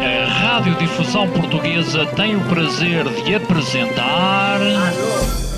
A 0.00 0.28
Radiodifusão 0.28 1.30
Portuguesa 1.30 2.04
tem 2.14 2.36
o 2.36 2.40
prazer 2.42 3.04
de 3.24 3.34
apresentar. 3.34 4.60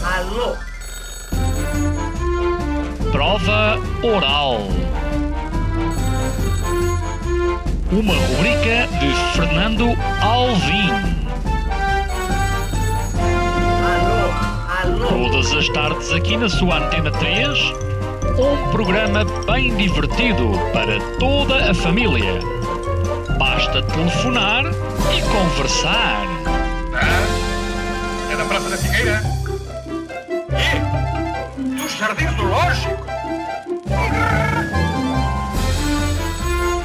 Alô, 0.05 0.47
alô. 0.47 0.57
Prova 3.11 3.79
Oral. 4.05 4.69
Uma 7.91 8.15
rubrica 8.15 8.87
de 9.01 9.13
Fernando 9.35 9.87
Alvim. 10.23 10.91
Alô, 14.83 15.07
alô. 15.07 15.09
Todas 15.09 15.53
as 15.53 15.69
tardes 15.71 16.13
aqui 16.13 16.37
na 16.37 16.49
sua 16.49 16.79
Antena 16.79 17.11
3. 17.11 17.90
Um 18.41 18.71
programa 18.71 19.23
bem 19.47 19.77
divertido 19.77 20.53
para 20.73 20.99
toda 21.19 21.71
a 21.71 21.75
família. 21.75 22.41
Basta 23.39 23.83
telefonar 23.83 24.65
e 24.65 25.21
conversar. 25.21 26.25
É 28.33 28.37
da 28.37 28.45
Praça 28.47 28.71
da 28.71 28.79
Figueira? 28.79 29.23
E? 30.57 31.83
Dos 31.83 31.93
Jardins 31.99 32.33
do 32.37 32.45
Lógico? 32.45 33.07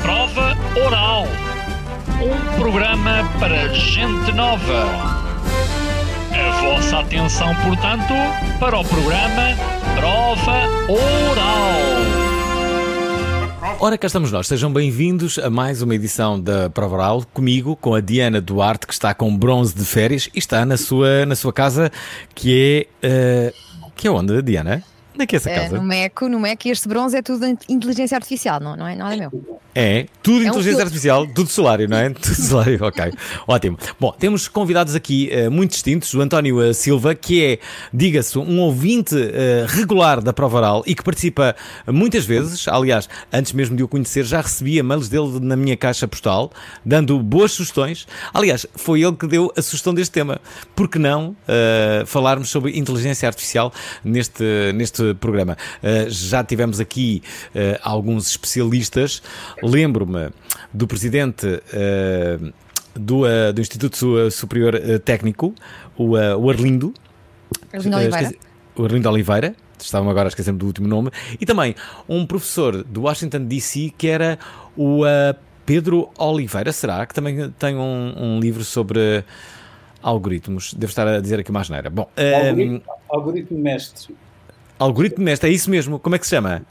Prova 0.02 0.58
Oral. 0.85 1.27
Um 2.22 2.60
programa 2.60 3.30
para 3.40 3.74
gente 3.74 4.34
nova. 4.34 4.90
A 6.34 6.62
vossa 6.62 6.99
atenção, 6.99 7.55
portanto, 7.63 8.13
para 8.60 8.77
o 8.77 8.84
programa 8.84 9.75
Prova 9.95 10.67
Oral. 10.90 11.76
Ora, 13.80 13.98
cá 13.98 14.08
estamos 14.08 14.31
nós. 14.31 14.48
Sejam 14.48 14.71
bem-vindos 14.71 15.40
a 15.40 15.49
mais 15.49 15.81
uma 15.81 15.95
edição 15.95 16.40
da 16.40 16.70
Prova 16.70 16.95
Oral, 16.95 17.23
comigo, 17.34 17.76
com 17.76 17.94
a 17.94 18.02
Diana 18.02 18.41
Duarte, 18.41 18.85
que 18.87 18.93
está 18.93 19.13
com 19.13 19.35
bronze 19.35 19.76
de 19.76 19.85
férias 19.85 20.29
e 20.34 20.40
está 20.40 20.65
na 20.65 20.77
sua, 20.77 21.26
na 21.26 21.35
sua 21.35 21.54
casa, 21.54 21.91
que 22.34 22.87
é. 23.02 23.07
eh, 23.07 23.54
que 23.96 24.07
é 24.07 24.12
onde, 24.12 24.41
Diana? 24.41 24.84
Onde 25.16 25.24
é 25.24 25.26
que 25.26 25.35
é 25.35 25.38
essa 25.38 25.49
É, 25.49 25.60
casa? 25.62 25.76
no 25.77 25.84
Meco, 25.84 26.27
no 26.30 26.40
Meco, 26.40 26.68
e 26.68 26.71
este 26.71 26.88
bronze 26.88 27.18
é 27.18 27.21
tudo 27.21 27.46
in- 27.48 27.58
inteligência 27.70 28.16
artificial, 28.16 28.60
não, 28.60 28.76
não 28.76 28.88
é 28.88 28.96
nada 28.96 29.16
meu. 29.18 29.32
É, 29.74 30.05
tudo 30.24 30.38
um 30.38 30.41
inteligência 30.41 30.63
filtro. 30.63 30.84
artificial, 30.84 31.27
tudo 31.27 31.49
solário, 31.49 31.88
não 31.90 31.98
é? 31.98 32.10
Tudo 32.16 32.34
solário, 32.35 32.80
ok. 32.82 33.12
Ótimo. 33.46 33.77
Bom, 33.99 34.13
temos 34.18 34.48
convidados 34.48 34.96
aqui 34.96 35.30
eh, 35.32 35.49
muito 35.49 35.71
distintos. 35.71 36.13
O 36.13 36.21
António 36.21 36.62
eh, 36.63 36.71
Silva, 36.74 37.13
que 37.13 37.43
é, 37.43 37.60
diga-se, 37.93 38.38
um 38.40 38.60
ouvinte 38.62 39.16
eh, 39.18 39.66
regular 39.68 40.21
da 40.21 40.32
prova 40.32 40.58
oral 40.58 40.84
e 40.88 40.96
que 40.96 41.04
participa 41.04 41.54
muitas 41.88 42.26
vezes. 42.26 42.68
Aliás, 42.70 43.10
antes 43.34 43.52
mesmo 43.52 43.76
de 43.76 43.84
o 43.84 43.88
conhecer, 43.90 44.24
já 44.24 44.40
recebia 44.40 44.82
mails 44.82 45.10
dele 45.10 45.40
na 45.41 45.58
minha 45.58 45.76
caixa 45.76 46.08
postal, 46.08 46.54
dando 46.86 47.20
boas 47.20 47.52
sugestões. 47.52 48.08
Aliás, 48.34 48.66
foi 48.76 49.02
ele 49.04 49.16
que 49.18 49.27
deu 49.27 49.52
a 49.58 49.62
sugestão 49.62 49.93
deste 49.93 50.13
tema. 50.13 50.40
Por 50.74 50.88
que 50.88 50.98
não 50.98 51.36
eh, 51.49 52.04
falarmos 52.05 52.49
sobre 52.49 52.77
inteligência 52.80 53.27
artificial 53.27 53.74
neste, 54.05 54.41
neste 54.74 55.05
programa? 55.14 55.56
Eh, 55.84 56.08
já 56.10 56.44
tivemos 56.44 56.80
aqui 56.80 57.22
eh, 57.54 57.80
alguns 57.84 58.28
especialistas. 58.28 59.22
Lembro-me 59.62 60.30
do 60.74 60.88
presidente 60.88 61.62
eh, 61.74 62.40
do, 62.96 63.24
do 63.54 63.62
Instituto 63.62 63.98
Su- 63.98 64.31
Superior 64.31 64.80
Técnico, 65.03 65.53
o, 65.98 66.12
o 66.14 66.50
Arlindo. 66.50 66.94
Arlindo 67.74 67.98
Oliveira. 67.98 68.34
O 68.76 68.84
Arlindo 68.86 69.09
Oliveira. 69.09 69.56
Estava 69.78 70.09
agora 70.09 70.28
a 70.28 70.30
esquecer-me 70.30 70.58
do 70.58 70.66
último 70.66 70.88
nome. 70.88 71.12
E 71.40 71.46
também 71.46 71.76
um 72.08 72.26
professor 72.26 72.84
do 72.84 73.02
Washington 73.03 73.44
DC 73.46 73.94
que 73.98 74.08
era 74.08 74.40
o 74.78 75.02
Pedro 75.66 76.09
Oliveira, 76.18 76.72
será? 76.72 77.06
Que 77.06 77.14
também 77.14 77.50
tem 77.59 77.76
um, 77.76 78.14
um 78.18 78.40
livro 78.40 78.64
sobre 78.64 79.24
algoritmos. 80.02 80.74
Devo 80.74 80.90
estar 80.92 81.08
a 81.08 81.20
dizer 81.20 81.40
aqui 81.40 81.50
uma 81.52 81.62
asneira. 81.62 81.90
Bom, 81.90 82.09
Algoritmo, 82.16 82.82
algoritmo 83.10 83.60
mestre. 83.60 84.16
Algoritmo 84.80 85.24
mestre, 85.24 85.50
é 85.50 85.53
isso 85.53 85.69
mesmo. 85.69 86.00
Como 86.00 86.16
é 86.16 86.19
que 86.19 86.25
se 86.25 86.31
chama? 86.36 86.62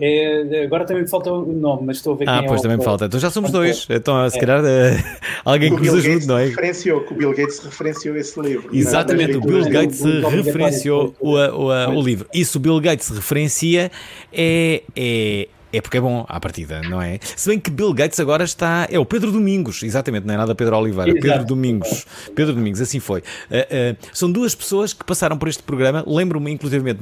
É, 0.00 0.62
agora 0.64 0.84
também 0.84 1.02
me 1.02 1.08
falta 1.08 1.32
o 1.32 1.52
nome, 1.52 1.82
mas 1.86 1.96
estou 1.96 2.14
a 2.14 2.16
ver 2.16 2.28
Ah, 2.28 2.36
quem 2.38 2.44
é 2.44 2.48
pois 2.48 2.60
o 2.60 2.62
também 2.62 2.78
me 2.78 2.84
falta. 2.84 3.06
Então 3.06 3.18
já 3.18 3.28
somos 3.28 3.50
dois. 3.50 3.86
Então, 3.90 4.30
se 4.30 4.38
calhar, 4.38 4.62
eh, 4.64 5.02
alguém 5.44 5.72
O 5.72 5.76
que 5.76 5.80
nos 5.86 5.94
ajude, 5.94 6.08
Gates 6.10 6.26
não 6.28 6.38
é? 6.38 6.44
referenciou, 6.46 7.00
que 7.00 7.12
o 7.12 7.16
Bill 7.16 7.30
Gates 7.34 7.58
referenciou 7.58 8.16
esse 8.16 8.40
livro. 8.40 8.68
Exatamente, 8.72 9.36
o 9.36 9.40
Nas 9.40 9.46
Bill 9.48 9.70
Gates 9.70 10.00
obrigatório 10.00 10.42
referenciou 10.44 11.08
do- 11.08 11.16
o, 11.20 11.30
o, 11.36 11.96
o 11.98 12.02
livro. 12.02 12.28
Isso 12.32 12.58
o 12.58 12.60
Bill 12.60 12.78
Gates 12.80 13.08
referencia 13.10 13.90
é, 14.32 14.82
é, 14.94 15.48
é 15.76 15.80
porque 15.80 15.98
é 15.98 16.00
bom 16.00 16.24
à 16.28 16.38
partida, 16.38 16.80
não 16.82 17.02
é? 17.02 17.18
Se 17.20 17.48
bem 17.48 17.58
que 17.58 17.70
Bill 17.70 17.92
Gates 17.92 18.20
agora 18.20 18.44
está. 18.44 18.86
É 18.90 18.98
o 18.98 19.04
Pedro 19.04 19.32
Domingos, 19.32 19.82
exatamente, 19.82 20.24
não 20.26 20.34
é 20.34 20.36
nada 20.36 20.54
Pedro 20.54 20.76
Oliveira. 20.76 21.10
Exato. 21.10 21.26
Pedro 21.26 21.44
Domingos. 21.46 22.06
Pedro 22.34 22.54
Domingos, 22.54 22.80
assim 22.80 23.00
foi. 23.00 23.22
Ah, 23.50 23.66
ah, 23.70 23.96
são 24.12 24.30
duas 24.30 24.54
pessoas 24.54 24.92
que 24.92 25.04
passaram 25.04 25.36
por 25.36 25.48
este 25.48 25.62
programa. 25.62 26.04
Lembro-me, 26.06 26.52
inclusivamente, 26.52 27.00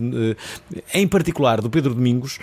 eh, 0.74 0.82
em 0.94 1.06
particular, 1.06 1.60
do 1.60 1.68
Pedro 1.68 1.94
Domingos. 1.94 2.38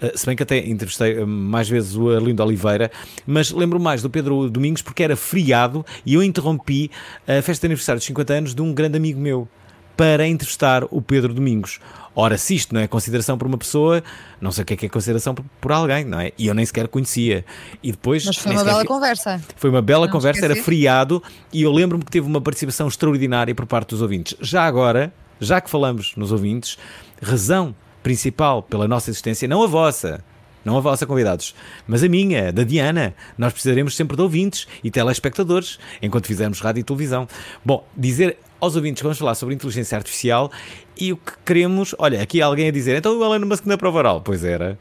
Uh, 0.00 0.16
se 0.16 0.26
bem 0.26 0.36
que 0.36 0.44
até 0.44 0.58
entrevistei 0.58 1.18
uh, 1.18 1.26
mais 1.26 1.68
vezes 1.68 1.96
o 1.96 2.10
Arlindo 2.10 2.40
Oliveira, 2.44 2.88
mas 3.26 3.50
lembro 3.50 3.80
mais 3.80 4.00
do 4.00 4.08
Pedro 4.08 4.48
Domingos 4.48 4.80
porque 4.80 5.02
era 5.02 5.16
feriado 5.16 5.84
e 6.06 6.14
eu 6.14 6.22
interrompi 6.22 6.88
a 7.26 7.42
festa 7.42 7.62
de 7.62 7.72
aniversário 7.72 7.98
dos 7.98 8.06
50 8.06 8.32
anos 8.32 8.54
de 8.54 8.62
um 8.62 8.72
grande 8.72 8.96
amigo 8.96 9.18
meu 9.18 9.48
para 9.96 10.24
entrevistar 10.24 10.84
o 10.92 11.02
Pedro 11.02 11.34
Domingos. 11.34 11.80
Ora, 12.20 12.36
se 12.36 12.56
isto 12.56 12.74
não 12.74 12.80
é 12.80 12.88
consideração 12.88 13.38
por 13.38 13.46
uma 13.46 13.56
pessoa, 13.56 14.02
não 14.40 14.50
sei 14.50 14.62
o 14.62 14.64
que 14.66 14.74
é 14.74 14.76
que 14.76 14.86
é 14.86 14.88
consideração 14.88 15.36
por, 15.36 15.44
por 15.60 15.70
alguém, 15.70 16.04
não 16.04 16.18
é? 16.18 16.32
E 16.36 16.48
eu 16.48 16.54
nem 16.54 16.66
sequer 16.66 16.88
conhecia. 16.88 17.44
E 17.80 17.92
depois. 17.92 18.24
Mas 18.24 18.36
foi 18.36 18.50
uma 18.50 18.64
bela 18.64 18.80
fi- 18.80 18.86
conversa. 18.88 19.40
foi 19.54 19.70
uma 19.70 19.80
bela 19.80 20.06
Não 20.06 20.12
conversa, 20.12 20.40
era 20.44 20.52
esquecer. 20.54 20.64
feriado 20.64 21.22
e 21.52 21.62
eu 21.62 21.70
lembro-me 21.72 22.04
que 22.04 22.10
teve 22.10 22.26
uma 22.26 22.40
participação 22.40 22.88
extraordinária 22.88 23.54
por 23.54 23.66
parte 23.66 23.90
dos 23.90 24.02
ouvintes. 24.02 24.36
Já 24.40 24.64
agora, 24.64 25.12
já 25.40 25.60
que 25.60 25.70
falamos 25.70 26.12
nos 26.16 26.32
ouvintes, 26.32 26.76
razão 27.22 27.72
principal 28.02 28.64
pela 28.64 28.88
nossa 28.88 29.10
existência, 29.10 29.46
não 29.46 29.62
a 29.62 29.68
vossa, 29.68 30.24
não 30.64 30.76
a 30.76 30.80
vossa, 30.80 31.06
convidados, 31.06 31.54
mas 31.86 32.02
a 32.02 32.08
minha, 32.08 32.52
da 32.52 32.64
Diana. 32.64 33.14
Nós 33.38 33.52
precisaremos 33.52 33.94
sempre 33.94 34.16
de 34.16 34.22
ouvintes 34.22 34.66
e 34.82 34.90
telespectadores 34.90 35.78
enquanto 36.02 36.26
fizermos 36.26 36.58
rádio 36.58 36.80
e 36.80 36.82
televisão. 36.82 37.28
Bom, 37.64 37.86
dizer 37.96 38.38
aos 38.60 38.76
ouvintes 38.76 39.00
que 39.00 39.04
vamos 39.04 39.18
falar 39.18 39.34
sobre 39.34 39.54
inteligência 39.54 39.96
artificial 39.96 40.50
e 40.96 41.12
o 41.12 41.16
que 41.16 41.32
queremos. 41.44 41.94
Olha, 41.98 42.22
aqui 42.22 42.42
há 42.42 42.46
alguém 42.46 42.68
a 42.68 42.72
dizer, 42.72 42.96
então 42.96 43.18
o 43.18 43.24
Elon 43.24 43.46
Musk 43.46 43.66
na 43.66 43.78
prova 43.78 43.98
oral. 43.98 44.20
Pois 44.20 44.44
era. 44.44 44.78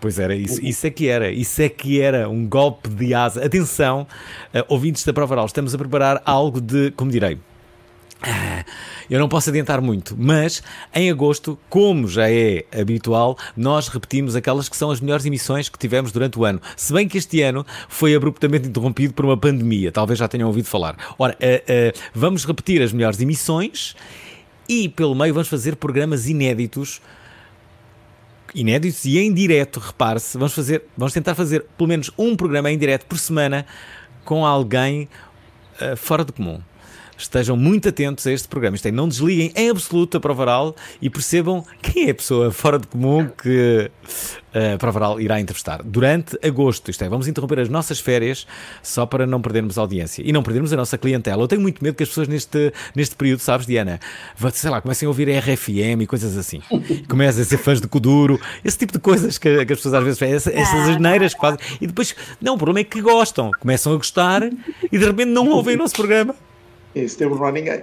Pois 0.00 0.18
era, 0.18 0.34
isso, 0.34 0.62
isso 0.62 0.86
é 0.86 0.90
que 0.90 1.08
era, 1.08 1.30
isso 1.30 1.62
é 1.62 1.68
que 1.70 1.98
era 1.98 2.28
um 2.28 2.46
golpe 2.46 2.90
de 2.90 3.14
asa. 3.14 3.42
Atenção, 3.42 4.06
eh, 4.52 4.62
ouvintes 4.68 5.02
da 5.02 5.14
prova 5.14 5.32
oral, 5.32 5.46
estamos 5.46 5.74
a 5.74 5.78
preparar 5.78 6.20
algo 6.26 6.60
de, 6.60 6.90
como 6.90 7.10
direi, 7.10 7.38
eu 9.10 9.18
não 9.18 9.28
posso 9.28 9.50
adiantar 9.50 9.80
muito, 9.80 10.16
mas 10.18 10.62
em 10.94 11.10
agosto, 11.10 11.58
como 11.68 12.08
já 12.08 12.30
é 12.30 12.64
habitual, 12.72 13.36
nós 13.56 13.88
repetimos 13.88 14.34
aquelas 14.36 14.68
que 14.68 14.76
são 14.76 14.90
as 14.90 15.00
melhores 15.00 15.24
emissões 15.26 15.68
que 15.68 15.78
tivemos 15.78 16.12
durante 16.12 16.38
o 16.38 16.44
ano. 16.44 16.60
Se 16.76 16.92
bem 16.92 17.08
que 17.08 17.18
este 17.18 17.42
ano 17.42 17.66
foi 17.88 18.14
abruptamente 18.14 18.68
interrompido 18.68 19.14
por 19.14 19.24
uma 19.24 19.36
pandemia, 19.36 19.92
talvez 19.92 20.18
já 20.18 20.28
tenham 20.28 20.48
ouvido 20.48 20.66
falar. 20.66 20.96
Ora, 21.18 21.36
eh, 21.40 21.62
eh, 21.66 21.92
vamos 22.14 22.44
repetir 22.44 22.82
as 22.82 22.92
melhores 22.92 23.20
emissões 23.20 23.94
e, 24.68 24.88
pelo 24.88 25.14
meio, 25.14 25.34
vamos 25.34 25.48
fazer 25.48 25.76
programas 25.76 26.28
inéditos 26.28 27.00
inéditos 28.54 29.04
e 29.04 29.18
em 29.18 29.34
direto, 29.34 29.80
repare-se, 29.80 30.38
vamos 30.38 30.54
fazer, 30.54 30.84
vamos 30.96 31.12
tentar 31.12 31.34
fazer 31.34 31.66
pelo 31.76 31.88
menos 31.88 32.10
um 32.16 32.36
programa 32.36 32.70
em 32.70 32.78
direto 32.78 33.04
por 33.06 33.18
semana 33.18 33.66
com 34.24 34.46
alguém 34.46 35.08
eh, 35.80 35.96
fora 35.96 36.24
do 36.24 36.32
comum. 36.32 36.60
Estejam 37.24 37.56
muito 37.56 37.88
atentos 37.88 38.26
a 38.26 38.32
este 38.32 38.46
programa. 38.46 38.76
Isto 38.76 38.86
é, 38.88 38.92
não 38.92 39.08
desliguem 39.08 39.50
em 39.56 39.70
absoluto 39.70 40.16
a 40.18 40.20
prova 40.20 40.42
oral 40.42 40.76
e 41.00 41.08
percebam 41.08 41.64
quem 41.80 42.08
é 42.08 42.10
a 42.10 42.14
pessoa 42.14 42.50
fora 42.52 42.78
de 42.78 42.86
comum 42.86 43.26
que 43.42 43.90
a 44.74 44.78
prova 44.78 44.98
oral 44.98 45.20
irá 45.20 45.40
entrevistar. 45.40 45.82
Durante 45.82 46.38
agosto, 46.46 46.90
isto 46.90 47.02
é, 47.02 47.08
vamos 47.08 47.26
interromper 47.26 47.58
as 47.60 47.68
nossas 47.70 47.98
férias 47.98 48.46
só 48.82 49.04
para 49.06 49.26
não 49.26 49.40
perdermos 49.40 49.78
audiência 49.78 50.22
e 50.24 50.32
não 50.32 50.42
perdermos 50.42 50.72
a 50.72 50.76
nossa 50.76 50.96
clientela. 50.98 51.42
Eu 51.42 51.48
tenho 51.48 51.62
muito 51.62 51.82
medo 51.82 51.94
que 51.96 52.02
as 52.02 52.08
pessoas 52.10 52.28
neste, 52.28 52.72
neste 52.94 53.16
período, 53.16 53.40
sabes, 53.40 53.66
Diana, 53.66 53.98
sei 54.52 54.70
lá, 54.70 54.80
comecem 54.80 55.06
a 55.06 55.08
ouvir 55.08 55.28
RFM 55.30 56.02
e 56.02 56.06
coisas 56.06 56.36
assim. 56.36 56.60
Comecem 57.08 57.42
a 57.42 57.44
ser 57.46 57.56
fãs 57.58 57.80
de 57.80 57.88
Kuduro, 57.88 58.38
esse 58.64 58.76
tipo 58.78 58.92
de 58.92 58.98
coisas 58.98 59.38
que, 59.38 59.64
que 59.64 59.72
as 59.72 59.78
pessoas 59.78 59.94
às 59.94 60.04
vezes 60.04 60.18
fazem, 60.18 60.34
essa- 60.34 60.52
essas 60.52 60.88
asneiras 60.90 61.32
que 61.34 61.40
fazem. 61.40 61.58
E 61.80 61.86
depois, 61.86 62.14
não, 62.40 62.54
o 62.54 62.58
problema 62.58 62.80
é 62.80 62.84
que 62.84 63.00
gostam, 63.00 63.50
começam 63.58 63.92
a 63.92 63.96
gostar 63.96 64.42
e 64.92 64.98
de 64.98 65.04
repente 65.04 65.30
não 65.30 65.48
ouvem 65.48 65.74
o 65.74 65.78
nosso 65.78 65.94
programa. 65.94 66.34
Em 66.94 67.08
setembro 67.08 67.38
não 67.38 67.46
há 67.46 67.52
ninguém. 67.52 67.82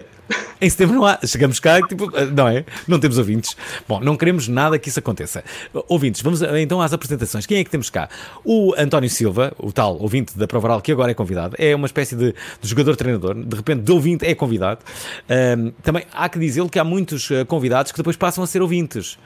Em 0.61 0.69
setembro 0.69 0.95
não 0.95 1.05
há. 1.05 1.19
Chegamos 1.25 1.59
cá 1.59 1.81
tipo, 1.85 2.09
não 2.33 2.47
é? 2.47 2.63
Não 2.87 2.99
temos 2.99 3.17
ouvintes. 3.17 3.57
Bom, 3.87 3.99
não 3.99 4.15
queremos 4.15 4.47
nada 4.47 4.77
que 4.79 4.89
isso 4.89 4.99
aconteça. 4.99 5.43
Ouvintes, 5.89 6.21
vamos 6.21 6.41
eh, 6.41 6.61
então 6.61 6.81
às 6.81 6.93
apresentações. 6.93 7.45
Quem 7.45 7.57
é 7.57 7.63
que 7.63 7.69
temos 7.69 7.89
cá? 7.89 8.07
O 8.45 8.73
António 8.77 9.09
Silva, 9.09 9.53
o 9.57 9.71
tal 9.71 9.97
ouvinte 9.99 10.37
da 10.37 10.47
Prova 10.47 10.67
Oral, 10.67 10.81
que 10.81 10.91
agora 10.91 11.11
é 11.11 11.13
convidado, 11.13 11.55
é 11.57 11.75
uma 11.75 11.87
espécie 11.87 12.15
de, 12.15 12.33
de 12.61 12.69
jogador-treinador, 12.69 13.33
de 13.35 13.55
repente 13.55 13.81
de 13.81 13.91
ouvinte 13.91 14.25
é 14.25 14.33
convidado. 14.33 14.81
Ahm, 15.27 15.71
também 15.83 16.03
há 16.13 16.29
que 16.29 16.39
dizer 16.39 16.67
que 16.69 16.79
há 16.79 16.83
muitos 16.83 17.29
eh, 17.31 17.43
convidados 17.43 17.91
que 17.91 17.97
depois 17.97 18.15
passam 18.15 18.43
a 18.43 18.47
ser 18.47 18.61
ouvintes. 18.61 19.17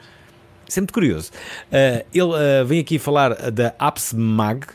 Isso 0.67 0.79
é 0.79 0.87
curioso. 0.87 1.31
Uh, 1.67 2.05
ele 2.13 2.23
uh, 2.23 2.65
vem 2.65 2.79
aqui 2.79 2.97
falar 2.97 3.51
da 3.51 3.73
AppsMag. 3.77 4.65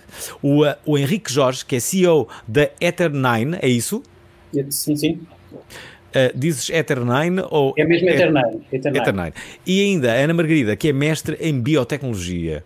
O, 0.41 0.65
uh, 0.65 0.75
o 0.87 0.97
Henrique 0.97 1.33
Jorge, 1.33 1.65
que 1.65 1.77
é 1.77 1.81
CEO 1.81 2.29
da 2.47 2.69
Ether9, 2.81 3.59
é 3.61 3.69
isso? 3.69 4.03
Sim, 4.71 4.97
sim. 4.97 5.21
Uh, 5.53 6.37
dizes 6.37 6.71
Ether9 6.71 7.47
ou. 7.51 7.73
É 7.77 7.85
mesmo 7.85 8.09
Ether9. 8.09 8.61
Ether9. 8.73 8.93
Ether9. 8.97 9.33
E 9.65 9.83
ainda 9.83 10.13
a 10.13 10.17
Ana 10.17 10.35
Margarida, 10.35 10.75
que 10.75 10.89
é 10.89 10.93
mestre 10.93 11.37
em 11.41 11.61
biotecnologia. 11.61 12.65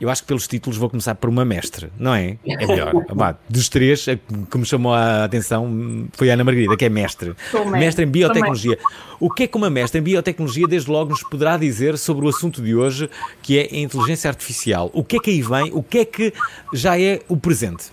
Eu 0.00 0.10
acho 0.10 0.22
que 0.22 0.28
pelos 0.28 0.46
títulos 0.46 0.76
vou 0.76 0.90
começar 0.90 1.14
por 1.14 1.30
uma 1.30 1.44
mestre, 1.44 1.88
não 1.98 2.14
é? 2.14 2.36
É 2.44 2.66
melhor. 2.66 2.92
Bah, 3.14 3.38
dos 3.48 3.68
três, 3.68 4.06
a 4.08 4.16
que 4.16 4.58
me 4.58 4.66
chamou 4.66 4.92
a 4.92 5.24
atenção 5.24 6.08
foi 6.12 6.30
a 6.30 6.34
Ana 6.34 6.44
Margarida, 6.44 6.76
que 6.76 6.84
é 6.84 6.88
mestre. 6.88 7.34
Também. 7.50 7.80
Mestre 7.80 8.04
em 8.04 8.08
biotecnologia. 8.08 8.76
O 9.20 9.30
que 9.30 9.44
é 9.44 9.46
que 9.46 9.56
uma 9.56 9.70
mestre 9.70 10.00
em 10.00 10.02
biotecnologia, 10.02 10.66
desde 10.66 10.90
logo, 10.90 11.10
nos 11.10 11.22
poderá 11.22 11.56
dizer 11.56 11.96
sobre 11.96 12.26
o 12.26 12.28
assunto 12.28 12.60
de 12.60 12.74
hoje, 12.74 13.08
que 13.40 13.58
é 13.58 13.62
a 13.62 13.78
inteligência 13.78 14.28
artificial? 14.28 14.90
O 14.92 15.04
que 15.04 15.16
é 15.16 15.20
que 15.20 15.30
aí 15.30 15.40
vem? 15.40 15.70
O 15.72 15.82
que 15.82 15.98
é 15.98 16.04
que 16.04 16.34
já 16.72 17.00
é 17.00 17.20
o 17.28 17.36
presente? 17.36 17.88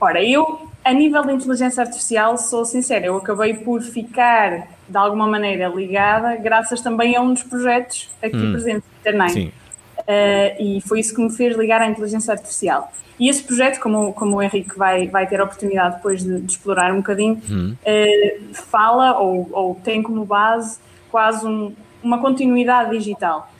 Ora, 0.00 0.22
eu, 0.22 0.67
a 0.88 0.92
nível 0.94 1.22
de 1.24 1.32
inteligência 1.32 1.82
artificial, 1.82 2.36
sou 2.38 2.64
sincera, 2.64 3.06
eu 3.06 3.16
acabei 3.16 3.54
por 3.54 3.80
ficar, 3.82 4.66
de 4.88 4.96
alguma 4.96 5.26
maneira, 5.26 5.68
ligada, 5.68 6.36
graças 6.36 6.80
também 6.80 7.14
a 7.16 7.20
um 7.20 7.32
dos 7.34 7.42
projetos 7.42 8.08
aqui 8.22 8.36
Hum. 8.36 8.52
presentes 8.52 8.82
na 8.90 9.00
internet. 9.00 9.32
Sim. 9.32 9.52
Uh, 9.98 10.62
e 10.62 10.80
foi 10.86 11.00
isso 11.00 11.14
que 11.14 11.20
me 11.20 11.30
fez 11.30 11.56
ligar 11.56 11.82
à 11.82 11.86
inteligência 11.86 12.32
artificial. 12.32 12.90
E 13.20 13.28
esse 13.28 13.42
projeto, 13.42 13.80
como, 13.80 14.12
como 14.12 14.36
o 14.36 14.42
Henrique 14.42 14.78
vai, 14.78 15.08
vai 15.08 15.26
ter 15.26 15.40
a 15.40 15.44
oportunidade 15.44 15.96
depois 15.96 16.22
de, 16.22 16.40
de 16.40 16.52
explorar 16.52 16.92
um 16.92 16.98
bocadinho, 16.98 17.34
uh, 17.34 18.54
fala 18.54 19.18
ou, 19.18 19.48
ou 19.52 19.74
tem 19.74 20.02
como 20.02 20.24
base 20.24 20.78
quase 21.10 21.44
um- 21.46 21.72
uma 22.02 22.18
continuidade 22.20 22.90
digital. 22.96 23.50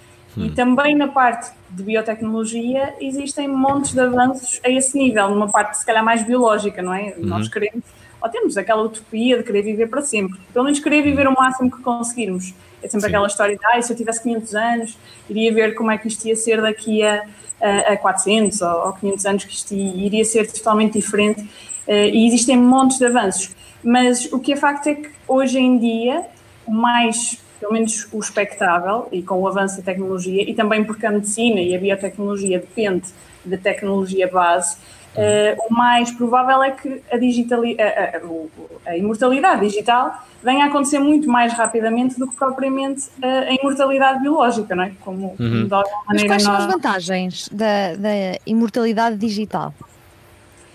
E 0.47 0.51
também 0.51 0.95
na 0.95 1.09
parte 1.09 1.51
de 1.71 1.83
biotecnologia 1.83 2.95
existem 3.01 3.49
montes 3.49 3.93
de 3.93 4.01
avanços 4.01 4.61
a 4.65 4.71
esse 4.71 4.97
nível, 4.97 5.31
numa 5.31 5.49
parte 5.49 5.79
se 5.79 5.87
calhar 5.87 6.05
mais 6.05 6.23
biológica, 6.23 6.83
não 6.83 6.95
é? 6.95 7.15
Nós 7.19 7.49
queremos, 7.49 7.85
ou 8.21 8.29
temos 8.29 8.57
aquela 8.57 8.83
utopia 8.83 9.39
de 9.39 9.43
querer 9.43 9.63
viver 9.63 9.89
para 9.89 10.03
sempre, 10.03 10.39
pelo 10.53 10.65
menos 10.65 10.81
querer 10.81 11.03
viver 11.03 11.27
o 11.27 11.33
máximo 11.33 11.71
que 11.71 11.83
conseguirmos. 11.83 12.55
É 12.83 12.89
sempre 12.89 13.01
Sim. 13.01 13.07
aquela 13.09 13.27
história 13.27 13.57
de, 13.57 13.67
ah, 13.67 13.83
se 13.83 13.93
eu 13.93 13.97
tivesse 13.97 14.23
500 14.23 14.55
anos, 14.55 14.99
iria 15.29 15.53
ver 15.53 15.75
como 15.75 15.91
é 15.91 15.99
que 15.99 16.09
isto 16.09 16.27
ia 16.27 16.37
ser 16.37 16.63
daqui 16.63 17.03
a, 17.03 17.25
a, 17.61 17.93
a 17.93 17.97
400 17.97 18.61
ou, 18.63 18.87
ou 18.87 18.93
500 18.93 19.27
anos, 19.27 19.45
que 19.45 19.53
isto 19.53 19.75
iria 19.75 20.25
ser 20.25 20.51
totalmente 20.51 20.93
diferente. 20.93 21.49
Eh, 21.89 22.11
e 22.11 22.27
existem 22.27 22.57
montes 22.57 22.99
de 22.99 23.07
avanços. 23.07 23.51
Mas 23.83 24.31
o 24.31 24.39
que 24.39 24.53
é 24.53 24.57
facto 24.57 24.87
é 24.89 24.95
que 24.95 25.11
hoje 25.27 25.59
em 25.59 25.79
dia, 25.79 26.27
o 26.67 26.73
mais, 26.73 27.39
pelo 27.61 27.73
menos 27.73 28.07
o 28.13 28.19
expectável, 28.21 29.09
e 29.11 29.23
com 29.23 29.35
o 29.41 29.49
avanço 29.49 29.77
da 29.79 29.83
tecnologia, 29.83 30.43
e 30.49 30.55
também 30.55 30.85
porque 30.85 31.05
a 31.07 31.11
medicina 31.11 31.61
e 31.61 31.75
a 31.75 31.79
biotecnologia 31.79 32.59
depende 32.59 33.09
da 33.45 33.57
tecnologia 33.57 34.29
base, 34.29 34.77
eh, 35.17 35.57
o 35.69 35.73
mais 35.75 36.11
provável 36.13 36.63
é 36.63 36.71
que 36.71 37.03
a, 37.11 37.17
digitali 37.17 37.77
a, 37.81 38.17
a- 38.19 38.91
a 38.91 38.97
imortalidade 38.97 39.63
digital 39.67 40.23
venha 40.43 40.65
a 40.67 40.69
acontecer 40.69 40.99
muito 41.01 41.29
mais 41.29 41.53
rapidamente 41.53 42.19
do 42.19 42.29
que 42.29 42.37
propriamente 42.37 43.09
a 43.23 43.53
imortalidade 43.53 44.21
biológica, 44.21 44.77
não 44.77 44.85
é? 44.85 44.93
Como, 45.01 45.31
como 45.37 45.67
de 45.67 45.75
alguma 45.75 45.97
Mas 46.07 46.23
maneira 46.23 46.29
quais 46.29 46.43
são 46.43 46.55
as 46.55 46.67
vantagens 46.67 47.49
da, 47.51 47.97
da 47.97 48.09
imortalidade 48.47 49.17
digital? 49.17 49.75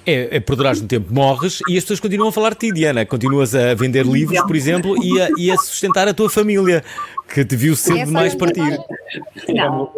É, 0.06 0.38
é 0.38 0.40
por 0.40 0.56
durares 0.56 0.82
no 0.82 0.88
tempo 0.88 1.14
morres 1.14 1.60
e 1.70 1.78
as 1.78 1.84
pessoas 1.84 2.00
continuam 2.02 2.30
a 2.30 2.32
falar 2.32 2.50
de 2.52 2.58
ti, 2.58 2.72
Diana. 2.74 3.06
Continuas 3.06 3.56
a 3.56 3.74
vender 3.74 4.06
livros, 4.06 4.42
por 4.42 4.56
exemplo, 4.56 5.02
e 5.02 5.22
a, 5.22 5.30
e 5.38 5.50
a 5.50 5.58
sustentar 5.58 6.08
a 6.08 6.14
tua 6.14 6.30
família, 6.30 6.84
que 7.34 7.46
te 7.46 7.56
viu 7.56 7.76
cedo 7.76 8.06
demais 8.06 8.34
é 8.34 8.38
partir. 8.38 8.80
Não, 9.50 9.92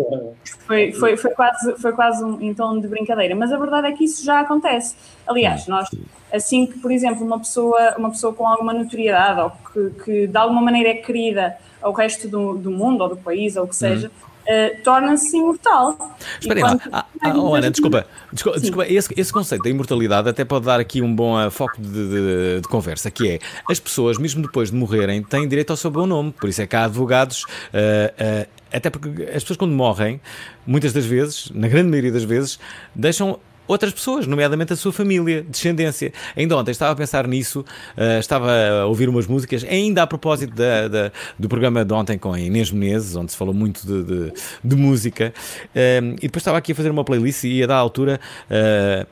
Foi, 0.68 0.92
foi, 0.94 1.18
foi 1.18 1.32
quase, 1.32 1.76
foi 1.78 1.92
quase 1.94 2.24
um 2.24 2.40
em 2.40 2.54
tom 2.54 2.80
de 2.80 2.88
brincadeira, 2.88 3.36
mas 3.36 3.52
a 3.52 3.58
verdade 3.58 3.88
é 3.88 3.92
que 3.94 4.04
isso 4.04 4.24
já 4.24 4.42
acontece. 4.42 4.96
Aliás, 5.26 5.68
nós, 5.68 5.90
assim 6.32 6.68
que, 6.68 6.78
por 6.78 6.92
exemplo, 6.92 7.26
uma 7.26 7.40
pessoa, 7.40 7.96
uma 7.98 8.12
pessoa 8.12 8.34
com 8.34 8.48
alguma 8.48 8.74
notoriedade 8.74 9.42
ou 9.42 9.52
que, 9.52 10.04
que 10.04 10.28
de 10.28 10.38
alguma 10.38 10.62
maneira 10.62 10.90
é 10.90 10.94
querida 10.96 11.58
ao 11.82 11.94
resto 11.94 12.28
do, 12.28 12.56
do 12.56 12.70
mundo 12.72 13.02
ou 13.02 13.10
do 13.10 13.18
país 13.18 13.56
ou 13.56 13.66
o 13.66 13.68
que 13.68 13.76
seja, 13.76 14.12
eh, 14.48 14.70
torna-se 14.84 15.36
imortal. 15.38 16.16
Esperem 16.40 16.64
lá. 16.64 16.74
Enquanto- 16.74 16.90
Ah, 16.94 17.06
ah, 17.22 17.34
oh, 17.38 17.56
Ana, 17.56 17.72
desculpa. 17.72 18.06
Desculpa, 18.32 18.60
desculpa, 18.60 18.88
esse, 18.88 19.14
esse 19.18 19.32
conceito 19.34 19.64
da 19.64 19.70
imortalidade 19.70 20.30
até 20.30 20.44
pode 20.46 20.66
dar 20.66 20.80
aqui 20.80 21.02
um 21.02 21.14
bom 21.16 21.38
ah, 21.38 21.50
foco 21.52 21.82
de, 21.82 21.90
de- 21.90 22.62
de 22.62 22.68
conversa, 22.68 23.10
que 23.12 23.30
é 23.30 23.40
as 23.70 23.80
pessoas, 23.80 24.18
mesmo 24.18 24.42
depois 24.42 24.72
de 24.72 24.76
morrerem, 24.78 25.24
têm 25.24 25.48
direito 25.48 25.72
ao 25.72 25.78
seu 25.78 25.90
bom 25.92 26.06
nome. 26.06 26.32
Por 26.32 26.50
isso 26.50 26.62
é 26.62 26.68
que 26.68 26.76
há 26.76 26.86
advogados, 26.86 27.46
ah, 27.74 28.48
até 28.72 28.90
porque 28.90 29.24
as 29.24 29.42
pessoas 29.44 29.58
quando 29.58 29.72
morrem, 29.74 30.20
muitas 30.68 30.92
das 30.94 31.06
vezes, 31.06 31.50
na 31.54 31.68
grande 31.68 31.90
maioria 31.90 32.12
das 32.12 32.24
vezes, 32.24 32.60
deixam 32.94 33.40
outras 33.68 33.92
pessoas, 33.94 34.28
nomeadamente 34.28 34.74
a 34.74 34.76
sua 34.76 34.92
família, 34.94 35.44
descendência. 35.44 36.12
Ainda 36.36 36.56
ontem 36.58 36.72
estava 36.72 36.92
a 36.92 36.96
pensar 36.96 37.28
nisso, 37.28 37.66
ah, 37.98 38.20
estava 38.20 38.52
a 38.82 38.86
ouvir 38.86 39.10
umas 39.10 39.28
músicas, 39.28 39.64
ainda 39.64 40.04
a 40.04 40.08
propósito 40.08 40.54
da- 40.56 40.88
da- 40.88 41.12
do 41.38 41.48
programa 41.50 41.84
de 41.84 41.94
ontem 41.94 42.18
com 42.18 42.32
a 42.34 42.40
Inês 42.40 42.72
Menezes, 42.72 43.16
onde 43.16 43.32
se 43.32 43.38
falou 43.38 43.54
muito 43.54 43.86
de, 43.86 44.04
de- 44.04 44.34
de 44.64 44.76
música, 44.76 45.34
Ah, 45.76 45.80
e 46.18 46.22
depois 46.28 46.42
estava 46.42 46.58
aqui 46.58 46.72
a 46.72 46.76
fazer 46.76 46.90
uma 46.92 47.04
playlist 47.04 47.44
e 47.44 47.64
a 47.64 47.68
da 47.68 47.76
altura. 47.76 48.20
ah, 48.50 49.06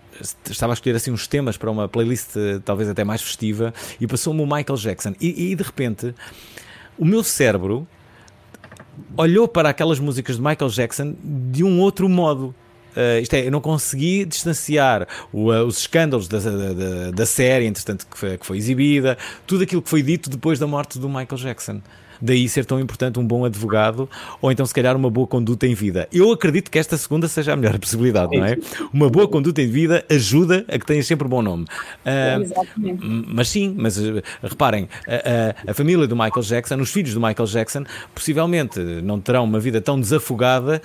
Estava 0.48 0.74
a 0.74 0.76
escolher 0.76 0.96
assim 0.96 1.10
uns 1.10 1.26
temas 1.28 1.58
para 1.58 1.72
uma 1.72 1.90
playlist 1.90 2.36
eh, 2.38 2.60
talvez 2.64 2.88
até 2.88 3.04
mais 3.04 3.20
festiva 3.20 3.74
e 4.00 4.06
passou-me 4.06 4.42
o 4.42 4.46
Michael 4.46 4.78
Jackson. 4.78 5.16
E, 5.20 5.52
e 5.52 5.56
de 5.56 5.64
repente 5.64 6.14
o 7.00 7.04
meu 7.04 7.24
cérebro 7.24 7.88
olhou 9.18 9.48
para 9.48 9.70
aquelas 9.70 10.00
músicas 10.00 10.36
de 10.38 10.42
Michael 10.42 10.70
Jackson 10.70 11.16
de 11.52 11.64
um 11.64 11.80
outro 11.80 12.08
modo. 12.08 12.54
Uh, 12.96 13.22
isto 13.22 13.34
é, 13.34 13.46
eu 13.48 13.52
não 13.52 13.62
consegui 13.62 14.26
distanciar 14.26 15.08
o, 15.32 15.52
uh, 15.52 15.66
os 15.66 15.80
escândalos 15.80 16.28
da, 16.28 16.40
da, 16.40 17.12
da- 17.12 17.26
série, 17.26 17.66
entretanto, 17.66 18.06
que 18.10 18.18
foi, 18.18 18.38
que 18.38 18.46
foi 18.46 18.58
exibida, 18.58 19.18
tudo 19.48 19.64
aquilo 19.64 19.82
que 19.82 19.90
foi 19.90 20.02
dito 20.04 20.30
depois 20.30 20.60
da 20.60 20.68
morte 20.68 21.00
do 21.00 21.08
Michael 21.08 21.38
Jackson. 21.38 21.82
Daí 22.22 22.48
ser 22.48 22.64
tão 22.64 22.80
importante 22.80 23.20
um 23.20 23.26
bom 23.28 23.44
advogado, 23.44 24.10
ou 24.42 24.50
então, 24.50 24.66
se 24.66 24.74
calhar, 24.74 24.96
uma 24.96 25.10
boa 25.10 25.28
conduta 25.28 25.68
em 25.68 25.74
vida. 25.74 26.08
Eu 26.10 26.32
acredito 26.32 26.72
que 26.72 26.80
esta 26.80 26.96
segunda 26.96 27.28
seja 27.28 27.52
a 27.52 27.56
melhor 27.56 27.78
possibilidade, 27.80 28.38
não 28.38 28.46
é? 28.46 28.58
Uma 28.94 29.10
boa 29.10 29.28
conduta 29.28 29.62
em 29.62 29.68
vida 29.68 30.06
ajuda 30.10 30.64
a 30.70 30.80
que 30.80 30.86
tenhas 30.86 31.06
sempre 31.06 31.28
um 31.28 31.30
bom 31.30 31.42
nome. 31.42 31.66
Uh, 32.06 33.26
Mas 33.28 33.50
sim, 33.50 33.76
mas 33.78 33.98
reparem, 34.42 34.88
a, 35.06 35.16
a- 35.68 35.72
a 35.72 35.74
família 35.74 36.08
do 36.08 36.16
Michael 36.16 36.44
Jackson, 36.44 36.76
os 36.80 36.92
filhos 36.92 37.14
do 37.14 37.20
Michael 37.20 37.48
Jackson, 37.48 37.84
possivelmente 38.16 38.80
não 38.80 39.20
terão 39.20 39.44
uma 39.44 39.60
vida 39.60 39.82
tão 39.82 40.00
desafogada 40.00 40.82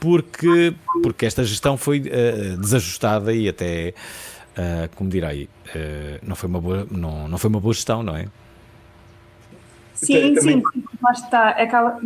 porque, 0.00 0.74
porque 1.02 1.26
esta 1.26 1.44
gestão 1.44 1.76
foi 1.76 2.02
eh, 2.06 2.56
desajustada 2.58 3.32
e 3.34 3.48
até, 3.48 3.94
eh, 4.56 4.88
como 4.96 5.10
direi, 5.10 5.48
eh, 5.74 6.18
não, 6.22 6.34
foi 6.34 6.48
uma 6.48 6.60
boa, 6.60 6.86
não, 6.90 7.28
não 7.28 7.38
foi 7.38 7.50
uma 7.50 7.60
boa 7.60 7.74
gestão, 7.74 8.02
não 8.02 8.16
é? 8.16 8.26
Sim, 9.94 10.34
Também- 10.34 10.62
sim, 10.72 10.84
lá 11.02 11.12
está. 11.12 11.48
Acaba, 11.50 11.98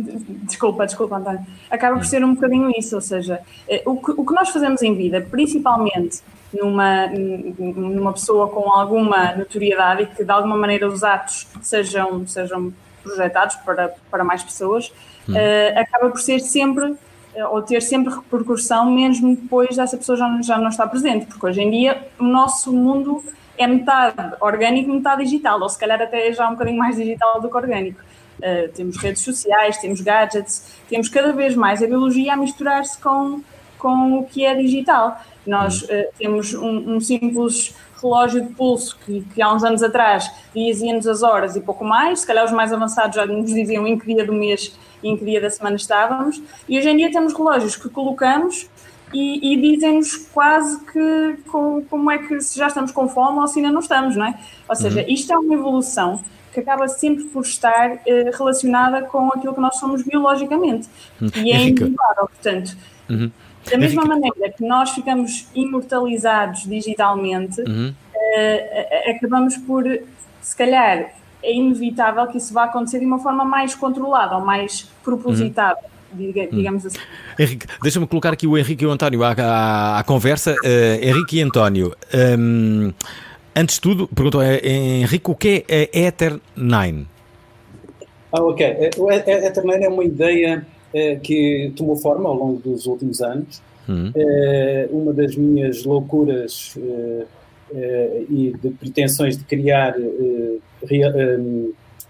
desculpa, 0.43 0.85
desculpa, 0.85 1.15
António. 1.15 1.45
Acaba 1.71 1.95
por 1.95 2.05
ser 2.05 2.25
um 2.25 2.35
bocadinho 2.35 2.69
isso, 2.77 2.93
ou 2.95 3.01
seja, 3.01 3.39
o 3.85 3.95
que, 3.95 4.11
o 4.11 4.25
que 4.25 4.33
nós 4.33 4.49
fazemos 4.49 4.81
em 4.83 4.93
vida, 4.93 5.21
principalmente 5.21 6.21
numa, 6.53 7.07
numa 7.07 8.11
pessoa 8.11 8.49
com 8.49 8.69
alguma 8.71 9.33
notoriedade 9.35 10.03
e 10.03 10.05
que 10.07 10.25
de 10.25 10.31
alguma 10.31 10.57
maneira 10.57 10.87
os 10.87 11.05
atos 11.05 11.47
sejam, 11.61 12.27
sejam 12.27 12.73
projetados 13.01 13.55
para, 13.57 13.93
para 14.11 14.23
mais 14.25 14.43
pessoas, 14.43 14.91
eh, 15.33 15.73
acaba 15.77 16.09
por 16.09 16.19
ser 16.19 16.39
sempre 16.39 16.95
ou 17.51 17.61
ter 17.61 17.81
sempre 17.81 18.13
repercussão 18.13 18.91
mesmo 18.91 19.35
depois 19.35 19.75
dessa 19.75 19.97
pessoa 19.97 20.17
já, 20.17 20.27
não- 20.27 20.43
já 20.43 20.57
não 20.57 20.69
está 20.69 20.87
presente, 20.87 21.25
porque 21.25 21.45
hoje 21.45 21.61
em 21.61 21.71
dia 21.71 22.07
o 22.19 22.23
nosso 22.23 22.71
mundo 22.71 23.23
é 23.57 23.67
metade 23.67 24.35
orgânico, 24.41 24.91
metade 24.91 25.23
digital, 25.23 25.61
ou 25.61 25.69
se 25.69 25.79
calhar 25.79 26.01
até 26.01 26.31
já 26.33 26.47
um 26.47 26.51
bocadinho 26.51 26.77
mais 26.77 26.95
digital 26.95 27.41
do 27.41 27.49
que 27.49 27.55
orgânico. 27.55 28.01
Uh, 28.37 28.69
temos 28.73 28.97
redes 28.97 29.23
sociais, 29.23 29.77
temos 29.77 30.01
gadgets, 30.01 30.75
temos 30.89 31.07
cada 31.07 31.31
vez 31.31 31.55
mais 31.55 31.81
a 31.81 31.87
biologia 31.87 32.33
a 32.33 32.35
misturar-se 32.35 32.97
com, 32.97 33.41
com 33.77 34.19
o 34.19 34.25
que 34.25 34.45
é 34.45 34.53
digital. 34.55 35.21
Nós 35.47 35.83
uh, 35.83 35.87
temos 36.17 36.53
um, 36.53 36.95
um 36.95 36.99
simples 36.99 37.73
relógio 38.01 38.41
de 38.45 38.53
pulso 38.53 38.97
que, 39.05 39.21
que 39.33 39.41
há 39.41 39.53
uns 39.53 39.63
anos 39.63 39.81
atrás 39.83 40.31
dizia-nos 40.53 41.07
as 41.07 41.23
horas 41.23 41.55
e 41.55 41.61
pouco 41.61 41.83
mais, 41.85 42.19
se 42.19 42.27
calhar 42.27 42.43
os 42.45 42.51
mais 42.51 42.71
avançados 42.73 43.15
já 43.15 43.25
nos 43.25 43.53
diziam 43.53 43.87
em 43.87 43.97
que 43.97 44.05
dia 44.13 44.25
do 44.25 44.33
mês 44.33 44.77
e 45.01 45.09
em 45.09 45.17
que 45.17 45.23
dia 45.25 45.39
da 45.41 45.49
semana 45.49 45.75
estávamos, 45.75 46.41
e 46.67 46.77
hoje 46.77 46.89
em 46.89 46.97
dia 46.97 47.11
temos 47.11 47.33
relógios 47.33 47.75
que 47.75 47.89
colocamos 47.89 48.69
e, 49.13 49.53
e 49.53 49.61
dizem-nos 49.61 50.15
quase 50.33 50.79
que 50.85 51.37
co- 51.47 51.83
como 51.89 52.09
é 52.11 52.17
que 52.17 52.41
se 52.41 52.57
já 52.57 52.67
estamos 52.67 52.91
com 52.91 53.07
fome 53.07 53.39
ou 53.39 53.47
se 53.47 53.59
ainda 53.59 53.71
não 53.71 53.79
estamos, 53.79 54.15
não 54.15 54.25
é? 54.25 54.37
Ou 54.67 54.75
seja, 54.75 55.01
isto 55.07 55.31
é 55.31 55.37
uma 55.37 55.53
evolução 55.53 56.21
que 56.51 56.59
acaba 56.59 56.87
sempre 56.87 57.25
por 57.25 57.41
estar 57.43 57.99
eh, 58.05 58.31
relacionada 58.33 59.03
com 59.03 59.27
aquilo 59.29 59.53
que 59.53 59.59
nós 59.61 59.75
somos 59.77 60.01
biologicamente. 60.03 60.87
E 61.35 61.51
é 61.51 61.55
inevitável, 61.83 62.29
portanto. 62.29 62.77
Da 63.69 63.77
mesma 63.77 64.03
Henrique. 64.03 64.07
maneira 64.07 64.53
que 64.55 64.63
nós 64.65 64.91
ficamos 64.91 65.47
imortalizados 65.55 66.63
digitalmente, 66.67 67.61
a- 67.61 69.07
a- 69.07 69.11
acabamos 69.11 69.57
por, 69.57 69.83
se 70.41 70.55
calhar, 70.55 71.11
é 71.43 71.53
inevitável 71.53 72.27
que 72.27 72.37
isso 72.37 72.53
vá 72.53 72.65
acontecer 72.65 72.99
de 72.99 73.05
uma 73.05 73.19
forma 73.19 73.43
mais 73.45 73.73
controlada 73.75 74.35
ou 74.37 74.45
mais 74.45 74.89
propositada 75.03 75.77
diga- 76.13 76.47
digamos 76.47 76.85
assim. 76.85 76.97
Henrique, 77.37 77.67
deixa-me 77.81 78.07
colocar 78.07 78.31
aqui 78.33 78.47
o 78.47 78.57
Henrique 78.57 78.83
e 78.83 78.87
o 78.87 78.91
António 78.91 79.23
à, 79.23 79.31
à- 79.37 79.99
à 79.99 80.03
conversa. 80.03 80.55
Eh, 80.63 80.99
Henrique 81.01 81.37
e 81.37 81.41
António, 81.41 81.93
hum, 82.39 82.93
antes 83.55 83.75
de 83.75 83.81
tudo, 83.81 84.07
perguntou 84.07 84.41
Henrique 84.43 85.29
o 85.29 85.35
que 85.35 85.65
é 85.67 85.89
a 85.93 85.99
Ether 86.07 86.39
9? 86.55 87.05
Ah, 88.31 88.41
ok. 88.41 88.65
Eh, 88.65 88.89
O 88.97 89.11
E- 89.11 89.23
E- 89.27 89.45
Ethernet 89.47 89.83
é 89.83 89.89
uma 89.89 90.03
ideia 90.03 90.65
eh, 90.95 91.17
que 91.21 91.73
tomou 91.75 91.97
forma 91.97 92.29
ao 92.29 92.35
longo 92.35 92.59
dos 92.61 92.85
últimos 92.85 93.21
anos. 93.21 93.61
Hum. 93.87 94.11
Eh, 94.15 94.87
uma 94.91 95.11
das 95.13 95.35
minhas 95.35 95.83
loucuras 95.83 96.73
eh, 96.77 98.23
e 98.29 98.55
de 98.61 98.69
pretensões 98.69 99.37
de 99.37 99.43
criar 99.43 99.93
rea- 100.87 101.13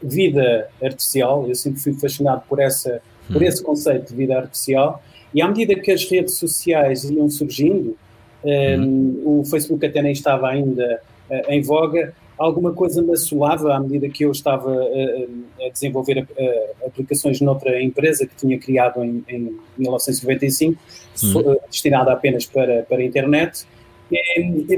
vida 0.03 0.67
artificial, 0.83 1.45
eu 1.47 1.55
sempre 1.55 1.79
fui 1.79 1.93
fascinado 1.93 2.43
por, 2.47 2.59
essa, 2.59 3.01
por 3.31 3.41
esse 3.41 3.63
conceito 3.63 4.09
de 4.09 4.15
vida 4.15 4.37
artificial. 4.37 5.01
E 5.33 5.41
à 5.41 5.47
medida 5.47 5.73
que 5.75 5.91
as 5.91 6.03
redes 6.05 6.37
sociais 6.37 7.03
iam 7.05 7.27
surgindo, 7.29 7.97
eh, 8.43 8.77
o 9.25 9.43
Facebook 9.45 9.83
até 9.85 10.01
nem 10.01 10.11
estava 10.11 10.47
ainda 10.49 11.01
em 11.49 11.59
voga, 11.61 12.13
alguma 12.37 12.73
coisa 12.73 13.01
me 13.01 13.13
assolava 13.13 13.73
à 13.75 13.79
medida 13.79 14.09
que 14.09 14.23
eu 14.25 14.31
estava 14.31 14.73
eh, 14.93 15.27
a 15.65 15.69
desenvolver 15.69 16.27
eh, 16.37 16.71
aplicações 16.85 17.39
noutra 17.41 17.81
empresa 17.81 18.25
que 18.27 18.35
tinha 18.35 18.57
criado 18.59 19.03
em, 19.03 19.23
em 19.29 19.57
1995, 19.77 20.77
so- 21.15 21.51
eh, 21.51 21.59
destinada 21.69 22.11
apenas 22.11 22.45
para, 22.45 22.83
para 22.83 22.97
a 22.97 23.03
internet. 23.03 23.65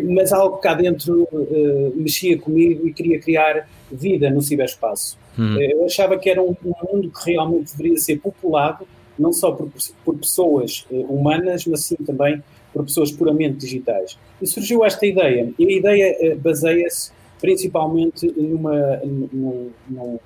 Mas 0.10 0.32
algo 0.32 0.58
cá 0.58 0.74
dentro 0.74 1.28
eh, 1.32 1.92
mexia 1.96 2.38
comigo 2.38 2.88
e 2.88 2.94
queria 2.94 3.20
criar 3.20 3.68
vida 3.92 4.30
no 4.30 4.42
ciberespaço. 4.42 5.18
Eh, 5.60 5.74
Eu 5.74 5.86
achava 5.86 6.18
que 6.18 6.30
era 6.30 6.42
um, 6.42 6.56
um 6.66 6.74
mundo 6.94 7.12
que 7.12 7.32
realmente 7.32 7.76
deveria 7.76 7.98
ser 7.98 8.20
populado, 8.20 8.88
não 9.18 9.34
só 9.34 9.52
por, 9.52 9.70
por 10.06 10.16
pessoas 10.18 10.86
eh, 10.92 10.96
humanas, 11.10 11.66
mas 11.66 11.82
sim 11.86 11.96
também 12.06 12.42
por 12.74 12.84
pessoas 12.86 13.12
puramente 13.12 13.58
digitais. 13.58 14.18
E 14.42 14.48
surgiu 14.48 14.84
esta 14.86 15.06
ideia, 15.06 15.52
e 15.58 15.66
a 15.66 15.72
ideia 15.72 16.18
eh, 16.20 16.36
baseia-se 16.36 17.12
principalmente 17.40 18.32
numa, 18.36 18.98
num, 18.98 19.70
num, 19.90 20.20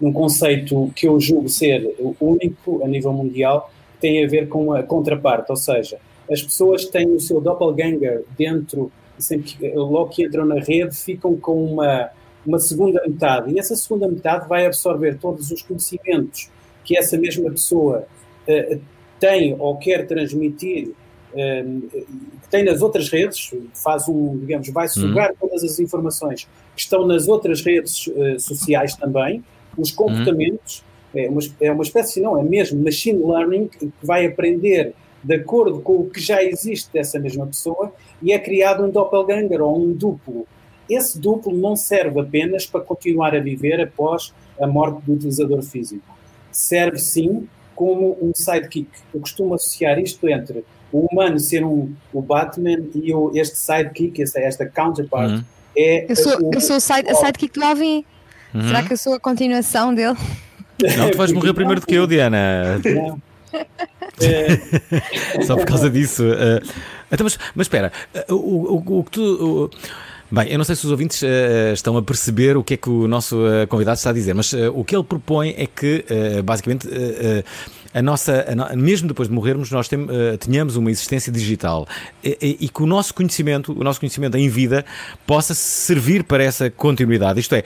num 0.00 0.12
conceito 0.12 0.90
que 0.94 1.06
eu 1.06 1.18
julgo 1.20 1.48
ser 1.48 1.94
único 2.20 2.82
a 2.84 2.88
nível 2.88 3.12
mundial, 3.12 3.70
que 3.94 4.00
tem 4.00 4.24
a 4.24 4.28
ver 4.28 4.48
com 4.48 4.72
a 4.72 4.82
contraparte, 4.82 5.50
ou 5.50 5.56
seja, 5.56 5.98
as 6.30 6.42
pessoas 6.42 6.84
têm 6.84 7.08
o 7.08 7.20
seu 7.20 7.40
doppelganger 7.40 8.24
dentro, 8.36 8.92
sempre 9.18 9.54
que, 9.54 9.68
logo 9.74 10.10
que 10.10 10.24
entram 10.24 10.44
na 10.44 10.60
rede, 10.60 10.94
ficam 10.96 11.36
com 11.36 11.64
uma, 11.64 12.10
uma 12.46 12.58
segunda 12.58 13.02
metade, 13.06 13.52
e 13.52 13.58
essa 13.58 13.74
segunda 13.74 14.06
metade 14.06 14.48
vai 14.48 14.66
absorver 14.66 15.18
todos 15.18 15.50
os 15.50 15.62
conhecimentos 15.62 16.50
que 16.84 16.96
essa 16.96 17.18
mesma 17.18 17.50
pessoa 17.50 18.06
eh, 18.46 18.78
tem 19.18 19.56
ou 19.58 19.76
quer 19.76 20.06
transmitir 20.06 20.92
que 21.32 22.48
tem 22.50 22.64
nas 22.64 22.80
outras 22.80 23.08
redes, 23.08 23.50
faz 23.74 24.08
um, 24.08 24.38
digamos, 24.38 24.68
vai 24.70 24.88
sugar 24.88 25.32
todas 25.38 25.62
as 25.62 25.78
informações 25.78 26.48
que 26.74 26.80
estão 26.80 27.06
nas 27.06 27.28
outras 27.28 27.60
redes 27.62 28.10
eh, 28.16 28.38
sociais 28.38 28.94
também, 28.94 29.44
os 29.76 29.90
comportamentos, 29.90 30.84
é, 31.14 31.28
uma, 31.28 31.40
é 31.60 31.72
uma 31.72 31.82
espécie, 31.82 32.20
não, 32.20 32.38
é 32.38 32.42
mesmo 32.42 32.82
machine 32.82 33.22
learning 33.22 33.68
que 33.68 33.92
vai 34.02 34.26
aprender 34.26 34.94
de 35.22 35.34
acordo 35.34 35.80
com 35.80 35.94
o 35.94 36.10
que 36.10 36.20
já 36.20 36.42
existe 36.42 36.92
dessa 36.92 37.18
mesma 37.18 37.46
pessoa 37.46 37.92
e 38.22 38.32
é 38.32 38.38
criado 38.38 38.84
um 38.84 38.90
doppelganger 38.90 39.60
ou 39.60 39.78
um 39.78 39.92
duplo. 39.92 40.46
Esse 40.88 41.18
duplo 41.18 41.54
não 41.54 41.76
serve 41.76 42.20
apenas 42.20 42.66
para 42.66 42.80
continuar 42.80 43.34
a 43.34 43.40
viver 43.40 43.80
após 43.80 44.32
a 44.60 44.66
morte 44.66 45.02
do 45.04 45.12
utilizador 45.12 45.62
físico. 45.62 46.16
Serve 46.50 46.98
sim 46.98 47.48
como 47.74 48.16
um 48.20 48.32
sidekick. 48.34 48.88
Eu 49.12 49.20
costumo 49.20 49.54
associar 49.54 49.98
isto 49.98 50.28
entre 50.28 50.64
o 50.92 51.06
humano 51.12 51.38
ser 51.38 51.64
um, 51.64 51.92
o 52.12 52.22
Batman 52.22 52.78
e 52.94 53.12
o, 53.14 53.30
este 53.34 53.56
sidekick, 53.56 54.22
esta, 54.22 54.40
esta 54.40 54.66
counterpart, 54.66 55.30
Uhum. 55.30 55.44
é 55.76 56.06
Eu 56.10 56.16
sou, 56.16 56.32
o- 56.42 56.50
eu 56.54 56.60
sou 56.60 56.76
o 56.76 56.80
side, 56.80 57.08
a 57.10 57.14
sidekick 57.14 57.58
do 57.58 57.64
Alvin. 57.64 58.04
Será 58.66 58.82
que 58.82 58.92
eu 58.92 58.96
sou 58.96 59.14
a 59.14 59.20
continuação 59.20 59.94
dele? 59.94 60.16
Não, 60.96 61.10
tu 61.10 61.18
vais 61.18 61.32
morrer 61.32 61.52
primeiro 61.52 61.80
do 61.80 61.86
que 61.86 61.94
eu, 61.94 62.06
Diana. 62.06 62.78
Não. 62.94 63.20
É, 64.20 65.42
Só 65.44 65.56
por 65.56 65.66
causa 65.66 65.88
disso. 65.90 66.22
eh, 66.24 66.60
então, 67.12 67.24
mas, 67.24 67.38
mas 67.54 67.64
espera, 67.66 67.92
eh, 68.14 68.24
o, 68.30 68.34
o, 68.34 68.98
o 69.00 69.04
que 69.04 69.10
tu. 69.10 69.22
o- 69.22 69.70
bem, 70.30 70.50
eu 70.50 70.58
não 70.58 70.64
sei 70.64 70.74
se 70.76 70.84
os 70.84 70.90
ouvintes 70.90 71.22
eh, 71.22 71.72
estão 71.72 71.96
a 71.96 72.02
perceber 72.02 72.56
o 72.56 72.64
que 72.64 72.74
é 72.74 72.76
que 72.76 72.88
o 72.90 73.06
nosso 73.08 73.36
convidado 73.68 73.96
está 73.96 74.10
a 74.10 74.12
dizer, 74.12 74.34
mas 74.34 74.52
o 74.52 74.84
que 74.84 74.94
ele 74.96 75.04
propõe 75.04 75.54
é 75.56 75.66
que, 75.66 76.04
basicamente, 76.44 76.88
a 77.94 78.02
nossa, 78.02 78.44
a 78.48 78.54
no- 78.54 78.82
mesmo 78.82 79.08
depois 79.08 79.28
de 79.28 79.34
morrermos, 79.34 79.70
nós 79.70 79.88
tem, 79.88 80.06
eh, 80.10 80.36
tenhamos 80.36 80.76
uma 80.76 80.90
existência 80.90 81.32
digital 81.32 81.86
e, 82.22 82.36
e- 82.40 82.56
e 82.66 82.68
que 82.68 82.82
o 82.82 82.86
nosso 82.86 83.14
conhecimento, 83.14 83.72
o 83.72 83.82
nosso 83.82 83.98
conhecimento 84.00 84.36
em 84.36 84.48
vida, 84.48 84.84
possa 85.26 85.54
servir 85.54 86.22
para 86.24 86.42
essa 86.44 86.70
continuidade. 86.70 87.40
Isto 87.40 87.54
é, 87.54 87.64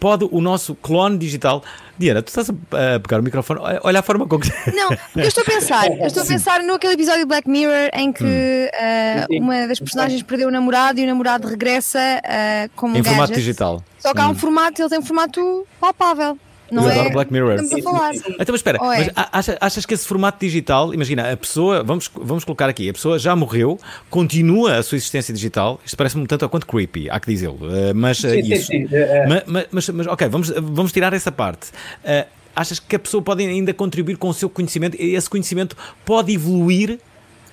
pode 0.00 0.26
o 0.30 0.40
nosso 0.40 0.74
clone 0.74 1.16
digital. 1.18 1.62
Diana, 1.96 2.20
tu 2.22 2.28
estás 2.28 2.50
a, 2.50 2.98
pegar 2.98 3.20
o 3.20 3.22
microfone, 3.22 3.60
olha- 3.84 4.00
a 4.00 4.02
forma 4.02 4.26
com 4.26 4.40
que. 4.40 4.48
Não, 4.74 4.90
eu 5.14 5.28
estou 5.28 5.42
a 5.42 5.46
pensar, 5.46 5.86
eu 5.86 6.06
estou 6.06 6.24
a 6.24 6.26
pensar 6.26 6.60
no 6.64 6.74
aquele 6.74 6.94
episódio 6.94 7.20
de 7.20 7.26
Black 7.26 7.48
Mirror 7.48 7.90
em 7.94 8.12
que 8.12 8.24
Hum. 8.24 9.26
Sim. 9.30 9.40
uma 9.40 9.68
das 9.68 9.78
personagens 9.78 10.20
perdeu 10.22 10.48
o 10.48 10.50
namorado 10.50 10.98
e 10.98 11.04
o 11.04 11.06
namorado 11.06 11.46
regressa 11.46 12.00
ah, 12.24 12.68
como 12.74 12.96
em 12.96 13.00
um 13.00 13.04
formato 13.04 13.28
gadget. 13.30 13.38
digital. 13.44 13.84
Só 14.00 14.12
que 14.12 14.20
há 14.20 14.28
um 14.28 14.34
formato, 14.34 14.82
ele 14.82 14.88
tem 14.90 14.98
um 14.98 15.02
formato 15.02 15.66
palpável. 15.80 16.36
Não 16.70 16.84
eu 16.84 16.88
é? 16.90 16.92
adoro 16.94 17.10
Black 17.12 17.32
Mirror. 17.32 17.54
Estamos 17.60 17.72
a 17.86 17.90
falar. 17.90 18.14
Então, 18.14 18.34
mas 18.48 18.54
espera, 18.56 18.78
é? 18.78 18.80
mas 18.80 19.10
a- 19.14 19.38
acha- 19.38 19.58
achas 19.60 19.86
que 19.86 19.94
esse 19.94 20.06
formato 20.06 20.38
digital, 20.40 20.92
imagina, 20.94 21.30
a 21.32 21.36
pessoa, 21.36 21.82
vamos, 21.84 22.10
vamos 22.14 22.42
colocar 22.44 22.68
aqui, 22.68 22.88
a 22.88 22.92
pessoa 22.92 23.18
já 23.18 23.36
morreu, 23.36 23.78
continua 24.10 24.76
a 24.78 24.82
sua 24.82 24.96
existência 24.96 25.32
digital, 25.34 25.78
isto 25.84 25.96
parece-me 25.96 26.26
tanto 26.26 26.44
a 26.44 26.48
quanto 26.48 26.66
creepy, 26.66 27.08
há 27.10 27.20
que 27.20 27.30
dizê-lo, 27.30 27.58
eh, 27.70 27.92
mas 27.92 28.24
eh, 28.24 28.30
sim, 28.36 28.42
sim, 28.42 28.52
isso. 28.54 28.66
sim. 28.66 28.88
Eh, 28.90 29.26
Ma- 29.28 29.42
ma- 29.46 29.64
Mas, 29.70 29.88
mas, 29.90 30.06
ok, 30.06 30.28
vamos, 30.28 30.48
vamos 30.50 30.90
tirar 30.92 31.12
essa 31.12 31.30
parte. 31.30 31.68
Eh, 32.02 32.26
achas 32.56 32.78
que 32.80 32.96
a 32.96 32.98
pessoa 32.98 33.22
pode 33.22 33.44
ainda 33.44 33.74
contribuir 33.74 34.16
com 34.16 34.28
o 34.28 34.34
seu 34.34 34.48
conhecimento 34.48 34.96
e 35.00 35.14
esse 35.14 35.28
conhecimento 35.28 35.76
pode 36.04 36.32
evoluir 36.32 36.98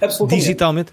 absolutamente. 0.01 0.41
digitalmente? 0.41 0.91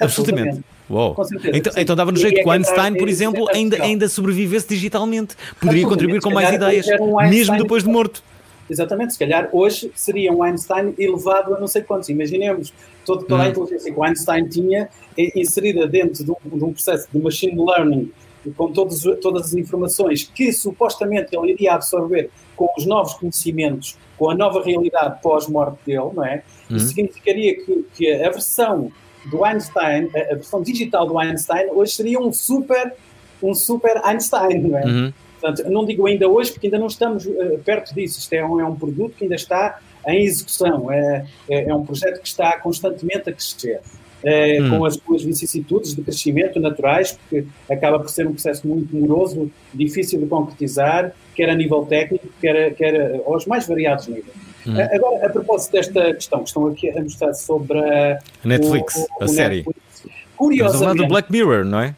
Absolutamente. 0.00 0.48
Absolutamente. 0.48 0.69
Uou. 0.90 1.14
Com 1.14 1.24
certeza, 1.24 1.56
Então, 1.56 1.72
então 1.76 1.96
dava 1.96 2.10
no 2.10 2.18
jeito 2.18 2.42
que 2.42 2.46
o 2.48 2.50
Einstein, 2.50 2.94
por 2.94 3.08
exemplo, 3.08 3.46
ainda, 3.54 3.80
ainda 3.82 4.08
sobrevivesse 4.08 4.68
digitalmente. 4.68 5.36
Poderia 5.60 5.86
contribuir 5.86 6.20
com 6.20 6.30
mais 6.30 6.52
ideias, 6.52 6.86
um 7.00 7.16
mesmo 7.28 7.56
depois 7.56 7.84
de 7.84 7.88
morto. 7.88 8.22
Exatamente, 8.68 9.12
se 9.14 9.18
calhar 9.18 9.48
hoje 9.52 9.90
seria 9.94 10.32
um 10.32 10.42
Einstein 10.42 10.94
elevado 10.98 11.54
a 11.54 11.60
não 11.60 11.66
sei 11.66 11.82
quantos. 11.82 12.08
Imaginemos 12.08 12.72
todo, 13.04 13.24
toda 13.24 13.42
a 13.42 13.46
Hum. 13.46 13.50
inteligência 13.50 13.92
que 13.92 13.98
o 13.98 14.02
Einstein 14.04 14.48
tinha 14.48 14.88
inserida 15.16 15.86
dentro 15.88 16.24
de 16.24 16.30
um, 16.30 16.36
de 16.58 16.64
um 16.64 16.72
processo 16.72 17.08
de 17.12 17.18
machine 17.20 17.56
learning 17.56 18.12
com 18.56 18.72
todos, 18.72 19.02
todas 19.20 19.46
as 19.46 19.54
informações 19.54 20.24
que 20.24 20.52
supostamente 20.52 21.36
ele 21.36 21.52
iria 21.52 21.74
absorver 21.74 22.30
com 22.56 22.68
os 22.76 22.86
novos 22.86 23.14
conhecimentos, 23.14 23.96
com 24.16 24.30
a 24.30 24.34
nova 24.34 24.62
realidade 24.62 25.20
pós-morte 25.20 25.76
dele, 25.84 26.10
não 26.14 26.24
é? 26.24 26.42
Isso 26.70 26.88
significaria 26.88 27.56
que, 27.56 27.84
que 27.94 28.12
a 28.12 28.30
versão 28.30 28.90
do 29.26 29.44
Einstein, 29.44 30.08
a, 30.14 30.32
a 30.32 30.34
versão 30.36 30.62
digital 30.62 31.06
do 31.06 31.18
Einstein, 31.18 31.68
hoje 31.72 31.92
seria 31.92 32.18
um 32.18 32.32
super, 32.32 32.94
um 33.42 33.54
super 33.54 34.00
Einstein, 34.04 34.60
não 34.60 34.78
é? 34.78 34.84
Uhum. 34.84 35.12
Portanto, 35.40 35.70
não 35.70 35.84
digo 35.86 36.06
ainda 36.06 36.28
hoje, 36.28 36.52
porque 36.52 36.66
ainda 36.66 36.78
não 36.78 36.86
estamos 36.86 37.26
eh, 37.26 37.58
perto 37.64 37.94
disso. 37.94 38.18
Isto 38.18 38.32
é 38.34 38.44
um, 38.44 38.60
é 38.60 38.64
um 38.64 38.76
produto 38.76 39.14
que 39.16 39.24
ainda 39.24 39.36
está 39.36 39.78
em 40.06 40.22
execução. 40.24 40.92
É, 40.92 41.24
é, 41.48 41.64
é 41.70 41.74
um 41.74 41.84
projeto 41.84 42.20
que 42.20 42.28
está 42.28 42.58
constantemente 42.58 43.30
a 43.30 43.32
crescer. 43.32 43.80
eh, 44.22 44.58
Com 44.68 44.84
as 44.84 44.94
suas 44.96 45.22
vicissitudes 45.22 45.94
de 45.94 46.02
crescimento 46.02 46.60
naturais, 46.60 47.12
porque 47.12 47.46
acaba 47.70 47.98
por 47.98 48.10
ser 48.10 48.26
um 48.26 48.32
processo 48.32 48.68
muito 48.68 48.94
moroso, 48.94 49.50
difícil 49.72 50.20
de 50.20 50.26
concretizar, 50.26 51.12
quer 51.34 51.48
a 51.48 51.54
nível 51.54 51.86
técnico, 51.86 52.28
quer, 52.38 52.74
quer 52.74 52.94
eh, 52.94 53.20
aos 53.26 53.46
mais 53.46 53.66
variados 53.66 54.08
níveis. 54.08 54.49
Eh, 54.66 54.96
Agora, 54.96 55.26
a 55.26 55.30
propósito 55.30 55.72
desta 55.72 56.14
questão, 56.14 56.40
que 56.40 56.48
estão 56.48 56.66
aqui 56.66 56.90
a 56.90 57.02
mostrar 57.02 57.32
sobre 57.34 57.78
a, 57.78 58.18
Netflix, 58.44 58.96
o- 58.96 59.00
o- 59.02 59.06
a 59.20 59.24
o 59.24 59.28
série. 59.28 59.56
Netflix. 59.56 59.80
Estamos 59.90 60.06
a 60.06 60.08
falar 60.08 60.36
Curiosamente, 60.36 60.96
do 60.98 61.06
Black 61.08 61.32
Mirror, 61.32 61.64
não 61.64 61.80
é? 61.80 61.94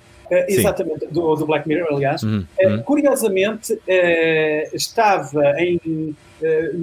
Sim. 0.48 0.60
exatamente, 0.60 1.06
do, 1.08 1.34
do 1.36 1.44
Black 1.46 1.68
Mirror, 1.68 1.88
aliás. 1.92 2.22
Uhum. 2.22 2.46
Curiosamente, 2.86 3.78
eh, 3.86 4.70
estava 4.72 5.60
em, 5.60 6.16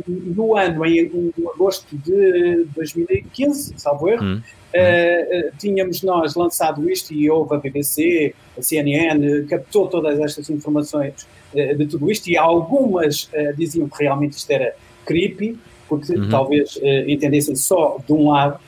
no 0.08 0.56
ano, 0.56 0.86
em, 0.86 1.34
agosto 1.56 1.88
de 1.98 2.66
2015, 2.76 3.74
salvo 3.78 4.08
erro, 4.08 4.24
Uhum. 4.24 4.42
tínhamos 5.58 6.04
nós 6.04 6.36
lançado 6.36 6.88
isto 6.90 7.12
e 7.12 7.28
houve 7.30 7.56
a 7.56 7.58
BBC, 7.58 8.36
a 8.56 8.62
CNN, 8.62 9.46
captou 9.50 9.88
todas 9.88 10.20
estas 10.20 10.48
informações 10.52 11.28
de 11.54 11.86
tudo 11.88 12.12
isto 12.12 12.28
e 12.30 12.38
algumas 12.38 13.30
diziam 13.58 13.90
que 13.90 14.04
realmente 14.04 14.34
isto 14.34 14.52
era 14.52 14.76
creepy, 15.10 15.58
porque 15.88 16.14
Uhum. 16.14 16.30
talvez 16.30 16.78
eh, 16.82 17.06
entendessem 17.14 17.56
só 17.56 17.98
de 18.06 18.14
um 18.14 18.30
lado. 18.30 18.60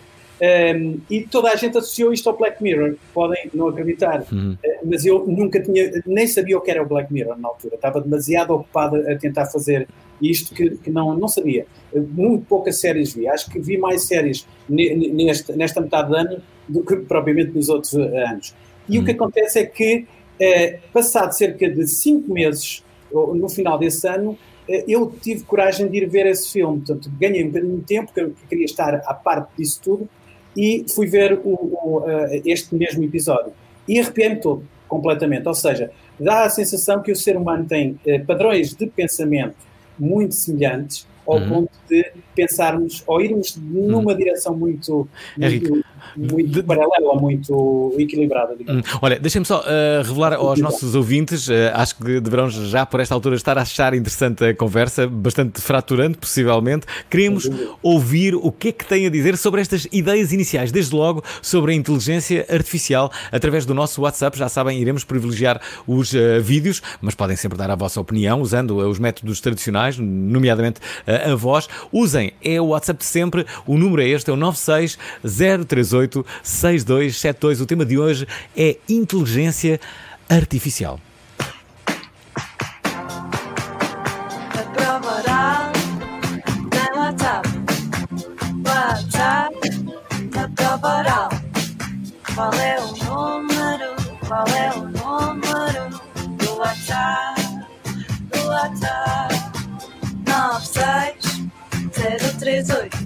Um, 0.44 1.00
e 1.08 1.22
toda 1.22 1.50
a 1.52 1.56
gente 1.56 1.78
associou 1.78 2.12
isto 2.12 2.28
ao 2.28 2.36
Black 2.36 2.64
Mirror, 2.64 2.96
podem 3.14 3.42
não 3.54 3.68
acreditar, 3.68 4.26
Uhum. 4.32 4.54
Uh, 4.54 4.90
mas 4.90 5.06
eu 5.06 5.24
nunca 5.28 5.62
tinha, 5.62 6.02
nem 6.06 6.26
sabia 6.26 6.58
o 6.58 6.62
que 6.62 6.72
era 6.72 6.82
o 6.82 6.86
Black 6.88 7.14
Mirror 7.14 7.38
na 7.38 7.48
altura, 7.48 7.76
estava 7.76 8.02
demasiado 8.02 8.50
ocupado 8.56 8.96
a 9.08 9.16
tentar 9.16 9.46
fazer 9.46 9.88
isto 10.20 10.56
que, 10.56 10.72
que 10.84 10.90
não, 10.90 11.16
não 11.16 11.28
sabia. 11.28 11.68
Uh, 11.94 12.02
Muito 12.02 12.44
poucas 12.46 12.80
séries 12.80 13.14
vi, 13.14 13.28
acho 13.28 13.52
que 13.52 13.60
vi 13.60 13.78
mais 13.78 14.02
séries 14.08 14.48
ne- 14.68 14.96
ne- 14.96 15.10
neste, 15.10 15.54
nesta 15.54 15.80
metade 15.80 16.10
de 16.10 16.16
ano 16.18 16.38
do 16.68 16.84
que 16.84 16.96
propriamente 16.96 17.52
nos 17.52 17.70
outros 17.70 17.94
uh, 17.94 18.02
anos. 18.32 18.56
E 18.90 18.98
o 18.98 19.06
que 19.06 19.12
acontece 19.12 19.60
é 19.60 19.66
que, 19.66 20.08
eh, 20.40 20.80
passado 20.92 21.32
cerca 21.34 21.70
de 21.70 21.86
cinco 21.88 22.34
meses, 22.34 22.84
ou 23.12 23.36
no 23.36 23.48
final 23.48 23.78
desse 23.78 24.08
ano, 24.08 24.32
eh, 24.32 24.38
eu 24.68 25.14
tive 25.22 25.44
coragem 25.44 25.88
de 25.88 25.98
ir 25.98 26.08
ver 26.10 26.26
esse 26.26 26.52
filme. 26.52 26.78
Portanto, 26.80 27.12
ganhei 27.20 27.44
um 27.44 27.48
bocadinho 27.48 27.78
de 27.78 27.84
tempo, 27.84 28.06
porque 28.08 28.22
eu 28.22 28.34
queria 28.50 28.66
estar 28.66 28.96
à 28.96 29.14
parte 29.14 29.50
disso 29.58 29.80
tudo, 29.84 30.10
e 30.56 30.86
fui 30.94 31.08
ver 31.08 31.40
o- 31.44 31.50
o, 31.50 32.04
eh, 32.08 32.42
este 32.46 32.76
mesmo 32.76 33.04
episódio. 33.04 33.54
E 33.88 34.00
arrepiei-me 34.00 34.36
todo, 34.38 34.64
completamente. 34.88 35.48
Ou 35.48 35.54
seja, 35.54 35.92
dá 36.20 36.44
a 36.46 36.50
sensação 36.50 37.02
que 37.02 37.12
o 37.12 37.16
ser 37.16 37.36
humano 37.38 37.66
tem 37.66 38.00
eh, 38.06 38.20
padrões 38.20 38.74
de 38.76 38.86
pensamento 38.88 39.56
muito 39.98 40.36
semelhantes, 40.36 41.08
ao 41.26 41.38
Uhum. 41.38 41.48
ponto 41.50 41.72
de 41.90 42.12
pensarmos 42.36 43.04
ou 43.08 43.22
irmos 43.22 43.56
numa 43.56 44.14
direção 44.16 44.56
muito, 44.58 45.08
Henrique, 45.40 45.72
muito, 46.16 46.64
paralela, 46.64 47.16
muito 47.16 47.96
equilibrada, 47.98 48.56
digamos. 48.56 48.82
Hum, 48.86 49.00
Olha, 49.02 49.20
deixem-me 49.20 49.46
só 49.46 49.60
uh, 49.60 50.04
revelar 50.04 50.34
aos 50.34 50.60
nossos 50.60 50.96
ouvintes, 50.96 51.48
uh, 51.48 51.54
acho 51.74 51.96
que 51.96 52.20
deverão 52.20 52.50
já 52.50 52.86
por 52.86 53.00
esta 53.00 53.14
altura 53.14 53.36
estar 53.36 53.58
a 53.58 53.62
achar 53.62 53.94
interessante 53.94 54.44
a 54.44 54.54
conversa, 54.54 55.08
bastante 55.08 55.62
fraturante, 55.62 56.18
possivelmente. 56.18 56.86
Queremos 57.10 57.50
ouvir 57.82 58.36
o 58.36 58.52
que 58.52 58.70
é 58.70 58.72
que 58.72 58.86
tem 58.86 59.06
a 59.06 59.10
dizer 59.10 59.38
sobre 59.38 59.62
estas 59.62 59.88
ideias 59.92 60.32
iniciais, 60.32 60.72
desde 60.72 60.96
logo 60.96 61.24
sobre 61.42 61.72
a 61.72 61.76
inteligência 61.76 62.46
artificial, 62.50 63.12
através 63.32 63.66
do 63.66 63.74
nosso 63.74 64.02
WhatsApp. 64.02 64.38
Já 64.38 64.50
sabem, 64.50 64.80
iremos 64.80 65.04
privilegiar 65.04 65.62
os 65.88 66.14
uh, 66.14 66.42
vídeos, 66.42 66.82
mas 67.02 67.16
podem 67.16 67.36
sempre 67.36 67.58
dar 67.58 67.72
a 67.72 67.76
vossa 67.76 68.00
opinião 68.00 68.42
usando 68.42 68.78
os 68.78 69.00
métodos 69.00 69.40
tradicionais, 69.40 69.98
nomeadamente 69.98 70.80
a 71.08 71.36
voz. 71.36 71.68
Usem, 71.92 72.34
é 72.44 72.60
o 72.60 72.68
WhatsApp 72.68 73.00
de 73.00 73.06
sempre, 73.06 73.46
o 73.66 73.78
número 73.78 74.02
é 74.02 74.08
este, 74.08 74.30
é 74.30 74.34
o 74.34 74.38
96038 75.92 76.26
6272. 76.44 77.62
O 77.62 77.66
tema 77.66 77.86
de 77.86 77.98
hoje 77.98 78.28
é 78.56 78.78
inteligência 78.88 79.80
artificial. 80.30 81.00
Qual 92.34 92.54
é 92.54 92.80
o 92.80 92.88
número? 93.06 93.96
Qual 94.28 94.48
é 94.48 94.72
o 94.72 94.84
número 94.88 95.90
do 96.38 96.56
WhatsApp? 96.58 97.42
Do 98.32 98.48
WhatsApp? 98.48 99.52
96 100.26 101.42
038 102.40 102.98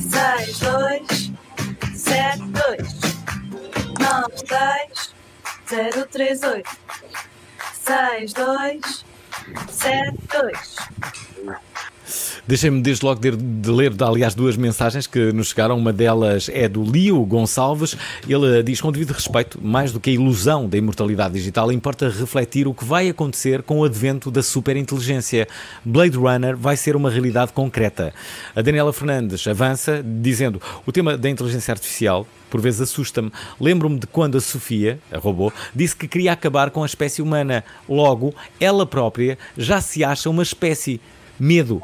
62 0.00 1.19
72 2.10 3.00
96 4.00 5.14
038 5.66 6.64
62 7.72 9.04
72 9.68 10.76
Deixem-me 12.50 12.82
desde 12.82 13.04
logo 13.04 13.20
de, 13.20 13.30
de 13.30 13.70
ler, 13.70 13.92
aliás, 14.02 14.34
duas 14.34 14.56
mensagens 14.56 15.06
que 15.06 15.32
nos 15.32 15.50
chegaram. 15.50 15.78
Uma 15.78 15.92
delas 15.92 16.50
é 16.52 16.68
do 16.68 16.82
Lio 16.82 17.24
Gonçalves. 17.24 17.96
Ele 18.28 18.60
diz: 18.64 18.80
com 18.80 18.90
devido 18.90 19.12
respeito, 19.12 19.56
mais 19.62 19.92
do 19.92 20.00
que 20.00 20.10
a 20.10 20.12
ilusão 20.12 20.68
da 20.68 20.76
imortalidade 20.76 21.34
digital, 21.34 21.70
importa 21.70 22.08
refletir 22.08 22.66
o 22.66 22.74
que 22.74 22.84
vai 22.84 23.08
acontecer 23.08 23.62
com 23.62 23.78
o 23.78 23.84
advento 23.84 24.32
da 24.32 24.42
superinteligência. 24.42 25.46
Blade 25.84 26.16
Runner 26.16 26.56
vai 26.56 26.76
ser 26.76 26.96
uma 26.96 27.08
realidade 27.08 27.52
concreta. 27.52 28.12
A 28.56 28.60
Daniela 28.60 28.92
Fernandes 28.92 29.46
avança 29.46 30.04
dizendo: 30.04 30.60
o 30.84 30.90
tema 30.90 31.16
da 31.16 31.30
inteligência 31.30 31.70
artificial 31.70 32.26
por 32.50 32.60
vezes 32.60 32.80
assusta-me. 32.80 33.30
Lembro-me 33.60 34.00
de 34.00 34.08
quando 34.08 34.36
a 34.36 34.40
Sofia, 34.40 34.98
a 35.12 35.18
robô, 35.18 35.52
disse 35.72 35.94
que 35.94 36.08
queria 36.08 36.32
acabar 36.32 36.72
com 36.72 36.82
a 36.82 36.86
espécie 36.86 37.22
humana. 37.22 37.62
Logo, 37.88 38.34
ela 38.58 38.84
própria 38.84 39.38
já 39.56 39.80
se 39.80 40.02
acha 40.02 40.28
uma 40.28 40.42
espécie. 40.42 41.00
Medo. 41.38 41.80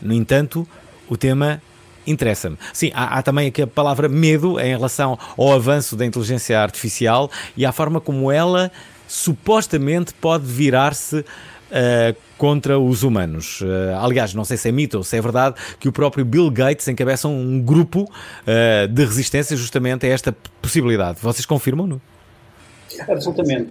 No 0.00 0.12
entanto, 0.12 0.66
o 1.08 1.16
tema 1.16 1.60
interessa-me. 2.06 2.56
Sim, 2.72 2.90
há, 2.94 3.18
há, 3.18 3.22
também 3.22 3.48
aqui 3.48 3.62
a 3.62 3.66
palavra 3.66 4.08
medo 4.08 4.58
em 4.58 4.70
relação 4.70 5.18
ao 5.36 5.52
avanço 5.52 5.96
da 5.96 6.06
inteligência 6.06 6.58
artificial 6.60 7.30
e 7.56 7.66
à 7.66 7.72
forma 7.72 8.00
como 8.00 8.32
ela 8.32 8.70
supostamente 9.06 10.12
pode 10.14 10.44
virar-se. 10.46 11.24
Uh, 11.68 12.16
contra 12.38 12.78
os 12.78 13.02
humanos. 13.02 13.60
Uh, 13.60 13.66
aliás, 14.00 14.32
não 14.32 14.42
sei 14.42 14.56
se 14.56 14.70
é 14.70 14.72
mito 14.72 14.96
ou 14.96 15.04
se 15.04 15.14
é 15.18 15.20
verdade 15.20 15.54
que 15.78 15.86
o 15.86 15.92
próprio 15.92 16.24
Bill 16.24 16.50
Gates 16.50 16.88
encabeça 16.88 17.28
um 17.28 17.60
grupo 17.60 18.04
uh, 18.04 18.88
de 18.88 19.04
resistência 19.04 19.54
justamente 19.54 20.06
a 20.06 20.08
esta 20.08 20.34
possibilidade. 20.62 21.18
Vocês 21.20 21.44
confirmam-no? 21.44 22.00
Absolutamente. 23.06 23.70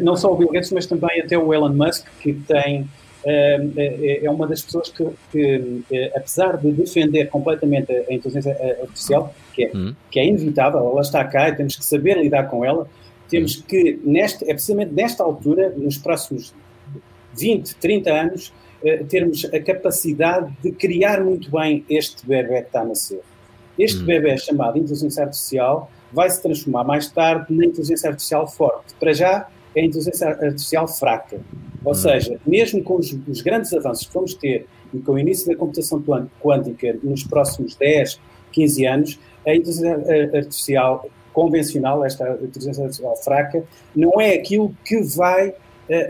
Não 0.00 0.16
só 0.16 0.32
o 0.32 0.36
Bill 0.36 0.48
Gates, 0.50 0.72
mas 0.72 0.86
também 0.86 1.20
até 1.20 1.36
o 1.36 1.52
Elon 1.52 1.74
Musk, 1.74 2.06
que 2.20 2.32
tem 2.32 2.88
é 3.28 4.30
uma 4.30 4.46
das 4.46 4.62
pessoas 4.62 4.88
que, 4.88 5.04
que, 5.32 6.10
apesar 6.14 6.56
de 6.56 6.70
defender 6.70 7.28
completamente 7.28 7.90
a 7.92 8.12
inteligência 8.12 8.52
artificial, 8.80 9.34
que 9.52 9.64
é, 9.64 9.70
hum. 9.74 9.94
que 10.10 10.20
é 10.20 10.26
inevitável, 10.26 10.80
ela 10.80 11.00
está 11.00 11.24
cá 11.24 11.48
e 11.48 11.56
temos 11.56 11.74
que 11.74 11.84
saber 11.84 12.16
lidar 12.18 12.44
com 12.44 12.64
ela, 12.64 12.88
temos 13.28 13.56
que, 13.56 13.98
neste, 14.04 14.44
é 14.44 14.54
precisamente 14.54 14.92
nesta 14.92 15.24
altura, 15.24 15.72
nos 15.76 15.98
próximos 15.98 16.54
20, 17.36 17.74
30 17.76 18.12
anos, 18.12 18.52
termos 19.08 19.44
a 19.46 19.60
capacidade 19.60 20.52
de 20.62 20.70
criar 20.70 21.22
muito 21.24 21.50
bem 21.50 21.84
este 21.90 22.26
bebê 22.26 22.62
que 22.62 22.68
está 22.68 22.82
a 22.82 22.84
nascer. 22.84 23.20
Este 23.78 24.02
hum. 24.02 24.06
bebê 24.06 24.36
chamado 24.38 24.78
inteligência 24.78 25.24
artificial 25.24 25.90
vai 26.12 26.30
se 26.30 26.40
transformar 26.40 26.84
mais 26.84 27.08
tarde 27.08 27.52
na 27.52 27.66
inteligência 27.66 28.08
artificial 28.08 28.46
forte. 28.46 28.94
Para 28.98 29.12
já, 29.12 29.48
é 29.76 29.82
a 29.82 29.84
inteligência 29.84 30.28
artificial 30.28 30.88
fraca. 30.88 31.38
Ou 31.84 31.94
seja, 31.94 32.40
mesmo 32.44 32.82
com 32.82 32.96
os, 32.96 33.16
os, 33.28 33.42
grandes 33.42 33.72
avanços 33.72 34.06
que 34.06 34.14
vamos 34.14 34.34
ter 34.34 34.66
e 34.92 34.98
com 34.98 35.12
o 35.12 35.18
início 35.18 35.46
da 35.46 35.54
computação 35.54 36.02
quântica 36.42 36.98
nos 37.02 37.22
próximos 37.22 37.76
10, 37.76 38.18
15 38.50 38.86
anos, 38.86 39.20
a 39.46 39.54
inteligência 39.54 40.30
artificial 40.34 41.08
convencional, 41.32 42.04
esta 42.04 42.38
inteligência 42.42 42.82
artificial 42.82 43.16
fraca, 43.16 43.62
não 43.94 44.20
é 44.20 44.34
aquilo 44.34 44.74
que 44.84 45.00
vai 45.02 45.50
uh, 45.50 45.54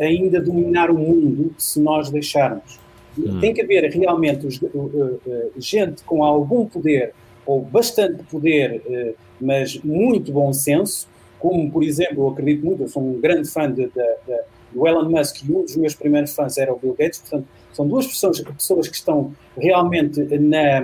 ainda 0.01 0.41
dominar 0.41 0.91
o 0.91 0.97
mundo 0.97 1.53
se 1.59 1.81
nós 1.81 2.09
deixarmos. 2.09 2.79
Hum. 3.19 3.41
Tem 3.41 3.53
que 3.53 3.61
haver 3.61 3.91
realmente 3.91 4.47
os, 4.47 4.63
uh, 4.63 4.69
uh, 4.75 5.21
gente 5.59 6.05
com 6.05 6.23
algum 6.23 6.65
poder, 6.65 7.13
ou 7.45 7.61
bastante 7.61 8.23
poder, 8.25 9.15
mas 9.41 9.79
muito 9.85 10.33
bom 10.33 10.53
senso, 10.53 11.07
como, 11.47 11.71
por 11.71 11.85
exemplo, 11.85 12.25
eu 12.25 12.29
acredito 12.29 12.67
muito, 12.67 12.83
eu 12.83 12.89
sou 12.89 13.01
um 13.01 13.21
grande 13.21 13.49
fã 13.49 13.71
de, 13.71 13.85
de, 13.85 13.91
de, 13.93 14.41
do 14.73 14.85
Elon 14.85 15.09
Musk 15.09 15.45
e 15.45 15.53
um 15.53 15.63
dos 15.63 15.77
meus 15.77 15.95
primeiros 15.95 16.35
fãs 16.35 16.59
era 16.59 16.73
o 16.73 16.77
Bill 16.77 16.97
Gates, 16.99 17.21
portanto, 17.21 17.47
são 17.73 17.87
duas 17.87 18.05
pessoas, 18.05 18.41
pessoas 18.41 18.89
que 18.89 18.97
estão 18.97 19.33
realmente 19.57 20.21
na, 20.41 20.81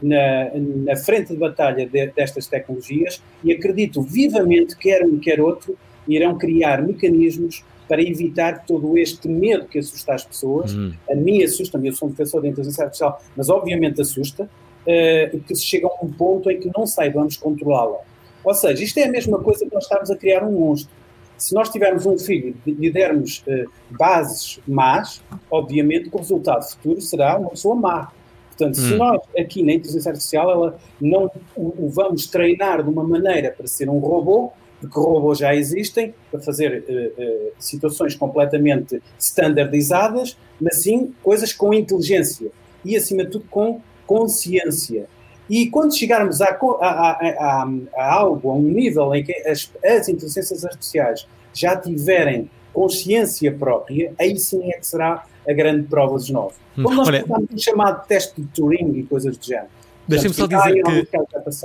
na, 0.00 0.50
na 0.54 0.96
frente 0.96 1.32
de 1.32 1.38
batalha 1.40 1.88
de, 1.88 2.06
destas 2.06 2.46
tecnologias 2.46 3.20
e 3.42 3.52
acredito 3.52 4.00
vivamente 4.00 4.76
que 4.76 4.90
quer 4.90 5.04
um 5.04 5.18
quer 5.18 5.40
outro 5.40 5.76
irão 6.06 6.38
criar 6.38 6.82
mecanismos 6.82 7.64
para 7.88 8.00
evitar 8.00 8.64
todo 8.64 8.96
este 8.96 9.26
medo 9.26 9.66
que 9.66 9.80
assusta 9.80 10.14
as 10.14 10.24
pessoas. 10.24 10.72
Hum. 10.72 10.92
A 11.10 11.16
mim 11.16 11.42
assusta-me, 11.42 11.88
eu 11.88 11.94
sou 11.94 12.06
um 12.06 12.12
defensor 12.12 12.42
da 12.42 12.48
inteligência 12.48 12.84
artificial, 12.84 13.20
mas 13.36 13.48
obviamente 13.48 14.00
assusta, 14.00 14.44
uh, 14.44 15.40
que 15.40 15.54
se 15.56 15.64
chega 15.64 15.88
a 15.88 16.04
um 16.04 16.12
ponto 16.12 16.48
em 16.48 16.60
que 16.60 16.70
não 16.76 16.86
saibamos 16.86 17.36
controlá-la. 17.36 17.98
Ou 18.46 18.54
seja, 18.54 18.84
isto 18.84 18.96
é 18.98 19.04
a 19.06 19.10
mesma 19.10 19.40
coisa 19.40 19.66
que 19.66 19.74
nós 19.74 19.82
estamos 19.82 20.08
a 20.08 20.16
criar 20.16 20.44
um 20.44 20.52
monstro. 20.52 20.94
Se 21.36 21.52
nós 21.52 21.68
tivermos 21.68 22.06
um 22.06 22.16
filho 22.16 22.54
e 22.64 22.70
lhe 22.70 22.92
dermos 22.92 23.42
uh, 23.48 23.68
bases 23.90 24.60
más, 24.68 25.20
obviamente 25.50 26.08
que 26.08 26.14
o 26.14 26.18
resultado 26.20 26.62
futuro 26.62 27.00
será 27.00 27.36
uma 27.36 27.50
pessoa 27.50 27.74
má. 27.74 28.12
Portanto, 28.50 28.78
hum. 28.78 28.88
se 28.88 28.94
nós 28.94 29.20
aqui 29.36 29.64
na 29.64 29.72
inteligência 29.72 30.10
artificial 30.10 30.48
ela 30.48 30.78
não 31.00 31.28
o, 31.56 31.86
o, 31.86 31.90
vamos 31.90 32.28
treinar 32.28 32.84
de 32.84 32.88
uma 32.88 33.02
maneira 33.02 33.50
para 33.50 33.66
ser 33.66 33.90
um 33.90 33.98
robô, 33.98 34.52
porque 34.80 34.96
robôs 34.96 35.38
já 35.38 35.52
existem, 35.52 36.14
para 36.30 36.40
fazer 36.40 36.84
uh, 36.88 37.20
uh, 37.20 37.52
situações 37.58 38.14
completamente 38.14 39.02
standardizadas, 39.18 40.38
mas 40.60 40.82
sim 40.82 41.12
coisas 41.20 41.52
com 41.52 41.74
inteligência 41.74 42.52
e, 42.84 42.96
acima 42.96 43.24
de 43.24 43.32
tudo, 43.32 43.46
com 43.50 43.80
consciência. 44.06 45.08
E 45.48 45.70
quando 45.70 45.96
chegarmos 45.96 46.40
a, 46.40 46.46
a, 46.46 46.86
a, 46.86 47.68
a, 47.96 48.14
algo, 48.14 48.50
a 48.50 48.54
um 48.54 48.62
nível 48.62 49.14
em 49.14 49.22
que 49.22 49.32
as, 49.48 49.70
as 49.84 50.08
inteligências 50.08 50.64
artificiais 50.64 51.26
já 51.52 51.76
tiverem 51.76 52.50
consciência 52.72 53.52
própria, 53.52 54.12
aí 54.18 54.38
sim 54.38 54.70
é 54.70 54.78
que 54.78 54.86
será 54.86 55.24
a 55.48 55.52
grande 55.52 55.84
prova 55.84 56.14
dos 56.14 56.28
nove. 56.28 56.54
Como 56.74 56.94
nós 56.94 57.08
Olha, 57.08 57.24
temos 57.24 57.62
chamado 57.62 58.06
teste 58.06 58.40
de 58.40 58.46
Turing 58.48 58.98
e 58.98 59.02
coisas 59.04 59.36
do 59.36 59.44
género. 59.44 59.68
Deixem-me 60.06 60.34
só 60.34 60.46
dizer 60.46 60.82
que 60.82 61.18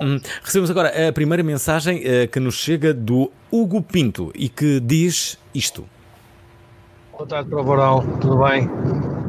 hum, 0.04 0.20
recebemos 0.41 0.72
agora 0.72 1.10
a 1.10 1.12
primeira 1.12 1.44
mensagem 1.44 2.02
eh, 2.04 2.26
que 2.26 2.39
nos 2.39 2.56
chega 2.56 2.91
do 2.91 3.32
Hugo 3.52 3.84
Pinto 3.84 4.32
e 4.34 4.50
que 4.50 4.80
diz 4.80 5.38
isto. 5.54 5.86
Boa 7.12 7.28
tarde 7.28 7.50
Boral, 7.52 8.04
tudo 8.20 8.38
bem? 8.44 8.67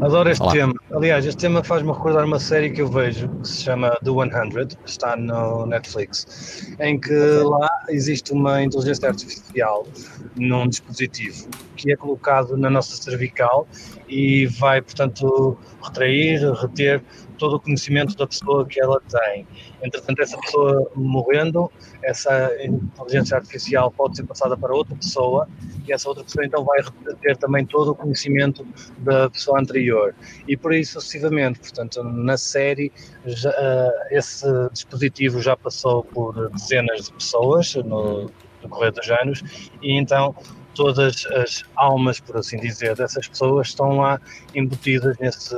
Adoro 0.03 0.29
este 0.29 0.43
Olá. 0.43 0.53
tema. 0.53 0.75
Aliás, 0.93 1.25
este 1.25 1.43
tema 1.43 1.62
faz-me 1.62 1.93
recordar 1.93 2.25
uma 2.25 2.41
série 2.41 2.71
que 2.71 2.83
eu 2.83 2.88
vejo 2.88 3.29
que 3.29 3.47
se 3.47 3.62
chama 3.62 3.97
The 4.03 4.11
100, 4.11 4.69
está 4.85 5.17
no 5.17 5.65
Netflix, 5.65 6.75
em 6.81 6.99
que 6.99 7.15
lá 7.15 7.69
existe 7.88 8.33
uma 8.33 8.61
inteligência 8.65 9.09
artificial 9.09 9.87
num 10.35 10.67
dispositivo 10.67 11.47
que 11.77 11.93
é 11.93 11.97
colocado 11.97 12.57
na 12.57 12.69
nossa 12.69 13.01
cervical 13.01 13.69
e 14.09 14.47
vai, 14.47 14.83
portanto, 14.83 15.57
retrair, 15.81 16.53
reter 16.53 17.01
todo 17.43 17.57
o 17.57 17.61
conhecimento 17.61 18.17
da 18.17 18.25
pessoa 18.25 18.65
que 18.65 18.81
ela 18.81 19.01
tem. 19.01 19.45
Entretanto, 19.83 20.23
essa 20.23 20.39
pessoa 20.39 20.89
morrendo, 20.95 21.69
essa 22.05 22.53
inteligência 22.65 23.37
artificial 23.37 23.91
pode 23.91 24.17
ser 24.17 24.23
passada 24.23 24.57
para 24.57 24.73
outra 24.73 24.95
pessoa 24.95 25.49
e 25.85 25.93
essa 25.93 26.09
outra 26.09 26.23
pessoa 26.23 26.47
então 26.47 26.65
vai 26.65 26.79
reter 27.05 27.37
também 27.37 27.67
todo 27.67 27.91
o 27.91 27.95
conhecimento 27.97 28.65
da 28.99 29.29
pessoa 29.29 29.59
anterior. 29.59 30.15
E 30.47 30.57
por 30.57 30.71
aí 30.71 30.85
sucessivamente, 30.85 31.59
portanto, 31.59 32.05
na 32.05 32.37
série, 32.37 32.93
já, 33.27 33.51
ah, 33.51 34.07
esse 34.13 34.47
dispositivo 34.73 35.43
já 35.43 35.57
passou 35.57 36.05
por 36.05 36.49
dezenas 36.51 37.07
de 37.07 37.13
pessoas 37.13 37.75
no 37.75 38.31
decorrer 38.63 38.93
dos 38.93 39.11
anos 39.11 39.43
e 39.83 39.99
então 39.99 40.33
todas 40.75 41.27
as 41.27 41.65
almas, 41.75 42.21
por 42.21 42.37
assim 42.37 42.57
dizer, 42.57 42.95
dessas 42.95 43.27
pessoas 43.27 43.67
estão 43.67 43.97
lá 43.97 44.21
embutidas 44.55 45.19
nesse 45.19 45.57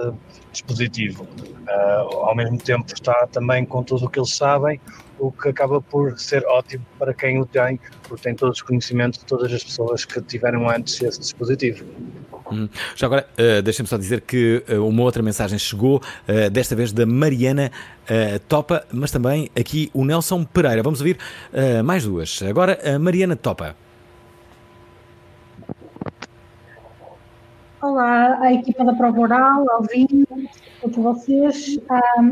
dispositivo. 0.55 1.27
Ah, 1.69 2.07
ao 2.11 2.35
mesmo 2.35 2.59
tempo 2.59 2.87
está 2.93 3.27
também 3.27 3.65
com 3.65 3.83
tudo 3.83 4.07
o 4.07 4.11
que 4.11 4.19
eles 4.19 4.35
sabem, 4.35 4.81
o 5.19 5.31
que 5.31 5.49
acaba 5.49 5.81
por 5.81 6.19
ser 6.19 6.45
ótimo 6.47 6.85
para 6.99 7.15
quem 7.15 7.41
o 7.41 7.47
tem, 7.47 7.79
porque 8.09 8.25
tem 8.25 8.35
todos 8.35 8.59
os 8.59 8.63
conhecimentos 8.63 9.21
de 9.21 9.27
todas 9.27 9.53
as 9.53 9.63
pessoas 9.63 10.05
que 10.05 10.21
tiveram 10.23 10.69
antes 10.69 11.01
esse 11.03 11.21
dispositivo. 11.21 11.85
Hum. 12.53 12.69
Já 12.95 13.07
agora, 13.07 13.27
eh, 13.37 13.63
deixem-me 13.63 13.89
só 13.89 13.97
dizer 13.97 14.21
que 14.21 14.63
eh, 14.69 14.79
uma 14.79 15.03
outra 15.03 15.23
mensagem 15.23 15.59
chegou, 15.59 16.03
eh, 16.29 16.51
desta 16.51 16.77
vez 16.77 16.93
da 16.93 17.07
Mariana 17.07 17.73
eh, 18.07 18.39
Topa, 18.41 18.85
mas 18.93 19.11
também 19.11 19.51
aqui 19.59 19.91
o 19.95 20.05
Nelson 20.05 20.45
Pereira. 20.45 20.83
Vamos 20.83 21.01
ouvir 21.01 21.19
mais 21.85 22.05
duas. 22.05 22.43
Agora, 22.43 22.79
a 22.85 22.99
Mariana 22.99 23.37
Topa. 23.37 23.77
Olá 27.85 28.39
à 28.41 28.51
equipa 28.51 28.83
da 28.83 28.95
Prova 28.95 29.21
Oral, 29.21 29.71
ao 29.71 29.83
Vinho, 29.83 30.27
a 30.33 30.89
todos 30.89 30.97
vocês, 30.97 31.79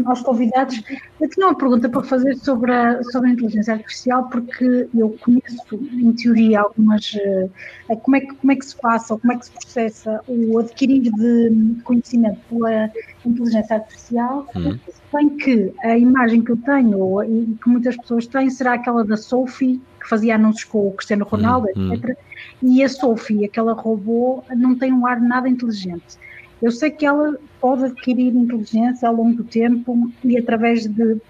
aos 0.06 0.22
convidados. 0.22 0.82
Eu 1.20 1.28
tinha 1.28 1.46
uma 1.48 1.54
pergunta 1.54 1.90
para 1.90 2.02
fazer 2.02 2.36
sobre 2.36 2.72
a, 2.72 3.02
sobre 3.04 3.28
a 3.28 3.32
inteligência 3.34 3.74
artificial, 3.74 4.30
porque 4.30 4.88
eu 4.96 5.14
conheço, 5.20 5.74
em 5.74 6.10
teoria, 6.14 6.60
algumas. 6.62 7.14
eh, 7.16 7.50
como, 7.96 8.16
é 8.16 8.20
que, 8.20 8.34
como 8.34 8.52
é 8.52 8.56
que 8.56 8.64
se 8.64 8.76
passa, 8.76 9.12
ou 9.12 9.20
como 9.20 9.34
é 9.34 9.36
que 9.36 9.44
se 9.44 9.50
processa 9.50 10.22
o 10.26 10.58
adquirir 10.58 11.02
de 11.02 11.82
conhecimento 11.84 12.40
pela 12.48 12.90
inteligência 13.26 13.76
artificial. 13.76 14.46
Uhum. 14.56 14.78
Bem 15.12 15.36
que 15.36 15.74
a 15.82 15.98
imagem 15.98 16.40
que 16.40 16.52
eu 16.52 16.56
tenho, 16.56 17.22
e 17.24 17.58
que 17.62 17.68
muitas 17.68 17.94
pessoas 17.98 18.26
têm, 18.26 18.48
será 18.48 18.72
aquela 18.72 19.04
da 19.04 19.18
Sophie, 19.18 19.82
que 20.02 20.08
fazia 20.08 20.34
anúncios 20.34 20.64
com 20.64 20.88
o 20.88 20.92
Cristiano 20.92 21.24
Ronaldo, 21.24 21.68
Uhum. 21.76 21.94
etc. 21.94 22.16
E 22.62 22.82
a 22.82 22.88
Sophie, 22.88 23.44
aquela 23.44 23.72
robô, 23.72 24.42
não 24.56 24.74
tem 24.76 24.92
um 24.92 25.06
ar 25.06 25.20
nada 25.20 25.48
inteligente. 25.48 26.18
Eu 26.60 26.70
sei 26.70 26.90
que 26.90 27.04
ela 27.06 27.36
pode 27.60 27.84
adquirir 27.84 28.34
inteligência 28.34 29.08
ao 29.08 29.14
longo 29.14 29.36
do 29.38 29.44
tempo 29.44 30.10
e 30.24 30.38
através 30.38 30.86
de, 30.86 31.20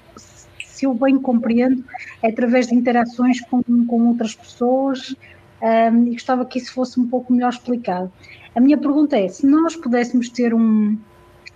se 0.65 0.85
eu 0.87 0.95
bem 0.95 1.19
compreendo, 1.19 1.85
é 2.23 2.29
através 2.29 2.67
de 2.67 2.75
interações 2.75 3.41
com, 3.41 3.63
com 3.63 4.09
outras 4.09 4.35
pessoas 4.35 5.15
ahm, 5.63 6.09
e 6.09 6.13
gostava 6.13 6.45
que 6.45 6.59
isso 6.59 6.73
fosse 6.73 7.01
um 7.01 7.07
pouco 7.09 7.33
melhor 7.33 7.51
explicado. 7.51 8.11
A 8.55 8.61
minha 8.61 8.77
pergunta 8.77 9.17
é, 9.17 9.29
se 9.29 9.47
nós 9.47 9.75
pudéssemos 9.77 10.29
ter 10.29 10.53
um, 10.53 10.99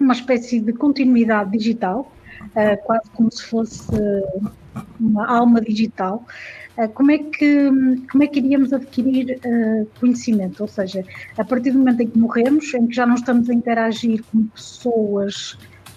uma 0.01 0.15
espécie 0.15 0.61
de 0.61 0.73
continuidade 0.73 1.51
digital, 1.53 2.11
ah, 2.55 2.77
quase 2.79 3.11
como 3.11 3.31
se 3.31 3.43
fosse 3.45 3.91
ah, 4.75 4.83
uma 4.99 5.27
alma 5.27 5.61
digital, 5.61 6.25
como 6.95 7.11
é 7.11 7.19
que 7.19 7.71
como 8.11 8.23
é 8.23 8.27
que 8.27 8.39
iríamos 8.39 8.73
adquirir 8.73 9.41
ah, 9.45 9.87
conhecimento? 9.99 10.61
Ou 10.61 10.69
seja, 10.69 11.05
a 11.39 11.45
partir 11.45 11.71
do 11.71 11.79
momento 11.79 12.03
em 12.03 12.09
que 12.09 12.19
morremos, 12.19 12.73
em 12.75 12.87
que 12.87 12.95
já 12.95 13.07
não 13.07 13.15
estamos 13.15 13.49
a 13.49 13.55
interagir 13.55 14.23
com 14.31 14.47
pessoas 14.47 15.57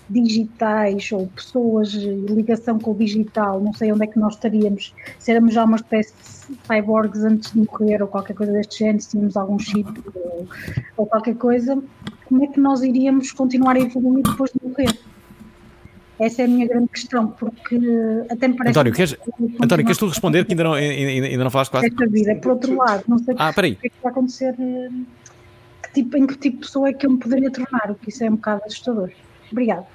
digitais 0.09 1.11
ou 1.11 1.27
pessoas 1.27 1.93
em 1.93 2.25
ligação 2.25 2.79
com 2.79 2.91
o 2.91 2.95
digital, 2.95 3.61
não 3.61 3.73
sei 3.73 3.91
onde 3.91 4.03
é 4.03 4.07
que 4.07 4.17
nós 4.17 4.33
estaríamos, 4.33 4.93
se 5.19 5.31
éramos 5.31 5.53
já 5.53 5.63
uma 5.63 5.77
espécie 5.77 6.13
de 6.49 6.57
cyborgs 6.65 7.23
antes 7.23 7.51
de 7.51 7.59
morrer 7.59 8.01
ou 8.01 8.07
qualquer 8.07 8.35
coisa 8.35 8.51
deste 8.51 8.79
género, 8.79 9.01
se 9.01 9.09
tínhamos 9.09 9.37
algum 9.37 9.59
chip 9.59 9.87
ou, 10.15 10.47
ou 10.97 11.05
qualquer 11.05 11.35
coisa, 11.35 11.81
como 12.25 12.43
é 12.43 12.47
que 12.47 12.59
nós 12.59 12.81
iríamos 12.81 13.31
continuar 13.31 13.75
a 13.75 13.79
evoluir 13.79 14.23
depois 14.23 14.51
de 14.51 14.67
morrer? 14.67 14.99
Essa 16.19 16.41
é 16.41 16.45
a 16.45 16.47
minha 16.47 16.67
grande 16.67 16.87
questão, 16.89 17.27
porque 17.27 17.79
até 18.29 18.47
me 18.47 18.55
parece 18.55 18.71
António, 18.71 18.93
queres, 18.93 19.13
que 19.13 19.63
António, 19.63 19.85
queres 19.85 19.97
tu 19.97 20.07
responder 20.07 20.45
que 20.45 20.51
ainda 20.53 20.63
não, 20.65 20.73
ainda, 20.73 21.27
ainda 21.27 21.43
não 21.45 21.51
falaste 21.51 21.71
quase? 21.71 21.87
esta 21.87 22.05
vida. 22.07 22.35
Por 22.35 22.51
outro 22.51 22.75
lado, 22.75 23.03
não 23.07 23.17
sei 23.19 23.35
Ah, 23.37 23.53
peraí. 23.53 23.71
o 23.73 23.75
que 23.77 23.87
é 23.87 23.89
que 23.89 23.95
vai 24.03 24.11
acontecer, 24.11 24.53
eh, 24.59 24.89
que 25.83 25.93
tipo, 25.93 26.17
em 26.17 26.27
que 26.27 26.37
tipo 26.37 26.57
de 26.57 26.65
pessoa 26.65 26.89
é 26.89 26.93
que 26.93 27.05
eu 27.05 27.11
me 27.11 27.17
poderia 27.19 27.49
tornar, 27.49 27.89
o 27.91 27.95
que 27.95 28.09
isso 28.09 28.23
é 28.23 28.27
um 28.29 28.35
bocado 28.35 28.61
assustador. 28.65 29.09
Obrigada. 29.51 29.85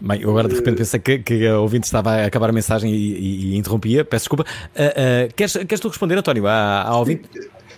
Bem, 0.00 0.20
eu 0.22 0.30
agora 0.30 0.48
de 0.48 0.54
repente 0.54 0.76
pensei 0.78 1.00
que, 1.00 1.18
que 1.18 1.46
a 1.46 1.58
ouvinte 1.58 1.84
estava 1.86 2.10
a 2.12 2.24
acabar 2.26 2.48
a 2.50 2.52
mensagem 2.52 2.92
e, 2.92 2.96
e- 2.96 3.52
e 3.52 3.56
interrompia. 3.56 4.04
Peço 4.04 4.24
desculpa. 4.24 4.44
Ah, 4.76 4.92
ah, 5.26 5.28
queres, 5.34 5.52
queres 5.54 5.80
tu 5.80 5.88
responder, 5.88 6.16
António, 6.18 6.46
à, 6.46 6.82
à 6.82 6.98
ouvinte? 6.98 7.28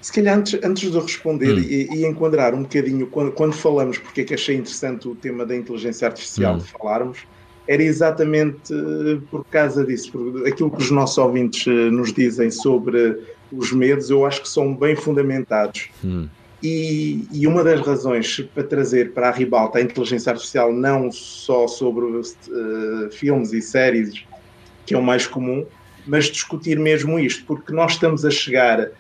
Se 0.00 0.12
calhar 0.12 0.36
antes, 0.36 0.58
antes 0.64 0.90
de 0.90 0.96
eu 0.96 1.02
responder 1.02 1.52
Hum. 1.54 1.58
e, 1.60 1.88
e 2.00 2.06
enquadrar 2.06 2.54
um 2.54 2.62
bocadinho, 2.62 3.06
quando, 3.06 3.30
quando 3.32 3.52
falamos, 3.52 3.98
porque 3.98 4.22
é 4.22 4.24
que 4.24 4.34
achei 4.34 4.56
interessante 4.56 5.06
o 5.08 5.14
tema 5.14 5.46
da 5.46 5.54
inteligência 5.56 6.06
artificial 6.08 6.54
Hum. 6.56 6.58
de 6.58 6.64
falarmos, 6.64 7.18
era 7.66 7.82
exatamente 7.82 8.72
eh, 8.72 9.20
por 9.30 9.44
causa 9.46 9.84
disso, 9.84 10.12
por 10.12 10.46
aquilo 10.46 10.70
que 10.70 10.82
os 10.82 10.90
nossos 10.90 11.18
ouvintes 11.18 11.66
eh, 11.66 11.90
nos 11.90 12.12
dizem 12.12 12.50
sobre 12.50 13.18
os 13.52 13.72
medos, 13.72 14.10
eu 14.10 14.24
acho 14.26 14.42
que 14.42 14.48
são 14.48 14.74
bem 14.74 14.96
fundamentados. 14.96 15.88
Hum. 16.04 16.28
E, 16.62 17.26
e 17.32 17.46
uma 17.46 17.64
das 17.64 17.80
razões 17.80 18.38
para 18.54 18.62
trazer 18.62 19.12
para 19.12 19.28
a 19.28 19.32
ribalta 19.32 19.78
a 19.78 19.82
inteligência 19.82 20.30
artificial, 20.30 20.72
não 20.72 21.10
só 21.10 21.66
sobre 21.66 22.06
eh, 22.06 23.10
filmes 23.10 23.52
e 23.52 23.60
séries, 23.60 24.24
que 24.86 24.94
é 24.94 24.98
o 24.98 25.02
mais 25.02 25.26
comum, 25.26 25.66
mas 26.06 26.26
discutir 26.26 26.78
mesmo 26.78 27.18
isto, 27.18 27.44
porque 27.46 27.72
nós 27.72 27.92
estamos 27.92 28.24
a 28.24 28.30
chegar 28.30 28.90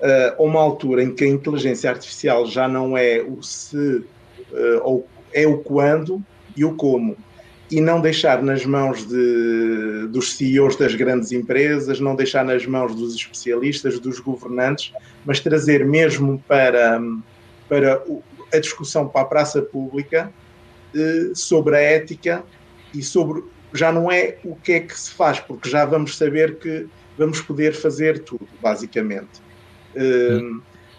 eh, 0.00 0.34
a 0.36 0.42
uma 0.42 0.60
altura 0.60 1.04
em 1.04 1.14
que 1.14 1.22
a 1.22 1.28
inteligência 1.28 1.88
artificial 1.90 2.44
já 2.46 2.66
não 2.66 2.96
é 2.96 3.22
o 3.22 3.40
se, 3.40 4.04
eh, 4.52 4.80
ou 4.82 5.06
é 5.32 5.46
o 5.46 5.58
quando 5.58 6.20
e 6.56 6.64
o 6.64 6.74
como. 6.74 7.16
E 7.72 7.80
não 7.80 8.00
deixar 8.00 8.42
nas 8.42 8.66
mãos 8.66 9.06
de, 9.06 10.06
dos 10.08 10.36
CEOs 10.36 10.76
das 10.76 10.94
grandes 10.94 11.32
empresas, 11.32 11.98
não 11.98 12.14
deixar 12.14 12.44
nas 12.44 12.66
mãos 12.66 12.94
dos 12.94 13.14
especialistas, 13.14 13.98
dos 13.98 14.20
governantes, 14.20 14.92
mas 15.24 15.40
trazer 15.40 15.84
mesmo 15.84 16.38
para, 16.46 17.00
para 17.68 18.02
a 18.52 18.58
discussão 18.58 19.08
para 19.08 19.22
a 19.22 19.24
praça 19.24 19.62
pública 19.62 20.30
eh, 20.94 21.30
sobre 21.34 21.76
a 21.76 21.80
ética 21.80 22.44
e 22.94 23.02
sobre. 23.02 23.42
Já 23.72 23.90
não 23.90 24.12
é 24.12 24.36
o 24.44 24.54
que 24.54 24.72
é 24.72 24.80
que 24.80 24.98
se 24.98 25.10
faz, 25.10 25.40
porque 25.40 25.70
já 25.70 25.86
vamos 25.86 26.18
saber 26.18 26.58
que 26.58 26.86
vamos 27.16 27.40
poder 27.40 27.72
fazer 27.72 28.18
tudo, 28.18 28.46
basicamente. 28.60 29.40
Eh, 29.94 30.40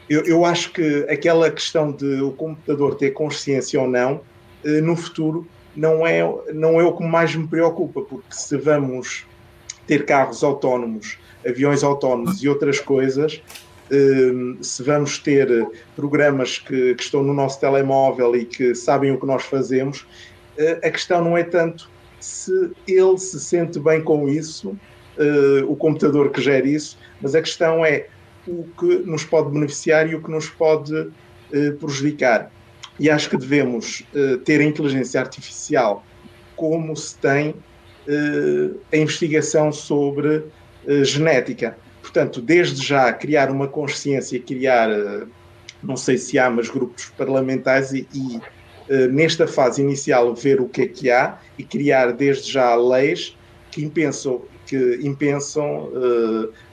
eu, 0.10 0.24
eu 0.26 0.46
acho 0.46 0.72
que 0.72 1.06
aquela 1.10 1.50
questão 1.50 1.92
de 1.92 2.22
o 2.22 2.32
computador 2.32 2.96
ter 2.96 3.12
consciência 3.12 3.80
ou 3.80 3.88
não, 3.88 4.22
eh, 4.64 4.82
no 4.82 4.96
futuro, 4.96 5.48
não 5.76 6.06
é, 6.06 6.22
não 6.54 6.80
é 6.80 6.84
o 6.84 6.96
que 6.96 7.04
mais 7.04 7.36
me 7.36 7.48
preocupa, 7.48 8.02
porque 8.02 8.34
se 8.34 8.58
vamos 8.58 9.26
ter 9.88 10.06
carros 10.06 10.44
autónomos, 10.44 11.18
aviões 11.46 11.84
autónomos 11.84 12.42
e 12.44 12.48
outras 12.48 12.80
coisas, 12.80 13.42
eh, 13.92 14.32
se 14.62 14.82
vamos 14.84 15.18
ter 15.18 15.68
programas 15.96 16.58
que, 16.58 16.96
que 16.96 17.04
estão 17.04 17.22
no 17.24 17.34
nosso 17.34 17.60
telemóvel 17.60 18.36
e 18.36 18.46
que 18.46 18.74
sabem 18.74 19.12
o 19.12 19.20
que 19.20 19.26
nós 19.26 19.44
fazemos, 19.44 20.06
eh, 20.58 20.80
a 20.84 20.90
questão 20.90 21.24
não 21.24 21.38
é 21.38 21.44
tanto 21.44 21.90
se 22.20 22.72
ele 22.88 23.18
se 23.18 23.40
sente 23.40 23.80
bem 23.80 24.02
com 24.02 24.30
isso, 24.30 24.78
eh, 25.18 25.64
o 25.68 25.76
computador 25.76 26.32
que 26.32 26.42
gera 26.42 26.68
isso, 26.68 26.98
mas 27.22 27.36
a 27.36 27.42
questão 27.42 27.86
é 27.86 28.08
o 28.48 28.64
que 28.80 29.00
nos 29.00 29.24
pode 29.24 29.52
beneficiar 29.52 30.10
e 30.10 30.16
o 30.16 30.22
que 30.22 30.32
nos 30.32 30.50
pode 30.50 31.12
eh, 31.52 31.72
prejudicar. 31.72 32.52
E 33.00 33.10
acho 33.10 33.30
que 33.30 33.38
devemos 33.38 34.04
eh, 34.14 34.38
ter 34.46 34.62
a 34.62 34.64
inteligência 34.64 35.20
artificial 35.20 36.06
como 36.56 36.96
se 36.96 37.18
tem 37.18 37.56
eh, 38.08 38.70
a 38.92 38.98
investigação 38.98 39.72
sobre 39.72 40.44
eh, 40.88 41.04
genética. 41.04 41.78
Portanto, 42.02 42.42
desde 42.42 42.86
já 42.86 43.12
criar 43.12 43.50
uma 43.50 43.68
consciência, 43.68 44.40
criar, 44.40 44.90
não 45.82 45.96
sei 45.96 46.18
se 46.18 46.38
há, 46.38 46.50
mas 46.50 46.70
grupos 46.70 47.06
parlamentares 47.18 47.94
e, 47.94 48.08
e, 48.14 48.40
nesta 49.10 49.48
fase 49.48 49.82
inicial, 49.82 50.36
ver 50.36 50.60
o 50.60 50.68
que 50.68 50.82
é 50.82 50.88
que 50.88 51.10
há 51.10 51.40
e 51.58 51.64
criar 51.64 52.12
desde 52.12 52.52
já 52.52 52.76
leis 52.76 53.38
que 53.72 53.82
impensam, 53.82 54.42
que 54.68 55.00
impensam 55.02 55.90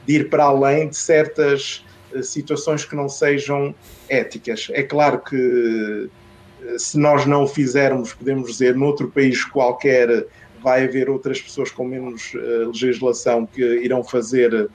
de 0.05 0.17
ir 0.17 0.29
para 0.29 0.45
além 0.45 0.89
de 0.89 0.97
certas 0.97 1.85
situações 2.23 2.85
que 2.85 2.95
não 2.95 3.09
sejam 3.09 3.75
éticas. 4.09 4.69
É 4.73 4.83
claro 4.83 5.21
que 5.21 6.09
eh, 6.63 6.79
se 6.79 6.99
nós 6.99 7.27
não 7.27 7.45
o 7.45 7.47
fizermos, 7.47 8.13
podemos 8.13 8.51
dizer, 8.53 8.75
noutro 8.75 9.09
país 9.09 9.45
qualquer 9.45 10.27
vai 10.63 10.85
haver 10.85 11.09
outras 11.09 11.41
pessoas 11.41 11.71
com 11.71 11.85
menos 11.85 12.33
eh, 12.35 12.39
legislação 12.67 13.47
que 13.47 13.63
irão 13.63 14.05
fazer 14.05 14.69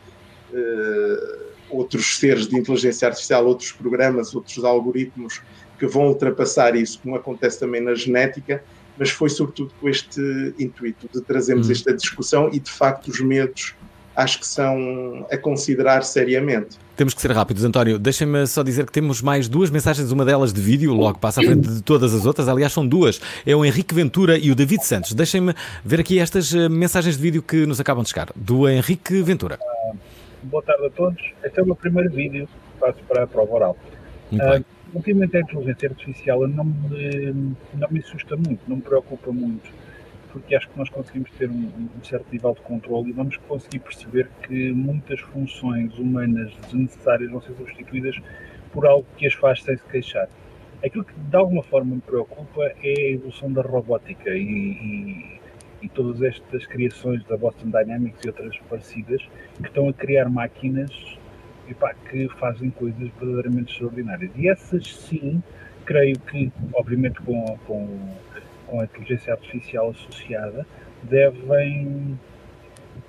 eh, 0.53 1.37
outros 1.69 2.17
seres 2.17 2.47
de 2.47 2.57
inteligência 2.57 3.07
artificial, 3.07 3.45
outros 3.45 3.71
programas, 3.71 4.33
outros 4.33 4.63
algoritmos 4.63 5.41
que 5.77 5.85
vão 5.85 6.07
ultrapassar 6.07 6.75
isso, 6.75 6.99
como 7.01 7.15
acontece 7.15 7.59
também 7.59 7.81
na 7.81 7.93
genética, 7.93 8.63
mas 8.97 9.09
foi 9.09 9.29
sobretudo 9.29 9.73
com 9.79 9.89
este 9.89 10.21
intuito 10.57 11.09
de 11.13 11.21
trazermos 11.21 11.67
Hum. 11.67 11.73
esta 11.73 11.93
discussão 11.93 12.49
e 12.51 12.59
de 12.59 12.71
facto 12.71 13.09
os 13.09 13.19
medos 13.19 13.75
acho 14.15 14.39
que 14.39 14.47
são 14.47 15.27
a 15.29 15.37
considerar 15.37 16.03
seriamente. 16.03 16.77
Temos 16.95 17.13
que 17.13 17.21
ser 17.21 17.31
rápidos, 17.31 17.63
António. 17.65 17.99
Deixem-me 17.99 18.47
só 18.47 18.63
dizer 18.63 18.85
que 18.85 18.91
temos 18.91 19.21
mais 19.21 19.49
duas 19.49 19.69
mensagens, 19.69 20.11
uma 20.11 20.23
delas 20.23 20.53
de 20.53 20.61
vídeo, 20.61 20.93
logo 20.93 21.19
passa 21.19 21.41
à 21.41 21.43
frente 21.43 21.67
de 21.67 21.81
todas 21.83 22.13
as 22.13 22.25
outras. 22.25 22.47
Aliás, 22.47 22.71
são 22.71 22.87
duas. 22.87 23.19
É 23.45 23.53
o 23.55 23.65
Henrique 23.65 23.93
Ventura 23.93 24.37
e 24.37 24.49
o 24.49 24.55
David 24.55 24.85
Santos. 24.85 25.13
Deixem-me 25.13 25.53
ver 25.83 25.99
aqui 25.99 26.19
estas 26.19 26.53
eh, 26.55 26.69
mensagens 26.69 27.17
de 27.17 27.21
vídeo 27.21 27.41
que 27.41 27.65
nos 27.65 27.79
acabam 27.81 28.01
de 28.03 28.09
chegar. 28.09 28.29
Do 28.35 28.69
Henrique 28.69 29.21
Ventura. 29.21 29.59
Boa 30.43 30.63
tarde 30.63 30.85
a 30.85 30.89
todos. 30.89 31.21
Este 31.43 31.59
é 31.59 31.63
o 31.63 31.65
meu 31.65 31.75
primeiro 31.75 32.09
vídeo 32.11 32.47
que 32.47 32.79
faço 32.79 32.99
para 33.07 33.23
a 33.23 33.27
prova 33.27 33.53
oral. 33.53 33.77
Muito 34.31 34.43
Ah, 34.45 34.51
bem. 34.51 34.65
ultimamente 34.93 35.35
a 35.35 35.41
inteligência 35.41 35.89
artificial 35.89 36.47
não 36.47 36.63
me, 36.63 37.55
não 37.73 37.87
me 37.91 37.99
assusta 37.99 38.37
muito, 38.37 38.59
não 38.67 38.77
me 38.77 38.81
preocupa 38.81 39.31
muito, 39.31 39.69
porque 40.35 40.53
acho 40.53 40.67
que 40.67 40.77
nós 40.77 40.89
conseguimos 40.89 41.31
ter 41.31 41.49
um, 41.49 41.71
um 41.97 42.03
certo 42.03 42.25
nível 42.29 42.53
de 42.53 42.59
controle 42.59 43.09
e 43.09 43.13
vamos 43.13 43.37
conseguir 43.37 43.79
perceber 43.79 44.29
que 44.43 44.73
muitas 44.73 45.21
funções 45.21 45.97
humanas 45.97 46.51
desnecessárias 46.63 47.31
vão 47.31 47.39
ser 47.41 47.53
substituídas 47.55 48.17
por 48.73 48.85
algo 48.85 49.07
que 49.15 49.25
as 49.25 49.33
faz 49.33 49.63
sem 49.63 49.77
se 49.77 49.85
queixar. 49.85 50.27
Aquilo 50.85 51.05
que 51.05 51.13
de 51.17 51.35
alguma 51.37 51.63
forma 51.63 51.95
me 51.95 52.01
preocupa 52.01 52.65
é 52.83 52.93
a 52.97 53.11
evolução 53.11 53.49
da 53.49 53.61
robótica 53.61 54.29
e, 54.31 54.41
e- 54.43 55.39
e 55.83 55.87
todas 55.87 56.21
estas 56.21 56.65
criações 56.67 57.23
da 57.23 57.37
Boston 57.37 57.67
Dynamics 57.69 58.19
e 58.25 58.27
outras 58.27 58.57
parecidas 58.69 59.21
que 59.61 59.67
estão 59.69 59.87
a 59.87 59.93
criar 59.93 60.27
máquinas 60.29 60.91
epá, 61.69 61.93
que 62.09 62.27
fazem 62.37 62.71
coisas 62.71 63.09
verdadeiramente 63.17 63.71
extraordinárias. 63.71 64.31
E 64.35 64.49
essas 64.49 64.85
sim, 64.85 65.41
creio 65.85 66.19
que, 66.19 66.51
obviamente 66.73 67.21
com, 67.21 67.57
com, 67.65 67.87
com 68.67 68.81
a 68.81 68.85
inteligência 68.85 69.33
artificial 69.33 69.89
associada, 69.89 70.65
devem 71.03 72.17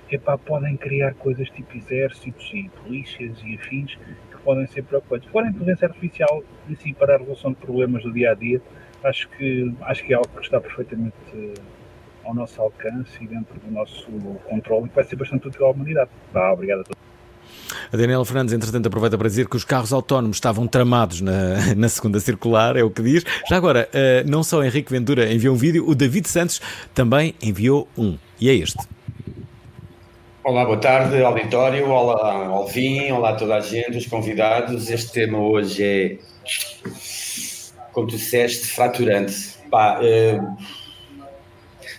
epá, 0.09 0.37
podem 0.37 0.77
criar 0.77 1.13
coisas 1.15 1.49
tipo 1.49 1.75
exércitos 1.75 2.51
e 2.53 2.69
polícias 2.83 3.37
e 3.43 3.55
afins 3.55 3.95
que 3.95 4.37
podem 4.43 4.65
ser 4.67 4.83
preocupantes. 4.83 5.29
Fora 5.29 5.47
a 5.47 5.49
inteligência 5.49 5.87
artificial 5.87 6.43
em 6.69 6.93
para 6.93 7.15
a 7.15 7.17
resolução 7.17 7.51
de 7.51 7.57
problemas 7.57 8.03
do 8.03 8.13
dia 8.13 8.31
a 8.31 8.33
dia, 8.33 8.61
acho 9.03 9.29
que, 9.29 9.73
acho 9.81 10.03
que 10.03 10.13
é 10.13 10.15
algo 10.15 10.29
que 10.29 10.41
está 10.41 10.59
perfeitamente 10.59 11.15
eh, 11.33 11.53
ao 12.23 12.33
nosso 12.33 12.61
alcance 12.61 13.23
e 13.23 13.27
dentro 13.27 13.59
do 13.59 13.71
nosso 13.71 14.09
controle 14.49 14.85
e 14.85 14.89
que 14.89 14.95
vai 14.95 15.03
ser 15.03 15.15
bastante 15.15 15.47
útil 15.47 15.65
à 15.65 15.71
humanidade. 15.71 16.09
Tá, 16.33 16.53
obrigado 16.53 16.81
a 16.81 16.83
todos. 16.83 16.96
A 17.91 17.97
Daniela 17.97 18.25
Fernandes, 18.25 18.53
entretanto, 18.53 18.87
aproveita 18.87 19.17
para 19.17 19.27
dizer 19.27 19.47
que 19.47 19.55
os 19.55 19.63
carros 19.63 19.93
autónomos 19.93 20.37
estavam 20.37 20.67
tramados 20.67 21.21
na, 21.21 21.73
na 21.75 21.89
segunda 21.89 22.19
circular, 22.19 22.75
é 22.75 22.83
o 22.83 22.89
que 22.89 23.01
diz. 23.01 23.23
Já 23.49 23.57
agora, 23.57 23.89
eh, 23.93 24.23
não 24.25 24.43
só 24.43 24.63
Henrique 24.63 24.91
Ventura 24.91 25.31
enviou 25.31 25.55
um 25.55 25.57
vídeo, 25.57 25.87
o 25.87 25.95
David 25.95 26.27
Santos 26.27 26.61
também 26.93 27.33
enviou 27.41 27.87
um. 27.97 28.17
E 28.39 28.49
é 28.49 28.53
este. 28.53 28.77
Olá, 30.43 30.63
boa 30.63 30.77
tarde, 30.77 31.21
auditório, 31.21 31.89
olá, 31.89 32.45
Alvin, 32.45 33.11
olá 33.11 33.31
a 33.31 33.35
toda 33.35 33.55
a 33.55 33.59
gente, 33.59 33.97
os 33.97 34.05
convidados. 34.05 34.89
Este 34.89 35.11
tema 35.11 35.39
hoje 35.39 35.83
é, 35.83 36.17
como 37.91 38.07
tu 38.07 38.15
disseste, 38.15 38.67
fraturante. 38.67 39.35
Pá, 39.69 39.99
eh, 40.01 40.39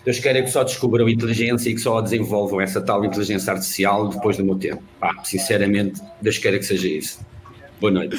Deus 0.08 0.20
queira 0.20 0.40
que 0.42 0.50
só 0.50 0.64
descubram 0.64 1.06
inteligência 1.06 1.68
e 1.68 1.74
que 1.74 1.80
só 1.82 2.00
desenvolvam 2.00 2.62
essa 2.62 2.80
tal 2.80 3.04
inteligência 3.04 3.52
artificial 3.52 4.08
depois 4.08 4.38
do 4.38 4.42
meu 4.42 4.54
tempo. 4.54 4.82
Pá, 4.98 5.14
sinceramente, 5.22 6.00
Deus 6.22 6.38
queira 6.38 6.58
que 6.58 6.64
seja 6.64 6.88
isso. 6.88 7.20
Boa 7.78 7.92
noite. 7.92 8.18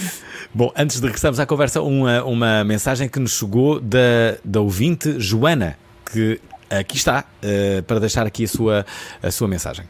Bom, 0.53 0.71
antes 0.77 0.99
de 0.99 1.07
regressarmos 1.07 1.39
à 1.39 1.47
conversa, 1.47 1.81
uma, 1.81 2.23
uma 2.23 2.63
mensagem 2.63 3.09
que 3.09 3.19
nos 3.19 3.39
chegou 3.39 3.79
da, 3.79 4.37
da 4.45 4.61
ouvinte 4.61 5.19
Joana, 5.19 5.79
que 6.13 6.39
aqui 6.69 6.95
está, 6.95 7.25
eh, 7.41 7.81
para 7.81 7.99
deixar 7.99 8.23
aqui 8.27 8.43
a 8.43 8.47
sua, 8.47 8.85
a 9.23 9.31
sua 9.31 9.47
mensagem. 9.47 9.83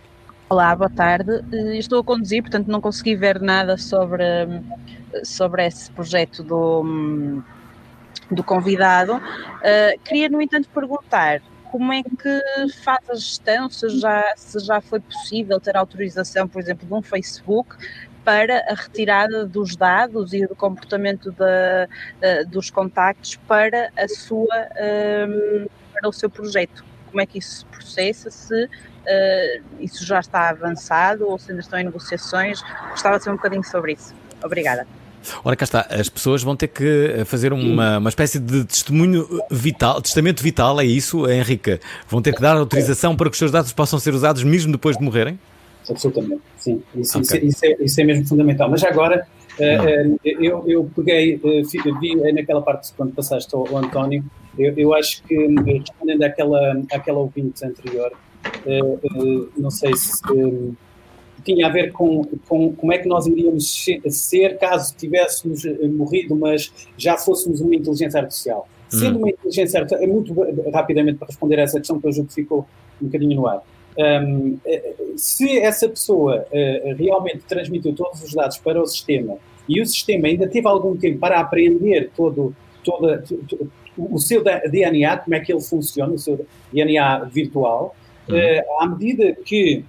Olá, 0.47 0.73
boa 0.73 0.89
tarde. 0.89 1.43
Eh, 1.51 1.79
Estou 1.79 1.99
a 1.99 2.03
conduzir, 2.05 2.41
portanto 2.43 2.69
não 2.69 2.79
consegui 2.79 3.17
ver 3.17 3.41
nada 3.41 3.75
sobre, 3.75 4.23
sobre 5.25 5.67
esse 5.67 5.91
projeto 5.91 6.43
do, 6.43 7.43
do 8.31 8.41
convidado. 8.41 9.21
Eh, 9.61 9.97
queria, 10.05 10.29
no 10.29 10.41
entanto, 10.41 10.69
perguntar 10.73 11.41
como 11.71 11.93
é 11.93 12.03
que 12.03 12.41
faz 12.83 13.09
a 13.09 13.15
gestão, 13.15 13.69
se 13.69 13.87
já, 13.99 14.33
se 14.35 14.59
já 14.59 14.81
foi 14.81 14.99
possível 14.99 15.59
ter 15.59 15.77
autorização, 15.77 16.47
por 16.47 16.61
exemplo, 16.61 16.87
de 16.87 16.93
um 16.93 17.01
Facebook 17.01 17.75
para 18.23 18.59
a 18.69 18.73
retirada 18.73 19.45
dos 19.45 19.75
dados 19.75 20.33
e 20.33 20.45
do 20.45 20.55
comportamento 20.55 21.31
da, 21.31 21.87
eh, 22.21 22.43
dos 22.43 22.69
contactos 22.69 23.37
para 23.47 23.91
a 23.97 24.07
sua 24.07 24.67
hum, 25.27 25.65
para 25.93 26.09
o 26.09 26.13
seu 26.13 26.29
projeto. 26.29 26.83
Como 27.07 27.21
é 27.21 27.25
que 27.25 27.39
isso 27.39 27.59
se 27.59 27.65
processa? 27.65 28.29
Se 28.29 28.69
eh, 29.05 29.61
isso 29.79 30.05
já 30.05 30.19
está 30.19 30.49
avançado 30.49 31.27
ou 31.27 31.39
se 31.39 31.51
ainda 31.51 31.61
estão 31.61 31.79
em 31.79 31.85
negociações? 31.85 32.61
Gostava 32.91 33.17
de 33.17 33.23
saber 33.23 33.33
um 33.33 33.37
bocadinho 33.37 33.63
sobre 33.63 33.93
isso. 33.93 34.13
Obrigada. 34.43 34.98
Ora, 35.43 35.55
cá 35.55 35.63
está, 35.63 35.81
as 35.89 36.09
pessoas 36.09 36.41
vão 36.43 36.55
ter 36.55 36.67
que 36.67 37.23
fazer 37.25 37.51
uma, 37.53 37.97
uma 37.97 38.09
espécie 38.09 38.39
de 38.39 38.63
testemunho 38.65 39.27
vital, 39.51 40.01
testamento 40.01 40.41
vital, 40.41 40.79
é 40.79 40.85
isso, 40.85 41.29
Henrique? 41.29 41.79
Vão 42.07 42.21
ter 42.21 42.33
que 42.33 42.41
dar 42.41 42.55
autorização 42.57 43.15
para 43.15 43.29
que 43.29 43.33
os 43.33 43.39
seus 43.39 43.51
dados 43.51 43.71
possam 43.73 43.99
ser 43.99 44.13
usados 44.13 44.43
mesmo 44.43 44.71
depois 44.71 44.97
de 44.97 45.03
morrerem? 45.03 45.39
Absolutamente, 45.89 46.41
sim. 46.57 46.81
Isso, 46.95 47.17
Ok. 47.17 47.37
isso- 47.39 47.45
isso 47.47 47.65
é, 47.65 47.83
isso 47.83 48.01
é 48.01 48.03
mesmo 48.03 48.27
fundamental. 48.27 48.69
Mas 48.69 48.83
agora, 48.83 49.25
eh, 49.57 50.05
eh, 50.23 50.37
eu, 50.39 50.63
eu 50.67 50.91
peguei, 50.95 51.39
eh, 51.43 51.63
fi- 51.63 51.81
vi 51.99 52.13
eh, 52.23 52.31
naquela 52.31 52.61
parte 52.61 52.91
quando 52.95 53.11
passaste 53.13 53.53
ao, 53.55 53.67
ao 53.67 53.77
António, 53.77 54.23
eu, 54.57 54.73
eu 54.77 54.93
acho 54.93 55.23
que, 55.23 55.33
eh, 55.35 55.47
respondendo 55.79 56.23
àquela, 56.23 56.81
àquela 56.93 57.19
ouvinte 57.19 57.65
anterior, 57.65 58.11
eh, 58.65 58.79
eh, 58.79 59.41
não 59.57 59.71
sei 59.71 59.95
se 59.95 60.21
eh, 60.31 60.71
tinha 61.43 61.67
a 61.67 61.69
ver 61.69 61.91
com, 61.91 62.23
com 62.47 62.73
como 62.73 62.93
é 62.93 62.97
que 62.97 63.07
nós 63.07 63.25
iríamos 63.27 63.71
se- 63.83 64.01
ser 64.09 64.57
caso 64.57 64.93
tivéssemos 64.95 65.65
eh, 65.65 65.87
morrido, 65.87 66.35
mas 66.35 66.71
já 66.97 67.17
fôssemos 67.17 67.61
uma 67.61 67.75
inteligência 67.75 68.19
artificial. 68.19 68.67
Sendo 68.89 69.15
Hum. 69.17 69.19
uma 69.19 69.29
inteligência 69.29 69.79
artificial, 69.79 70.03
é 70.09 70.11
muito 70.11 70.33
rapidamente 70.71 71.17
para 71.17 71.27
responder 71.27 71.59
a 71.59 71.63
essa 71.63 71.77
questão 71.79 71.99
que 71.99 72.07
eu 72.07 72.11
julgo 72.11 72.27
que 72.29 72.35
ficou 72.35 72.65
um 73.01 73.05
bocadinho 73.05 73.35
no 73.35 73.47
ar. 73.47 73.63
Um, 73.97 74.57
eh, 74.65 74.93
se 75.17 75.59
essa 75.59 75.87
pessoa 75.89 76.45
eh, 76.51 76.95
realmente 76.97 77.39
transmitiu 77.47 77.93
todos 77.93 78.23
os 78.23 78.33
dados 78.33 78.57
para 78.57 78.81
o 78.81 78.85
sistema 78.85 79.37
e 79.67 79.81
o 79.81 79.85
sistema 79.85 80.27
ainda 80.27 80.47
teve 80.47 80.67
algum 80.67 80.95
tempo 80.95 81.19
para 81.19 81.39
aprender 81.39 82.09
todo, 82.15 82.55
toda, 82.83 83.19
to- 83.19 83.37
to- 83.47 83.69
o 83.97 84.17
seu 84.17 84.41
DNA, 84.43 85.17
como 85.17 85.35
é 85.35 85.39
que 85.41 85.51
ele 85.51 85.59
funciona, 85.61 86.13
o 86.13 86.17
seu 86.17 86.45
DNA 86.71 87.25
virtual, 87.25 87.93
eh, 88.29 88.63
à 88.79 88.87
medida 88.87 89.33
que 89.43 89.83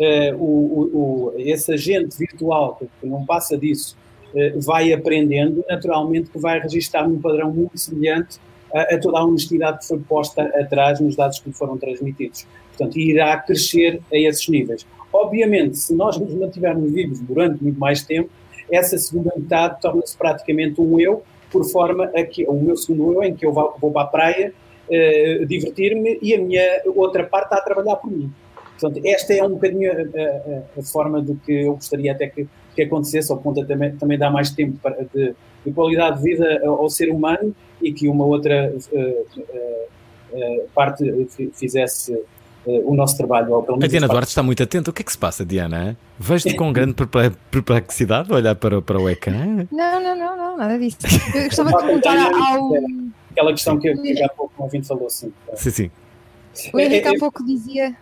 eh, 0.00 0.34
o, 0.34 0.38
o- 0.42 1.34
esse 1.36 1.72
agente 1.72 2.16
virtual, 2.18 2.76
que, 3.00 3.06
não 3.06 3.24
passa 3.24 3.56
disso, 3.56 3.96
eh, 4.34 4.52
vai 4.56 4.92
aprendendo, 4.92 5.64
naturalmente 5.68 6.30
que 6.30 6.38
vai 6.38 6.60
registrar 6.60 7.08
num 7.08 7.20
padrão 7.20 7.52
muito 7.52 7.78
semelhante 7.78 8.38
a, 8.74 8.94
a 8.94 8.98
toda 8.98 9.18
a 9.18 9.24
honestidade 9.24 9.78
que 9.78 9.86
foi 9.86 9.98
posta 10.00 10.42
atrás 10.42 11.00
nos 11.00 11.14
dados 11.16 11.38
que 11.38 11.52
foram 11.52 11.76
transmitidos. 11.78 12.46
Portanto, 12.76 12.98
irá 12.98 13.36
crescer 13.38 14.00
a 14.12 14.16
esses 14.16 14.48
níveis. 14.48 14.84
Obviamente, 15.12 15.78
se 15.78 15.94
nós 15.94 16.18
nos 16.18 16.34
mantivermos 16.34 16.90
vivos 16.90 17.20
durante 17.20 17.62
muito 17.62 17.78
mais 17.78 18.02
tempo, 18.02 18.30
essa 18.70 18.98
segunda 18.98 19.32
metade 19.36 19.80
torna-se 19.80 20.16
praticamente 20.16 20.80
um 20.80 20.98
eu, 20.98 21.22
por 21.52 21.64
forma 21.70 22.10
a 22.16 22.24
que 22.24 22.44
o 22.48 22.54
meu 22.54 22.76
segundo 22.76 23.12
eu, 23.12 23.22
em 23.22 23.32
que 23.32 23.46
eu 23.46 23.52
vou, 23.52 23.76
vou 23.80 23.92
para 23.92 24.02
a 24.02 24.06
praia 24.06 24.52
eh, 24.90 25.44
divertir-me 25.46 26.18
e 26.20 26.34
a 26.34 26.40
minha 26.40 26.82
outra 26.96 27.22
parte 27.24 27.44
está 27.44 27.58
a 27.58 27.60
trabalhar 27.60 27.94
por 27.96 28.10
mim. 28.10 28.28
Portanto, 28.78 29.00
esta 29.06 29.32
é 29.34 29.42
um 29.44 29.50
bocadinho 29.50 29.90
a, 29.92 29.94
a- 29.94 30.62
a 30.80 30.82
forma 30.82 31.20
do 31.22 31.34
que 31.36 31.52
eu 31.52 31.74
gostaria 31.74 32.12
até 32.12 32.26
que, 32.28 32.46
que 32.74 32.82
acontecesse, 32.82 33.30
ao 33.32 33.38
ponto 33.38 33.60
de 33.62 33.66
também, 33.68 33.94
também 33.96 34.18
dar 34.18 34.30
mais 34.30 34.50
tempo 34.50 34.76
para, 34.82 35.04
de, 35.14 35.34
de 35.64 35.72
qualidade 35.72 36.18
de 36.18 36.22
vida 36.24 36.60
ao, 36.66 36.88
ser 36.90 37.08
humano 37.10 37.54
e 37.80 37.92
que 37.92 38.08
uma 38.08 38.24
outra 38.24 38.74
eh, 38.92 39.24
eh, 40.34 40.64
parte 40.74 41.04
fi- 41.30 41.50
fizesse 41.54 42.18
o 42.66 42.94
nosso 42.94 43.16
trabalho. 43.16 43.52
Ou 43.52 43.62
pelo 43.62 43.76
A 43.76 43.78
menos 43.80 43.90
Diana 43.90 44.08
Duarte 44.08 44.28
está 44.30 44.42
muito 44.42 44.62
atenta. 44.62 44.90
O 44.90 44.92
que 44.92 45.02
é 45.02 45.04
que 45.04 45.12
se 45.12 45.18
passa, 45.18 45.44
Diana? 45.44 45.96
Vejo-te 46.18 46.54
com 46.56 46.72
grande 46.72 46.94
perple- 46.94 47.32
perplexidade 47.50 48.32
a 48.32 48.36
olhar 48.36 48.54
para, 48.54 48.80
para 48.80 48.98
o 48.98 49.08
ecrã. 49.08 49.66
Não, 49.70 50.00
não, 50.02 50.16
não, 50.16 50.36
não, 50.36 50.56
nada 50.56 50.78
disso. 50.78 50.96
Eu 51.34 51.44
gostava 51.48 51.70
de 51.70 51.76
perguntar 51.84 52.16
ao. 52.32 52.72
aquela 53.30 53.52
questão 53.52 53.78
que, 53.78 53.94
que 53.94 54.22
há 54.22 54.28
pouco 54.30 54.52
o 54.58 54.62
ouvinte 54.62 54.88
falou 54.88 55.06
assim. 55.06 55.30
Sim, 55.54 55.70
sim. 55.70 55.90
O 56.72 56.80
Henrique 56.80 57.06
É, 57.08 57.12
é, 57.12 57.16
há 57.16 57.18
pouco 57.18 57.44
dizia, 57.44 57.94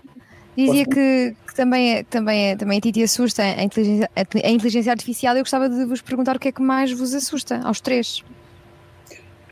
dizia 0.56 0.84
que, 0.84 1.34
que 1.46 1.54
também, 1.54 1.94
é, 1.96 2.02
também, 2.04 2.50
é, 2.50 2.56
também 2.56 2.78
a 2.78 2.80
ti 2.80 2.92
te 2.92 3.02
assusta 3.02 3.42
a 3.42 3.62
inteligência, 3.62 4.10
a 4.16 4.50
inteligência 4.50 4.92
artificial. 4.92 5.36
Eu 5.36 5.42
gostava 5.42 5.68
de 5.68 5.84
vos 5.84 6.00
perguntar 6.00 6.36
o 6.36 6.38
que 6.38 6.48
é 6.48 6.52
que 6.52 6.62
mais 6.62 6.92
vos 6.92 7.14
assusta, 7.14 7.60
aos 7.64 7.80
três. 7.80 8.22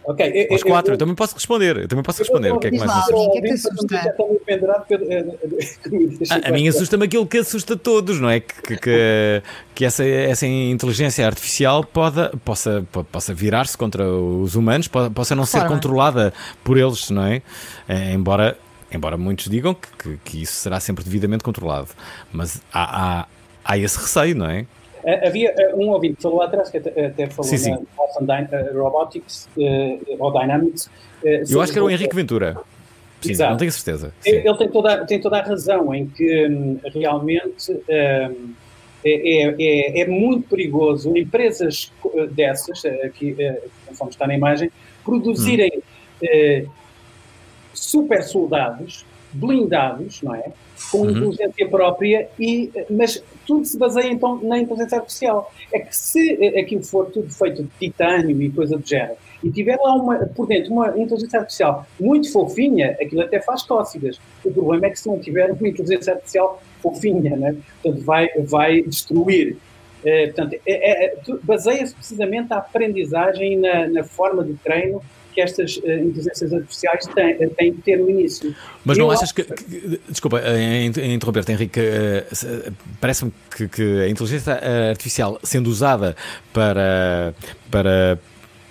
Ok, 0.02 0.26
eu- 0.26 0.52
Aos 0.54 0.62
eu- 0.62 0.66
quatro, 0.66 0.90
eu- 0.90 0.94
eu 0.94 0.98
também 0.98 1.14
posso 1.14 1.34
responder. 1.34 1.76
Eu 1.76 1.86
também 1.86 2.02
posso 2.02 2.18
responder. 2.20 2.52
O 2.52 2.58
que 2.58 2.68
é 2.68 2.70
que 2.70 2.78
mais 2.78 2.90
lá, 2.90 2.98
assusta? 3.00 3.30
que 3.32 3.38
é 3.38 3.40
que 3.42 3.50
assusta? 3.52 4.14
A, 6.30 6.48
a 6.48 6.52
mim 6.52 6.66
assusta-me 6.68 7.04
aquilo 7.04 7.26
que 7.26 7.38
assusta 7.38 7.76
todos, 7.76 8.18
não 8.20 8.28
é? 8.30 8.40
Que, 8.40 8.54
que, 8.62 8.76
que, 8.78 9.42
que 9.74 9.84
essa, 9.84 10.04
essa 10.04 10.46
inteligência 10.46 11.26
artificial 11.26 11.84
pode, 11.84 12.28
possa, 12.44 12.84
po- 12.90 13.04
possa 13.04 13.34
virar-se 13.34 13.76
contra 13.76 14.04
os 14.10 14.54
humanos, 14.56 14.88
po- 14.88 15.10
possa 15.10 15.34
não 15.36 15.44
ser 15.44 15.66
controlada 15.66 16.32
por 16.64 16.78
eles, 16.78 17.10
não 17.10 17.24
é? 17.24 17.42
Eh, 17.88 18.12
embora, 18.14 18.56
embora 18.92 19.16
muitos 19.16 19.48
digam 19.48 19.74
que, 19.74 19.88
que, 19.98 20.16
que 20.24 20.42
isso 20.42 20.52
será 20.54 20.80
sempre 20.80 21.04
devidamente 21.04 21.42
controlado. 21.44 21.88
Mas 22.32 22.60
há, 22.72 23.20
há, 23.20 23.26
há 23.64 23.78
esse 23.78 23.98
receio, 23.98 24.36
não 24.36 24.46
é? 24.48 24.66
Havia 25.26 25.54
um 25.74 25.88
ouvinte 25.88 26.16
que 26.16 26.22
falou 26.22 26.38
lá 26.38 26.44
atrás, 26.44 26.68
que 26.68 26.76
até, 26.76 27.26
falou 27.28 27.48
Sim, 27.50 27.56
sim. 27.56 27.70
na 27.70 27.78
Boston 27.96 28.26
eh, 28.52 28.70
Robotics 28.74 29.48
eh, 29.58 29.98
ou 30.18 30.30
Dynamics. 30.30 30.90
eh, 31.24 31.42
Eu 31.48 31.60
acho 31.62 31.72
que 31.72 31.78
era 31.78 31.84
o 31.86 31.90
Henrique 31.90 32.14
Ventura. 32.14 32.56
Sim, 33.22 33.30
Exato. 33.32 33.50
não 33.52 33.58
tenho 33.58 33.72
certeza. 33.72 34.12
Sim. 34.20 34.30
Ele 34.30 34.56
tem 34.56 34.68
toda, 34.68 35.06
tem 35.06 35.20
toda 35.20 35.38
a 35.38 35.42
razão 35.42 35.94
em 35.94 36.06
que 36.06 36.46
hum, 36.48 36.78
realmente 36.94 37.72
hum, 37.72 38.52
é, 39.02 39.44
é- 39.44 39.54
é- 39.58 40.00
é 40.02 40.06
muito 40.06 40.48
perigoso 40.48 41.16
empresas 41.16 41.90
dessas, 42.32 42.84
aqui, 43.04 43.34
conforme 43.86 44.12
está 44.12 44.26
na 44.26 44.34
imagem, 44.34 44.70
produzirem 45.04 45.82
eh, 46.22 46.64
super 47.74 48.22
soldados 48.22 49.04
blindados, 49.32 50.22
não 50.22 50.34
é? 50.34 50.52
Com 50.90 51.02
Uhum. 51.02 51.10
inteligência 51.10 51.68
própria, 51.68 52.28
e, 52.38 52.70
mas 52.90 53.22
tudo 53.46 53.64
se 53.64 53.78
baseia 53.78 54.10
então 54.10 54.40
na 54.42 54.58
inteligência 54.58 54.98
artificial. 54.98 55.52
É 55.72 55.78
que 55.80 55.96
se 55.96 56.32
aquilo 56.58 56.82
for 56.82 57.06
tudo 57.10 57.30
feito 57.32 57.62
de 57.62 57.68
titânio 57.78 58.40
e 58.42 58.50
coisa 58.50 58.76
do 58.76 58.86
género, 58.86 59.14
e 59.44 59.50
tiver 59.50 59.76
lá 59.76 59.94
uma, 59.94 60.16
por 60.26 60.46
dentro 60.48 60.72
uma 60.72 60.88
inteligência 60.98 61.38
artificial 61.38 61.86
muito 61.98 62.32
fofinha, 62.32 62.96
aquilo 63.00 63.20
até 63.22 63.40
faz 63.40 63.62
cócegas. 63.62 64.18
O 64.44 64.50
problema 64.52 64.86
é 64.86 64.90
que 64.90 64.98
se 64.98 65.06
não 65.08 65.18
tiver 65.18 65.50
uma 65.52 65.68
inteligência 65.68 66.12
artificial 66.14 66.60
fofinha, 66.82 67.36
né? 67.36 67.56
portanto 67.82 68.04
vai, 68.04 68.28
vai 68.38 68.82
destruir. 68.82 69.56
Eh, 70.04 70.26
portanto, 70.28 70.54
é- 70.66 71.04
é- 71.04 71.08
tu- 71.24 71.38
baseia-se 71.42 71.94
precisamente 71.94 72.48
na 72.48 72.56
aprendizagem 72.56 73.58
na, 73.58 73.86
na 73.86 74.02
forma 74.02 74.42
de 74.42 74.54
treino 74.54 75.02
que 75.40 75.44
estas 75.44 75.80
eh, 75.84 76.00
inteligências 76.00 76.52
artificiais 76.52 77.06
têm, 77.14 77.48
têm 77.50 77.72
que 77.74 77.82
ter 77.82 77.96
no 77.96 78.10
início. 78.10 78.54
Mas 78.84 78.98
não 78.98 79.06
Eu 79.06 79.10
achas 79.12 79.32
que, 79.32 79.42
que- 79.44 80.00
Desculpa, 80.08 80.40
em, 80.40 80.86
em 80.90 81.14
interromper-te, 81.14 81.52
Henrique. 81.52 81.80
eh, 81.80 82.26
se- 82.32 82.72
Parece-me 83.00 83.32
que, 83.56 83.68
que 83.68 83.82
a 84.02 84.08
inteligência 84.08 84.52
eh, 84.62 84.90
artificial, 84.90 85.38
sendo 85.42 85.68
usada 85.70 86.14
para, 86.52 87.34
para, 87.70 88.18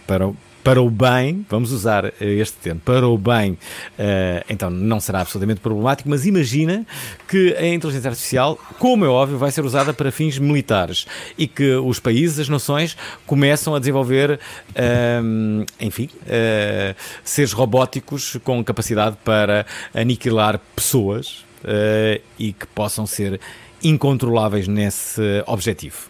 para, 0.06 0.28
o- 0.28 0.38
para 0.64 0.82
o 0.82 0.90
bem, 0.90 1.46
vamos 1.50 1.72
usar 1.72 2.06
eh, 2.06 2.12
este 2.20 2.58
termo, 2.58 2.82
para 2.84 3.08
o 3.08 3.18
bem, 3.18 3.58
eh, 3.98 4.44
então 4.50 4.70
não 4.70 5.00
será 5.00 5.22
absolutamente 5.22 5.62
problemático, 5.62 6.10
mas 6.10 6.26
imagina 6.26 6.86
que 7.28 7.56
a 7.56 7.68
inteligência 7.68 8.10
artificial, 8.10 8.60
como 8.78 9.06
é 9.06 9.08
óbvio, 9.08 9.38
vai 9.38 9.52
ser 9.52 9.64
usada 9.64 9.94
para 9.94 10.12
fins 10.12 10.38
militares 10.38 11.06
e 11.38 11.48
que 11.48 11.76
os 11.76 12.00
países, 12.00 12.40
as 12.40 12.50
nações, 12.50 12.98
começam 13.26 13.74
a 13.74 13.80
desenvolver, 13.80 14.40
ehm, 14.76 15.64
enfim, 15.80 16.10
eh, 16.28 16.96
seres 17.24 17.54
robóticos 17.54 18.38
com 18.44 18.64
capacidade 18.64 19.18
para 19.24 19.66
aniquilar 19.94 20.60
pessoas 20.76 21.46
eh, 21.64 22.22
e 22.38 22.54
que 22.54 22.68
possam 22.68 23.06
ser 23.06 23.40
incontroláveis 23.82 24.68
nesse 24.68 25.22
objetivo. 25.48 26.10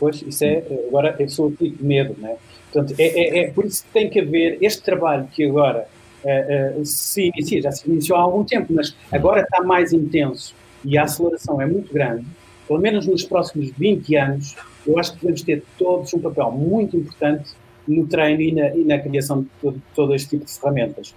Pois, 0.00 0.20
isso 0.22 0.44
é, 0.44 0.64
agora 0.88 1.14
eu 1.18 1.28
sou 1.28 1.50
tipo 1.52 1.78
de 1.78 1.84
medo, 1.84 2.16
não 2.18 2.30
é? 2.30 2.36
Portanto, 2.72 2.94
é, 2.98 3.04
é, 3.04 3.38
é 3.40 3.50
por 3.50 3.64
isso 3.66 3.84
que 3.84 3.90
tem 3.90 4.08
que 4.08 4.20
haver 4.20 4.58
este 4.62 4.82
trabalho 4.82 5.28
que 5.30 5.44
agora 5.44 5.86
eh, 6.24 6.76
eh, 6.78 6.84
se 6.84 7.30
inicia, 7.34 7.62
já 7.62 7.72
se 7.72 7.88
iniciou 7.88 8.18
há 8.18 8.22
algum 8.22 8.44
tempo, 8.44 8.72
mas 8.72 8.96
agora 9.10 9.42
está 9.42 9.62
mais 9.62 9.92
intenso 9.92 10.54
e 10.84 10.96
a 10.96 11.02
aceleração 11.02 11.60
é 11.60 11.66
muito 11.66 11.92
grande, 11.92 12.24
pelo 12.66 12.80
menos 12.80 13.06
nos 13.06 13.24
próximos 13.24 13.70
20 13.76 14.16
anos, 14.16 14.56
eu 14.86 14.98
acho 14.98 15.12
que 15.12 15.20
devemos 15.20 15.42
ter 15.42 15.62
todos 15.78 16.12
um 16.14 16.20
papel 16.20 16.50
muito 16.52 16.96
importante 16.96 17.50
no 17.86 18.06
treino 18.06 18.40
e 18.40 18.52
na, 18.52 18.74
e 18.74 18.84
na 18.84 18.98
criação 18.98 19.42
de 19.42 19.48
todo, 19.60 19.82
todo 19.94 20.14
este 20.14 20.30
tipo 20.30 20.44
de 20.44 20.52
ferramentas. 20.52 21.14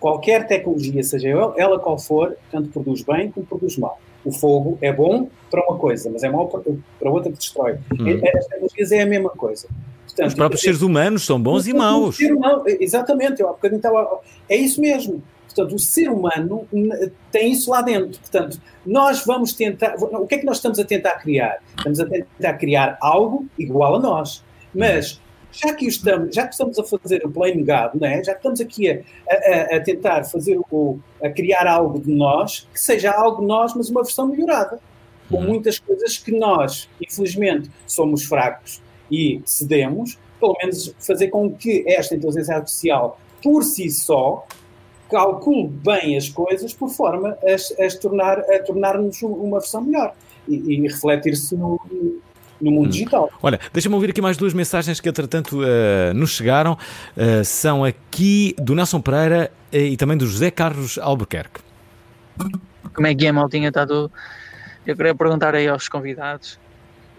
Qualquer 0.00 0.46
tecnologia, 0.46 1.02
seja 1.02 1.28
ela 1.56 1.78
qual 1.78 1.98
for, 1.98 2.36
tanto 2.50 2.68
produz 2.70 3.02
bem 3.02 3.30
como 3.30 3.46
produz 3.46 3.78
mal. 3.78 3.98
O 4.24 4.32
fogo 4.32 4.76
é 4.80 4.92
bom 4.92 5.28
para 5.50 5.62
uma 5.66 5.78
coisa, 5.78 6.10
mas 6.10 6.22
é 6.22 6.28
mau 6.28 6.48
para, 6.48 6.62
para 6.98 7.10
outra 7.10 7.30
que 7.30 7.38
destrói. 7.38 7.74
Hum. 7.98 8.20
As 8.36 8.46
tecnologias 8.46 8.92
é 8.92 9.02
a 9.02 9.06
mesma 9.06 9.30
coisa. 9.30 9.68
Portanto, 10.16 10.28
Os 10.28 10.34
próprios 10.34 10.62
seres 10.62 10.80
humanos 10.80 11.26
são 11.26 11.38
bons 11.40 11.66
e 11.66 11.74
maus. 11.74 12.18
humano- 12.18 12.62
exatamente, 12.66 13.40
eu 13.42 13.48
há 13.48 13.52
bocadinho 13.52 13.76
estava. 13.78 14.20
É 14.48 14.56
isso 14.56 14.80
mesmo. 14.80 15.22
Portanto, 15.44 15.74
o 15.74 15.78
ser 15.78 16.08
humano 16.10 16.66
tem 17.30 17.52
isso 17.52 17.70
lá 17.70 17.82
dentro. 17.82 18.18
Portanto, 18.20 18.58
nós 18.84 19.24
vamos 19.24 19.52
tentar. 19.52 19.94
O 19.98 20.26
que 20.26 20.36
é 20.36 20.38
que 20.38 20.46
nós 20.46 20.56
estamos 20.56 20.78
a 20.78 20.84
tentar 20.84 21.12
criar? 21.18 21.58
Estamos 21.76 22.00
a 22.00 22.06
tentar 22.06 22.54
criar 22.54 22.96
algo 23.00 23.46
igual 23.58 23.96
a 23.96 23.98
nós. 24.00 24.42
Mas, 24.74 25.20
já 25.52 25.72
que, 25.74 25.86
estamos, 25.86 26.34
já 26.34 26.46
que 26.46 26.52
estamos 26.52 26.78
a 26.78 26.84
fazer 26.84 27.22
o 27.24 27.30
God, 27.30 28.00
não 28.00 28.06
é? 28.06 28.22
já 28.22 28.32
que 28.32 28.38
estamos 28.38 28.60
aqui 28.60 28.90
a, 28.90 29.00
a- 29.30 29.76
a 29.76 29.80
tentar 29.80 30.24
fazer 30.24 30.58
o, 30.70 30.98
a 31.22 31.28
criar 31.30 31.66
algo 31.66 31.98
de 32.00 32.10
nós, 32.10 32.66
que 32.72 32.80
seja 32.80 33.10
algo 33.12 33.40
de 33.42 33.46
nós, 33.46 33.74
mas 33.74 33.88
uma 33.90 34.02
versão 34.02 34.26
melhorada. 34.28 34.78
Com 35.30 35.40
muitas 35.42 35.78
coisas 35.78 36.18
que 36.18 36.30
nós, 36.38 36.88
infelizmente, 37.02 37.70
somos 37.86 38.24
fracos 38.24 38.80
e 39.10 39.40
cedemos, 39.44 40.18
pelo 40.40 40.56
menos 40.62 40.94
fazer 40.98 41.28
com 41.28 41.52
que 41.52 41.84
esta 41.86 42.14
inteligência 42.14 42.56
artificial, 42.56 43.18
por 43.42 43.62
si 43.64 43.90
só, 43.90 44.46
calcule 45.10 45.68
bem 45.68 46.16
as 46.16 46.28
coisas 46.28 46.74
por 46.74 46.88
forma 46.90 47.36
a, 47.42 47.84
as 47.84 47.94
tornar, 47.94 48.38
a 48.40 48.58
tornar-nos 48.62 49.22
um- 49.22 49.28
uma 49.32 49.60
versão 49.60 49.80
melhor 49.82 50.14
e, 50.48 50.54
e 50.56 50.80
refletir-se 50.82 51.54
no, 51.54 51.80
no 52.60 52.70
mundo 52.70 52.88
digital. 52.90 53.30
Olha, 53.42 53.60
deixa-me 53.72 53.94
ouvir 53.94 54.10
aqui 54.10 54.20
mais 54.20 54.36
duas 54.36 54.52
mensagens 54.52 54.98
que, 55.00 55.08
entretanto, 55.08 55.60
eh, 55.62 56.12
nos 56.12 56.30
chegaram. 56.30 56.76
Eh, 57.16 57.44
são 57.44 57.84
aqui 57.84 58.54
do 58.58 58.74
Nelson 58.74 59.00
Pereira 59.00 59.50
eh, 59.72 59.80
e 59.86 59.96
também 59.96 60.16
do 60.16 60.26
José 60.26 60.50
Carlos 60.50 60.98
Albuquerque. 60.98 61.60
Como 62.94 63.06
é 63.06 63.14
que 63.14 63.26
é, 63.26 63.32
maltinha? 63.32 63.68
Está 63.68 63.86
tudo? 63.86 64.10
Eu 64.86 64.96
queria 64.96 65.14
perguntar 65.14 65.54
aí 65.54 65.68
aos 65.68 65.88
convidados, 65.88 66.58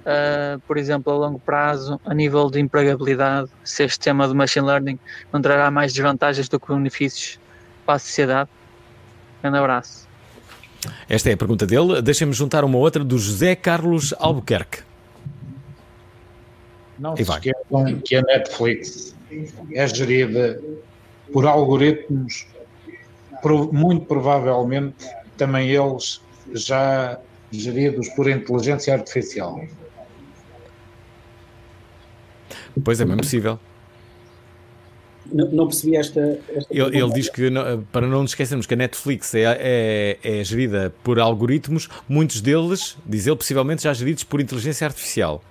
ah, 0.08 0.58
por 0.66 0.78
exemplo, 0.78 1.12
a 1.12 1.18
longo 1.18 1.38
prazo, 1.38 2.00
a 2.06 2.14
nível 2.14 2.50
de 2.50 2.62
empregabilidade, 2.62 3.50
se 3.62 3.84
este 3.84 4.00
tema 4.00 4.26
do 4.26 4.34
machine 4.34 4.66
learning 4.66 4.98
não 5.34 5.42
trará 5.42 5.70
mais 5.70 5.92
desvantagens 5.92 6.48
do 6.48 6.58
que 6.58 6.74
benefícios 6.74 7.38
para 7.86 7.96
a 7.96 8.00
sociedade. 8.00 8.50
Grande 9.42 9.58
abraço. 9.58 10.08
Esta 11.10 11.30
é 11.30 11.34
a 11.34 11.38
pergunta 11.38 11.68
dele. 11.68 12.02
Deixa-me 12.02 12.32
juntar 12.32 12.64
uma 12.64 12.78
outra 12.78 13.04
do 13.04 13.18
José 13.18 13.54
Carlos 13.54 14.14
Albuquerque. 14.18 14.80
Não 16.98 17.14
E 17.14 17.18
se 17.18 17.24
vai. 17.26 17.38
esqueçam 17.40 18.00
que 18.00 18.16
a 18.16 18.22
Netflix 18.22 19.14
é 19.74 19.88
gerida 19.88 20.62
por 21.34 21.46
algoritmos, 21.46 22.48
muito 23.74 24.06
provavelmente 24.06 25.06
também 25.36 25.70
eles 25.70 26.22
já 26.54 27.20
geridos 27.52 28.08
por 28.10 28.30
inteligência 28.30 28.94
artificial. 28.94 29.62
Pois 32.84 33.00
é, 33.02 33.06
bem 33.06 33.18
possível. 33.18 33.60
Não, 35.32 35.52
não 35.52 35.68
percebi 35.68 35.96
esta. 35.98 36.40
esta 36.56 36.74
Ele, 36.74 36.98
ele 36.98 37.12
diz 37.12 37.30
que, 37.30 37.50
não- 37.50 37.82
para 37.92 38.08
não 38.08 38.22
nos 38.22 38.32
esquecermos 38.32 38.66
que 38.66 38.74
a 38.74 38.78
Netflix 38.78 39.34
é, 39.36 39.44
é, 39.60 40.18
é 40.24 40.44
gerida 40.44 40.94
por 41.04 41.20
algoritmos, 41.20 41.90
muitos 42.08 42.40
deles, 42.40 42.98
diz 43.06 43.28
ele, 43.28 43.36
possivelmente 43.36 43.84
já 43.84 43.94
geridos 43.94 44.24
por 44.24 44.40
inteligência 44.40 44.88
artificial. 44.88 45.44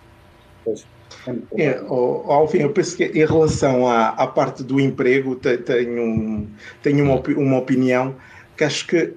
É, 1.58 1.82
ó, 1.88 2.32
Alvin, 2.32 2.58
eu 2.60 2.70
penso 2.70 2.96
que 2.96 3.04
em 3.04 3.26
relação 3.26 3.86
à, 3.86 4.08
à 4.10 4.26
parte 4.26 4.62
do 4.62 4.80
emprego, 4.80 5.34
te- 5.34 5.58
tenho, 5.58 6.46
tenho 6.82 7.04
uma, 7.04 7.14
opi- 7.16 7.34
uma 7.34 7.58
opinião 7.58 8.14
que 8.56 8.64
acho 8.64 8.86
que 8.86 9.12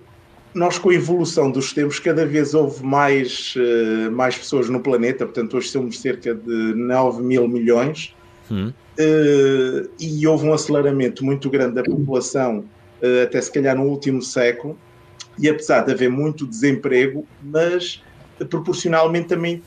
nós, 0.54 0.78
com 0.80 0.90
a 0.90 0.94
evolução 0.94 1.52
dos 1.52 1.74
tempos, 1.74 2.00
cada 2.00 2.26
vez 2.26 2.54
houve 2.54 2.84
mais, 2.84 3.54
eh, 3.58 4.10
mais 4.10 4.38
pessoas 4.38 4.70
no 4.70 4.80
planeta, 4.80 5.26
portanto, 5.26 5.56
hoje 5.58 5.70
somos 5.70 6.00
cerca 6.02 6.34
de 6.34 6.74
9 6.76 7.22
mil 7.22 7.48
milhões, 7.48 8.16
Hum. 8.52 8.74
eh, 8.98 9.84
e 10.00 10.26
houve 10.26 10.48
um 10.48 10.54
aceleramento 10.54 11.24
muito 11.24 11.50
grande 11.50 11.76
da 11.76 11.84
população, 11.84 12.66
eh, 13.02 13.24
até 13.24 13.40
se 13.40 13.52
calhar 13.52 13.76
no 13.78 13.84
último 13.84 14.22
século, 14.22 14.78
e 15.38 15.48
apesar 15.48 15.82
de 15.86 15.92
haver 15.92 16.10
muito 16.10 16.48
desemprego, 16.48 17.28
mas 17.44 18.02
proporcionalmente 18.50 19.28
também, 19.28 19.62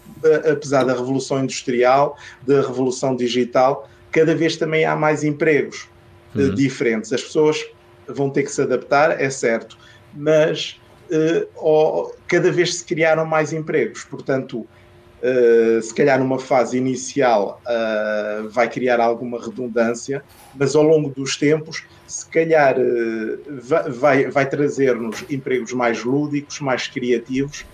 apesar 0.50 0.84
da 0.84 0.92
revolução 0.94 1.42
industrial, 1.44 2.16
da 2.46 2.60
revolução 2.60 3.14
digital, 3.14 3.88
cada 4.10 4.34
vez 4.34 4.56
também 4.56 4.84
há 4.84 4.96
mais 4.96 5.22
empregos. 5.24 5.88
Uhum. 6.34 6.54
diferentes. 6.54 7.12
As 7.12 7.22
pessoas 7.22 7.62
vão 8.08 8.30
ter 8.30 8.44
que 8.44 8.50
se 8.50 8.62
adaptar, 8.62 9.20
é 9.20 9.28
certo, 9.28 9.76
mas 10.14 10.80
eh, 11.10 11.46
ó, 11.56 12.10
cada 12.26 12.50
vez 12.50 12.76
se 12.76 12.84
criaram 12.84 13.24
mais 13.26 13.52
empregos, 13.52 14.04
portanto, 14.04 14.66
eh, 15.22 15.80
se 15.82 15.94
calhar 15.94 16.18
numa 16.18 16.38
fase 16.38 16.76
inicial 16.78 17.60
eh, 17.68 18.42
vai 18.50 18.68
criar 18.68 19.00
alguma 19.00 19.40
redundância, 19.42 20.22
mas 20.54 20.74
ao 20.74 20.82
longo 20.82 21.10
dos 21.10 21.36
tempos, 21.36 21.84
se 22.06 22.26
calhar 22.28 22.76
va- 23.68 23.88
vai, 23.88 24.30
vai 24.30 24.48
trazer-nos 24.48 25.24
empregos 25.30 25.72
mais 25.72 26.02
lúdicos, 26.04 26.60
mais 26.60 26.86
criativos, 26.86 27.64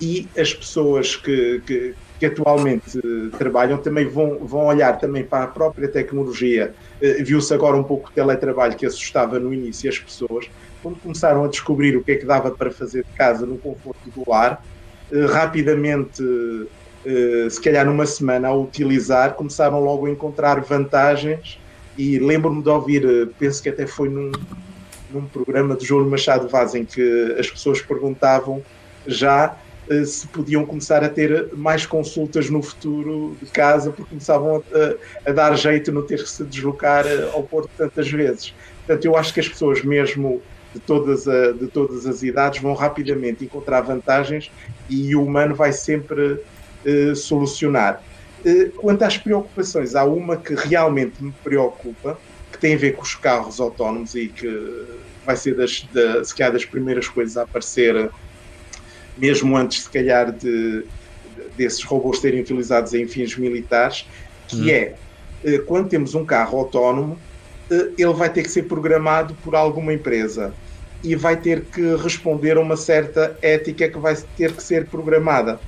e 0.00 0.28
as 0.38 0.54
pessoas 0.54 1.16
que, 1.16 1.60
que- 1.66 1.94
que 2.18 2.26
atualmente 2.26 2.98
eh, 2.98 3.36
trabalham 3.36 3.78
também 3.78 4.06
vão, 4.06 4.38
vão 4.38 4.66
olhar 4.66 4.98
também 4.98 5.24
para 5.24 5.44
a 5.44 5.46
própria 5.46 5.88
tecnologia. 5.88 6.74
Eh, 7.00 7.22
Viu-se 7.22 7.52
agora 7.52 7.76
um 7.76 7.82
pouco 7.82 8.08
o 8.08 8.12
teletrabalho 8.12 8.74
que 8.74 8.86
assustava 8.86 9.38
no 9.38 9.52
início 9.52 9.88
as 9.88 9.98
pessoas. 9.98 10.48
Quando 10.82 10.96
começaram 11.00 11.44
a 11.44 11.48
descobrir 11.48 11.96
o 11.96 12.02
que 12.02 12.12
é 12.12 12.16
que 12.16 12.24
dava 12.24 12.50
para 12.50 12.70
fazer 12.70 13.04
de 13.04 13.12
casa 13.16 13.44
no 13.44 13.58
conforto 13.58 14.08
do 14.10 14.28
lar, 14.28 14.64
eh, 15.12 15.26
rapidamente, 15.26 16.22
se 17.48 17.60
calhar 17.60 17.86
numa 17.86 18.04
semana, 18.04 18.48
a 18.48 18.54
utilizar, 18.54 19.34
começaram 19.34 19.78
logo 19.78 20.06
a 20.06 20.10
encontrar 20.10 20.60
vantagens. 20.60 21.56
E 21.96 22.18
lembro-me 22.18 22.60
de 22.60 22.68
ouvir, 22.68 23.30
penso 23.38 23.62
que 23.62 23.68
até 23.68 23.86
foi 23.86 24.08
num, 24.08 24.32
num 25.10 25.24
programa 25.26 25.76
de 25.76 25.86
Júlio 25.86 26.10
Machado 26.10 26.48
Vaz, 26.48 26.74
em 26.74 26.84
que 26.84 27.36
as 27.38 27.48
pessoas 27.48 27.80
perguntavam 27.80 28.60
já 29.06 29.56
se 30.04 30.26
podiam 30.28 30.66
começar 30.66 31.04
a 31.04 31.08
ter 31.08 31.48
mais 31.54 31.86
consultas 31.86 32.50
no 32.50 32.62
futuro 32.62 33.36
de 33.40 33.48
casa, 33.50 33.90
porque 33.90 34.10
começavam 34.10 34.62
a, 34.72 35.30
a 35.30 35.32
dar 35.32 35.56
jeito 35.56 35.92
no 35.92 36.02
ter 36.02 36.22
que 36.22 36.28
se 36.28 36.44
deslocar 36.44 37.06
eh, 37.06 37.30
ao 37.32 37.42
Porto 37.42 37.70
tantas 37.76 38.10
vezes. 38.10 38.52
Portanto, 38.86 39.04
eu 39.04 39.16
acho 39.16 39.32
que 39.32 39.40
as 39.40 39.48
pessoas, 39.48 39.82
mesmo 39.82 40.42
de 40.74 40.80
todas, 40.80 41.26
a- 41.28 41.52
de 41.52 41.68
todas 41.68 42.04
as 42.06 42.22
idades, 42.22 42.60
vão 42.60 42.74
rapidamente 42.74 43.44
encontrar 43.44 43.80
vantagens 43.80 44.50
e 44.90 45.14
o 45.14 45.22
humano 45.24 45.54
vai 45.54 45.72
sempre 45.72 46.40
eh, 46.84 47.14
solucionar. 47.14 48.02
Eh, 48.44 48.70
quanto 48.76 49.02
às 49.02 49.16
preocupações, 49.16 49.94
há 49.94 50.04
uma 50.04 50.36
que 50.36 50.54
realmente 50.54 51.22
me 51.22 51.32
preocupa, 51.44 52.18
que 52.52 52.58
tem 52.58 52.74
a 52.74 52.78
ver 52.78 52.92
com 52.94 53.02
os 53.02 53.14
carros 53.14 53.60
autónomos 53.60 54.14
e 54.14 54.28
que 54.28 54.84
vai 55.24 55.36
ser 55.36 55.54
das, 55.56 55.82
da, 55.92 56.24
se 56.24 56.34
calhar 56.34 56.52
das 56.52 56.64
primeiras 56.64 57.08
coisas 57.08 57.36
a 57.36 57.42
aparecer 57.42 58.08
mesmo 59.16 59.56
antes, 59.56 59.82
se 59.82 59.90
calhar, 59.90 60.32
de, 60.32 60.84
desses 61.56 61.82
robôs 61.82 62.20
serem 62.20 62.40
utilizados 62.40 62.94
em 62.94 63.06
fins 63.06 63.36
militares, 63.36 64.06
que 64.48 64.56
Hum. 64.56 64.68
é, 64.68 64.94
eh, 65.44 65.58
quando 65.58 65.88
temos 65.88 66.14
um 66.14 66.24
carro 66.24 66.58
autónomo, 66.58 67.18
eh, 67.70 67.90
ele 67.98 68.12
vai 68.12 68.30
ter 68.30 68.42
que 68.42 68.50
ser 68.50 68.64
programado 68.64 69.34
por 69.42 69.54
alguma 69.54 69.92
empresa 69.92 70.54
e 71.02 71.14
vai 71.14 71.36
ter 71.36 71.62
que 71.64 71.96
responder 71.96 72.56
a 72.56 72.60
uma 72.60 72.76
certa 72.76 73.36
ética 73.42 73.88
que 73.88 73.98
vai 73.98 74.16
ter 74.36 74.52
que 74.52 74.62
ser 74.62 74.86
programada. 74.86 75.60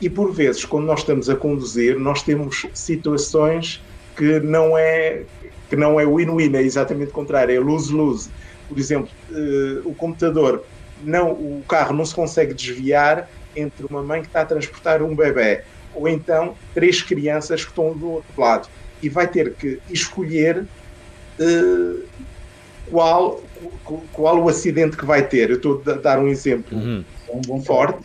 E 0.00 0.08
por 0.08 0.32
vezes, 0.32 0.64
quando 0.64 0.86
nós 0.86 1.00
estamos 1.00 1.28
a 1.28 1.36
conduzir, 1.36 1.98
nós 1.98 2.22
temos 2.22 2.66
situações 2.72 3.82
que 4.16 4.40
não 4.40 4.76
é 4.76 5.22
que 5.68 5.76
não 5.76 6.00
é 6.00 6.06
win-win, 6.06 6.54
é 6.56 6.62
exatamente 6.62 7.10
o 7.10 7.12
contrário, 7.12 7.54
é 7.54 7.60
lose-lose. 7.60 8.30
Por 8.68 8.78
exemplo, 8.78 9.10
eh, 9.30 9.80
o 9.84 9.94
computador, 9.94 10.64
não, 11.02 11.32
o 11.32 11.62
carro 11.68 11.94
não 11.94 12.04
se 12.04 12.14
consegue 12.14 12.54
desviar 12.54 13.28
entre 13.54 13.86
uma 13.86 14.02
mãe 14.02 14.20
que 14.20 14.28
está 14.28 14.42
a 14.42 14.44
transportar 14.44 15.02
um 15.02 15.14
bebê 15.14 15.62
ou 15.94 16.08
então 16.08 16.54
três 16.74 17.02
crianças 17.02 17.64
que 17.64 17.70
estão 17.70 17.92
do 17.92 18.12
outro 18.12 18.40
lado 18.40 18.68
e 19.02 19.08
vai 19.08 19.26
ter 19.26 19.52
que 19.54 19.80
escolher 19.90 20.64
eh, 21.40 21.94
qual, 22.90 23.42
qual, 24.12 24.38
o 24.42 24.48
acidente 24.48 24.96
que 24.96 25.04
vai 25.04 25.26
ter. 25.26 25.50
Eu 25.50 25.56
estou 25.56 25.82
a 25.86 25.92
dar 25.92 26.18
um 26.18 26.28
exemplo 26.28 26.78
forte, 27.64 27.98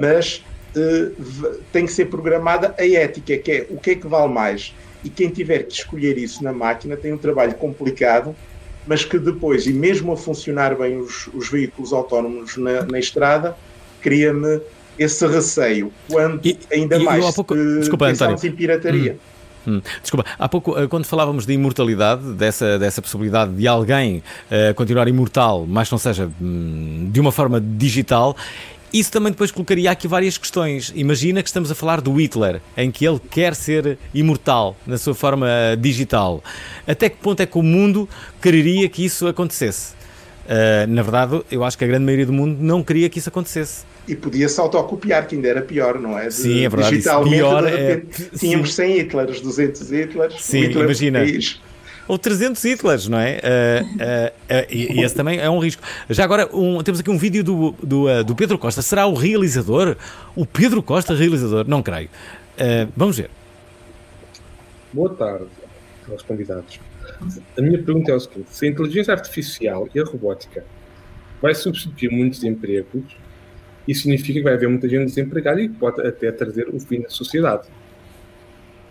mas 0.00 0.44
v- 1.18 1.58
tem 1.72 1.84
que 1.86 1.92
ser 1.92 2.06
programada 2.06 2.74
a 2.78 2.86
ética, 2.88 3.36
que 3.36 3.52
é 3.52 3.66
o 3.70 3.78
que 3.78 3.90
é 3.92 3.94
que 3.96 4.06
vale 4.06 4.32
mais. 4.32 4.74
E 5.02 5.08
quem 5.10 5.30
tiver 5.30 5.64
que 5.64 5.72
escolher 5.72 6.18
isso 6.18 6.44
na 6.44 6.52
máquina 6.52 6.96
tem 6.96 7.12
um 7.12 7.18
trabalho 7.18 7.54
complicado, 7.54 8.36
mas 8.86 9.04
que 9.04 9.18
depois, 9.18 9.66
e 9.66 9.72
mesmo 9.72 10.12
a 10.12 10.16
funcionar 10.16 10.74
bem 10.76 10.98
os, 10.98 11.28
os 11.34 11.48
veículos 11.50 11.92
autónomos 11.92 12.56
na, 12.56 12.82
na 12.84 12.98
estrada, 12.98 13.56
cria-me 14.00 14.60
esse 14.98 15.26
receio. 15.26 15.92
Quando 16.10 16.40
ainda 16.72 16.96
e 16.96 17.04
mais 17.04 17.34
pouco- 17.34 17.54
desculpa, 17.54 18.06
pensarmos 18.06 18.40
António. 18.40 18.52
em 18.54 18.56
pirataria. 18.56 19.18
Hum, 19.66 19.80
Desculpa, 20.00 20.24
há 20.38 20.48
pouco, 20.48 20.78
eh, 20.78 20.86
quando 20.88 21.04
falávamos 21.04 21.44
de 21.44 21.52
imortalidade, 21.52 22.32
dessa, 22.32 22.78
dessa 22.78 23.02
possibilidade 23.02 23.52
de 23.52 23.68
alguém 23.68 24.22
eh, 24.50 24.72
continuar 24.72 25.06
imortal, 25.06 25.66
mas 25.68 25.90
não 25.90 25.98
seja 25.98 26.30
hum, 26.40 27.10
de 27.12 27.20
uma 27.20 27.30
forma 27.30 27.60
digital, 27.60 28.34
isso 28.92 29.10
também 29.12 29.32
depois 29.32 29.50
colocaria 29.50 29.90
aqui 29.90 30.06
várias 30.08 30.36
questões. 30.38 30.92
Imagina 30.94 31.42
que 31.42 31.48
estamos 31.48 31.70
a 31.70 31.74
falar 31.74 32.00
do 32.00 32.12
Hitler, 32.20 32.60
em 32.76 32.90
que 32.90 33.06
ele 33.06 33.20
quer 33.30 33.54
ser 33.54 33.98
imortal 34.14 34.76
na 34.86 34.98
sua 34.98 35.14
forma 35.14 35.46
eh, 35.48 35.76
digital. 35.76 36.42
Até 36.86 37.08
que 37.08 37.16
ponto 37.16 37.40
é 37.40 37.46
que 37.46 37.56
o 37.58 37.62
mundo 37.62 38.08
quereria 38.42 38.88
que 38.88 39.04
isso 39.04 39.26
acontecesse? 39.26 39.92
Eh, 40.48 40.86
na 40.88 41.02
verdade, 41.02 41.40
eu 41.50 41.62
acho 41.62 41.78
que 41.78 41.84
a 41.84 41.86
grande 41.86 42.04
maioria 42.04 42.26
do 42.26 42.32
mundo 42.32 42.56
não 42.60 42.82
queria 42.82 43.08
que 43.08 43.18
isso 43.18 43.28
acontecesse. 43.28 43.84
E 44.08 44.16
podia-se 44.16 44.58
autocopiar, 44.58 45.26
que 45.28 45.36
ainda 45.36 45.46
era 45.46 45.62
pior, 45.62 46.00
não 46.00 46.18
é? 46.18 46.26
De- 46.26 46.34
Sim, 46.34 46.64
é 46.64 46.68
verdade, 46.68 46.96
Digitalmente, 46.96 47.36
pior 47.36 47.62
de 47.62 47.68
é- 47.68 47.76
repente, 47.94 48.30
tínhamos 48.38 48.74
100 48.74 48.98
Hitlers, 48.98 49.40
200 49.40 49.92
Hitlers. 49.92 50.42
Sim, 50.42 50.62
Hitler 50.62 50.84
imagina. 50.84 51.20
fez. 51.20 51.60
Ou 52.08 52.18
300 52.18 52.62
Hitlers, 52.64 53.08
não 53.08 53.18
é? 53.18 53.38
Uh, 53.38 53.84
uh, 53.84 54.28
uh, 54.28 54.66
e, 54.68 55.02
esse 55.02 55.14
também 55.14 55.38
é 55.38 55.48
um 55.48 55.58
risco. 55.58 55.82
Já 56.08 56.24
agora, 56.24 56.48
um- 56.52 56.82
temos 56.82 57.00
aqui 57.00 57.10
um 57.10 57.18
vídeo 57.18 57.44
do, 57.44 57.72
do, 57.82 58.24
do 58.24 58.34
Pedro 58.34 58.58
Costa. 58.58 58.82
Será 58.82 59.06
o 59.06 59.14
realizador? 59.14 59.96
O 60.34 60.44
Pedro 60.44 60.82
Costa, 60.82 61.14
realizador? 61.14 61.66
Não 61.68 61.82
creio. 61.82 62.08
Vamos 62.96 63.16
ver. 63.16 63.30
Boa 64.92 65.14
tarde 65.14 65.46
aos 66.10 66.22
convidados. 66.22 66.80
A 67.56 67.62
minha 67.62 67.82
pergunta 67.82 68.10
é 68.10 68.14
o 68.14 68.20
seguinte: 68.20 68.48
se 68.50 68.66
a 68.66 68.68
inteligência 68.68 69.14
artificial 69.14 69.88
e 69.94 70.00
a 70.00 70.04
robótica 70.04 70.64
vai 71.40 71.54
substituir 71.54 72.10
muitos 72.10 72.42
empregos, 72.42 73.16
isso 73.86 74.02
significa 74.02 74.38
que 74.38 74.42
vai 74.42 74.54
haver 74.54 74.68
muita 74.68 74.88
gente 74.88 75.06
desempregada 75.06 75.60
e 75.60 75.68
pode 75.68 76.00
até 76.06 76.30
trazer 76.32 76.68
o 76.68 76.78
fim 76.78 77.00
da 77.00 77.08
sociedade. 77.08 77.68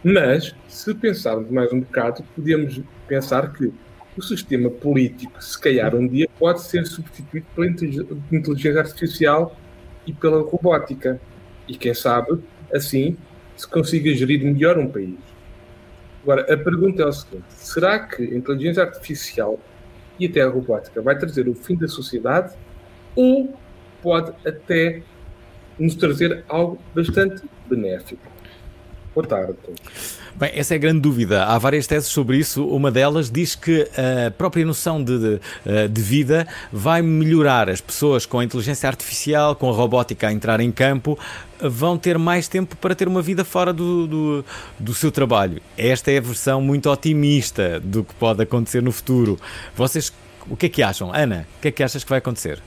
Mas, 0.03 0.55
se 0.67 0.93
pensarmos 0.93 1.49
mais 1.51 1.71
um 1.73 1.81
bocado, 1.81 2.23
podemos 2.35 2.81
pensar 3.09 3.51
que 3.51 3.73
o 4.15 4.21
sistema 4.21 4.69
político, 4.69 5.41
se 5.43 5.59
calhar 5.59 5.95
um 5.95 6.07
dia, 6.07 6.29
pode 6.37 6.61
ser 6.61 6.85
substituído 6.85 7.45
pela 7.55 7.67
intelig- 7.67 8.07
inteligência 8.31 8.81
artificial 8.81 9.57
e 10.05 10.13
pela 10.13 10.41
robótica. 10.41 11.19
E 11.67 11.75
quem 11.75 11.93
sabe, 11.93 12.39
assim, 12.73 13.17
se 13.57 13.67
consiga 13.67 14.13
gerir 14.13 14.43
melhor 14.43 14.77
um 14.77 14.87
país. 14.87 15.17
Agora, 16.23 16.41
a 16.53 16.57
pergunta 16.57 17.01
é 17.01 17.05
o 17.05 17.11
seguinte: 17.11 17.45
será 17.49 17.99
que 17.99 18.21
a 18.21 18.35
inteligência 18.35 18.83
artificial 18.83 19.59
e 20.19 20.25
até 20.25 20.41
a 20.41 20.49
robótica 20.49 21.01
vai 21.01 21.17
trazer 21.17 21.47
o 21.47 21.55
fim 21.55 21.75
da 21.75 21.87
sociedade 21.87 22.53
ou 23.15 23.57
pode 24.01 24.31
até 24.45 25.01
nos 25.77 25.95
trazer 25.95 26.43
algo 26.47 26.79
bastante 26.93 27.43
benéfico? 27.67 28.21
Boa 29.15 29.25
tarde. 29.25 29.55
Bem, 30.39 30.51
essa 30.53 30.73
é 30.73 30.77
a 30.77 30.79
grande 30.79 31.01
dúvida. 31.01 31.43
Há 31.43 31.57
várias 31.57 31.85
teses 31.85 32.07
sobre 32.07 32.37
isso. 32.37 32.65
Uma 32.65 32.89
delas 32.89 33.29
diz 33.29 33.55
que 33.55 33.85
a 34.27 34.31
própria 34.31 34.65
noção 34.65 35.03
de, 35.03 35.19
de, 35.19 35.41
eh, 35.65 35.89
de 35.89 36.01
vida 36.01 36.47
vai 36.71 37.01
melhorar. 37.01 37.69
As 37.69 37.81
pessoas 37.81 38.25
com 38.25 38.39
a 38.39 38.43
inteligência 38.45 38.87
artificial, 38.87 39.53
com 39.53 39.69
a 39.69 39.73
robótica 39.73 40.29
a 40.29 40.31
entrar 40.31 40.61
em 40.61 40.71
campo, 40.71 41.19
vão 41.59 41.97
ter 41.97 42.17
mais 42.17 42.47
tempo 42.47 42.77
para 42.77 42.95
ter 42.95 43.05
uma 43.05 43.21
vida 43.21 43.43
fora 43.43 43.73
do, 43.73 44.07
do, 44.07 44.45
do 44.79 44.93
seu 44.93 45.11
trabalho. 45.11 45.61
Esta 45.77 46.09
é 46.09 46.19
a 46.19 46.21
versão 46.21 46.61
muito 46.61 46.89
otimista 46.89 47.77
do 47.81 48.05
que 48.05 48.13
pode 48.13 48.41
acontecer 48.41 48.81
no 48.81 48.93
futuro. 48.93 49.37
Vocês, 49.75 50.13
o 50.49 50.55
que 50.55 50.67
é 50.67 50.69
que 50.69 50.81
acham? 50.81 51.13
Ana, 51.13 51.45
o 51.57 51.61
que 51.61 51.67
é 51.67 51.71
que 51.71 51.83
achas 51.83 52.01
que 52.01 52.09
vai 52.09 52.19
acontecer? 52.19 52.61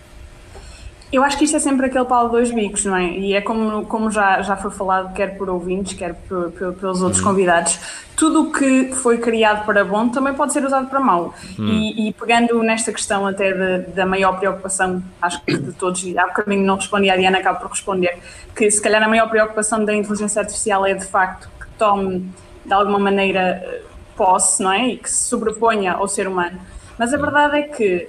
Eu 1.13 1.23
acho 1.23 1.37
que 1.37 1.45
isto 1.45 1.55
é 1.57 1.61
sempre 1.61 1.85
aquele 1.87 2.07
pau 2.07 2.25
de 2.27 2.33
dois 2.33 2.51
bicos, 2.51 2.87
não 2.87 2.97
é? 2.97 3.05
E 3.05 3.35
é 3.35 3.43
como, 3.43 3.85
como 3.85 4.11
já, 4.11 4.41
já 4.41 4.57
foi 4.57 4.71
falado, 4.71 5.13
quer 5.13 5.37
por 5.37 5.51
ouvintes, 5.51 5.93
quer 5.93 6.15
por, 6.15 6.51
por- 6.53 6.73
pelos 6.73 7.03
outros 7.03 7.21
Uhum. 7.21 7.29
convidados, 7.29 7.79
tudo 8.17 8.45
o 8.45 8.53
que 8.53 8.93
foi 8.95 9.19
criado 9.19 9.67
para 9.67 9.85
bom 9.85 10.09
também 10.09 10.33
pode 10.33 10.55
ser 10.55 10.65
usado 10.65 10.89
para 10.89 10.99
mau. 11.01 11.35
Hum. 11.59 11.67
E, 11.69 12.09
e 12.09 12.13
pegando 12.15 12.63
nesta 12.63 12.91
questão 12.93 13.27
até 13.27 13.53
de- 13.53 13.91
da 13.93 14.07
maior 14.07 14.39
preocupação, 14.39 15.03
acho 15.21 15.45
que 15.45 15.55
de 15.59 15.73
todos, 15.73 16.03
e 16.03 16.19
há 16.19 16.27
bocadinho 16.29 16.65
não 16.65 16.77
respondi, 16.77 17.11
a 17.11 17.17
Diana 17.17 17.39
acaba 17.39 17.59
por 17.61 17.69
responder, 17.71 18.19
que 18.57 18.71
se 18.71 18.81
calhar 18.81 19.03
a 19.03 19.09
maior 19.09 19.29
preocupação 19.29 19.85
da 19.85 19.95
inteligência 19.95 20.41
artificial 20.41 20.87
é 20.87 20.95
de 20.95 21.05
facto 21.05 21.51
que 21.61 21.67
tome 21.79 22.27
de 22.65 22.73
alguma 22.73 22.99
maneira 22.99 23.61
eh, 23.63 23.83
posse, 24.17 24.63
não 24.63 24.73
é? 24.73 24.89
E 24.89 24.97
que 24.97 25.11
se 25.11 25.25
sobreponha 25.29 25.93
ao 25.93 26.09
ser 26.09 26.27
humano. 26.27 26.59
Mas 26.99 27.13
a 27.13 27.19
verdade 27.19 27.59
é 27.59 27.63
que 27.65 28.09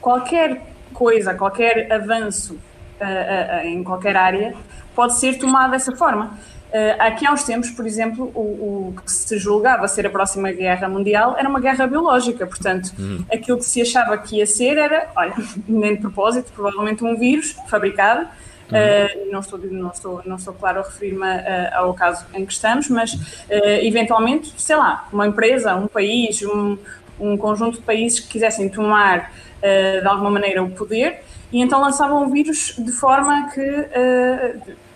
qualquer 0.00 0.71
coisa, 1.02 1.34
qualquer 1.34 1.92
avanço 1.92 2.56
ah, 3.00 3.04
ah, 3.04 3.66
em 3.66 3.82
qualquer 3.82 4.16
área 4.16 4.54
pode 4.94 5.16
ser 5.16 5.36
tomado 5.36 5.72
dessa 5.72 5.96
forma. 5.96 6.38
Uh, 6.72 6.96
aqui 7.00 7.26
há 7.26 7.32
uns 7.32 7.42
tempos, 7.42 7.70
por 7.70 7.86
exemplo, 7.86 8.30
o, 8.34 8.40
o, 8.40 8.94
que 8.96 9.12
se 9.12 9.36
julgava 9.36 9.86
ser 9.88 10.06
a 10.06 10.10
próxima 10.10 10.50
guerra 10.52 10.88
mundial 10.88 11.36
era 11.36 11.46
uma 11.46 11.60
guerra 11.60 11.86
biológica, 11.86 12.46
portanto, 12.46 12.92
Hum. 12.98 13.22
aquilo 13.30 13.58
que 13.58 13.64
se 13.64 13.82
achava 13.82 14.16
que 14.16 14.36
ia 14.36 14.46
ser 14.46 14.78
era, 14.78 15.08
olha, 15.14 15.34
nem 15.68 15.96
de 15.96 16.00
propósito, 16.00 16.50
provavelmente 16.54 17.04
um 17.04 17.18
vírus 17.18 17.56
fabricado. 17.68 18.26
Uh, 18.68 19.30
não, 19.30 19.40
estou, 19.40 19.58
não, 19.58 19.90
estou, 19.90 20.22
não 20.24 20.36
estou, 20.36 20.54
claro, 20.54 20.80
a 20.80 20.82
referir-me 20.82 21.26
uh, 21.26 21.74
ao 21.74 21.92
caso 21.92 22.24
em 22.32 22.46
que 22.46 22.52
estamos, 22.54 22.88
mas 22.88 23.12
uh, 23.12 23.82
eventualmente, 23.82 24.54
sei 24.56 24.76
lá, 24.76 25.06
uma 25.12 25.26
empresa, 25.26 25.74
um 25.74 25.86
país, 25.86 26.40
um, 26.42 26.78
um 27.18 27.36
conjunto 27.36 27.78
de 27.78 27.82
países 27.82 28.20
que 28.20 28.28
quisessem 28.28 28.68
tomar 28.68 29.32
de 29.62 30.06
alguma 30.08 30.30
maneira 30.30 30.60
o 30.60 30.70
poder 30.70 31.22
e 31.52 31.60
então 31.60 31.80
lançavam 31.80 32.26
o 32.26 32.30
vírus 32.30 32.74
de 32.76 32.90
forma 32.90 33.48
que 33.50 33.88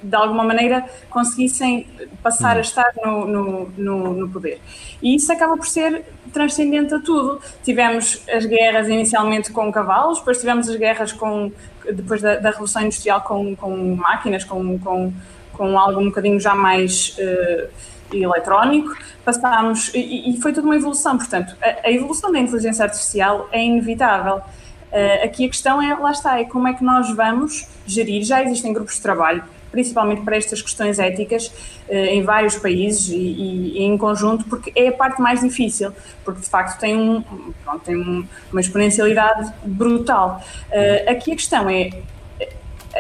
de 0.07 0.15
alguma 0.15 0.45
maneira 0.45 0.85
conseguissem 1.11 1.87
passar 2.23 2.57
a 2.57 2.61
estar 2.61 2.93
no, 3.05 3.27
no, 3.27 3.69
no, 3.77 4.13
no, 4.15 4.29
poder. 4.29 4.61
E 5.03 5.15
isso 5.17 5.33
acaba 5.33 5.57
por 5.57 5.67
ser 5.67 6.05
transcendente 6.33 6.95
a 6.95 7.01
tudo. 7.01 7.41
Tivemos 7.65 8.23
as 8.29 8.47
guerras 8.47 8.89
inicialmente 8.89 9.51
com 9.53 9.71
cavalos, 9.73 10.19
depois 10.19 10.39
tivemos 10.39 10.69
as 10.69 10.77
guerras 10.77 11.13
com, 11.13 11.51
depois 11.91 12.23
da, 12.23 12.37
da 12.37 12.51
Revolução 12.51 12.83
Industrial 12.83 13.21
com, 13.23 13.57
com 13.57 13.97
máquinas, 13.97 14.45
com, 14.45 14.79
com, 14.79 15.13
com 15.53 15.79
algo 15.79 16.01
um 16.01 16.07
bocadinho 16.07 16.39
já 16.39 16.55
mais 16.55 17.17
uh, 17.19 17.69
eletrónico, 18.13 18.95
passámos, 19.25 19.93
e, 19.95 20.31
e, 20.31 20.41
foi 20.41 20.53
toda 20.53 20.67
uma 20.67 20.77
evolução, 20.77 21.17
portanto, 21.17 21.57
a, 21.63 21.89
a, 21.89 21.91
evolução 21.91 22.31
da 22.33 22.39
inteligência 22.39 22.85
artificial 22.85 23.49
é 23.53 23.63
inevitável. 23.65 24.37
Uh, 24.37 25.25
aqui 25.25 25.45
a 25.45 25.49
questão 25.49 25.83
é, 25.83 25.95
lá 25.95 26.13
está, 26.13 26.39
é 26.41 26.45
como 26.45 26.69
é 26.69 26.73
que 26.73 26.85
nós 26.85 27.11
vamos 27.15 27.69
gerir, 27.87 28.23
já 28.23 28.43
existem 28.43 28.73
grupos 28.73 28.95
de 28.95 29.03
trabalho, 29.03 29.43
principalmente 29.71 30.23
para 30.23 30.37
estas 30.37 30.63
questões 30.63 30.99
éticas, 30.99 31.53
eh, 31.89 32.15
em 32.15 32.23
vários 32.23 32.57
países 32.57 33.09
e, 33.09 33.17
e, 33.17 33.83
em 33.83 33.99
conjunto, 33.99 34.47
porque 34.47 34.73
é 34.75 34.89
a 34.89 34.93
parte 34.93 35.21
mais 35.21 35.41
difícil, 35.41 35.93
porque 36.25 36.41
de 36.41 36.49
facto 36.49 36.81
tem, 36.81 36.97
um, 36.97 37.23
pronto, 37.63 37.85
tem 37.85 37.97
um, 37.97 38.27
uma 38.51 38.61
exponencialidade 38.61 39.53
brutal. 39.65 40.43
Uh, 40.71 41.11
aqui 41.11 41.33
a 41.33 41.37
questão 41.37 41.69
é 41.69 41.91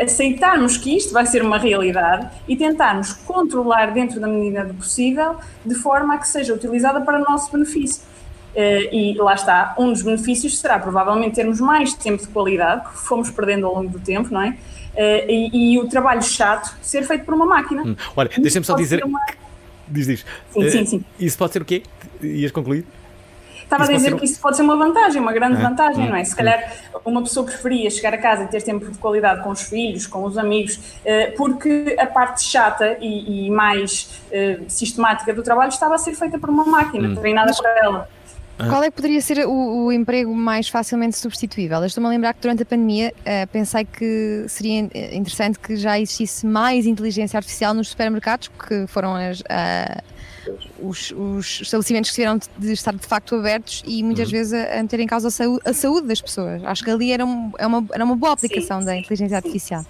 aceitarmos 0.03 0.77
que 0.77 0.97
isto 0.97 1.13
vai 1.13 1.27
ser 1.27 1.43
uma 1.43 1.59
realidade 1.59 2.29
e 2.47 2.57
tentarmos 2.57 3.13
controlar 3.13 3.93
dentro 3.93 4.21
da 4.21 4.27
medida 4.27 4.65
do 4.65 4.75
possível, 4.75 5.37
de 5.65 5.75
forma 5.75 6.15
a 6.15 6.19
que 6.19 6.29
seja 6.29 6.55
utilizada 6.55 7.01
para 7.01 7.21
o 7.21 7.25
nosso 7.25 7.51
benefício. 7.53 8.03
Uh, 8.55 8.89
e 8.91 9.15
lá 9.19 9.35
está, 9.35 9.75
um 9.79 9.93
dos 9.93 10.01
benefícios 10.01 10.59
será 10.59 10.79
provavelmente 10.79 11.35
termos 11.35 11.61
mais 11.61 11.93
tempo 11.93 12.23
de 12.23 12.29
qualidade, 12.29 12.89
que 12.89 12.99
fomos 13.01 13.31
perdendo 13.31 13.67
ao 13.67 13.75
longo 13.75 13.91
do 13.91 13.99
tempo, 13.99 14.33
não 14.33 14.41
é? 14.41 14.57
Uh, 14.95 15.31
e, 15.31 15.75
e, 15.75 15.79
o 15.79 15.87
trabalho 15.89 16.23
chato 16.23 16.75
ser 16.81 17.03
feito 17.03 17.27
por 17.27 17.35
uma 17.35 17.45
máquina. 17.45 17.83
Hum. 17.83 17.95
Olha, 18.17 18.31
deixa-me 18.39 18.65
só 18.65 18.75
dizer. 18.75 19.05
Uma... 19.05 19.21
Diz, 19.87 20.07
diz. 20.07 20.25
Sim, 20.51 20.71
sim, 20.71 20.87
sim. 20.87 21.05
Isso 21.21 21.37
pode 21.37 21.53
ser 21.53 21.61
o 21.61 21.67
quê? 21.67 21.83
Ias 22.23 22.51
concluir? 22.51 22.87
Estava 23.67 23.83
Isso 23.83 23.93
a 23.93 23.97
dizer 23.97 24.11
ser 24.11 24.17
que 24.17 24.25
isso 24.25 24.41
pode 24.41 24.57
ser 24.57 24.63
uma 24.63 24.77
vantagem, 24.77 25.21
uma 25.21 25.33
grande 25.33 25.57
Ah, 25.57 25.69
vantagem, 25.69 26.09
não 26.09 26.15
é? 26.15 26.23
Se 26.23 26.37
calhar 26.37 26.73
uma 27.05 27.21
pessoa 27.21 27.45
preferia 27.45 27.91
chegar 27.91 28.15
a 28.15 28.19
casa 28.19 28.45
e 28.45 28.47
ter 28.47 28.63
tempo 28.63 28.89
de 28.89 28.97
qualidade 28.97 29.43
com 29.43 29.51
os 29.51 29.63
filhos, 29.63 30.07
com 30.07 30.23
os 30.25 30.39
amigos, 30.39 30.79
eh, 31.05 31.33
porque 31.37 31.97
a 31.99 32.07
parte 32.07 32.45
chata 32.45 32.97
e, 33.01 33.47
e 33.49 33.51
mais 33.51 34.23
eh, 34.31 34.61
sistemática 34.69 35.35
do 35.35 35.43
trabalho 35.43 35.71
estava 35.71 35.97
a 35.97 35.99
ser 35.99 36.15
feita 36.15 36.39
por 36.39 36.49
uma 36.49 36.65
máquina, 36.65 37.09
Hum. 37.09 37.17
treinada 37.17 37.53
por 37.53 37.67
ela. 37.67 38.09
Qual 38.57 38.83
é 38.83 38.87
que 38.89 38.97
poderia 38.97 39.21
ser 39.21 39.45
o, 39.47 39.87
o 39.87 39.93
emprego 39.93 40.33
mais 40.35 40.69
facilmente 40.69 41.17
substituível? 41.19 41.79
Eu 41.81 41.87
Estou-me 41.87 42.07
a 42.07 42.11
lembrar 42.11 42.33
que 42.35 42.41
durante 42.41 42.63
a 42.63 42.67
pandemia 42.67 43.13
eh, 43.25 43.47
pensei 43.47 43.85
que 43.85 44.47
seria 44.49 44.79
interessante 45.13 45.59
que 45.59 45.77
já 45.77 45.99
existisse 45.99 46.47
mais 46.47 46.87
inteligência 46.87 47.37
artificial 47.37 47.75
nos 47.75 47.89
supermercados, 47.89 48.47
que 48.49 48.87
foram 48.87 49.15
as, 49.17 49.43
os, 50.81 51.13
os 51.13 51.61
estabelecimentos 51.63 52.11
que 52.11 52.15
tiveram 52.17 52.39
de, 52.59 52.73
estar 52.73 52.93
de 52.95 53.07
facto 53.07 53.35
abertos 53.37 53.83
e 53.87 54.03
muitas 54.03 54.31
vezes 54.31 54.53
a, 54.53 54.79
a 54.79 54.83
meter 54.83 55.01
em 55.01 55.07
causa 55.07 55.29
a, 55.29 55.31
saú- 55.31 55.61
a 55.65 55.73
saúde 55.73 56.07
das 56.09 56.21
pessoas. 56.21 56.63
Acho 56.65 56.85
que 56.85 56.91
ali 56.91 57.13
era, 57.13 57.25
um- 57.25 57.53
é 57.59 57.67
uma, 57.67 57.85
era 57.93 58.05
uma 58.05 58.17
boa 58.17 58.33
aplicação 58.33 58.85
da 58.85 58.97
inteligência 58.97 59.37
artificial. 59.37 59.85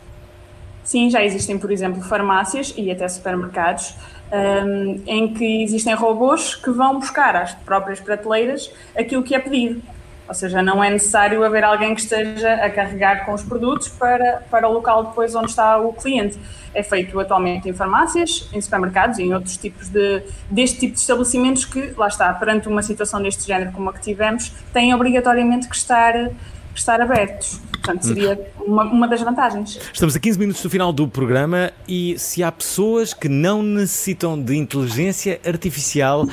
Sim, 0.85 1.11
já 1.11 1.25
existem, 1.25 1.59
por 1.59 1.73
exemplo, 1.73 2.01
farmácias 2.03 2.73
e 2.77 2.91
até 2.93 3.09
supermercados 3.09 3.95
hum, 4.33 5.03
em 5.07 5.35
que 5.35 5.63
existem 5.65 5.95
robôs 5.95 6.55
que 6.55 6.71
vão 6.71 7.01
buscar 7.01 7.35
às 7.35 7.53
próprias 7.55 7.99
prateleiras 7.99 8.71
aquilo 8.97 9.23
que 9.25 9.35
é 9.35 9.39
pedido. 9.41 9.83
Ou 10.29 10.35
seja, 10.35 10.63
não 10.63 10.83
é 10.83 10.91
necessário 10.91 11.45
haver 11.45 11.63
alguém 11.63 11.95
que 11.95 12.01
esteja 12.01 12.55
a 12.55 12.69
carregar 12.69 13.25
com 13.25 13.33
os 13.33 13.43
produtos 13.43 13.89
para, 13.89 14.43
para 14.51 14.69
o 14.69 14.73
local 14.73 15.05
depois 15.05 15.35
onde 15.35 15.51
está 15.51 15.79
o 15.79 15.93
cliente. 15.93 16.37
É 16.75 16.83
feito 16.83 17.19
atualmente 17.19 17.69
em 17.69 17.73
farmácias, 17.73 18.49
em 18.53 18.61
supermercados 18.61 19.19
e 19.19 19.23
em 19.23 19.35
outros 19.35 19.57
tipos 19.57 19.89
de, 19.89 20.23
deste 20.51 20.81
tipo 20.81 20.95
de 20.95 21.01
estabelecimentos 21.01 21.65
que, 21.65 21.93
lá 21.97 22.09
está, 22.09 22.33
perante 22.35 22.69
uma 22.69 22.83
situação 22.83 23.23
deste 23.23 23.47
género 23.47 23.73
como 23.73 23.89
a 23.89 23.93
que 23.93 24.01
tivemos, 24.01 24.53
têm 24.73 24.93
obrigatoriamente 24.93 25.69
que 25.69 25.77
estar, 25.77 26.13
que 26.13 26.79
estar 26.79 27.01
abertos. 27.01 27.61
Portanto, 27.71 28.05
seria 28.05 28.51
uma, 28.59 28.83
uma 28.83 29.09
das 29.09 29.23
vantagens. 29.23 29.79
Estamos 29.93 30.17
a 30.17 30.21
15 30.21 30.39
minutos 30.41 30.61
do 30.61 30.69
final 30.69 30.93
do 30.93 31.07
programa 31.07 31.71
e 31.87 32.19
se 32.19 32.43
há 32.43 32.51
pessoas 32.51 33.15
que 33.15 33.29
não 33.29 33.63
necessitam 33.63 34.41
de 34.41 34.57
inteligência 34.57 35.41
artificial, 35.47 36.27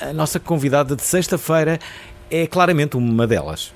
a 0.00 0.12
nossa 0.12 0.40
convidada 0.40 0.96
de 0.96 1.02
sexta-feira 1.02 1.78
é 2.42 2.46
claramente 2.48 2.96
uma 2.96 3.26
delas. 3.26 3.72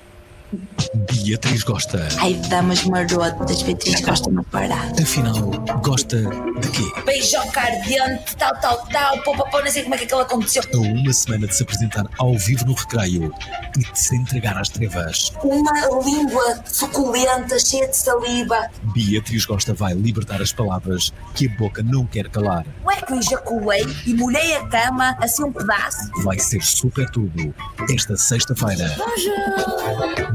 Beatriz 1.23 1.63
gosta. 1.63 2.07
Ai, 2.19 2.33
damas 2.49 2.83
marotas, 2.83 3.61
Beatriz 3.61 4.01
gosta 4.01 4.29
de 4.29 4.37
me 4.37 4.43
parar. 4.45 4.91
Afinal, 4.99 5.35
gosta 5.83 6.17
de 6.17 6.67
quê? 6.69 7.01
Beijoca 7.05 7.61
ardente, 7.61 8.35
tal, 8.35 8.55
tal, 8.59 8.77
tal, 8.87 9.17
pô, 9.19 9.35
pô, 9.35 9.43
pô, 9.49 9.61
não 9.61 9.69
sei 9.69 9.83
como 9.83 9.95
é 9.95 9.97
que 9.99 10.05
aquilo 10.05 10.21
aconteceu. 10.21 10.63
A 10.73 10.77
uma 10.77 11.13
semana 11.13 11.47
de 11.47 11.55
se 11.55 11.63
apresentar 11.63 12.05
ao 12.17 12.35
vivo 12.37 12.65
no 12.65 12.73
recreio 12.73 13.33
e 13.77 13.79
de 13.79 13.99
se 13.99 14.15
entregar 14.15 14.57
às 14.57 14.69
trevas, 14.69 15.31
Uma 15.43 16.01
língua 16.03 16.63
suculenta, 16.65 17.59
cheia 17.59 17.87
de 17.87 17.97
saliva. 17.97 18.67
Beatriz 18.93 19.45
Gosta 19.45 19.73
vai 19.73 19.93
libertar 19.93 20.41
as 20.41 20.51
palavras 20.51 21.13
que 21.35 21.47
a 21.47 21.57
boca 21.57 21.83
não 21.83 22.05
quer 22.05 22.27
calar. 22.29 22.65
Não 22.83 22.91
é 22.91 22.95
que 22.95 23.13
eu 23.13 23.19
ejaculei 23.19 23.85
e 24.05 24.13
molhei 24.15 24.55
a 24.55 24.67
cama 24.67 25.15
assim 25.19 25.43
um 25.43 25.51
pedaço? 25.51 26.09
Vai 26.23 26.39
ser 26.39 26.63
super 26.63 27.07
tudo 27.11 27.53
esta 27.89 28.17
sexta-feira. 28.17 28.95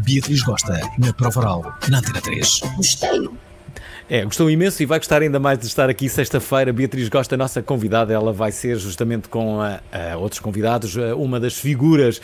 Beatriz 0.05 0.43
Gosta 0.45 0.79
na 0.99 1.13
Prova 1.13 1.41
Oral, 1.41 1.63
na 1.89 1.99
Antena 1.99 2.21
3. 2.21 2.77
Gostei. 2.77 3.54
É, 4.07 4.23
gostou 4.23 4.51
imenso 4.51 4.83
e 4.83 4.87
vai 4.87 4.99
gostar 4.99 5.23
ainda 5.23 5.41
mais 5.41 5.59
de 5.59 5.67
estar 5.67 5.89
aqui 5.89 6.11
sexta-feira. 6.11 6.71
Beatriz 6.75 7.09
Gosta, 7.09 7.37
a 7.37 7.39
nossa 7.39 7.63
convidada, 7.63 8.13
ela 8.13 8.35
vai 8.35 8.53
ser 8.53 8.77
justamente 8.77 9.31
com 9.31 9.63
ah, 9.63 9.81
ah, 9.91 10.19
outros 10.19 10.41
convidados, 10.41 10.95
ah, 10.99 11.17
uma 11.17 11.41
das 11.41 11.55
figuras 11.55 12.21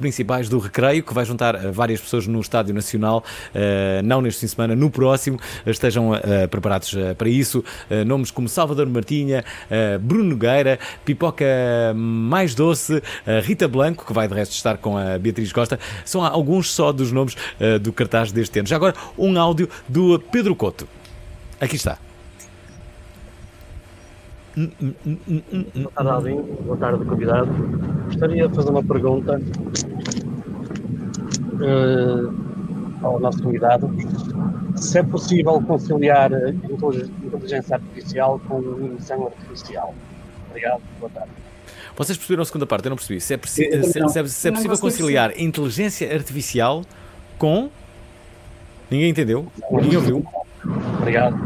principais 0.00 0.48
do 0.48 0.58
Recreio, 0.58 1.04
que 1.04 1.14
vai 1.14 1.24
juntar 1.24 1.56
várias 1.70 2.00
pessoas 2.00 2.26
no 2.26 2.40
Estádio 2.40 2.74
Nacional, 2.74 3.22
não 4.04 4.20
neste 4.20 4.40
fim 4.40 4.46
de 4.46 4.52
semana, 4.52 4.74
no 4.74 4.90
próximo. 4.90 5.38
Estejam 5.64 6.12
preparados 6.50 6.94
para 7.16 7.28
isso. 7.28 7.64
Nomes 8.06 8.30
como 8.30 8.48
Salvador 8.48 8.88
Martinha, 8.88 9.44
Bruno 10.00 10.30
Nogueira, 10.30 10.78
Pipoca 11.04 11.44
Mais 11.94 12.54
Doce, 12.54 13.02
Rita 13.44 13.68
Blanco, 13.68 14.04
que 14.04 14.12
vai 14.12 14.26
de 14.26 14.34
resto 14.34 14.52
estar 14.52 14.78
com 14.78 14.96
a 14.96 15.18
Beatriz 15.18 15.52
Costa. 15.52 15.78
São 16.04 16.24
alguns 16.24 16.72
só 16.72 16.92
dos 16.92 17.12
nomes 17.12 17.36
do 17.80 17.92
cartaz 17.92 18.32
deste 18.32 18.58
ano. 18.58 18.68
Já 18.68 18.76
agora, 18.76 18.94
um 19.16 19.38
áudio 19.38 19.68
do 19.88 20.18
Pedro 20.18 20.54
Couto. 20.56 20.99
Aqui 21.60 21.76
está. 21.76 21.98
Boa 24.56 25.92
tarde, 25.94 26.10
Alvin. 26.10 26.42
Boa 26.64 26.76
tarde, 26.76 27.04
convidado. 27.04 27.52
Gostaria 28.06 28.48
de 28.48 28.54
fazer 28.54 28.70
uma 28.70 28.82
pergunta 28.82 29.40
eh, 31.62 33.02
ao 33.02 33.20
nosso 33.20 33.42
convidado. 33.42 33.90
Se 34.76 34.98
é 34.98 35.02
possível 35.02 35.60
conciliar 35.62 36.32
intelig- 36.32 37.10
inteligência 37.24 37.76
artificial 37.76 38.40
com 38.48 38.58
emoção 38.62 39.26
artificial? 39.26 39.94
Obrigado, 40.48 40.80
boa 40.98 41.10
tarde. 41.10 41.30
Vocês 41.96 42.16
perceberam 42.16 42.42
a 42.42 42.46
segunda 42.46 42.66
parte? 42.66 42.86
Eu 42.86 42.90
não 42.90 42.96
percebi. 42.96 43.20
Se 43.20 43.34
é, 43.34 43.38
se- 43.44 43.98
não. 44.00 44.08
se 44.08 44.18
é- 44.18 44.26
se 44.26 44.48
é 44.48 44.50
Não 44.50 44.56
possível 44.56 44.78
conciliar 44.78 45.38
inteligência 45.40 46.12
artificial 46.12 46.82
com. 47.38 47.68
Ninguém 48.90 49.10
entendeu? 49.10 49.46
Ninguém 49.70 49.96
ouviu? 49.96 50.24
Obrigado, 50.98 51.36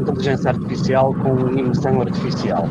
Inteligência 0.00 0.50
artificial 0.50 1.12
com 1.14 1.58
emoção 1.58 2.00
artificial. 2.00 2.64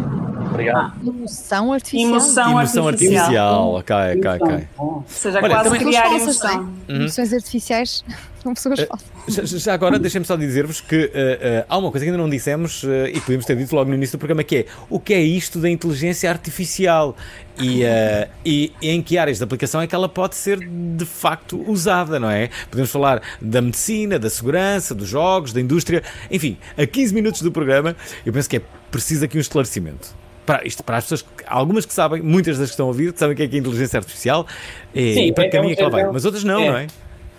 Obrigado. 0.50 0.93
Emoção 1.08 1.74
artificial. 1.74 2.10
Emoção 2.10 2.52
Emoção 2.52 2.88
artificial. 2.88 3.74
Ok, 3.76 3.95
ok, 3.95 4.28
ok. 4.41 4.68
Ou 4.78 5.04
seja, 5.08 5.39
Olha, 5.39 5.50
quase 5.50 5.64
também- 5.70 5.86
criar 5.86 6.04
falsas, 6.10 6.22
emoção. 6.22 6.52
é? 6.88 6.91
Uhum. 6.91 7.00
Emoções 7.02 7.34
artificiais 7.34 8.04
são 8.41 8.54
pessoas 8.54 8.80
Eh, 8.80 8.86
falsas. 8.86 9.08
Já, 9.28 9.58
já 9.60 9.74
agora, 9.74 10.00
deixem-me 10.00 10.26
só 10.26 10.36
dizer-vos 10.38 10.80
que 10.82 11.12
eh, 11.14 11.39
eh, 11.41 11.66
há 11.68 11.78
uma 11.78 11.91
coisa 11.91 12.06
que 12.06 12.10
ainda 12.12 12.22
não 12.22 12.30
dissemos 12.30 12.84
eh, 12.86 13.10
e 13.10 13.14
que 13.14 13.22
podíamos 13.22 13.45
ter 13.45 13.56
dito 13.58 13.76
logo 13.76 13.89
no 13.89 13.95
início 13.95 14.18
do 14.18 14.20
programa, 14.20 14.43
que 14.43 14.58
é 14.58 14.66
o 14.89 15.00
que 15.00 15.14
é 15.14 15.22
isto 15.22 15.60
da 15.60 15.70
inteligência 15.70 16.30
artificial 16.30 17.16
e, 17.60 17.84
eh, 17.84 18.30
e 18.45 18.72
em 18.82 19.02
que 19.02 19.18
áreas 19.18 19.38
de 19.39 19.43
aplicação 19.43 19.82
é 19.82 19.88
que 19.88 19.93
ela 19.93 20.08
pode 20.08 20.36
ser 20.36 20.60
de 20.60 21.06
facto 21.06 21.62
usada, 21.70 22.20
não 22.20 22.30
é? 22.30 22.50
Podemos 22.70 22.89
falar 22.89 23.22
da 23.41 23.62
medicina, 23.62 24.18
da 24.18 24.30
segurança, 24.30 24.95
dos 24.95 25.08
jogos, 25.10 25.52
da 25.52 25.60
indústria, 25.60 26.02
enfim, 26.32 26.58
a 26.78 26.86
15 26.86 27.14
minutos 27.14 27.41
do 27.41 27.52
programa, 27.52 27.95
eu 28.26 28.32
penso 28.32 28.50
que 28.50 28.58
é 28.58 28.62
preciso 28.89 29.26
aqui 29.26 29.38
um 29.38 29.41
esclarecimento. 29.41 30.16
Para, 30.48 30.66
isto, 30.66 30.82
para 30.82 30.95
as 30.98 31.04
pessoas, 31.04 31.22
que- 31.24 31.43
algumas 31.45 31.86
que 31.86 31.93
sabem, 31.93 32.22
muitas 32.22 32.58
das 32.58 32.70
que 32.70 32.74
estão 32.74 32.86
a 32.86 32.88
ouvir, 32.88 33.14
sabem 33.18 33.34
o 33.34 33.38
que 33.38 33.43
é 33.43 33.48
que 33.50 33.58
é 33.58 33.60
inteligência 33.60 33.98
artificial 33.98 34.48
e, 34.95 35.14
Sim, 35.14 35.26
e 35.26 35.34
para 35.34 35.43
é- 35.43 35.50
que 35.50 35.58
caminho 35.58 35.72
é 35.72 35.72
um 35.72 35.74
é 35.74 35.76
que 35.76 35.82
ela 35.82 35.89
vai, 35.91 36.12
mas 36.14 36.24
outras 36.24 36.43
não, 36.45 36.62
é. 36.62 36.68
não 36.70 36.78
é? 36.78 36.88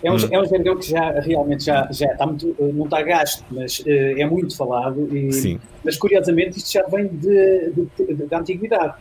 É 0.04 0.12
um, 0.12 0.14
Hum. 0.14 0.28
é 0.30 0.40
um 0.40 0.44
jargão 0.44 0.76
que 0.78 0.90
já 0.90 1.10
realmente 1.18 1.64
já, 1.64 1.88
já 1.90 2.06
está 2.12 2.26
muito, 2.26 2.54
eh, 2.60 2.70
não 2.72 2.84
está 2.84 3.02
gasto, 3.02 3.42
mas 3.50 3.82
eh, 3.86 4.20
é 4.20 4.26
muito 4.26 4.54
falado. 4.56 5.08
E, 5.16 5.32
Sim. 5.32 5.58
Mas 5.82 5.96
curiosamente 5.96 6.58
isto 6.58 6.70
já 6.70 6.82
vem 6.86 7.08
de, 7.08 7.72
de- 7.72 8.14
de- 8.14 8.26
da 8.26 8.38
antiguidade. 8.38 8.94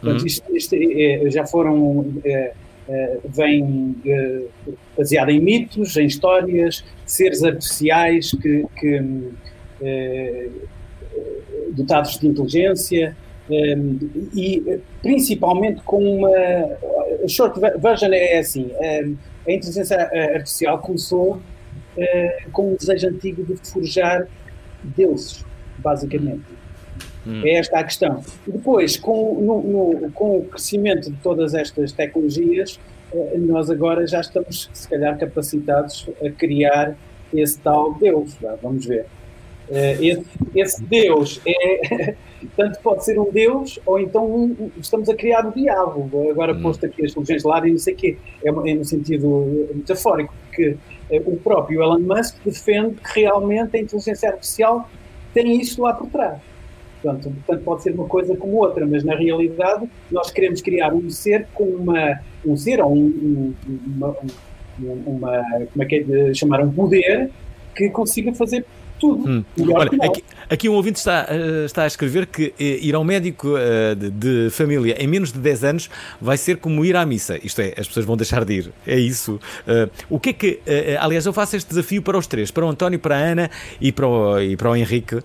Portanto, 0.00 0.20
Uhum. 0.22 0.26
isto, 0.26 0.56
isto, 0.56 0.74
eh, 0.74 1.30
já 1.30 1.46
foram. 1.46 2.12
eh, 2.24 2.52
vem 3.28 3.94
baseado 4.98 5.28
em 5.30 5.38
mitos, 5.40 5.96
em 5.96 6.06
histórias, 6.06 6.82
seres 7.06 7.44
artificiais 7.44 8.32
que, 8.32 8.66
que, 8.80 9.22
eh, 9.82 10.48
dotados 11.72 12.18
de 12.18 12.26
inteligência 12.26 13.16
e 14.34 14.62
eh, 14.66 14.78
principalmente 15.02 15.82
com 15.82 15.98
uma. 16.02 16.28
A 17.24 17.28
short 17.28 17.58
ver- 17.60 17.78
version 17.78 18.12
é 18.12 18.38
assim: 18.38 18.70
a 18.80 19.50
inteligência 19.52 19.96
artificial 20.34 20.78
começou 20.78 21.40
eh, 21.96 22.42
com 22.52 22.72
um 22.72 22.76
desejo 22.76 23.08
antigo 23.08 23.42
de 23.44 23.56
forjar 23.68 24.26
deuses, 24.96 25.44
basicamente. 25.78 26.44
É 27.44 27.56
esta 27.58 27.78
a 27.78 27.84
questão. 27.84 28.24
Depois, 28.46 28.96
com, 28.96 29.34
no- 29.40 29.62
no- 30.00 30.10
com 30.12 30.38
o 30.38 30.44
crescimento 30.44 31.10
de 31.10 31.16
todas 31.18 31.52
estas 31.54 31.92
tecnologias, 31.92 32.80
eh, 33.12 33.34
nós 33.38 33.68
agora 33.70 34.06
já 34.06 34.20
estamos, 34.20 34.70
se 34.72 34.88
calhar, 34.88 35.18
capacitados 35.18 36.08
a 36.24 36.30
criar 36.30 36.94
esse 37.34 37.58
tal 37.60 37.92
Deus. 37.94 38.36
Vamos 38.62 38.86
ver. 38.86 39.04
Eh, 39.70 39.96
Esse, 40.00 40.24
esse 40.54 40.84
Deus 40.84 41.40
é. 41.46 42.14
Tanto 42.56 42.80
pode 42.80 43.04
ser 43.04 43.18
um 43.20 43.30
Deus, 43.30 43.78
ou 43.84 44.00
então 44.00 44.24
um- 44.26 44.70
estamos 44.80 45.08
a 45.10 45.14
criar 45.14 45.46
o 45.46 45.52
diabo. 45.52 46.10
Agora, 46.30 46.54
posto 46.54 46.86
aqui 46.86 47.04
as 47.04 47.12
religiões 47.14 47.42
de 47.42 47.48
lado 47.48 47.68
e 47.68 47.70
não 47.72 47.78
sei 47.78 47.92
o 47.94 47.96
quê. 47.96 48.16
É, 48.42 48.48
é 48.48 48.74
no 48.74 48.84
sentido 48.84 49.68
metafórico, 49.74 50.32
porque 50.46 50.76
eh, 51.10 51.22
o 51.26 51.36
próprio 51.36 51.82
Elon 51.82 51.98
Musk 52.00 52.36
defende 52.44 52.96
que 52.96 53.20
realmente 53.20 53.76
a 53.76 53.80
inteligência 53.80 54.30
artificial 54.30 54.88
tem 55.34 55.60
isto 55.60 55.82
lá 55.82 55.92
por 55.92 56.08
trás. 56.08 56.38
Portanto, 57.02 57.30
portanto, 57.46 57.64
pode 57.64 57.82
ser 57.82 57.92
uma 57.94 58.06
coisa 58.06 58.34
como 58.36 58.56
outra, 58.56 58.86
mas 58.86 59.04
na 59.04 59.14
realidade 59.14 59.88
nós 60.10 60.30
queremos 60.30 60.60
criar 60.62 60.92
um 60.94 61.08
ser 61.10 61.46
com 61.54 61.64
uma 61.64 62.18
um 62.44 62.56
ser 62.56 62.80
ou 62.82 62.92
um, 62.94 63.04
um- 63.06 63.54
uma, 63.96 64.08
um- 64.82 65.02
uma 65.06 65.42
como 65.72 65.82
é 65.82 65.86
que 65.86 65.96
é 65.96 66.02
de 66.02 66.34
chamar 66.34 66.60
um 66.62 66.72
poder 66.72 67.30
que 67.76 67.88
consiga 67.90 68.32
fazer 68.34 68.64
tudo. 69.00 69.28
Hum. 69.28 69.44
Olha, 69.74 69.90
aqui, 70.02 70.24
aqui 70.48 70.68
um 70.68 70.74
ouvinte 70.74 70.98
está, 70.98 71.26
eh, 71.28 71.64
está 71.64 71.84
a 71.84 71.86
escrever 71.86 72.26
que 72.26 72.52
eh, 72.60 72.78
ir 72.82 72.94
ao 72.94 73.02
médico 73.02 73.56
eh, 73.56 73.94
de, 73.94 74.10
de 74.10 74.50
família 74.50 74.94
em 75.02 75.06
menos 75.06 75.32
de 75.32 75.38
10 75.38 75.64
anos 75.64 75.90
vai 76.20 76.36
ser 76.36 76.58
como 76.58 76.84
ir 76.84 76.94
à 76.94 77.04
missa. 77.06 77.38
Isto 77.42 77.62
é, 77.62 77.74
as 77.78 77.88
pessoas 77.88 78.04
vão 78.04 78.16
deixar 78.16 78.44
de 78.44 78.52
ir. 78.52 78.72
É 78.86 78.98
isso. 78.98 79.40
O 80.08 80.20
que 80.20 80.30
é 80.30 80.32
que. 80.32 80.60
aliás, 81.00 81.24
eu 81.24 81.32
faço 81.32 81.56
este 81.56 81.70
desafio 81.70 82.02
para 82.02 82.18
os 82.18 82.26
três: 82.26 82.50
para 82.50 82.64
o 82.64 82.68
António, 82.68 82.98
para 82.98 83.16
a 83.16 83.18
Ana 83.18 83.50
e 83.80 83.90
para 83.90 84.06
o, 84.06 84.40
e 84.40 84.56
para 84.56 84.70
o 84.70 84.76
Henrique. 84.76 85.18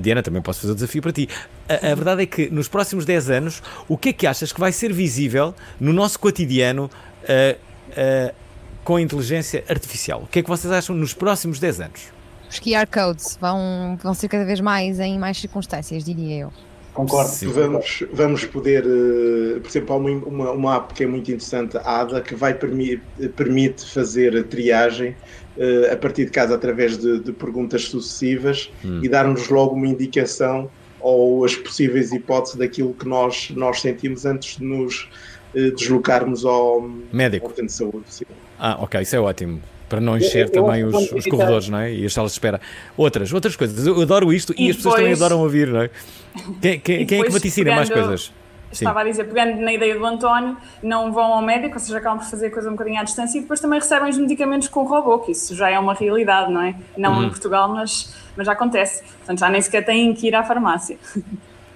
Diana, 0.00 0.22
também 0.22 0.40
posso 0.40 0.62
fazer 0.62 0.72
o 0.72 0.74
desafio 0.74 1.02
para 1.02 1.12
ti. 1.12 1.28
A, 1.68 1.92
a 1.92 1.94
verdade 1.94 2.22
é 2.22 2.26
que 2.26 2.48
nos 2.48 2.68
próximos 2.68 3.04
10 3.04 3.30
anos, 3.30 3.62
o 3.86 3.98
que 3.98 4.10
é 4.10 4.12
que 4.14 4.26
achas 4.26 4.50
que 4.50 4.58
vai 4.58 4.72
ser 4.72 4.92
visível 4.92 5.54
no 5.78 5.92
nosso 5.92 6.18
cotidiano 6.18 6.88
uh, 7.24 7.58
uh, 7.90 8.34
com 8.82 8.96
a 8.96 9.02
inteligência 9.02 9.62
artificial? 9.68 10.22
O 10.22 10.26
que 10.26 10.38
é 10.38 10.42
que 10.42 10.48
vocês 10.48 10.72
acham 10.72 10.96
nos 10.96 11.12
próximos 11.12 11.58
10 11.58 11.80
anos? 11.80 12.14
Os 12.50 12.60
QR 12.60 12.86
codes 12.92 13.36
vão, 13.40 13.98
vão 14.02 14.14
ser 14.14 14.28
cada 14.28 14.44
vez 14.44 14.60
mais 14.60 15.00
em 15.00 15.18
mais 15.18 15.38
circunstâncias, 15.38 16.04
diria 16.04 16.44
eu. 16.44 16.52
Concordo. 16.92 17.28
Vamos, 17.52 18.04
vamos 18.12 18.44
poder, 18.44 18.84
eh, 18.86 19.58
por 19.58 19.68
exemplo, 19.68 19.94
há 19.94 19.98
uma, 19.98 20.10
uma, 20.10 20.50
uma 20.52 20.76
app 20.76 20.94
que 20.94 21.02
é 21.02 21.06
muito 21.08 21.28
interessante, 21.28 21.76
a 21.76 22.00
ADA, 22.02 22.20
que 22.20 22.36
vai 22.36 22.54
permi 22.54 23.02
permite 23.34 23.84
fazer 23.84 24.36
a 24.36 24.44
triagem 24.44 25.16
eh, 25.58 25.90
a 25.92 25.96
partir 25.96 26.26
de 26.26 26.30
casa 26.30 26.54
através 26.54 26.96
de, 26.96 27.18
de 27.18 27.32
perguntas 27.32 27.86
sucessivas 27.86 28.70
Hum. 28.84 29.00
e 29.02 29.08
dar-nos 29.08 29.48
logo 29.48 29.74
uma 29.74 29.88
indicação 29.88 30.70
ou 31.00 31.44
as 31.44 31.56
possíveis 31.56 32.12
hipóteses 32.12 32.56
daquilo 32.56 32.94
que 32.94 33.08
nós, 33.08 33.50
nós 33.50 33.80
sentimos 33.80 34.24
antes 34.24 34.56
de 34.58 34.64
nos 34.64 35.08
eh, 35.56 35.70
deslocarmos 35.70 36.44
ao 36.44 36.88
Médico. 37.12 37.52
ao 37.58 37.66
de 37.66 37.72
saúde. 37.72 38.04
Sim. 38.08 38.24
Ah, 38.56 38.76
ok, 38.80 39.00
isso 39.00 39.16
é 39.16 39.20
ótimo. 39.20 39.60
Para 39.88 40.00
não 40.00 40.14
Eu- 40.14 40.18
encher 40.18 40.46
eu 40.46 40.52
também 40.52 40.88
que 40.88 40.96
os, 40.96 41.12
os 41.12 41.26
corredores, 41.26 41.68
não 41.68 41.78
é? 41.78 41.92
E 41.92 42.06
as 42.06 42.12
salas 42.12 42.32
de 42.32 42.36
espera. 42.36 42.60
Outras, 42.96 43.32
outras 43.32 43.54
coisas. 43.56 43.86
Eu 43.86 44.00
adoro 44.00 44.32
isto 44.32 44.54
e, 44.56 44.66
E 44.66 44.70
as 44.70 44.76
pessoas 44.76 44.94
também 44.96 45.12
adoram 45.12 45.40
ouvir, 45.40 45.68
não 45.68 45.82
é? 45.82 45.90
Quem, 46.60 46.80
quem- 46.80 47.06
quem 47.06 47.20
é 47.20 47.24
que 47.24 47.30
vaticina 47.30 47.74
mais 47.74 47.90
coisas? 47.90 48.32
Sim. 48.72 48.86
Estava 48.86 49.02
a 49.02 49.04
dizer, 49.04 49.24
pegando 49.28 49.60
na 49.60 49.72
ideia 49.72 49.96
do 49.96 50.04
António, 50.04 50.56
não 50.82 51.12
vão 51.12 51.32
ao 51.34 51.40
médico, 51.40 51.74
ou 51.74 51.78
seja, 51.80 51.98
acabam 51.98 52.18
por 52.18 52.28
fazer 52.28 52.46
a 52.46 52.50
coisa 52.50 52.68
um 52.68 52.72
bocadinho 52.72 52.98
à 52.98 53.04
distância 53.04 53.38
e 53.38 53.42
depois 53.42 53.60
também 53.60 53.78
recebem 53.78 54.10
os 54.10 54.18
medicamentos 54.18 54.66
com 54.66 54.80
o 54.80 54.84
robô, 54.84 55.20
que 55.20 55.30
isso 55.30 55.54
já 55.54 55.70
é 55.70 55.78
uma 55.78 55.94
realidade, 55.94 56.50
não 56.52 56.60
é? 56.60 56.74
Não 56.96 57.12
Uhum. 57.18 57.24
em 57.24 57.28
Portugal, 57.28 57.68
mas, 57.68 58.12
mas 58.36 58.46
já 58.46 58.52
acontece. 58.52 59.04
Portanto, 59.18 59.38
já 59.38 59.48
nem 59.48 59.60
sequer 59.60 59.84
têm 59.84 60.12
que 60.12 60.26
ir 60.26 60.34
à 60.34 60.42
farmácia. 60.42 60.98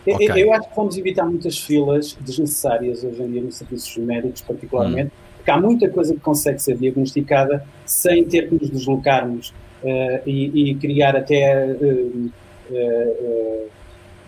Eu- 0.04 0.14
Ok. 0.16 0.28
Eu 0.42 0.52
acho 0.54 0.68
que 0.70 0.74
vamos 0.74 0.96
evitar 0.96 1.24
muitas 1.26 1.56
filas 1.58 2.16
desnecessárias 2.20 3.04
hoje 3.04 3.22
em 3.22 3.30
dia 3.30 3.42
nos 3.42 3.56
serviços 3.58 3.96
médicos, 3.98 4.40
particularmente, 4.40 5.12
porque 5.48 5.50
há 5.50 5.58
muita 5.60 5.88
coisa 5.88 6.12
que 6.14 6.20
consegue 6.20 6.58
ser 6.58 6.76
diagnosticada 6.76 7.64
sem 7.86 8.24
ter 8.24 8.48
que 8.50 8.54
nos 8.56 8.68
deslocarmos 8.70 9.54
eh, 9.82 10.22
e, 10.26 10.70
e 10.70 10.74
criar 10.74 11.16
até. 11.16 11.70
eh, 11.70 12.06
eh, 12.70 13.66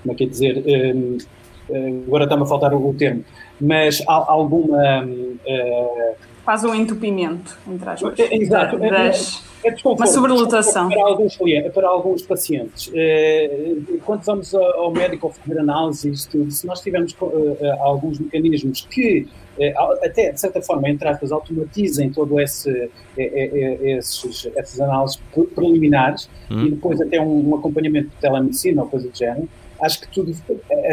como 0.03 0.13
é 0.13 0.15
que 0.15 0.25
é 0.25 0.27
dizer? 0.27 0.65
agora 2.07 2.25
está-me 2.25 2.43
a 2.43 2.47
faltar 2.47 2.73
o, 2.75 2.95
termo, 2.95 3.23
mas 3.61 4.03
há 4.09 4.33
alguma. 4.33 5.07
Faz 6.43 6.65
um 6.65 6.75
entupimento, 6.75 7.57
entre 7.71 7.91
aspas. 7.91 8.19
é, 8.19 8.35
Exato. 8.35 8.79
da- 8.79 8.89
das- 8.89 9.45
É 9.63 9.71
desconforto, 9.71 10.01
uma 10.01 10.07
sobrelotação. 10.07 10.89
Para 10.89 11.03
alguns, 11.03 11.39
para 11.75 11.87
alguns 11.87 12.23
pacientes. 12.23 12.91
Quando 14.07 14.23
vamos 14.23 14.55
ao 14.55 14.91
médico 14.91 15.27
ou 15.27 15.33
fazer 15.35 15.61
análises, 15.61 16.25
tudo, 16.25 16.51
se 16.51 16.67
nós 16.67 16.81
tivermos 16.81 17.15
alguns 17.81 18.19
mecanismos 18.19 18.87
que 18.91 19.29
até, 20.03 20.33
de 20.33 20.41
certa 20.41 20.61
forma, 20.63 20.89
entre 20.89 21.07
aspas, 21.09 21.31
automatizem 21.33 22.11
todo 22.11 22.41
esse, 22.41 22.71
eh, 22.71 22.91
eh, 23.19 23.79
esses, 23.99 24.49
essas 24.57 24.81
análises 24.81 25.17
pre- 25.35 25.47
preliminares 25.47 26.29
Hum. 26.51 26.67
e 26.67 26.71
depois 26.71 27.01
até 27.01 27.21
um, 27.21 27.51
um 27.51 27.55
acompanhamento 27.57 28.09
de 28.09 28.17
telemedicina 28.17 28.83
ou 28.83 28.89
coisa 28.89 29.09
do 29.09 29.17
género, 29.17 29.49
acho 29.81 30.01
que 30.01 30.09
tudo 30.09 30.35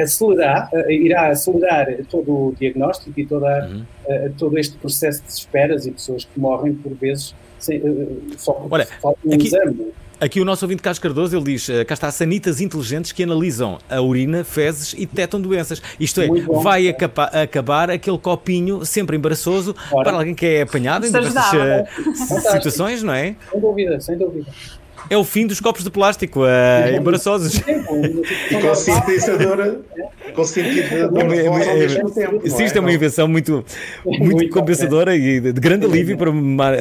acelerar, 0.02 0.70
irá 0.90 1.30
acelerar 1.30 1.88
todo 2.10 2.32
o 2.32 2.56
diagnóstico 2.60 3.20
e 3.20 3.26
toda, 3.26 3.68
Uhum. 3.70 3.84
eh, 4.08 4.32
todo 4.38 4.58
este 4.58 4.78
processo 4.78 5.24
de 5.24 5.32
esperas 5.32 5.86
e 5.86 5.92
pessoas 5.92 6.26
que 6.26 6.40
morrem 6.40 6.74
por 6.76 6.94
vezes 6.94 7.36
sem, 7.60 7.78
eh, 7.78 8.36
só 8.38 8.54
porque 8.54 8.74
Olha, 8.76 8.86
falta 8.86 9.20
um 9.26 9.34
aqui- 9.34 9.48
exame. 9.48 9.92
Aqui 10.20 10.42
o 10.42 10.46
nosso 10.46 10.66
ouvinte 10.66 10.82
Carlos 10.82 10.98
Cardoso, 10.98 11.38
ele 11.38 11.44
diz, 11.46 11.70
eh, 11.70 11.86
cá 11.86 11.94
está, 11.94 12.10
sanitas 12.10 12.60
inteligentes 12.60 13.12
que 13.12 13.22
analisam 13.22 13.78
a 13.88 14.02
urina, 14.02 14.44
fezes 14.44 14.94
e 14.94 15.06
detectam 15.06 15.40
doenças. 15.40 15.80
Isto 16.00 16.22
é, 16.22 16.28
vai 16.64 16.88
acapa- 16.90 17.26
acabar 17.26 17.92
aquele 17.92 18.18
copinho 18.18 18.84
sempre 18.84 19.16
embaraçoso 19.16 19.76
para 19.92 20.12
alguém 20.18 20.34
que 20.34 20.44
é 20.46 20.62
apanhado 20.64 21.06
em 21.06 21.12
diversas 21.12 21.54
eh, 21.54 21.86
Fantástico. 21.96 22.52
situações, 22.52 23.04
não 23.04 23.14
é? 23.14 23.36
Sem 23.52 23.62
dúvida, 23.62 24.02
sem 24.02 24.18
dúvida. 24.18 24.48
É 25.10 25.18
o 25.18 25.24
fim 25.24 25.48
dos 25.48 25.60
copos 25.60 25.84
de 25.84 25.90
plástico 25.90 26.46
eh, 26.46 26.96
embaraçosos. 26.98 27.56
E 27.58 28.62
com 28.62 28.76
sintetizadora, 28.76 29.80
com 30.34 30.44
sintetizador 30.44 31.20
É, 31.24 31.28
de 31.44 31.50
voz 31.50 31.68
ao 31.68 31.74
é, 31.74 31.80
mesmo 31.80 32.12
tempo. 32.12 32.42
sim, 32.44 32.50
não 32.50 32.60
é? 32.60 32.66
isto 32.66 32.78
é 32.78 32.80
uma 32.82 32.92
invenção 32.92 33.28
muito, 33.28 33.64
muito 34.06 34.50
compensadora 34.50 35.16
e 35.16 35.40
de 35.40 35.54
de 35.54 35.62
grande 35.62 35.86
alívio 35.86 36.18
para 36.18 36.32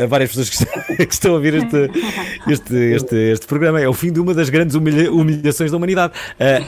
várias 0.07 0.31
pessoas 0.31 0.51
que 0.51 0.57
estão, 0.57 0.97
que 1.07 1.15
estão 1.15 1.31
a 1.33 1.35
ouvir 1.35 1.55
este, 1.55 1.91
este, 2.51 2.75
este, 2.95 3.17
este 3.33 3.47
programa. 3.47 3.81
É 3.81 3.89
o 3.89 3.93
fim 3.93 4.13
de 4.13 4.21
uma 4.21 4.35
das 4.35 4.49
grandes 4.51 4.75
humilha- 4.75 5.11
humilhações 5.13 5.71
da 5.71 5.77
humanidade. 5.77 6.13
Ah, 6.39 6.61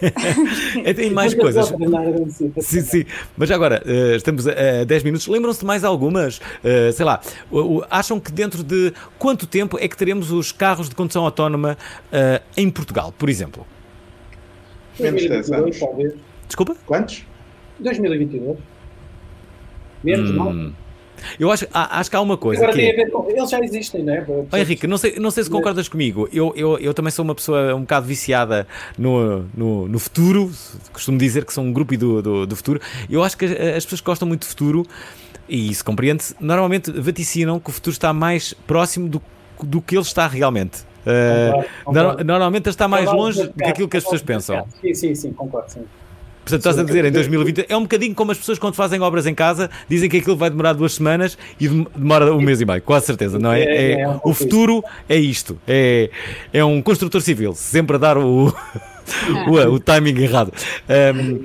é, 0.84 0.92
tem 0.94 1.10
mais 1.10 1.34
coisas. 1.34 1.66
disso. 1.68 2.50
Sim, 2.60 2.80
sim. 2.82 3.04
Mas 3.36 3.50
agora, 3.50 3.82
eh, 3.84 4.16
estamos 4.16 4.46
a 4.46 4.52
a 4.82 4.84
10 4.84 5.02
minutos. 5.04 5.26
Lembram-se 5.26 5.60
de 5.60 5.66
mais 5.66 5.84
algumas? 5.84 6.40
Eh, 6.62 6.90
sei 6.92 7.04
lá, 7.04 7.20
acham 7.90 8.20
que 8.20 8.30
dentro 8.30 8.62
de 8.62 8.92
quanto 9.18 9.46
tempo 9.46 9.78
é 9.80 9.88
que 9.88 9.96
teremos 9.96 10.30
os 10.30 10.52
carros 10.52 10.88
de 10.88 10.94
condução 11.00 11.24
autónoma 11.24 11.76
eh, 12.12 12.42
em 12.56 12.70
Portugal, 12.70 13.12
por 13.16 13.28
exemplo? 13.28 13.66
Menos 14.98 15.22
de 15.22 15.28
10 15.28 15.52
anos. 15.52 15.78
Talvez. 15.78 16.14
Desculpa? 16.46 16.76
Quantos? 16.86 17.24
2022. 17.78 18.58
Menos, 20.02 20.30
não? 20.30 20.50
Hum. 20.50 20.72
Eu 21.38 21.50
acho, 21.50 21.66
acho 21.72 22.10
que 22.10 22.16
há 22.16 22.20
uma 22.20 22.36
coisa 22.36 22.62
Agora 22.62 22.76
que 22.76 22.82
tem 22.82 22.90
é... 22.90 22.92
a 22.94 23.04
ver 23.04 23.10
com. 23.10 23.30
Eles 23.30 23.50
já 23.50 23.60
existem, 23.60 24.02
não 24.02 24.14
é? 24.14 24.26
Ó, 24.50 24.56
Henrique, 24.56 24.86
não 24.86 24.96
sei, 24.96 25.16
não 25.18 25.30
sei 25.30 25.44
se 25.44 25.50
concordas 25.50 25.86
comigo. 25.86 26.28
Eu, 26.32 26.52
eu, 26.56 26.78
eu 26.78 26.94
também 26.94 27.10
sou 27.10 27.22
uma 27.22 27.34
pessoa 27.34 27.74
um 27.74 27.82
bocado 27.82 28.06
viciada 28.06 28.66
no, 28.96 29.44
no, 29.54 29.86
no 29.86 29.98
futuro. 29.98 30.50
Costumo 30.92 31.18
dizer 31.18 31.44
que 31.44 31.52
sou 31.52 31.62
um 31.62 31.72
grupo 31.72 31.96
do, 31.96 32.22
do, 32.22 32.46
do 32.46 32.56
futuro. 32.56 32.80
Eu 33.08 33.22
acho 33.22 33.36
que 33.36 33.44
as, 33.44 33.52
as 33.52 33.84
pessoas 33.84 34.00
que 34.00 34.06
gostam 34.06 34.26
muito 34.26 34.42
de 34.42 34.48
futuro, 34.48 34.86
e 35.48 35.70
isso 35.70 35.84
compreende-se, 35.84 36.34
normalmente 36.40 36.90
vaticinam 36.90 37.60
que 37.60 37.68
o 37.68 37.72
futuro 37.72 37.92
está 37.92 38.12
mais 38.12 38.54
próximo 38.54 39.08
do, 39.08 39.22
do 39.62 39.82
que 39.82 39.94
ele 39.94 40.02
está 40.02 40.26
realmente. 40.26 40.89
Concordo, 41.04 41.68
concordo. 41.84 42.16
nor- 42.16 42.24
normalmente 42.24 42.68
está 42.68 42.86
mais 42.88 43.04
Concordo 43.06 43.24
longe 43.24 43.38
demasiado, 43.38 43.66
daquilo 43.66 43.88
que 43.88 43.96
as 43.96 44.04
pessoas 44.04 44.20
concordo 44.22 44.42
pensam. 44.46 44.68
Sim, 44.80 44.94
sim, 44.94 45.14
sim, 45.14 45.32
concordo, 45.32 45.72
sim. 45.72 45.80
Portanto, 46.42 46.58
estás 46.60 46.78
a 46.78 46.82
dizer 46.82 47.04
em 47.04 47.12
2020, 47.12 47.66
é 47.68 47.76
um 47.76 47.82
bocadinho 47.82 48.14
como 48.14 48.32
as 48.32 48.38
pessoas 48.38 48.58
quando 48.58 48.74
fazem 48.74 49.00
obras 49.00 49.26
em 49.26 49.34
casa 49.34 49.70
dizem 49.88 50.08
que 50.08 50.16
aquilo 50.16 50.36
vai 50.36 50.50
demorar 50.50 50.72
duas 50.72 50.94
semanas 50.94 51.36
e 51.60 51.68
dem- 51.68 51.86
demora 51.94 52.34
um 52.34 52.40
mês 52.40 52.60
e 52.60 52.64
meio, 52.64 52.82
quase 52.82 53.06
certeza, 53.06 53.38
não 53.38 53.52
é? 53.52 53.60
É, 53.60 53.64
é, 53.64 53.92
É- 53.92 54.00
é 54.00 54.08
um 54.08 54.20
o 54.24 54.34
futuro 54.34 54.82
é 55.08 55.16
isto, 55.16 55.58
é, 55.68 56.10
é 56.52 56.64
um 56.64 56.80
construtor 56.82 57.20
civil, 57.20 57.54
sempre 57.54 57.96
a 57.96 57.98
dar 57.98 58.18
o, 58.18 58.48
o, 58.48 59.52
o 59.74 59.78
timing 59.80 60.18
errado. 60.20 60.52
Um, 61.14 61.44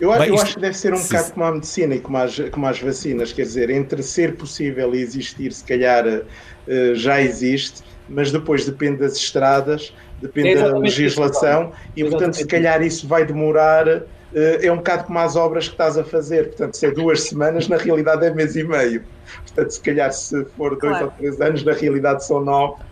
Eu, 0.00 0.12
acho- 0.12 0.20
bem, 0.20 0.28
eu 0.28 0.34
isto- 0.36 0.44
acho 0.44 0.54
que 0.54 0.60
deve 0.60 0.76
ser 0.76 0.94
um 0.94 0.96
Sim, 0.98 1.08
bocado 1.08 1.32
como 1.32 1.44
a 1.44 1.52
medicina 1.52 1.94
e 1.96 2.00
como 2.00 2.16
as, 2.18 2.38
como 2.52 2.66
as 2.68 2.80
vacinas, 2.80 3.32
quer 3.32 3.42
dizer, 3.42 3.68
entre 3.70 4.02
ser 4.04 4.36
possível 4.36 4.94
e 4.94 5.00
existir, 5.02 5.52
se 5.52 5.64
calhar 5.64 6.06
eh, 6.06 6.92
já 6.94 7.20
existe, 7.20 7.82
mas 8.08 8.30
depois 8.32 8.64
depende 8.64 8.98
das 8.98 9.16
estradas, 9.16 9.92
depende 10.20 10.50
É 10.50 10.56
da 10.62 10.78
legislação 10.78 11.72
e, 11.96 12.04
portanto, 12.04 12.34
se 12.34 12.46
calhar 12.46 12.82
isso 12.82 13.06
vai 13.06 13.24
demorar. 13.24 13.86
eh, 13.88 14.60
É 14.62 14.72
um 14.72 14.76
bocado 14.76 15.04
como 15.04 15.18
as 15.18 15.36
obras 15.36 15.66
que 15.68 15.74
estás 15.74 15.96
a 15.96 16.04
fazer, 16.04 16.48
portanto, 16.48 16.74
se 16.76 16.86
é 16.86 16.90
duas 16.90 17.22
semanas, 17.24 17.66
na 17.68 17.76
realidade 17.76 18.24
é 18.26 18.30
mês 18.34 18.56
e 18.56 18.64
meio. 18.64 19.02
Portanto, 19.46 19.70
se 19.70 19.80
calhar 19.80 20.12
se 20.12 20.44
for 20.56 20.70
dois 20.70 20.80
Claro. 20.92 21.04
ou 21.06 21.10
três 21.12 21.40
anos, 21.40 21.64
na 21.64 21.72
realidade 21.72 22.24
são 22.24 22.44
nove. 22.44 22.82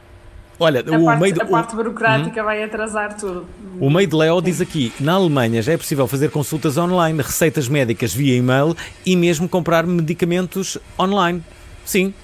Olha, 0.58 0.80
A 0.80 0.98
o 0.98 1.04
parte, 1.04 1.20
meio, 1.20 1.34
de- 1.34 1.42
a 1.42 1.44
parte 1.44 1.72
o, 1.74 1.76
burocrática 1.76 2.42
vai 2.42 2.62
atrasar 2.62 3.14
tudo. 3.18 3.46
o 3.78 3.90
meio 3.90 4.06
de 4.06 4.16
Leo 4.16 4.40
diz 4.40 4.58
aqui, 4.62 4.90
na 4.98 5.12
Alemanha 5.12 5.60
já 5.60 5.74
é 5.74 5.76
possível 5.76 6.06
fazer 6.06 6.30
consultas 6.30 6.78
online, 6.78 7.20
receitas 7.20 7.68
médicas 7.68 8.14
via 8.14 8.34
e-mail 8.34 8.74
e 9.04 9.14
mesmo 9.14 9.46
comprar 9.46 9.86
medicamentos 9.86 10.78
online. 10.98 11.42
Sim, 11.84 12.14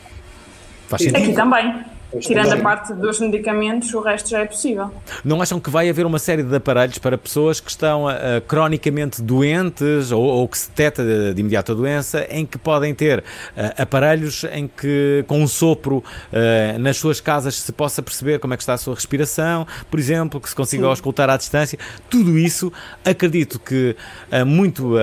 faz 0.89 1.03
sentido. 1.03 1.23
Aqui 1.23 1.35
também. 1.35 1.85
Tirando 2.21 2.49
também. 2.49 2.61
a 2.61 2.63
parte 2.63 2.93
dos 2.93 3.21
medicamentos, 3.21 3.93
o 3.95 4.01
resto 4.01 4.29
já 4.29 4.41
é 4.41 4.45
possível. 4.45 4.91
Não 5.25 5.41
acham 5.41 5.59
que 5.59 5.71
vai 5.71 5.89
haver 5.89 6.05
uma 6.05 6.19
série 6.19 6.43
de 6.43 6.55
aparelhos 6.55 6.99
para 6.99 7.17
pessoas 7.17 7.59
que 7.59 7.71
estão 7.71 8.07
ah, 8.07 8.43
cronicamente 8.47 9.23
doentes 9.23 10.13
ou, 10.13 10.23
ou 10.23 10.49
que 10.49 10.59
se 10.59 10.69
detecta 10.69 11.03
de, 11.03 11.35
de 11.35 11.41
imediato 11.41 11.73
a 11.73 11.75
doença, 11.75 12.27
em 12.31 12.45
que 12.45 12.59
podem 12.59 12.95
ter 12.95 13.25
ah, 13.57 13.83
aparelhos 13.83 14.45
em 14.53 14.69
que, 14.69 15.25
com 15.27 15.41
um 15.43 15.49
sopro 15.49 16.05
ah, 16.33 16.79
nas 16.79 16.99
suas 16.99 17.21
casas, 17.21 17.55
se 17.57 17.73
possa 17.73 18.03
perceber 18.03 18.39
como 18.39 18.53
é 18.53 18.57
que 18.57 18.63
está 18.63 18.75
a 18.75 18.79
sua 18.79 18.95
respiração, 18.95 19.67
por 19.91 19.99
exemplo, 19.99 20.41
que 20.41 20.49
se 20.49 20.55
consiga 20.55 20.83
Sim. 20.83 20.91
auscultar 20.91 21.31
à 21.31 21.37
distância. 21.37 21.79
Tudo 22.11 22.39
isso, 22.39 22.73
acredito 23.05 23.59
que 23.59 23.97
a 24.31 24.45
muito 24.45 24.95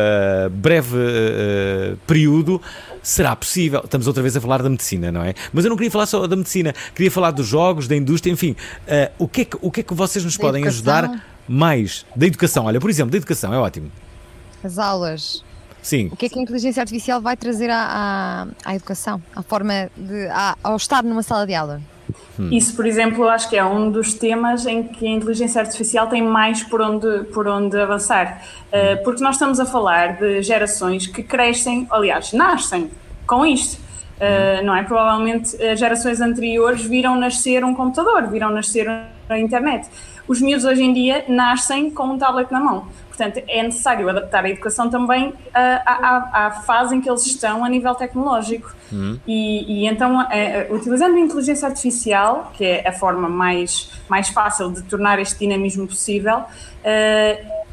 breve 0.51 0.97
período 2.05 2.61
será 3.01 3.35
possível. 3.35 3.81
Estamos 3.83 4.07
outra 4.07 4.21
vez 4.21 4.35
a 4.35 4.41
falar 4.41 4.61
da 4.61 4.69
medicina, 4.69 5.11
não 5.11 5.23
é? 5.23 5.33
Mas 5.51 5.65
eu 5.65 5.69
não 5.69 5.77
queria 5.77 5.91
falar 5.91 6.05
só 6.05 6.27
da 6.27 6.35
medicina, 6.35 6.73
queria 6.99 7.11
falar 7.11 7.31
dos 7.31 7.47
jogos, 7.47 7.87
da 7.87 7.95
indústria, 7.95 8.31
enfim. 8.31 8.55
ah, 8.87 9.09
o, 9.17 9.27
que 9.27 9.41
é 9.41 9.45
que, 9.45 9.57
o 9.61 9.71
que 9.71 9.79
é 9.79 9.83
que 9.83 9.93
vocês 9.93 10.23
nos 10.23 10.37
Da 10.37 10.41
podem 10.43 10.63
educação. 10.63 10.93
ajudar 10.93 11.25
mais? 11.47 12.05
Da 12.15 12.25
educação, 12.27 12.65
olha, 12.65 12.79
por 12.79 12.89
exemplo, 12.89 13.11
da 13.11 13.17
educação, 13.17 13.53
é 13.53 13.57
ótimo. 13.57 13.89
As 14.63 14.77
aulas. 14.77 15.43
Sim. 15.81 16.09
O 16.11 16.15
que 16.17 16.25
é 16.25 16.29
que 16.29 16.37
a 16.37 16.41
inteligência 16.41 16.81
artificial 16.81 17.21
vai 17.21 17.37
trazer 17.37 17.69
à, 17.69 18.47
à, 18.65 18.71
à 18.71 18.75
educação? 18.75 19.21
À 19.33 19.41
forma 19.41 19.89
de. 19.95 20.27
À, 20.27 20.57
ao 20.61 20.75
estar 20.75 21.01
numa 21.03 21.23
sala 21.23 21.47
de 21.47 21.55
aula? 21.55 21.81
Hum. 22.37 22.49
Isso, 22.51 22.75
por 22.75 22.85
exemplo, 22.85 23.23
eu 23.23 23.29
acho 23.29 23.47
que 23.49 23.55
é 23.55 23.63
um 23.63 23.89
dos 23.89 24.13
temas 24.13 24.65
em 24.65 24.83
que 24.83 25.07
a 25.07 25.09
inteligência 25.09 25.61
artificial 25.61 26.07
tem 26.07 26.21
mais 26.21 26.63
por 26.63 26.81
onde, 26.81 27.23
por 27.33 27.47
onde 27.47 27.79
avançar. 27.79 28.43
Uh, 28.65 29.01
porque 29.05 29.23
nós 29.23 29.35
estamos 29.35 29.57
a 29.59 29.65
falar 29.65 30.17
de 30.17 30.41
gerações 30.41 31.07
que 31.07 31.23
crescem, 31.23 31.87
aliás, 31.89 32.33
nascem 32.33 32.91
com 33.25 33.45
isto. 33.45 33.79
Uh, 34.19 34.65
não 34.65 34.75
é? 34.75 34.83
Provavelmente 34.83 35.55
as 35.63 35.79
gerações 35.79 36.19
anteriores 36.19 36.81
viram 36.83 37.15
nascer 37.15 37.63
um 37.63 37.73
computador, 37.73 38.27
viram 38.27 38.49
nascer 38.49 38.85
a 39.29 39.39
internet. 39.39 39.87
Os 40.27 40.41
miúdos 40.41 40.65
hoje 40.65 40.83
em 40.83 40.91
dia 40.91 41.23
nascem 41.29 41.89
com 41.89 42.03
um 42.03 42.17
tablet 42.17 42.51
na 42.51 42.59
mão. 42.59 42.87
Portanto, 43.07 43.41
é 43.47 43.63
necessário 43.63 44.09
adaptar 44.09 44.45
a 44.45 44.49
educação 44.49 44.89
também 44.89 45.33
à, 45.53 45.81
à, 45.85 46.45
à 46.47 46.51
fase 46.51 46.95
em 46.95 47.01
que 47.01 47.09
eles 47.09 47.25
estão 47.25 47.63
a 47.65 47.69
nível 47.69 47.93
tecnológico. 47.95 48.73
E, 49.27 49.83
e 49.83 49.87
então, 49.87 50.25
utilizando 50.69 51.15
a 51.15 51.19
inteligência 51.19 51.67
artificial, 51.67 52.51
que 52.55 52.63
é 52.63 52.87
a 52.87 52.93
forma 52.93 53.27
mais, 53.27 53.91
mais 54.09 54.29
fácil 54.29 54.71
de 54.71 54.83
tornar 54.83 55.19
este 55.19 55.39
dinamismo 55.39 55.85
possível, 55.87 56.43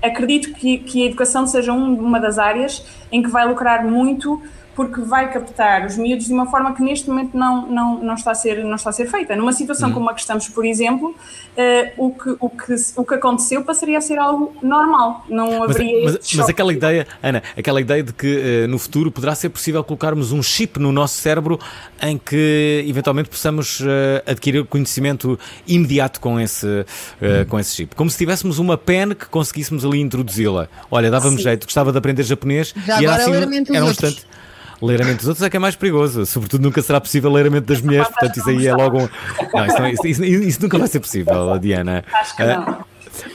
acredito 0.02 0.52
que, 0.54 0.78
que 0.78 1.02
a 1.02 1.06
educação 1.06 1.46
seja 1.46 1.72
um- 1.72 1.98
uma 1.98 2.20
das 2.20 2.38
áreas 2.38 2.84
em 3.10 3.22
que 3.22 3.28
vai 3.28 3.46
lucrar 3.46 3.84
muito 3.84 4.42
porque 4.76 5.00
vai 5.00 5.32
captar 5.32 5.86
os 5.86 5.96
miúdos 5.96 6.26
de 6.26 6.32
uma 6.34 6.44
forma 6.50 6.74
que 6.74 6.82
neste 6.82 7.08
momento 7.08 7.36
não, 7.36 7.66
não, 7.66 7.98
não, 8.04 8.14
está, 8.14 8.32
a 8.32 8.34
ser, 8.34 8.62
não 8.62 8.74
está 8.76 8.90
a 8.90 8.92
ser 8.92 9.06
feita. 9.10 9.34
Numa 9.34 9.52
situação 9.54 9.88
Uhum. 9.88 9.94
como 9.94 10.10
a 10.10 10.14
que 10.14 10.20
estamos, 10.20 10.46
por 10.50 10.66
exemplo, 10.66 11.14
eh, 11.56 11.94
o, 11.96 12.10
que, 12.10 12.36
o, 12.38 12.50
que, 12.50 12.74
o 12.94 13.04
que 13.04 13.14
aconteceu 13.14 13.64
passaria 13.64 13.96
a 13.96 14.00
ser 14.02 14.18
algo 14.18 14.54
normal. 14.62 15.24
Não 15.30 15.60
Mas, 15.60 15.70
haveria 15.70 16.04
mas- 16.04 16.14
este 16.16 16.36
mas 16.36 16.48
aquela 16.50 16.72
ideia, 16.74 17.06
Ana, 17.22 17.42
aquela 17.56 17.80
ideia 17.80 18.02
de 18.02 18.12
que 18.12 18.26
eh, 18.38 18.66
no 18.66 18.78
futuro 18.78 19.10
poderá 19.10 19.34
ser 19.34 19.48
possível 19.48 19.82
colocarmos 19.82 20.30
um 20.30 20.42
chip 20.42 20.78
no 20.78 20.92
nosso 20.92 21.14
cérebro 21.14 21.58
em 22.02 22.18
que 22.18 22.84
eventualmente 22.86 23.30
possamos 23.30 23.80
eh, 23.80 24.22
adquirir 24.26 24.64
conhecimento 24.66 25.38
imediato 25.66 26.20
com 26.20 26.38
esse, 26.38 26.84
eh, 27.22 27.46
com 27.48 27.58
esse 27.58 27.74
chip. 27.74 27.96
Como 27.96 28.10
se 28.10 28.18
tivéssemos 28.18 28.58
uma 28.58 28.76
pen 28.76 29.14
que 29.14 29.24
conseguíssemos 29.26 29.86
ali 29.86 30.00
introduzi-la. 30.02 30.68
Olha, 30.90 31.10
dava-me 31.10 31.38
Sim. 31.38 31.42
jeito, 31.44 31.64
gostava 31.64 31.92
de 31.92 31.96
aprender 31.98 32.24
japonês 32.24 32.74
Já 32.86 33.00
e 33.00 33.06
era 33.06 33.14
agora 33.14 33.22
assim, 33.46 33.64
era 33.74 33.84
um 33.84 33.88
outros. 33.88 34.10
instante. 34.12 34.35
Ler 34.82 35.00
a 35.00 35.04
mente 35.04 35.18
dos 35.18 35.28
outros 35.28 35.44
é 35.46 35.48
que 35.50 35.56
é 35.56 35.60
mais 35.60 35.74
perigoso, 35.74 36.26
sobretudo 36.26 36.62
nunca 36.62 36.82
será 36.82 37.00
possível 37.00 37.32
ler 37.32 37.46
a 37.46 37.50
mente 37.50 37.64
das 37.64 37.80
mulheres, 37.80 38.08
portanto 38.08 38.36
isso 38.38 38.48
aí 38.50 38.66
é 38.66 38.74
logo 38.74 38.98
um... 39.04 39.08
Não, 39.54 39.66
isso, 39.66 39.78
não- 39.78 39.88
isso- 39.88 40.06
isso- 40.06 40.24
isso 40.24 40.62
nunca 40.62 40.78
vai 40.78 40.86
ser 40.88 41.00
possível, 41.00 41.58
Diana. 41.58 42.04
Acho 42.12 42.36
que 42.36 42.42
Ah, 42.42 42.56
não. 42.58 42.84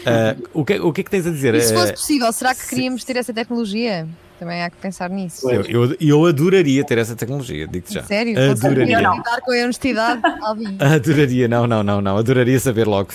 ah, 0.06 0.36
o, 0.54 0.64
que, 0.64 0.80
o 0.80 0.94
que 0.94 1.02
é 1.02 1.04
que 1.04 1.10
tens 1.10 1.26
a 1.26 1.32
dizer? 1.32 1.56
E 1.56 1.62
se 1.62 1.74
fosse 1.74 1.90
Eh, 1.90 1.94
possível, 1.94 2.32
será 2.32 2.54
que 2.54 2.68
queríamos 2.68 3.04
ter 3.04 3.16
essa 3.18 3.34
tecnologia? 3.34 4.08
Também 4.40 4.64
há 4.64 4.70
que 4.72 4.78
pensar 4.78 5.08
nisso. 5.10 5.50
Eu, 5.52 5.62
eu, 5.64 5.96
eu 6.00 6.26
adoraria 6.26 6.84
ter 6.84 6.98
essa 6.98 7.16
tecnologia, 7.16 7.68
digo-te 7.68 7.94
já. 7.94 8.04
Sério? 8.04 8.36
Adoraria. 8.52 9.00
Com 9.44 9.52
a 9.52 9.56
honestidade. 9.64 10.22
Adoraria, 10.80 11.48
não, 11.48 11.68
não, 11.68 11.84
não, 11.84 12.02
não. 12.02 12.18
Adoraria 12.18 12.60
saber 12.60 12.88
logo. 12.88 13.10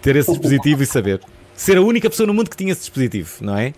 Ter 0.00 0.16
esse 0.16 0.30
dispositivo 0.30 0.82
e 0.82 0.86
saber. 0.86 1.20
Ser 1.54 1.76
a 1.76 1.82
única 1.82 2.08
pessoa 2.08 2.26
no 2.26 2.32
mundo 2.34 2.48
que 2.50 2.56
tinha 2.56 2.72
esse 2.72 2.80
dispositivo, 2.82 3.30
não 3.42 3.56
é? 3.56 3.74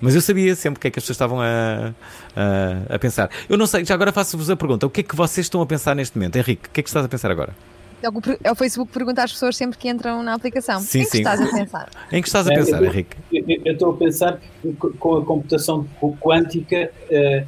Mas 0.00 0.14
eu 0.14 0.20
sabia 0.20 0.54
sempre 0.54 0.78
o 0.78 0.80
que 0.80 0.88
é 0.88 0.90
que 0.90 0.98
as 0.98 1.02
pessoas 1.04 1.16
estavam 1.16 1.40
a, 1.40 1.92
a, 2.36 2.94
a 2.94 2.98
pensar. 2.98 3.30
Eu 3.48 3.56
não 3.56 3.66
sei, 3.66 3.84
já 3.84 3.94
agora 3.94 4.12
faço-vos 4.12 4.50
a 4.50 4.56
pergunta: 4.56 4.86
o 4.86 4.90
que 4.90 5.00
é 5.00 5.04
que 5.04 5.16
vocês 5.16 5.46
estão 5.46 5.60
a 5.62 5.66
pensar 5.66 5.94
neste 5.94 6.16
momento? 6.18 6.36
Henrique, 6.36 6.68
o 6.68 6.70
que 6.70 6.80
é 6.80 6.82
que 6.82 6.88
estás 6.88 7.04
a 7.04 7.08
pensar 7.08 7.30
agora? 7.30 7.54
É 8.02 8.08
o 8.10 8.12
É 8.44 8.54
Facebook 8.54 8.92
que 8.92 8.98
pergunta 8.98 9.22
às 9.24 9.32
pessoas 9.32 9.56
sempre 9.56 9.78
que 9.78 9.88
entram 9.88 10.22
na 10.22 10.34
aplicação. 10.34 10.80
Sim, 10.80 11.00
Em 11.00 11.04
que 11.04 11.10
sim. 11.10 11.18
estás 11.18 11.40
a 11.40 11.46
pensar? 11.50 11.88
Em 12.12 12.20
que 12.22 12.28
estás 12.28 12.46
a 12.46 12.52
É, 12.52 12.54
pensar, 12.56 12.78
eu- 12.82 12.84
Henrique? 12.84 13.16
Eu 13.32 13.44
eu 13.64 13.72
estou 13.72 13.90
a 13.92 13.96
pensar 13.96 14.38
que 14.62 14.72
co- 14.74 14.92
com 14.98 15.16
a 15.16 15.24
computação 15.24 15.86
qu- 15.98 16.14
quântica 16.20 16.90
eh, 17.10 17.44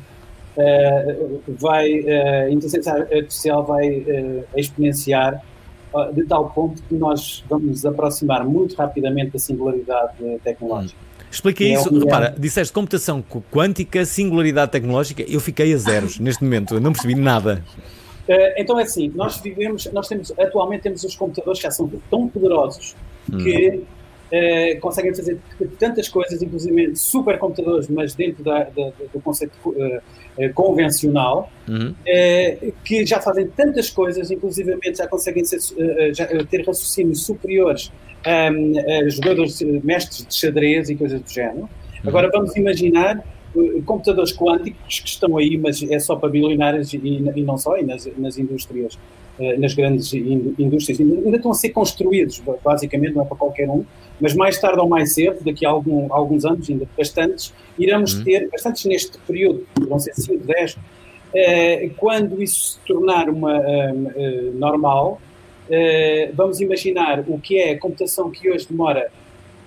eh, 0.57 1.16
vai, 1.49 1.90
eh, 2.01 2.44
a 2.46 2.51
inteligência 2.51 2.92
artificial 2.94 3.64
vai 3.66 4.05
exponenciar 4.57 5.40
de 6.14 6.24
tal 6.24 6.51
ponto 6.51 6.82
que 6.82 6.94
nós 6.94 7.44
vamos 7.49 7.66
nos 7.68 7.86
aproximar 7.86 8.44
muito 8.44 8.74
rapidamente 8.76 9.32
da 9.32 9.38
singularidade 9.38 10.12
tecnológica. 10.44 10.99
Explica 11.31 11.62
É 11.64 11.74
isso. 11.74 11.99
Repara, 11.99 12.35
disseste 12.39 12.72
computação 12.72 13.22
qu- 13.22 13.43
quântica, 13.51 14.05
singularidade 14.05 14.72
tecnológica. 14.72 15.22
Eu 15.29 15.41
fiquei 15.41 15.72
a 15.74 15.76
zeros 15.76 16.18
neste 16.20 16.43
momento. 16.43 16.74
Eu 16.74 16.81
não 16.81 16.93
percebi 16.93 17.14
nada. 17.14 17.62
Eh, 18.29 18.62
então 18.62 18.79
é 18.79 18.83
assim, 18.83 19.11
nós 19.14 19.39
vivemos, 19.41 19.87
nós 19.93 20.07
temos, 20.09 20.31
atualmente 20.39 20.83
temos 20.83 21.03
os 21.05 21.14
computadores 21.16 21.59
que 21.61 21.64
já 21.64 21.70
são 21.70 21.91
tão 22.11 22.29
poderosos 22.29 22.95
que 23.31 23.83
eh, 24.31 24.74
conseguem 24.76 25.14
fazer 25.14 25.39
tantas 25.79 26.07
coisas, 26.09 26.43
inclusive 26.43 26.95
supercomputadores, 26.95 27.89
mas 27.89 28.14
dentro 28.14 28.43
da- 28.45 28.64
da- 28.64 28.93
do 29.12 29.20
conceito 29.22 29.53
eh, 30.39 30.49
convencional, 30.51 31.51
Uhum. 31.66 31.95
eh, 32.07 32.72
que 32.85 33.05
já 33.07 33.20
fazem 33.20 33.49
tantas 33.49 33.89
coisas, 33.91 34.31
inclusivamente 34.31 34.99
já 34.99 35.07
conseguem 35.09 35.45
ser, 35.45 35.59
eh, 35.79 36.12
já, 36.14 36.26
ter 36.26 36.59
raciocínios 36.66 37.24
superiores 37.24 37.91
a, 38.25 38.49
a 38.49 39.09
jogadores, 39.09 39.61
eh, 39.62 39.81
mestres 39.85 40.27
de 40.27 40.35
xadrez 40.35 40.89
e 40.91 40.97
coisas 40.97 41.21
do 41.21 41.31
género. 41.31 41.69
Agora 42.07 42.29
vamos 42.33 42.55
imaginar 42.57 43.19
eh, 43.57 43.81
computadores 43.85 44.33
quânticos 44.37 45.01
que 45.01 45.09
estão 45.09 45.37
aí, 45.37 45.57
mas 45.57 45.83
é 45.83 45.99
só 45.99 46.16
para 46.16 46.29
bilionários 46.29 46.93
e, 46.95 46.99
e 46.99 47.43
não 47.43 47.57
só, 47.59 47.77
e 47.79 47.83
nas, 47.85 48.09
nas 48.16 48.39
indústrias, 48.39 48.99
eh, 49.41 49.57
nas 49.57 49.75
grandes 49.75 50.12
in- 50.12 50.55
indústrias, 50.59 51.01
ainda 51.01 51.37
estão 51.37 51.51
a 51.51 51.55
ser 51.55 51.71
construídos, 51.71 52.39
ba- 52.41 52.57
basicamente, 52.64 53.14
não 53.14 53.23
é 53.23 53.25
para 53.25 53.37
qualquer 53.37 53.69
um, 53.69 53.85
mas 54.21 54.35
mais 54.35 54.61
tarde 54.61 54.81
ou 54.81 54.89
mais 54.89 55.14
cedo, 55.14 55.39
daqui 55.45 55.64
a 55.64 55.71
algum- 55.71 56.12
alguns 56.12 56.45
anos, 56.45 56.69
ainda 56.69 56.87
bastantes, 56.97 57.55
iremos 57.79 58.14
Uhum. 58.14 58.25
ter, 58.25 58.49
bastantes 58.51 58.85
neste 58.85 59.16
período, 59.27 59.64
vão 59.89 59.99
ser 59.99 60.12
5, 60.14 60.45
10, 60.45 60.77
eh, 61.35 61.91
quando 61.97 62.43
isso 62.43 62.73
se 62.73 62.81
tornar 62.87 63.29
uma 63.29 63.57
eh, 63.59 63.95
eh, 64.16 64.51
normal, 64.55 65.21
eh, 65.71 66.31
vamos 66.35 66.61
imaginar 66.61 67.25
o 67.29 67.39
que 67.39 67.59
é 67.59 67.73
a 67.73 67.79
computação 67.79 68.31
que 68.31 68.51
hoje 68.51 68.66
demora, 68.69 69.11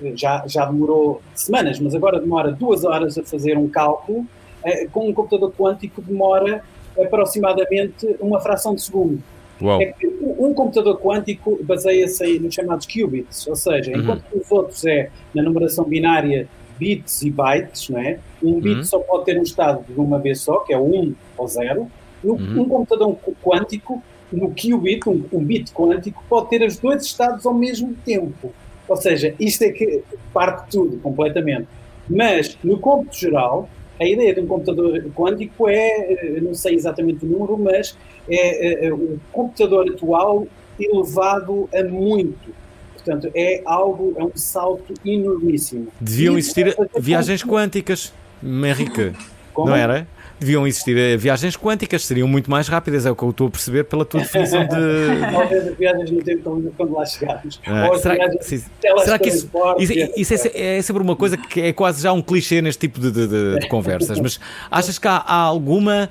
eh, 0.03 0.13
já, 0.15 0.43
já 0.47 0.65
demorou 0.65 1.21
semanas, 1.33 1.79
mas 1.79 1.93
agora 1.95 2.19
demora 2.19 2.51
duas 2.51 2.83
horas 2.83 3.17
a 3.17 3.23
fazer 3.23 3.57
um 3.57 3.67
cálculo, 3.67 4.25
eh, 4.63 4.87
com 4.91 5.07
um 5.09 5.13
computador 5.13 5.51
quântico 5.57 6.01
demora 6.01 6.63
aproximadamente 6.99 8.15
uma 8.19 8.39
fração 8.39 8.73
de 8.75 8.81
segundo. 8.81 9.21
É 9.61 9.93
um 10.21 10.47
um 10.47 10.53
computador 10.55 10.99
quântico 10.99 11.59
baseia-se 11.63 12.39
nos 12.39 12.53
chamados 12.55 12.87
qubits, 12.87 13.45
ou 13.47 13.55
seja, 13.55 13.91
Uhum. 13.91 13.99
enquanto 14.01 14.23
que 14.23 14.37
os 14.39 14.51
outros 14.51 14.83
é 14.85 15.09
na 15.35 15.43
numeração 15.43 15.85
binária 15.85 16.47
bits 16.79 17.21
e 17.21 17.29
bytes, 17.29 17.87
não 17.89 17.99
é? 17.99 18.17
Um 18.41 18.59
bit 18.59 18.77
Uhum. 18.77 18.83
só 18.83 18.99
pode 18.99 19.25
ter 19.25 19.37
um 19.39 19.43
estado 19.43 19.85
de 19.87 19.93
uma 19.99 20.17
vez 20.17 20.39
só, 20.41 20.57
que 20.61 20.73
é 20.73 20.77
o 20.77 20.83
1 20.83 21.13
ou 21.37 21.47
0. 21.47 21.87
No, 22.23 22.33
Uhum. 22.33 22.61
Um 22.61 22.69
computador 22.69 23.15
qu- 23.23 23.35
quântico, 23.43 24.01
no 24.31 24.49
qubit, 24.51 25.07
um, 25.07 25.23
um 25.31 25.43
bit 25.43 25.71
quântico, 25.73 26.23
pode 26.29 26.49
ter 26.49 26.65
os 26.65 26.77
dois 26.77 27.03
estados 27.03 27.45
ao 27.45 27.53
mesmo 27.53 27.95
tempo. 28.05 28.53
Ou 28.87 28.97
seja, 28.97 29.33
isto 29.39 29.63
é 29.63 29.71
que 29.71 30.03
parte 30.33 30.71
tudo 30.71 30.97
completamente. 30.97 31.67
Mas, 32.09 32.57
no 32.63 32.77
cômputo 32.79 33.17
geral, 33.17 33.69
a 33.99 34.05
ideia 34.05 34.33
de 34.33 34.41
um 34.41 34.47
computador 34.47 35.01
quântico 35.15 35.69
é, 35.69 36.13
eh, 36.13 36.39
não 36.41 36.53
sei 36.53 36.75
exatamente 36.75 37.25
o 37.25 37.29
número, 37.29 37.57
mas 37.57 37.95
é, 38.27 38.87
eh, 38.87 38.93
o 38.93 39.19
computador 39.31 39.89
atual 39.89 40.47
elevado 40.79 41.69
a 41.73 41.83
muito. 41.83 42.53
Portanto, 42.95 43.31
é 43.35 43.61
algo, 43.65 44.13
é 44.17 44.23
um 44.23 44.31
salto 44.35 44.93
enormíssimo. 45.05 45.87
Deviam 45.99 46.37
existir 46.37 46.75
viagens 46.99 47.43
quânticas, 47.43 48.13
Henrique. 48.43 49.13
Não 49.55 49.75
era? 49.75 50.07
Deviam 50.41 50.65
existir 50.65 50.97
eh, 50.97 51.15
viagens 51.17 51.55
quânticas, 51.55 52.03
seriam 52.03 52.27
muito 52.27 52.49
mais 52.49 52.67
rápidas, 52.67 53.05
é 53.05 53.11
o 53.11 53.15
que 53.15 53.21
eu 53.21 53.29
estou 53.29 53.45
a 53.45 53.51
perceber 53.51 53.83
pela 53.83 54.03
tua 54.03 54.21
definição 54.21 54.63
de. 54.63 54.69
Talvez 55.31 55.67
as 55.67 55.77
viagens 55.77 56.09
no 56.09 56.23
tempo 56.23 56.41
quando- 56.41 56.73
quando 56.75 56.93
lá 56.93 57.05
chegarmos. 57.05 57.61
Ah, 57.63 57.91
será, 57.99 58.15
viagens 58.15 58.65
será 59.03 59.19
que 59.19 59.29
isso, 59.29 59.47
isso, 59.77 60.33
isso 60.33 60.47
é, 60.55 60.77
é 60.77 60.81
sempre 60.81 61.03
uma 61.03 61.15
coisa 61.15 61.37
que 61.37 61.61
é 61.61 61.71
quase 61.71 62.01
já 62.01 62.11
um 62.11 62.23
clichê 62.23 62.59
neste 62.59 62.79
tipo 62.87 62.99
de, 62.99 63.11
de- 63.11 63.27
de- 63.27 63.59
de 63.59 63.67
conversas, 63.67 64.19
mas 64.19 64.39
achas 64.71 64.97
que 64.97 65.07
há, 65.07 65.17
há 65.17 65.35
alguma. 65.35 66.09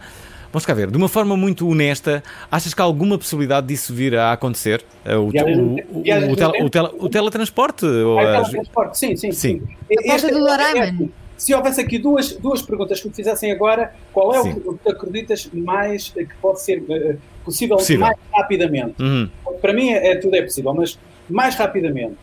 Vamos 0.52 0.64
cá 0.64 0.74
ver, 0.74 0.88
de 0.92 0.96
uma 0.96 1.08
forma 1.08 1.36
muito 1.36 1.68
honesta, 1.68 2.22
achas 2.48 2.72
que 2.72 2.80
há 2.80 2.84
alguma 2.84 3.18
possibilidade 3.18 3.66
disso 3.66 3.92
vir 3.92 4.16
a 4.16 4.30
acontecer? 4.32 4.84
Eh, 5.04 5.16
O, 5.16 5.30
Viagens 5.30 5.58
o- 5.58 5.98
o- 5.98 6.02
viagens 6.02 6.38
o 6.38 7.02
o 7.02 7.04
o 7.06 7.08
teletransporte? 7.08 7.84
ou 7.84 8.16
Ah, 8.20 8.42
teletransporte, 8.42 8.96
sim, 8.96 9.16
sim, 9.16 9.32
Sim. 9.32 9.62
Este- 9.90 10.06
porta 10.08 10.28
do 10.32 10.38
Doraemon. 10.38 11.08
Se 11.40 11.54
houvesse 11.54 11.80
aqui 11.80 11.96
duas, 11.98 12.32
duas 12.36 12.60
perguntas 12.60 13.00
que 13.00 13.08
me 13.08 13.14
fizessem 13.14 13.50
agora, 13.50 13.94
qual 14.12 14.34
é 14.34 14.40
o 14.40 14.42
Sim. 14.42 14.60
que, 14.60 14.68
o 14.68 14.74
que 14.76 14.90
acreditas 14.90 15.48
mais 15.54 16.10
que 16.10 16.28
pode 16.38 16.60
ser 16.60 16.84
eh, 16.90 17.16
possível, 17.42 17.78
Possível. 17.78 18.02
mais 18.02 18.16
rapidamente? 18.30 19.02
Uhum. 19.02 19.26
Para 19.58 19.72
mim 19.72 19.88
é, 19.88 20.08
é- 20.08 20.16
tudo 20.16 20.36
é 20.36 20.42
possível, 20.42 20.74
mas 20.74 20.98
mais 21.30 21.54
rapidamente. 21.54 22.18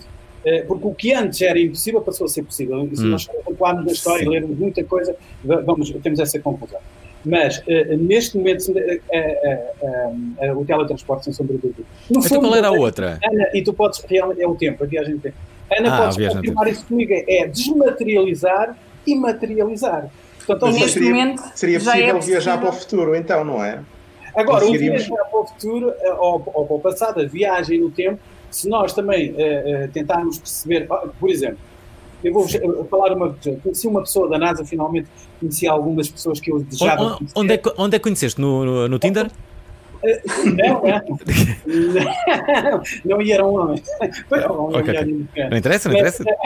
Eh, 0.45 0.61
Porque 0.67 0.85
o 0.87 0.93
que 0.93 1.13
antes 1.15 1.41
era 1.41 1.59
impossível 1.59 1.99
passou 2.01 2.25
a 2.25 2.27
ser 2.29 2.43
possível. 2.43 2.87
E 2.91 2.95
se 2.95 3.03
Hum. 3.03 3.07
nós 3.09 3.27
atuarmos 3.49 3.85
na 3.87 3.91
história 3.91 4.19
Sim. 4.23 4.27
e 4.27 4.29
lermos 4.29 4.55
muita 4.55 4.83
coisa, 4.83 5.15
va- 5.43 5.61
vamos, 5.61 5.89
temos 6.03 6.19
essa 6.19 6.37
conclusão. 6.39 6.79
Mas 7.25 7.63
eh, 7.67 7.95
neste 7.97 8.37
momento, 8.37 8.65
o 10.55 10.63
teletransporte, 10.63 11.23
sem 11.25 11.33
sombra 11.33 11.55
de 11.55 11.61
dúvida. 11.63 11.83
No 12.11 12.23
Então 12.23 12.39
qual 12.39 12.55
era 12.55 12.67
a 12.67 12.71
outra? 12.71 13.19
Ana, 13.23 13.49
e 13.51 13.63
tu 13.63 13.73
podes, 13.73 13.99
é 14.11 14.47
o 14.47 14.53
tempo, 14.53 14.83
a 14.83 14.87
viagem 14.87 15.15
no 15.15 15.19
tempo. 15.19 15.35
Ana, 15.75 15.95
Ah, 15.95 15.97
podes 16.03 16.17
no 16.17 16.33
confirmar 16.35 16.67
isso 16.67 16.85
comigo, 16.85 17.11
é 17.13 17.47
desmaterializar 17.47 18.77
e 19.07 19.15
materializar. 19.15 20.09
Portanto, 20.45 20.71
neste 20.73 20.91
seria, 20.91 21.09
momento 21.09 21.43
seria 21.55 21.79
já 21.79 21.91
é 21.97 22.13
possível 22.13 22.21
viajar 22.21 22.57
para 22.59 22.69
o 22.69 22.73
futuro, 22.73 23.15
então, 23.15 23.43
não 23.43 23.63
é? 23.63 23.79
Agora, 24.35 24.65
o 24.65 24.71
viajar 24.71 25.15
para 25.31 25.39
o 25.39 25.47
futuro 25.47 25.93
eh, 25.99 26.13
ou, 26.13 26.43
ou 26.53 26.65
para 26.65 26.75
o 26.75 26.79
passado, 26.79 27.21
a 27.21 27.25
viagem 27.25 27.79
no 27.81 27.89
tempo, 27.89 28.19
se 28.51 28.69
nós 28.69 28.93
também 28.93 29.33
eh, 29.37 29.89
tentarmos 29.91 30.37
perceber, 30.37 30.85
ah, 30.91 31.07
por 31.19 31.29
exemplo, 31.29 31.57
eu 32.23 32.33
vou 32.33 32.47
falar 32.89 33.13
uma 33.13 33.33
coisa, 33.33 33.59
conheci 33.61 33.87
uma 33.87 34.01
pessoa 34.01 34.29
da 34.29 34.37
NASA, 34.37 34.63
finalmente 34.65 35.07
conheci 35.39 35.67
algumas 35.67 36.07
pessoas 36.09 36.39
que 36.39 36.51
eu 36.51 36.59
desejava 36.59 37.15
Onde, 37.19 37.27
onde- 37.35 37.53
é, 37.53 37.57
que- 37.57 37.73
onde 37.77 37.95
é 37.95 37.99
que 37.99 38.03
conheceste? 38.03 38.39
No, 38.39 38.63
no, 38.65 38.87
no 38.87 38.99
Tinder? 38.99 39.29
Não, 40.45 40.81
não. 40.83 42.81
Não, 43.05 43.21
e 43.21 43.31
era 43.31 43.45
um 43.45 43.55
homem. 43.55 43.81
Foi 44.29 44.39
um 44.47 44.51
homem, 44.65 44.79
Ok, 44.79 44.81
mulher 44.93 45.01
ok. 45.01 45.11
e 45.11 45.13
mulher. 45.13 45.49
Não 45.51 45.57
interessa, 45.57 45.89
não 45.89 45.99
Mas, 45.99 46.19
interessa? 46.19 46.37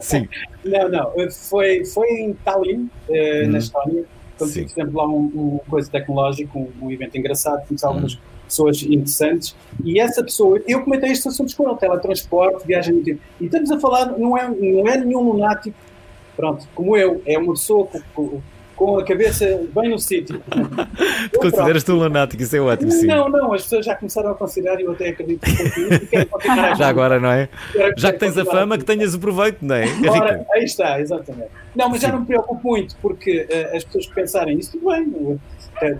Sim. 0.00 0.28
Não, 0.64 0.88
não. 0.88 1.12
Foi, 1.30 1.84
foi 1.84 2.08
em 2.08 2.34
Tallinn, 2.44 2.88
eh, 3.10 3.42
Uhum. 3.44 3.52
na 3.52 3.58
Estónia. 3.58 4.04
Quando 4.36 4.50
Sim. 4.50 4.68
fizemos 4.68 4.94
lá 4.94 5.06
um, 5.06 5.18
um 5.34 5.60
coisa 5.68 5.90
tecnológico, 5.90 6.58
um, 6.58 6.86
um 6.86 6.90
evento 6.90 7.16
engraçado, 7.18 7.66
conheci 7.66 7.84
algumas 7.84 8.18
pessoas 8.46 8.82
interessantes. 8.82 9.54
E 9.84 9.98
essa 10.00 10.22
pessoa, 10.22 10.60
eu 10.66 10.82
comentei 10.82 11.10
estes 11.10 11.26
assuntos 11.26 11.54
com 11.54 11.68
ele: 11.68 11.78
teletransporte, 11.78 12.66
viagem 12.66 12.94
no 12.94 13.02
tempo. 13.02 13.20
E 13.40 13.46
estamos 13.46 13.70
a 13.70 13.80
falar, 13.80 14.16
não 14.18 14.36
é, 14.38 14.48
não 14.48 14.86
é 14.88 14.96
nenhum 14.96 15.22
lunático, 15.32 15.76
pronto, 16.36 16.66
como 16.74 16.96
eu, 16.96 17.20
é 17.26 17.36
uma 17.36 17.52
pessoa 17.54 17.88
com, 18.14 18.40
com 18.78 18.96
a 18.96 19.04
cabeça 19.04 19.60
bem 19.74 19.90
no 19.90 19.98
sítio. 19.98 20.40
Tu 21.32 21.40
consideras-te 21.40 21.90
um 21.90 21.96
lunático, 21.96 22.42
isso 22.42 22.56
é 22.56 22.60
ótimo, 22.60 22.90
sim. 22.92 23.06
Não, 23.06 23.28
não, 23.28 23.52
as 23.52 23.62
pessoas 23.62 23.84
já 23.84 23.94
começaram 23.96 24.30
a 24.30 24.34
considerar 24.34 24.80
e 24.80 24.84
eu 24.84 24.92
até 24.92 25.08
acredito 25.08 25.40
que 25.40 26.16
a- 26.16 26.74
Já 26.78 26.88
agora, 26.88 27.18
não 27.18 27.30
é? 27.30 27.48
Já 27.96 28.12
que 28.12 28.18
tens 28.18 28.38
a 28.38 28.44
fama, 28.44 28.78
que 28.78 28.84
tenhas 28.84 29.14
o 29.14 29.18
proveito, 29.18 29.58
não 29.62 29.74
é? 29.74 29.82
Ora, 30.08 30.34
Henrique? 30.34 30.46
aí 30.54 30.64
está, 30.64 31.00
exatamente. 31.00 31.50
Não, 31.74 31.88
mas 31.90 32.00
já 32.00 32.12
não 32.12 32.20
me 32.20 32.26
preocupo 32.26 32.66
muito, 32.68 32.96
porque 33.02 33.46
eh, 33.50 33.76
as 33.76 33.84
pessoas 33.84 34.06
que 34.06 34.14
pensarem 34.14 34.58
isso, 34.58 34.72
tudo 34.72 34.86
bem, 34.90 35.38
eh, 35.82 35.96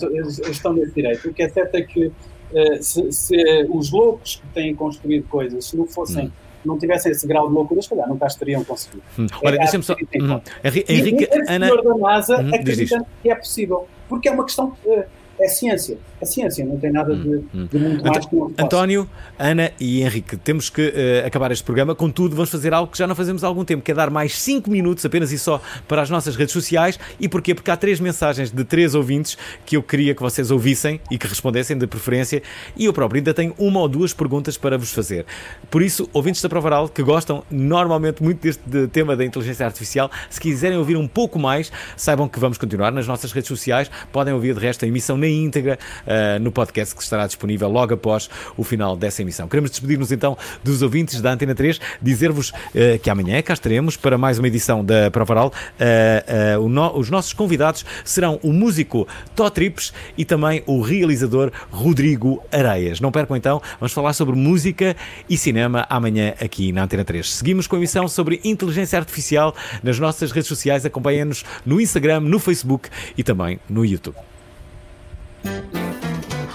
estão 0.51 0.73
nesse 0.73 0.95
direito. 0.95 1.29
O 1.29 1.35
que 1.35 1.43
é 1.43 1.49
certo 1.49 1.75
é 1.75 1.83
que 1.83 2.13
eh, 2.55 2.79
se, 2.81 3.11
se, 3.13 3.67
os 3.69 3.91
loucos 3.91 4.37
que 4.37 4.47
têm 4.55 4.75
construído 4.75 5.27
coisas, 5.29 5.65
se 5.67 5.77
não 5.77 5.87
fossem, 5.87 6.33
não 6.65 6.79
tivessem 6.79 7.13
esse 7.13 7.27
grau 7.27 7.49
de 7.49 7.55
loucura, 7.55 7.81
se 7.83 7.89
calhar 7.89 8.09
nunca 8.09 8.27
as 8.27 8.35
teriam 8.35 8.63
conseguido. 8.65 9.03
Hum. 9.19 9.27
Olha, 9.45 9.57
É, 9.57 9.59
deixa-me 9.59 9.83
só. 9.85 9.95
Uhum. 9.95 10.41
Henri- 10.65 10.85
E 10.89 10.95
Henrique, 10.95 11.29
Ana. 11.49 11.69
da 11.83 11.95
NASA 11.97 12.43
diz 12.43 12.53
acredita 12.55 13.07
que 13.23 13.31
é 13.31 13.35
possível, 13.35 13.89
porque 14.09 14.29
é 14.29 14.33
uma 14.33 14.45
questão, 14.45 14.73
eh, 14.87 15.07
é 15.41 15.49
ciência, 15.49 15.99
é 16.21 16.25
ciência, 16.25 16.65
não 16.65 16.77
tem 16.79 16.91
nada 16.91 17.15
de, 17.15 17.39
de 17.53 17.79
muito 17.79 18.05
mais 18.05 18.27
que 18.27 18.37
António, 18.59 19.09
Ana 19.39 19.71
e 19.79 20.03
Henrique, 20.03 20.37
temos 20.37 20.69
que 20.69 20.93
eh, 20.95 21.25
acabar 21.27 21.53
este 21.53 21.63
programa. 21.65 21.95
Contudo, 21.95 22.35
vamos 22.35 22.51
fazer 22.51 22.75
algo 22.75 22.91
que 22.91 22.99
já 22.99 23.07
não 23.07 23.15
fazemos 23.15 23.45
há 23.45 23.47
algum 23.47 23.65
tempo, 23.65 23.83
que 23.83 23.93
é 23.93 23.95
dar 23.95 24.11
mais 24.11 24.37
5 24.39 24.69
minutos 24.71 25.05
apenas 25.05 25.31
e 25.31 25.39
só 25.39 25.61
para 25.87 26.03
as 26.03 26.11
nossas 26.11 26.35
redes 26.35 26.53
sociais. 26.53 26.99
E 27.21 27.29
porquê? 27.29 27.55
Porque 27.55 27.71
há 27.71 27.77
três 27.77 28.01
mensagens 28.01 28.51
de 28.51 28.65
três 28.65 28.95
ouvintes 28.95 29.39
que 29.65 29.77
eu 29.77 29.83
queria 29.83 30.15
que 30.15 30.21
vocês 30.21 30.51
ouvissem 30.51 31.01
e 31.11 31.17
que 31.17 31.27
respondessem 31.29 31.79
de 31.79 31.87
preferência. 31.87 32.43
E 32.77 32.87
eu 32.87 32.93
próprio 32.93 33.19
ainda 33.21 33.33
tenho 33.33 33.55
uma 33.57 33.79
ou 33.81 33.89
duas 33.89 34.13
perguntas 34.13 34.57
para 34.57 34.77
vos 34.77 34.93
fazer. 34.93 35.25
Por 35.71 35.83
isso, 35.83 36.09
ouvintes 36.13 36.43
da 36.43 36.49
Provaral, 36.49 36.89
que 36.89 37.03
gostam 37.03 37.45
normalmente 37.49 38.23
muito 38.23 38.41
deste 38.43 38.63
de- 38.67 38.89
tema 38.89 39.15
da 39.17 39.25
inteligência 39.25 39.65
artificial, 39.65 40.11
se 40.29 40.41
quiserem 40.41 40.79
ouvir 40.79 40.97
um 40.97 41.07
pouco 41.07 41.39
mais, 41.39 41.71
saibam 41.97 42.29
que 42.29 42.41
vamos 42.41 42.59
continuar 42.59 42.91
nas 42.91 43.07
nossas 43.07 43.31
redes 43.31 43.47
sociais. 43.49 43.89
Podem 44.11 44.35
ouvir 44.35 44.55
de 44.55 44.61
resto 44.61 44.85
a 44.85 44.89
emissão 44.89 45.17
na 45.17 45.28
íntegra 45.31 45.79
ah, 46.07 46.39
no 46.39 46.51
podcast 46.53 46.95
que 46.95 47.03
estará 47.03 47.27
disponível 47.27 47.69
logo 47.69 47.95
após 47.95 48.29
o 48.57 48.65
final 48.65 48.97
dessa 48.97 49.23
emissão. 49.23 49.49
Queremos 49.49 49.71
despedir-nos 49.71 50.11
então 50.13 50.37
dos 50.63 50.83
ouvintes 50.83 51.21
da 51.21 51.33
Antena 51.33 51.55
3, 51.55 51.81
dizer-vos 52.03 52.53
ah, 52.55 52.99
que 53.03 53.11
amanhã 53.11 53.41
cá 53.43 53.53
estaremos 53.55 53.97
para 53.97 54.17
mais 54.19 54.39
uma 54.39 54.49
edição 54.49 54.85
da 54.85 55.11
Provaral. 55.11 55.53
Ah, 55.79 56.59
o 56.59 56.69
no- 56.69 56.97
os 56.99 57.11
nossos 57.11 57.33
convidados 57.33 57.85
serão 58.05 58.39
o 58.43 58.53
músico 58.53 59.07
Tó 59.35 59.49
Trips 59.51 59.93
e 60.17 60.25
também 60.25 60.63
o 60.67 60.81
realizador 60.81 61.51
Rodrigo 61.71 62.43
Areias. 62.51 63.01
Não 63.01 63.11
percam 63.13 63.37
então, 63.37 63.61
vamos 63.79 63.93
falar 63.93 64.13
sobre 64.13 64.35
música 64.37 64.97
e 65.29 65.37
cinema 65.37 65.87
amanhã 65.89 66.35
aqui 66.41 66.73
na 66.73 66.85
Antena 66.85 67.05
3. 67.05 67.35
Seguimos 67.35 67.67
com 67.67 67.77
a 67.77 67.79
emissão 67.79 68.09
sobre 68.09 68.41
inteligência 68.45 68.99
artificial 68.99 69.55
nas 69.83 69.99
nossas 69.99 70.31
redes 70.33 70.49
sociais. 70.49 70.85
Acompanhem-nos 70.85 71.45
no 71.65 71.81
Instagram, 71.81 72.21
no 72.21 72.39
Facebook 72.39 72.89
e 73.17 73.23
também 73.23 73.59
no 73.69 73.85
YouTube. 73.85 74.28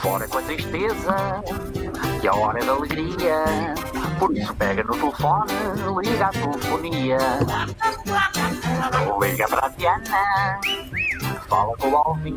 Fora 0.03 0.27
com 0.27 0.37
a 0.37 0.41
tristeza, 0.41 1.41
que 2.19 2.27
a 2.27 2.35
hora 2.35 2.59
é 2.59 2.65
da 2.65 2.73
alegria. 2.73 3.45
Por 4.19 4.35
isso 4.35 4.53
pega 4.55 4.83
no 4.83 4.97
telefone, 4.97 5.53
liga 6.03 6.25
à 6.25 6.29
telefonia. 6.29 7.17
Liga 9.21 9.47
para 9.47 9.65
a 9.65 9.69
Diana, 9.69 10.59
fala 11.47 11.77
com 11.77 11.89
o 11.89 11.95
Alvin. 11.95 12.35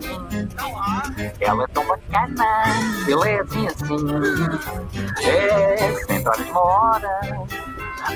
Ela 1.40 1.64
é 1.64 1.66
tão 1.66 1.84
bacana, 1.88 2.44
ele 3.08 3.28
é 3.28 3.40
assim 3.40 3.66
assim. 3.66 3.96
É 5.28 5.76
60 6.06 6.30
horas 6.30 6.48
uma 6.48 6.60
hora, 6.60 7.20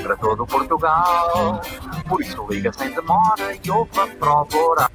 para 0.01 0.15
todo 0.15 0.47
Portugal. 0.47 1.61
Por 2.07 2.21
isso 2.21 2.47
liga 2.49 2.71
sem 2.71 2.89
demora 2.93 3.53
e 3.61 3.69
ouve 3.69 3.99
a 3.99 4.07
prova 4.07 4.57
oral. 4.57 4.91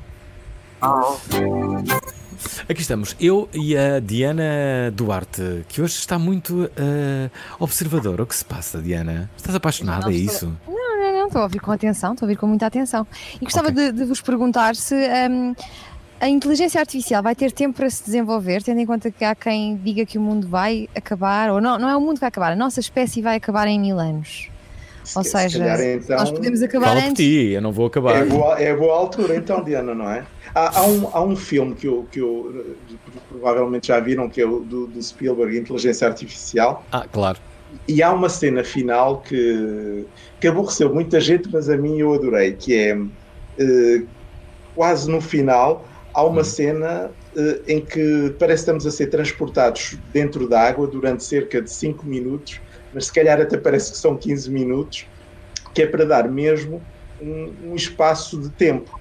Aqui 2.68 2.80
estamos, 2.80 3.14
eu 3.20 3.48
e 3.54 3.76
a 3.76 4.00
Diana 4.00 4.90
Duarte, 4.92 5.64
que 5.68 5.80
hoje 5.80 5.94
está 5.94 6.18
muito 6.18 6.68
eh, 6.76 7.30
observadora. 7.60 8.24
O 8.24 8.26
que 8.26 8.34
se 8.34 8.44
passa, 8.44 8.82
Diana? 8.82 9.30
Estás 9.36 9.54
apaixonada, 9.54 10.10
é 10.10 10.14
isso? 10.16 10.52
Não, 10.66 10.74
não, 10.74 11.12
não, 11.12 11.26
estou 11.28 11.42
a 11.42 11.44
ouvir 11.44 11.60
com 11.60 11.70
atenção, 11.70 12.14
estou 12.14 12.26
a 12.26 12.28
ouvir 12.28 12.36
com 12.36 12.48
muita 12.48 12.66
atenção. 12.66 13.06
E 13.40 13.44
gostava 13.44 13.70
de, 13.70 13.92
de 13.92 14.04
vos 14.04 14.20
perguntar 14.20 14.74
se 14.74 14.96
hum, 15.30 15.54
a 16.20 16.28
inteligência 16.28 16.80
artificial 16.80 17.22
vai 17.22 17.36
ter 17.36 17.52
tempo 17.52 17.76
para 17.76 17.88
se 17.88 18.04
desenvolver, 18.04 18.64
tendo 18.64 18.80
em 18.80 18.86
conta 18.86 19.12
que 19.12 19.24
há 19.24 19.36
quem 19.36 19.76
diga 19.76 20.04
que 20.04 20.18
o 20.18 20.20
mundo 20.20 20.48
vai 20.48 20.88
acabar, 20.92 21.52
ou 21.52 21.60
não, 21.60 21.78
não 21.78 21.88
é 21.88 21.96
o 21.96 22.00
mundo 22.00 22.14
que 22.14 22.20
vai 22.20 22.28
acabar, 22.30 22.50
a 22.50 22.56
nossa 22.56 22.80
espécie 22.80 23.22
vai 23.22 23.36
acabar 23.36 23.68
em 23.68 23.78
mil 23.78 24.00
anos. 24.00 24.48
Ou 25.14 25.22
Se 25.22 25.30
seja, 25.30 25.58
calhar, 25.58 25.80
então, 25.80 26.16
nós 26.16 26.30
podemos 26.30 26.62
acabar 26.62 26.86
Fala 26.88 27.00
por 27.00 27.08
antes. 27.10 27.24
ti, 27.24 27.50
eu 27.52 27.62
não 27.62 27.72
vou 27.72 27.86
acabar. 27.86 28.16
É 28.16 28.24
boa, 28.24 28.60
é 28.60 28.74
boa 28.74 28.94
altura, 28.94 29.36
então, 29.36 29.62
Diana, 29.62 29.94
não 29.94 30.10
é? 30.10 30.24
Há, 30.54 30.80
há 30.80 30.86
um, 30.86 31.08
há 31.12 31.22
um 31.22 31.36
filme 31.36 31.74
que 31.74 31.86
eu, 31.86 32.06
que 32.10 32.20
eu 32.20 32.76
eh, 32.90 32.94
provavelmente 33.28 33.88
já 33.88 34.00
viram, 34.00 34.28
que 34.28 34.40
é 34.40 34.46
o 34.46 34.60
do, 34.60 34.86
do 34.86 35.02
Spielberg, 35.02 35.56
Inteligência 35.56 36.08
Artificial. 36.08 36.84
Ah, 36.90 37.06
claro. 37.10 37.38
E 37.86 38.02
há 38.02 38.12
uma 38.12 38.28
cena 38.28 38.64
final 38.64 39.20
que, 39.20 40.04
que 40.40 40.48
aborreceu 40.48 40.92
muita 40.92 41.20
gente, 41.20 41.48
mas 41.52 41.68
a 41.68 41.76
mim 41.76 41.98
eu 41.98 42.14
adorei, 42.14 42.52
que 42.52 42.74
é 42.74 42.98
eh, 43.58 44.02
quase 44.74 45.10
no 45.10 45.20
final 45.20 45.84
há 46.16 46.24
uma 46.24 46.42
cena 46.42 47.10
eh, 47.36 47.60
em 47.68 47.80
que 47.80 48.34
parece 48.38 48.64
que 48.64 48.70
estamos 48.70 48.86
a 48.86 48.90
ser 48.90 49.08
transportados 49.08 49.98
dentro 50.12 50.48
da 50.48 50.62
água 50.62 50.86
durante 50.86 51.22
cerca 51.22 51.60
de 51.60 51.70
5 51.70 52.06
minutos, 52.06 52.58
mas 52.96 53.08
se 53.08 53.12
calhar 53.12 53.38
até 53.38 53.58
parece 53.58 53.92
que 53.92 53.98
são 53.98 54.16
15 54.16 54.50
minutos, 54.50 55.06
que 55.74 55.82
é 55.82 55.86
para 55.86 56.06
dar 56.06 56.26
mesmo 56.30 56.80
um, 57.20 57.52
um 57.66 57.74
espaço 57.74 58.40
de 58.40 58.48
tempo. 58.48 58.98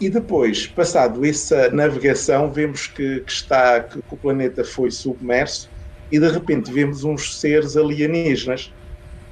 E 0.00 0.08
depois, 0.08 0.68
passado 0.68 1.24
essa 1.24 1.68
navegação, 1.70 2.52
vemos 2.52 2.86
que, 2.86 3.20
que 3.20 3.32
está 3.32 3.80
que, 3.80 3.98
o 3.98 4.16
planeta 4.16 4.62
foi 4.62 4.92
submerso 4.92 5.68
e 6.12 6.20
de 6.20 6.28
repente 6.28 6.72
vemos 6.72 7.02
uns 7.02 7.40
seres 7.40 7.76
alienígenas. 7.76 8.72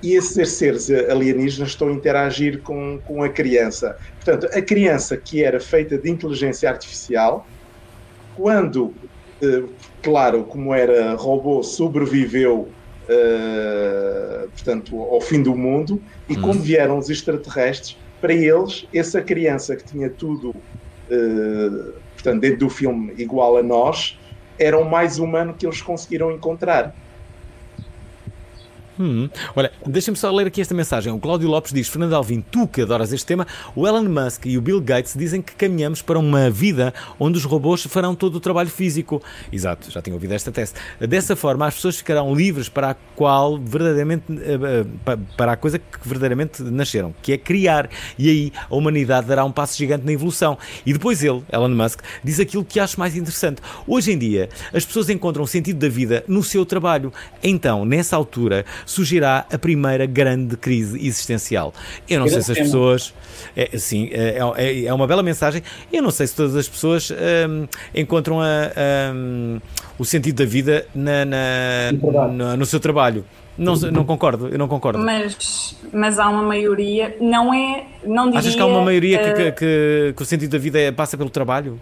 E 0.03 0.15
esses 0.15 0.51
seres 0.51 0.91
alienígenas 0.91 1.71
estão 1.71 1.89
a 1.89 1.93
interagir 1.93 2.63
com, 2.63 2.99
com 3.05 3.23
a 3.23 3.29
criança. 3.29 3.97
Portanto, 4.17 4.53
a 4.53 4.61
criança 4.61 5.17
que 5.17 5.45
era 5.45 5.61
feita 5.61 5.97
de 5.97 6.11
inteligência 6.11 6.69
artificial, 6.69 7.47
quando, 8.37 8.93
eh, 9.41 9.63
claro, 10.03 10.43
como 10.45 10.75
era 10.75 11.15
robô, 11.15 11.63
sobreviveu 11.63 12.69
eh, 13.09 14.49
portanto, 14.53 15.01
ao 15.01 15.21
fim 15.21 15.43
do 15.43 15.55
mundo, 15.55 16.01
e 16.29 16.37
como 16.37 16.61
vieram 16.61 16.99
os 16.99 17.09
extraterrestres, 17.09 17.97
para 18.21 18.33
eles, 18.33 18.87
essa 18.93 19.21
criança 19.21 19.77
que 19.77 19.85
tinha 19.85 20.11
tudo, 20.11 20.55
eh, 21.11 21.93
portanto, 22.15 22.41
dentro 22.41 22.59
do 22.61 22.71
filme 22.71 23.15
igual 23.19 23.57
a 23.57 23.63
nós, 23.63 24.19
era 24.59 24.79
o 24.79 24.89
mais 24.89 25.19
humano 25.19 25.55
que 25.55 25.67
eles 25.67 25.83
conseguiram 25.83 26.33
encontrar. 26.33 26.95
Hum. 28.99 29.29
Olha, 29.55 29.71
deixa-me 29.87 30.17
só 30.17 30.31
ler 30.31 30.47
aqui 30.47 30.61
esta 30.61 30.75
mensagem. 30.75 31.13
O 31.13 31.19
Cláudio 31.19 31.49
Lopes 31.49 31.73
diz: 31.73 31.89
Fernando 31.89 32.15
Alvim, 32.15 32.41
tu 32.41 32.67
que 32.67 32.83
adoras 32.83 33.13
este 33.13 33.27
tema, 33.27 33.47
o 33.75 33.87
Elon 33.87 34.05
Musk 34.05 34.47
e 34.47 34.57
o 34.57 34.61
Bill 34.61 34.81
Gates 34.81 35.15
dizem 35.17 35.43
que 35.43 35.55
caminhamos 35.55 36.01
para 36.03 36.19
uma 36.19 36.49
vida 36.51 36.95
onde 37.19 37.37
os 37.39 37.45
robôs 37.45 37.83
farão 37.85 38.15
todo 38.15 38.37
o 38.37 38.41
trabalho 38.41 38.71
físico. 38.71 39.23
Exato, 39.53 39.91
já 39.91 40.01
tinha 40.01 40.15
ouvido 40.15 40.33
esta 40.33 40.51
tese. 40.51 40.73
Dessa 41.01 41.37
forma, 41.37 41.67
as 41.67 41.75
pessoas 41.75 41.97
ficarão 41.97 42.35
livres 42.35 42.69
para 42.69 42.91
a 42.91 42.95
qual 43.15 43.59
verdadeiramente 43.59 44.25
eh, 44.31 44.55
eh, 44.63 44.85
pa- 45.05 45.19
para 45.37 45.53
a 45.53 45.57
coisa 45.57 45.79
que 45.79 45.85
verdadeiramente 46.03 46.63
nasceram, 46.63 47.15
que 47.23 47.33
é 47.33 47.39
criar. 47.39 47.89
E 48.19 48.31
aí 48.31 48.53
a 48.71 48.75
humanidade 48.75 49.27
dará 49.27 49.45
um 49.45 49.53
passo 49.53 49.77
gigante 49.77 50.05
na 50.05 50.13
evolução. 50.13 50.57
E 50.85 50.93
depois 50.93 51.23
ele, 51.23 51.43
Elon 51.53 51.69
Musk, 51.69 52.01
diz 52.25 52.41
aquilo 52.41 52.65
que 52.65 52.81
acho 52.81 52.99
mais 52.99 53.17
interessante. 53.17 53.61
Hoje 53.87 54.13
em 54.13 54.19
dia, 54.19 54.49
as 54.73 54.85
pessoas 54.85 55.11
encontram 55.11 55.45
o 55.45 55.47
sentido 55.47 55.79
da 55.79 55.89
vida 55.89 56.25
no 56.27 56.43
seu 56.43 56.65
trabalho. 56.65 57.13
Então, 57.43 57.85
nessa 57.85 58.17
altura, 58.17 58.65
surgirá 58.87 59.45
a 59.53 59.59
primeira 59.59 60.07
grande 60.07 60.57
crise 60.57 60.97
existencial. 61.07 61.75
Eu 62.09 62.21
não 62.21 62.29
sei 62.29 62.41
se 62.41 62.53
as 62.53 62.57
tema. 62.57 62.65
pessoas. 62.67 63.13
É, 63.55 63.77
sim, 63.77 64.09
é, 64.13 64.39
é- 64.57 64.85
é 64.87 64.95
uma 64.95 65.07
bela 65.07 65.23
mensagem. 65.23 65.63
Eu 65.93 66.03
não 66.03 66.11
sei 66.11 66.27
se 66.27 66.35
todas 66.35 66.57
as 66.57 66.67
pessoas 66.69 67.11
hum, 67.11 67.67
encontram 67.95 68.41
a- 68.41 68.71
hum, 69.15 69.61
o 69.99 70.05
sentido 70.05 70.37
da 70.43 70.49
vida 70.49 70.87
na- 70.95 71.25
na- 71.25 72.29
na- 72.33 72.57
no 72.57 72.65
seu 72.65 72.81
trabalho. 72.81 73.25
Não, 73.59 73.75
não 73.75 74.05
concordo, 74.05 74.49
eu 74.49 74.59
não 74.59 74.69
concordo. 74.69 74.99
Mas, 74.99 75.75
mas 75.91 76.19
há 76.19 76.29
uma 76.29 76.43
maioria, 76.43 77.17
não 77.21 77.53
é, 77.55 77.87
não 78.05 78.27
diria... 78.27 78.41
Achas 78.41 78.55
que 78.55 78.61
há 78.61 78.67
uma 78.67 78.83
maioria 78.83 79.19
que, 79.19 79.25
eh, 79.25 79.33
que- 79.33 79.53
que- 79.53 80.15
que 80.15 80.23
o 80.23 80.27
sentido 80.27 80.51
da 80.51 80.59
vida 80.59 80.79
é- 80.79 80.93
passa 80.93 81.17
pelo 81.17 81.31
trabalho? 81.31 81.81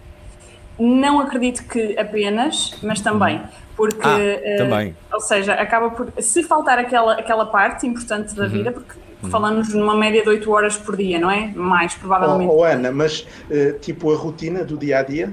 Não 0.78 1.20
acredito 1.20 1.64
que 1.68 1.96
apenas, 1.98 2.76
mas 2.82 3.00
também. 3.00 3.40
Porque, 3.76 4.00
Ah, 4.06 4.18
eh, 4.18 4.56
também. 4.58 4.96
ou 5.12 5.20
seja, 5.20 5.54
acaba 5.54 5.90
por. 5.90 6.12
Se 6.20 6.42
faltar 6.42 6.78
aquela, 6.78 7.14
aquela 7.14 7.46
parte 7.46 7.86
importante 7.86 8.34
da 8.34 8.44
Uhum. 8.44 8.48
vida, 8.48 8.72
porque 8.72 8.94
falamos 9.30 9.72
numa 9.74 9.96
média 9.96 10.22
de 10.22 10.28
8 10.28 10.50
horas 10.52 10.76
por 10.76 10.96
dia, 10.96 11.18
não 11.18 11.30
é? 11.30 11.52
Mais, 11.54 11.94
provavelmente. 11.94 12.50
Oh, 12.50 12.58
oh, 12.58 12.64
Ana, 12.64 12.92
mas 12.92 13.26
eh, 13.50 13.72
tipo 13.80 14.12
a 14.12 14.16
rotina 14.16 14.64
do 14.64 14.76
dia 14.76 14.98
a 14.98 15.02
dia? 15.02 15.32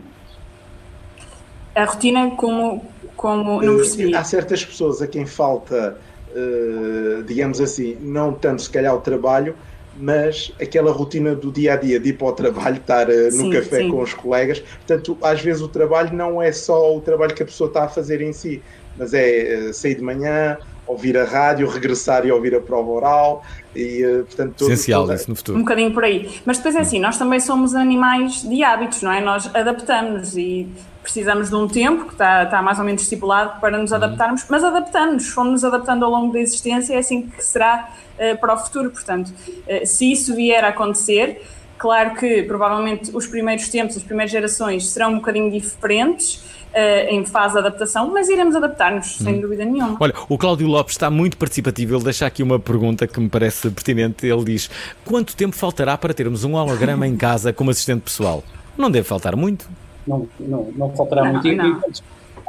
A 1.76 1.86
rotina, 1.86 2.32
como. 2.36 2.92
como 3.16 3.62
não 3.62 3.74
Eh, 3.74 3.78
percebi. 3.78 4.16
Há 4.16 4.24
certas 4.24 4.66
pessoas 4.66 5.02
a 5.02 5.08
quem 5.08 5.26
falta, 5.26 5.98
eh, 6.36 7.24
digamos 7.26 7.62
assim, 7.62 7.96
não 8.02 8.34
tanto 8.34 8.62
se 8.62 8.70
calhar 8.70 8.94
o 8.96 9.02
trabalho, 9.02 9.56
mas 10.02 10.52
aquela 10.60 10.92
rotina 10.92 11.36
do 11.36 11.52
dia 11.52 11.74
a 11.74 11.76
dia 11.78 12.00
de 12.00 12.10
ir 12.10 12.14
para 12.14 12.28
o 12.28 12.32
trabalho, 12.34 12.78
estar 12.78 13.08
no 13.08 13.32
Sim, 13.32 13.52
café 13.52 13.78
sim. 13.84 13.90
com 13.92 14.02
os 14.02 14.14
colegas. 14.16 14.60
Portanto, 14.60 15.16
às 15.22 15.40
vezes 15.42 15.62
o 15.62 15.68
trabalho 15.68 16.12
não 16.14 16.42
é 16.42 16.52
só 16.52 16.96
o 16.98 17.00
trabalho 17.00 17.36
que 17.36 17.44
a 17.44 17.46
pessoa 17.46 17.68
está 17.68 17.84
a 17.84 17.88
fazer 17.88 18.20
em 18.22 18.34
si, 18.34 18.62
mas 18.98 19.14
é 19.14 19.70
eh, 19.70 19.74
sair 19.74 19.96
de 19.96 20.02
manhã, 20.02 20.58
ouvir 20.88 21.16
a 21.18 21.24
rádio, 21.24 21.68
regressar 21.70 22.26
e 22.26 22.32
ouvir 22.32 22.54
a 22.56 22.60
prova 22.60 22.90
oral 22.90 23.44
e, 23.76 24.04
eh, 24.04 24.24
portanto, 24.24 24.56
todo- 24.58 24.72
Essencial 24.72 25.04
toda- 25.04 25.14
isso 25.16 25.28
no 25.28 25.34
Um 25.34 25.36
futuro. 25.36 25.60
bocadinho 25.60 25.94
por 25.94 26.04
aí. 26.04 26.30
Mas 26.46 26.58
depois 26.58 26.76
é 26.76 26.80
assim, 26.80 27.00
nós 27.00 27.18
também 27.18 27.40
somos 27.40 27.76
animais 27.76 28.42
de 28.42 28.64
hábitos, 28.64 29.02
não 29.04 29.12
é? 29.12 29.22
Nós 29.22 29.50
adaptamos 29.56 30.36
e 30.36 30.68
precisamos 31.02 31.50
de 31.50 31.56
um 31.56 31.68
tempo 31.68 32.06
que 32.06 32.14
está, 32.14 32.44
está 32.44 32.62
mais 32.62 32.80
ou 32.80 32.86
menos 32.86 33.02
estipulado 33.02 33.60
para 33.60 33.78
nos 33.78 33.92
adaptarmos, 33.92 34.46
mas 34.50 34.64
adaptamos, 34.64 35.28
fomos 35.30 35.52
nos 35.54 35.64
adaptando 35.64 36.06
ao 36.06 36.12
longo 36.12 36.34
da 36.34 36.40
existência, 36.40 36.94
é 36.94 36.98
assim 36.98 37.24
que 37.24 37.44
será 37.44 37.90
eh, 38.18 38.36
para 38.36 38.54
o 38.54 38.58
futuro. 38.58 38.92
Portanto, 38.92 39.34
eh, 39.68 39.86
se 39.86 40.12
isso 40.12 40.36
vier 40.36 40.64
a 40.64 40.70
acontecer, 40.70 41.42
claro 41.78 42.16
que 42.16 42.44
provavelmente 42.44 43.10
os 43.14 43.26
primeiros 43.26 43.68
tempos, 43.70 43.98
as 43.98 44.04
primeiras 44.04 44.32
gerações 44.32 44.88
serão 44.90 45.14
um 45.14 45.16
bocadinho 45.16 45.50
diferentes 45.50 46.44
eh, 46.74 47.14
em 47.14 47.26
fase 47.26 47.54
de 47.54 47.60
adaptação, 47.60 48.12
mas 48.14 48.30
iremos 48.30 48.56
adaptar-nos, 48.56 49.18
sem 49.18 49.42
dúvida 49.42 49.66
nenhuma. 49.66 49.98
Olha, 50.00 50.14
o 50.30 50.38
Cláudio 50.38 50.68
Lopes 50.68 50.94
está 50.94 51.10
muito 51.10 51.36
participativo. 51.36 51.96
Ele 51.96 52.04
deixa 52.04 52.26
aqui 52.26 52.42
uma 52.44 52.60
pergunta 52.60 53.08
que 53.08 53.20
me 53.20 53.28
parece 53.28 53.70
pertinente. 53.70 54.26
Ele 54.26 54.44
diz: 54.46 54.70
Quanto 55.04 55.36
tempo 55.36 55.56
faltará 55.56 55.98
para 55.98 56.14
termos 56.14 56.44
um 56.44 56.54
holograma 56.54 57.08
em 57.08 57.18
casa 57.18 57.52
como 57.52 57.72
assistente 57.72 58.02
pessoal? 58.02 58.44
Não 58.78 58.90
deve 58.90 59.06
faltar 59.06 59.36
muito. 59.36 59.68
Não, 60.08 60.28
não, 60.40 60.72
não 60.76 60.90
faltará 60.92 61.26
Não, 61.26 61.34
muito. 61.34 61.48
E- 61.48 61.56
não. 61.56 61.80
e, 61.80 61.94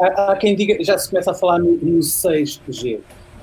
há, 0.01 0.33
há 0.33 0.37
quem 0.37 0.57
diga, 0.57 0.83
já 0.83 0.97
se 0.99 1.11
começa 1.11 1.31
a 1.31 1.35
falar 1.35 1.59
no, 1.59 1.73
no 1.77 1.99
6G, 2.01 2.99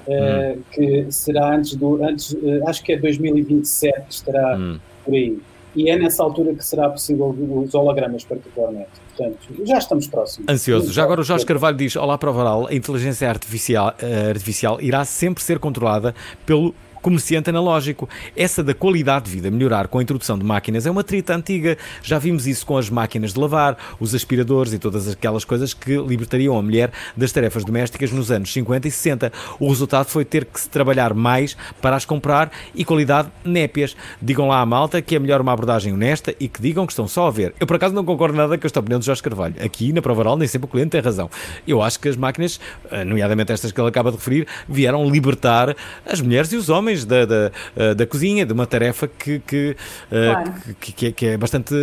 eh, 0.07 0.57
que 0.71 1.11
será 1.11 1.55
antes 1.55 1.75
do, 1.75 2.03
antes, 2.03 2.35
eh, 2.43 2.61
acho 2.67 2.83
que 2.83 2.93
é 2.93 2.97
2027 2.97 4.01
que 4.01 4.13
estará 4.13 4.57
por 5.05 5.13
aí. 5.13 5.37
E 5.75 5.89
é 5.89 5.97
nessa 5.97 6.23
altura 6.23 6.55
que 6.55 6.65
será 6.65 6.89
possível 6.89 7.27
os 7.27 7.73
hologramas, 7.75 8.23
particularmente. 8.23 8.89
Portanto, 9.15 9.37
já 9.65 9.77
estamos 9.77 10.07
próximos. 10.07 10.49
Ansioso. 10.49 10.91
Já 10.91 11.03
agora 11.03 11.21
o 11.21 11.23
Jorge 11.23 11.45
Carvalho 11.45 11.77
diz: 11.77 11.95
Olá, 11.95 12.17
prova 12.17 12.39
oral. 12.39 12.67
A 12.67 12.73
inteligência 12.73 13.29
artificial, 13.29 13.93
eh, 14.01 14.29
artificial 14.29 14.81
irá 14.81 15.05
sempre 15.05 15.43
ser 15.43 15.59
controlada 15.59 16.15
pelo 16.45 16.73
comerciante 17.01 17.49
analógico. 17.49 18.07
Essa 18.35 18.63
da 18.63 18.73
qualidade 18.73 19.25
de 19.25 19.31
vida 19.31 19.51
melhorar 19.51 19.87
com 19.87 19.99
a 19.99 20.01
introdução 20.01 20.37
de 20.37 20.45
máquinas 20.45 20.85
é 20.85 20.91
uma 20.91 21.03
trita 21.03 21.35
antiga. 21.35 21.77
Já 22.01 22.19
vimos 22.19 22.47
isso 22.47 22.65
com 22.65 22.77
as 22.77 22.89
máquinas 22.89 23.33
de 23.33 23.39
lavar, 23.39 23.77
os 23.99 24.13
aspiradores 24.13 24.73
e 24.73 24.79
todas 24.79 25.07
aquelas 25.07 25.45
coisas 25.45 25.73
que 25.73 25.97
libertariam 25.97 26.57
a 26.57 26.61
mulher 26.61 26.91
das 27.15 27.31
tarefas 27.31 27.63
domésticas 27.63 28.11
nos 28.11 28.31
anos 28.31 28.51
50 28.51 28.87
e 28.87 28.91
60. 28.91 29.31
O 29.59 29.69
resultado 29.69 30.07
foi 30.07 30.25
ter 30.25 30.45
que 30.45 30.59
se 30.59 30.69
trabalhar 30.69 31.13
mais 31.13 31.55
para 31.81 31.95
as 31.95 32.05
comprar 32.05 32.51
e 32.73 32.83
qualidade 32.83 33.29
népias. 33.43 33.95
Digam 34.21 34.47
lá 34.47 34.61
à 34.61 34.65
malta 34.65 35.01
que 35.01 35.15
é 35.15 35.19
melhor 35.19 35.41
uma 35.41 35.53
abordagem 35.53 35.93
honesta 35.93 36.33
e 36.39 36.47
que 36.47 36.61
digam 36.61 36.85
que 36.85 36.91
estão 36.91 37.07
só 37.07 37.27
a 37.27 37.31
ver. 37.31 37.53
Eu 37.59 37.67
por 37.67 37.75
acaso 37.75 37.93
não 37.93 38.03
concordo 38.03 38.35
nada 38.37 38.57
com 38.57 38.65
esta 38.65 38.79
opinião 38.79 38.99
de 38.99 39.05
Jorge 39.05 39.21
Carvalho. 39.21 39.55
Aqui 39.63 39.93
na 39.93 40.01
prova 40.01 40.21
oral 40.21 40.37
nem 40.37 40.47
sempre 40.47 40.65
o 40.65 40.69
cliente 40.69 40.91
tem 40.91 41.01
razão. 41.01 41.29
Eu 41.67 41.81
acho 41.81 41.99
que 41.99 42.09
as 42.09 42.15
máquinas, 42.15 42.59
eh, 42.91 43.03
nomeadamente 43.03 43.51
estas 43.51 43.71
que 43.71 43.79
ele 43.79 43.89
acaba 43.89 44.11
de 44.11 44.17
referir, 44.17 44.47
vieram 44.67 45.07
libertar 45.09 45.75
as 46.05 46.19
mulheres 46.21 46.51
e 46.51 46.55
os 46.55 46.69
homens 46.69 46.88
homens 46.89 47.05
da, 47.05 47.25
da, 47.25 47.51
eh, 47.75 47.93
da 47.93 48.05
cozinha, 48.05 48.45
de 48.45 48.51
uma 48.53 48.65
tarefa 48.65 49.07
que, 49.07 49.39
que, 49.39 49.75
eh, 50.11 50.31
Claro. 50.33 50.53
que, 50.79 50.91
que 50.91 51.05
é, 51.07 51.11
que 51.11 51.25
é 51.27 51.37
bastante 51.37 51.73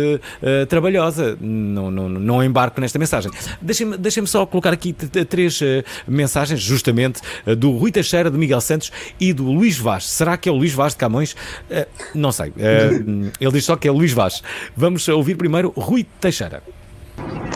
eh, 0.41 0.65
trabalhosa. 0.65 1.37
Não, 1.39 1.89
não, 1.89 2.09
não 2.09 2.43
embarco 2.43 2.79
nesta 2.81 2.99
mensagem. 2.99 3.31
Deixem-me 3.61 3.97
deixem 3.97 4.25
só 4.25 4.45
colocar 4.45 4.73
aqui 4.73 4.93
três 4.93 5.61
eh, 5.61 5.83
mensagens, 6.07 6.59
justamente, 6.61 7.21
eh, 7.45 7.55
do 7.55 7.71
Rui 7.71 7.91
Teixeira, 7.91 8.29
do 8.29 8.37
Miguel 8.37 8.61
Santos 8.61 8.91
e 9.19 9.31
do 9.33 9.43
Luís 9.45 9.77
Vaz. 9.77 10.05
Será 10.05 10.35
que 10.37 10.49
é 10.49 10.51
o 10.51 10.55
Luís 10.55 10.73
Vaz 10.73 10.93
de 10.93 10.99
Camões? 10.99 11.35
Não 12.13 12.31
sei. 12.31 12.53
Ele 13.39 13.51
diz 13.51 13.65
só 13.65 13.75
que 13.75 13.87
é 13.87 13.91
Luís 13.91 14.11
Vaz. 14.11 14.43
Vamos 14.75 15.07
ouvir 15.07 15.35
primeiro 15.35 15.73
Rui 15.75 16.05
Teixeira. 16.19 16.61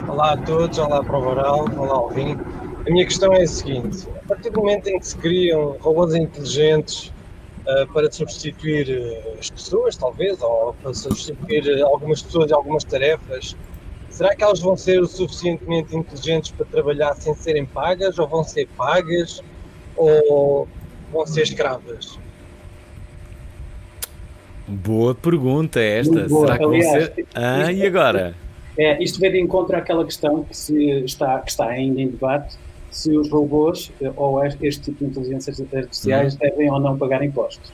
Olá 0.07 0.33
a 0.33 0.37
todos, 0.37 0.77
olá 0.77 1.03
para 1.03 1.17
o 1.17 1.21
Varal, 1.21 1.69
olá 1.77 1.93
Alvin. 1.93 2.37
A 2.85 2.89
minha 2.89 3.05
questão 3.05 3.31
é 3.33 3.43
a 3.43 3.47
seguinte: 3.47 4.07
a 4.23 4.27
partir 4.27 4.49
do 4.49 4.59
momento 4.59 4.87
em 4.87 4.99
que 4.99 5.07
se 5.07 5.15
criam 5.17 5.75
robôs 5.79 6.15
inteligentes 6.15 7.11
para 7.93 8.11
substituir 8.11 8.89
eh, 8.89 9.35
as 9.39 9.49
pessoas, 9.49 9.95
talvez, 9.95 10.41
ou 10.41 10.73
para 10.81 10.93
substituir 10.93 11.67
eh, 11.67 11.81
algumas 11.81 12.21
pessoas 12.21 12.49
e 12.49 12.53
algumas 12.53 12.83
tarefas, 12.83 13.55
será 14.09 14.35
que 14.35 14.43
elas 14.43 14.59
vão 14.59 14.75
ser 14.75 15.01
o 15.01 15.07
suficientemente 15.07 15.95
inteligentes 15.95 16.51
para 16.51 16.65
trabalhar 16.65 17.15
sem 17.15 17.33
serem 17.35 17.65
pagas, 17.65 18.17
ou 18.17 18.27
vão 18.27 18.43
ser 18.43 18.67
pagas, 18.75 19.41
ou 19.95 20.67
vão 21.11 21.25
ser 21.25 21.43
escravas? 21.43 22.19
Boa 24.67 25.13
pergunta 25.13 25.79
esta. 25.79 26.13
Muito 26.13 26.29
boa. 26.29 26.47
Será 26.47 26.57
que 26.57 26.65
vão 26.65 26.73
Aliás, 26.73 27.05
ser. 27.13 27.27
Ah, 27.35 27.71
e 27.71 27.85
agora? 27.85 28.35
É, 28.77 29.03
isto 29.03 29.19
vem 29.19 29.31
de 29.31 29.39
encontro 29.41 29.75
àquela 29.75 30.05
questão 30.05 30.43
que, 30.43 30.55
se 30.55 30.75
está, 31.03 31.39
que 31.39 31.51
está 31.51 31.67
ainda 31.67 31.99
em 32.01 32.07
debate, 32.07 32.57
se 32.91 33.17
os 33.17 33.29
robôs 33.31 33.91
eh, 34.01 34.11
ou 34.15 34.43
este, 34.45 34.81
tipo 34.81 34.99
de 34.99 35.05
inteligências 35.05 35.59
artificiais 35.73 36.33
Uhum. 36.33 36.39
devem 36.41 36.71
ou 36.71 36.79
não 36.79 36.97
pagar 36.97 37.23
impostos. 37.23 37.71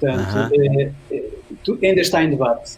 Portanto, 0.00 0.52
eh, 0.54 0.90
eh, 1.12 1.24
tu- 1.62 1.78
ainda 1.82 2.00
está 2.00 2.22
em 2.22 2.30
debate. 2.30 2.76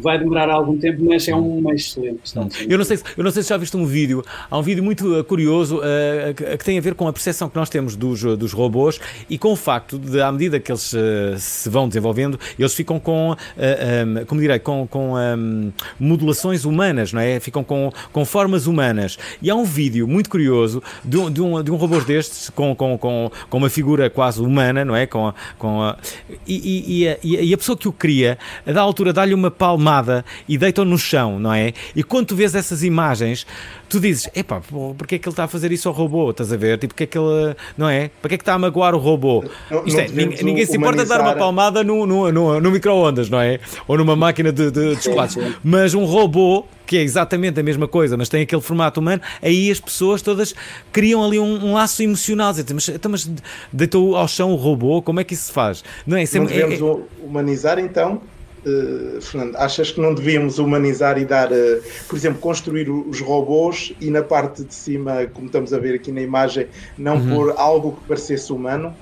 Vai 0.00 0.18
demorar 0.18 0.48
algum 0.50 0.76
tempo, 0.78 1.02
mas 1.04 1.26
é 1.28 1.34
uma 1.34 1.74
excelente 1.74 2.18
questão. 2.20 2.48
Eu 2.68 2.78
não, 2.78 2.84
sei, 2.84 2.96
se- 2.98 3.04
eu 3.16 3.24
não 3.24 3.30
sei 3.30 3.42
se 3.42 3.48
já 3.48 3.56
viste 3.56 3.76
um 3.76 3.84
vídeo. 3.86 4.24
Há 4.50 4.58
um 4.58 4.62
vídeo 4.62 4.82
muito 4.82 5.18
uh, 5.18 5.24
curioso 5.24 5.78
uh, 5.78 6.34
que, 6.34 6.56
que 6.56 6.64
tem 6.64 6.78
a 6.78 6.80
ver 6.80 6.94
com 6.94 7.06
a 7.08 7.12
percepção 7.12 7.48
que 7.48 7.56
nós 7.56 7.68
temos 7.68 7.96
dos, 7.96 8.22
uh, 8.24 8.36
dos 8.36 8.52
robôs 8.52 9.00
e 9.28 9.36
com 9.38 9.52
o 9.52 9.56
facto 9.56 9.98
de, 9.98 10.20
à 10.20 10.30
medida 10.30 10.58
que 10.60 10.70
eles 10.70 10.92
uh, 10.92 10.98
se 11.38 11.68
vão 11.68 11.88
desenvolvendo, 11.88 12.38
eles 12.58 12.74
ficam 12.74 12.98
com, 13.00 13.32
uh, 13.32 13.36
um, 14.20 14.24
como 14.26 14.40
direi, 14.40 14.58
com, 14.58 14.86
com 14.86 15.14
um, 15.14 15.72
modulações 15.98 16.64
humanas, 16.64 17.12
não 17.12 17.20
é? 17.20 17.40
Ficam 17.40 17.62
com, 17.64 17.92
com 18.12 18.24
formas 18.24 18.66
humanas. 18.66 19.18
E 19.42 19.50
há 19.50 19.54
um 19.54 19.64
vídeo 19.64 20.06
muito 20.06 20.30
curioso 20.30 20.82
de 21.04 21.16
um, 21.18 21.30
de 21.30 21.42
um, 21.42 21.62
de 21.62 21.70
um 21.70 21.76
robô 21.76 22.00
destes 22.00 22.50
com, 22.50 22.74
com, 22.74 22.96
com, 22.98 23.30
com 23.48 23.58
uma 23.58 23.70
figura 23.70 24.08
quase 24.10 24.40
humana, 24.40 24.84
não 24.84 24.94
é? 24.94 25.06
Com, 25.06 25.32
com 25.58 25.82
a, 25.82 25.96
e, 26.46 26.54
e- 26.54 27.02
e 27.02 27.08
a, 27.08 27.18
e 27.22 27.54
a- 27.54 27.58
pessoa 27.58 27.76
que 27.76 27.88
o 27.88 27.92
cria, 27.92 28.38
da 28.64 28.80
altura, 28.80 29.12
dá-lhe 29.12 29.34
uma 29.34 29.50
e 30.48 30.58
deita-o 30.58 30.84
no 30.84 30.98
chão, 30.98 31.38
não 31.38 31.52
é? 31.52 31.72
E 31.96 32.02
quando 32.02 32.26
tu 32.26 32.36
vês 32.36 32.54
essas 32.54 32.82
imagens, 32.82 33.46
tu 33.88 33.98
dizes: 34.00 34.28
epá, 34.34 34.60
porque 34.96 35.14
é 35.14 35.18
que 35.18 35.28
ele 35.28 35.32
está 35.32 35.44
a 35.44 35.48
fazer 35.48 35.72
isso 35.72 35.88
ao 35.88 35.94
robô? 35.94 36.30
Estás 36.30 36.52
a 36.52 36.56
ver? 36.56 36.78
Tipo, 36.78 36.94
porque 36.94 37.04
é 37.04 37.06
que 37.06 37.18
ele. 37.18 37.54
Não 37.76 37.88
é? 37.88 38.10
Para 38.20 38.28
que 38.30 38.34
é 38.34 38.38
que 38.38 38.42
está 38.42 38.54
a 38.54 38.58
magoar 38.58 38.94
o 38.94 38.98
robô? 38.98 39.44
Não- 39.70 39.84
Isto 39.86 39.96
não 39.96 40.04
é, 40.04 40.08
ninguém, 40.08 40.44
ninguém 40.44 40.66
se 40.66 40.76
importa 40.76 41.02
de 41.02 41.08
dar 41.08 41.20
uma 41.20 41.34
palmada 41.34 41.82
no, 41.84 42.06
no, 42.06 42.30
no, 42.32 42.60
no 42.60 42.70
micro-ondas, 42.70 43.28
não 43.30 43.40
é? 43.40 43.58
Ou 43.86 43.96
numa 43.98 44.14
máquina 44.16 44.52
de, 44.52 44.70
de, 44.70 44.94
de 44.96 45.02
chocolates. 45.02 45.36
Mas 45.64 45.94
um 45.94 46.04
robô, 46.04 46.64
que 46.86 46.96
é 46.96 47.02
exatamente 47.02 47.58
a 47.60 47.62
mesma 47.62 47.86
coisa, 47.86 48.16
mas 48.16 48.28
tem 48.28 48.42
aquele 48.42 48.62
formato 48.62 49.00
humano, 49.00 49.20
aí 49.42 49.70
as 49.70 49.78
pessoas 49.80 50.22
todas 50.22 50.54
criam 50.92 51.24
ali 51.24 51.38
um, 51.38 51.66
um 51.66 51.74
laço 51.74 52.02
emocional. 52.02 52.52
Dizem, 52.52 52.66
mas, 52.74 52.88
então, 52.88 53.10
mas 53.10 53.30
deitou 53.72 54.16
ao 54.16 54.26
chão 54.28 54.52
o 54.52 54.56
robô, 54.56 55.02
como 55.02 55.20
é 55.20 55.24
que 55.24 55.34
isso 55.34 55.44
se 55.44 55.52
faz? 55.52 55.84
Não 56.06 56.16
é? 56.16 56.22
Isso 56.22 56.36
é- 56.36 56.40
Não 56.40 56.46
é- 56.46 56.52
devemos 56.52 56.80
hu- 56.80 57.02
humanizar, 57.22 57.78
então, 57.78 58.20
eh, 58.66 59.20
Fernando? 59.20 59.56
Achas 59.56 59.90
que 59.90 60.00
não 60.00 60.14
devíamos 60.14 60.58
humanizar 60.58 61.18
e 61.18 61.24
dar, 61.24 61.50
eh, 61.52 61.80
por 62.08 62.16
exemplo, 62.16 62.40
construir 62.40 62.88
os 62.90 63.20
robôs 63.20 63.92
e 64.00 64.10
na 64.10 64.22
parte 64.22 64.64
de 64.64 64.74
cima, 64.74 65.26
como 65.32 65.46
estamos 65.46 65.72
a 65.72 65.78
ver 65.78 65.94
aqui 65.94 66.10
na 66.12 66.20
imagem, 66.20 66.66
não 66.96 67.16
Uhum. 67.16 67.34
pôr 67.34 67.54
algo 67.56 67.92
que 67.92 68.08
parecesse 68.08 68.52
humano 68.52 68.94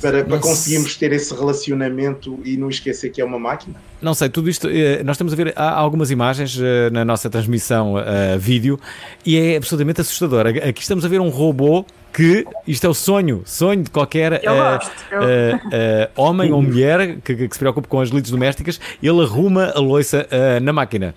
para, 0.00 0.24
para 0.24 0.28
Não 0.36 0.40
conseguirmos 0.40 0.96
ter 0.96 1.12
esse 1.12 1.34
relacionamento 1.34 2.38
e 2.44 2.56
não 2.56 2.68
esquecer 2.68 3.10
que 3.10 3.20
é 3.20 3.24
uma 3.24 3.38
máquina? 3.38 3.74
Não 4.00 4.14
sei, 4.14 4.28
tudo 4.28 4.48
isto, 4.48 4.68
eh, 4.68 5.02
nós 5.04 5.14
estamos 5.16 5.32
a 5.32 5.36
ver 5.36 5.52
há 5.56 5.70
algumas 5.70 6.10
imagens 6.10 6.58
eh, 6.60 6.88
na 6.90 7.04
nossa 7.04 7.28
transmissão 7.28 7.98
eh, 7.98 8.36
vídeo 8.38 8.78
e 9.24 9.36
é 9.38 9.56
absolutamente 9.56 10.00
assustador. 10.00 10.46
Aqui 10.46 10.80
estamos 10.80 11.04
a 11.04 11.08
ver 11.08 11.20
um 11.20 11.28
robô 11.28 11.84
que, 12.12 12.44
isto 12.66 12.86
é 12.86 12.90
o 12.90 12.94
sonho, 12.94 13.42
sonho 13.44 13.82
de 13.84 13.90
qualquer 13.90 14.32
eh, 14.32 14.40
eu- 14.42 15.22
eh, 15.22 15.60
eh, 15.72 16.10
homem 16.16 16.52
ou 16.52 16.60
mulher 16.62 17.18
que, 17.22 17.34
que 17.48 17.52
se 17.54 17.58
preocupe 17.58 17.86
com 17.88 18.00
as 18.00 18.08
lides 18.08 18.30
domésticas, 18.30 18.80
ele 19.02 19.20
arruma 19.22 19.72
a 19.74 19.78
louça 19.78 20.26
eh, 20.30 20.58
na 20.60 20.72
máquina. 20.72 21.14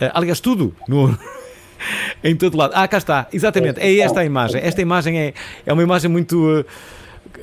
Eh, 0.00 0.10
aliás, 0.12 0.40
tudo 0.40 0.74
no, 0.88 1.16
em 2.22 2.34
todo 2.36 2.56
lado. 2.58 2.72
Ah, 2.74 2.86
cá 2.88 2.98
está, 2.98 3.28
exatamente, 3.32 3.78
é 3.80 3.98
esta 4.00 4.20
a 4.20 4.24
imagem. 4.24 4.60
Esta 4.62 4.82
imagem 4.82 5.18
é, 5.18 5.34
é 5.64 5.72
uma 5.72 5.82
imagem 5.82 6.10
muito. 6.10 6.64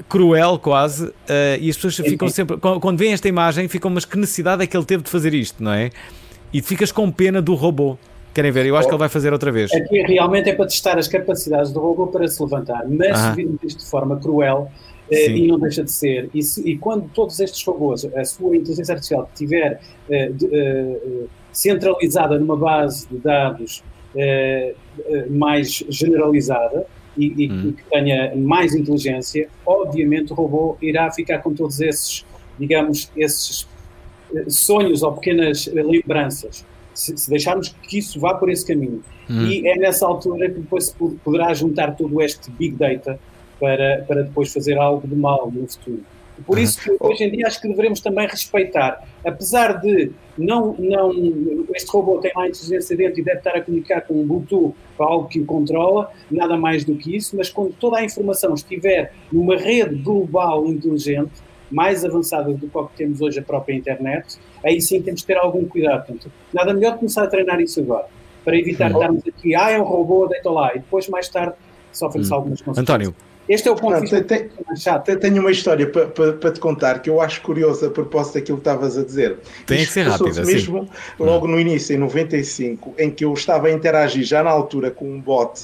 Cruel 0.09 0.57
quase 0.59 1.11
eh, 1.27 1.57
e 1.61 1.69
as 1.69 1.75
pessoas 1.75 1.95
ficam 1.97 2.27
sempre 2.29 2.57
quando 2.57 2.97
veem 2.97 3.13
esta 3.13 3.27
imagem 3.27 3.67
ficam 3.67 3.89
mas 3.89 4.05
que 4.05 4.17
necessidade 4.17 4.63
é 4.63 4.67
que 4.67 4.75
ele 4.75 4.85
teve 4.85 5.03
de 5.03 5.09
fazer 5.09 5.33
isto 5.33 5.63
não 5.63 5.71
é? 5.71 5.89
E 6.53 6.61
ficas 6.61 6.91
com 6.91 7.11
pena 7.11 7.41
do 7.41 7.53
robô. 7.53 7.97
Querem 8.33 8.51
ver? 8.51 8.65
Eu 8.65 8.75
acho 8.77 8.87
que 8.87 8.93
ele 8.93 8.99
vai 8.99 9.07
fazer 9.09 9.31
outra 9.33 9.51
vez. 9.51 9.71
Aqui 9.73 10.01
realmente 10.03 10.49
é 10.49 10.53
para 10.53 10.65
testar 10.65 10.97
as 10.97 11.07
capacidades 11.07 11.71
do 11.71 11.79
robô 11.79 12.07
para 12.07 12.27
se 12.27 12.41
levantar, 12.41 12.85
mas 12.87 13.11
Aham. 13.17 13.29
se 13.31 13.35
virmos 13.37 13.63
isto 13.63 13.79
de 13.83 13.89
forma 13.89 14.17
cruel, 14.17 14.69
eh, 15.09 15.25
Sim. 15.25 15.35
e 15.35 15.47
não 15.47 15.57
deixa 15.59 15.83
de 15.83 15.91
ser, 15.91 16.29
e, 16.33 16.41
se- 16.43 16.61
e 16.69 16.77
quando 16.77 17.09
todos 17.13 17.39
estes 17.39 17.63
robôs, 17.65 18.05
a 18.05 18.23
sua 18.25 18.55
inteligência 18.55 18.93
artificial 18.93 19.29
estiver 19.33 19.79
eh, 20.09 20.29
de- 20.33 20.49
eh, 20.53 21.23
centralizada 21.51 22.37
numa 22.37 22.57
base 22.57 23.07
de 23.09 23.17
dados 23.17 23.83
eh, 24.15 24.73
mais 25.29 25.83
generalizada 25.89 26.85
e, 27.17 27.45
e 27.45 27.51
Hum. 27.51 27.73
que 27.73 27.83
tenha 27.89 28.35
mais 28.35 28.73
inteligência, 28.75 29.47
obviamente 29.65 30.31
o 30.33 30.35
robô 30.35 30.77
irá 30.81 31.11
ficar 31.11 31.39
com 31.39 31.53
todos 31.53 31.79
esses, 31.81 32.25
digamos, 32.59 33.09
esses 33.15 33.67
eh, 34.35 34.45
sonhos 34.47 35.03
ou 35.03 35.13
pequenas 35.13 35.67
eh, 35.67 35.81
lembranças. 35.83 36.65
Se, 36.93 37.17
se 37.17 37.29
deixarmos 37.29 37.69
que 37.83 37.97
isso 37.97 38.19
vá 38.19 38.33
por 38.35 38.49
esse 38.49 38.65
caminho. 38.65 39.03
Hum. 39.29 39.45
E 39.47 39.67
é 39.67 39.75
nessa 39.75 40.05
altura 40.07 40.49
que 40.49 40.59
depois 40.59 40.85
se 40.85 40.95
po- 40.95 41.17
poderá 41.23 41.53
juntar 41.53 41.95
todo 41.95 42.21
este 42.21 42.49
big 42.51 42.75
data 42.75 43.19
para, 43.59 44.03
para 44.07 44.23
depois 44.23 44.53
fazer 44.53 44.77
algo 44.77 45.05
de 45.07 45.15
mal 45.15 45.51
no 45.53 45.67
futuro. 45.67 46.01
Por 46.45 46.59
isso 46.59 46.81
que 46.81 46.93
hoje 46.99 47.23
em 47.23 47.31
dia 47.31 47.47
acho 47.47 47.61
que 47.61 47.67
devemos 47.69 48.01
também 48.01 48.27
respeitar, 48.27 49.01
apesar 49.25 49.79
de 49.79 50.11
não, 50.37 50.73
não 50.77 51.11
este 51.73 51.89
robô 51.89 52.17
tem 52.19 52.31
lá 52.35 52.47
inteligência 52.47 52.95
dentro 52.95 53.21
e 53.21 53.23
deve 53.23 53.37
estar 53.37 53.51
a 53.55 53.61
comunicar 53.61 54.01
com 54.01 54.15
um 54.21 54.25
Bluetooth 54.27 54.73
algo 55.03 55.27
que 55.27 55.39
o 55.39 55.45
controla, 55.45 56.11
nada 56.29 56.55
mais 56.57 56.83
do 56.85 56.95
que 56.95 57.15
isso, 57.15 57.35
mas 57.35 57.49
quando 57.49 57.73
toda 57.73 57.97
a 57.97 58.03
informação 58.03 58.53
estiver 58.53 59.13
numa 59.31 59.57
rede 59.57 59.95
global 59.95 60.65
inteligente, 60.67 61.33
mais 61.71 62.05
avançada 62.05 62.53
do 62.53 62.67
que 62.67 62.77
o 62.77 62.87
que 62.87 62.97
temos 62.97 63.21
hoje 63.21 63.39
a 63.39 63.41
própria 63.41 63.73
internet, 63.75 64.37
aí 64.63 64.79
sim 64.79 65.01
temos 65.01 65.21
que 65.21 65.27
ter 65.27 65.37
algum 65.37 65.65
cuidado. 65.65 66.05
Portanto, 66.05 66.31
nada 66.53 66.73
melhor 66.73 66.97
começar 66.97 67.23
a 67.23 67.27
treinar 67.27 67.59
isso 67.59 67.79
agora, 67.81 68.05
para 68.43 68.55
evitar 68.57 68.91
estarmos 68.91 69.23
aqui, 69.27 69.55
ah, 69.55 69.71
é 69.71 69.79
um 69.79 69.83
robô, 69.83 70.27
deita 70.27 70.49
lá, 70.51 70.71
e 70.75 70.79
depois 70.79 71.09
mais 71.09 71.27
tarde 71.27 71.55
sofre-se 71.91 72.31
Hum. 72.31 72.35
algumas 72.35 72.61
consequências. 72.61 72.83
António 72.83 73.15
Este 73.47 73.67
é 73.67 73.71
o 73.71 73.75
ponto 73.75 74.09
tem- 74.25 74.49
mais 74.67 74.81
chato. 74.81 75.05
Te- 75.05 75.17
Tenho 75.17 75.39
uma 75.41 75.51
história 75.51 75.89
para 75.89 76.07
pa, 76.07 76.33
pa 76.33 76.51
te 76.51 76.59
contar 76.59 76.99
que 77.01 77.09
eu 77.09 77.21
acho 77.21 77.41
curiosa 77.41 77.87
a 77.87 77.91
propósito 77.91 78.35
daquilo 78.35 78.57
que 78.57 78.61
estavas 78.61 78.97
a 78.97 79.03
dizer. 79.03 79.37
Tem 79.67 79.77
que 79.77 79.83
Isto 79.83 79.93
ser 79.93 80.01
rápido, 80.07 80.25
passou-se 80.27 80.41
assim. 80.41 80.53
mesmo 80.53 80.89
logo 81.19 81.47
no 81.47 81.59
início, 81.59 81.93
em 81.95 81.99
95, 81.99 82.95
em 82.97 83.11
que 83.11 83.23
eu 83.25 83.33
estava 83.33 83.67
a 83.67 83.71
interagir 83.71 84.23
já 84.23 84.41
na 84.43 84.49
altura 84.49 84.89
com 84.91 85.05
um 85.11 85.21
bot 85.21 85.61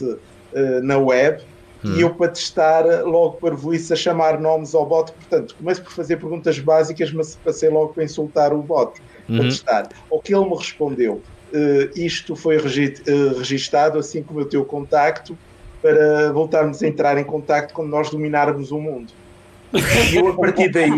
eh, 0.53 0.81
na 0.81 0.97
web 0.97 1.41
Hum. 1.83 1.95
e 1.97 2.01
eu 2.01 2.13
para 2.13 2.27
testar 2.31 2.85
eh, 2.85 3.01
logo 3.01 3.37
para 3.37 3.55
a 3.55 3.95
chamar 3.95 4.39
nomes 4.39 4.75
ao 4.75 4.85
bot. 4.85 5.11
Portanto, 5.13 5.55
começo 5.57 5.81
por 5.83 5.91
fazer 5.91 6.17
perguntas 6.17 6.59
básicas, 6.59 7.11
mas 7.11 7.35
passei 7.35 7.69
logo 7.69 7.93
para 7.95 8.03
insultar 8.03 8.53
o 8.53 8.61
bot 8.61 8.91
para 9.25 9.35
Uhum. 9.37 9.49
testar. 9.49 9.89
O 10.07 10.21
que 10.21 10.35
ele 10.35 10.45
me 10.45 10.55
respondeu, 10.55 11.23
eh, 11.51 11.89
isto 11.95 12.35
foi 12.35 12.57
regi 12.59 12.93
registado, 13.35 13.97
assim 13.97 14.21
como 14.21 14.41
o 14.41 14.45
teu 14.45 14.63
contacto, 14.63 15.35
para 15.81 16.31
voltarmos 16.31 16.81
a 16.81 16.87
entrar 16.87 17.17
em 17.17 17.23
contacto 17.23 17.73
quando 17.73 17.89
nós 17.89 18.09
dominarmos 18.09 18.71
o 18.71 18.79
mundo. 18.79 19.11
E 19.73 20.17
eu, 20.17 20.27
a 20.27 20.33
partir 20.33 20.69
daí, 20.69 20.91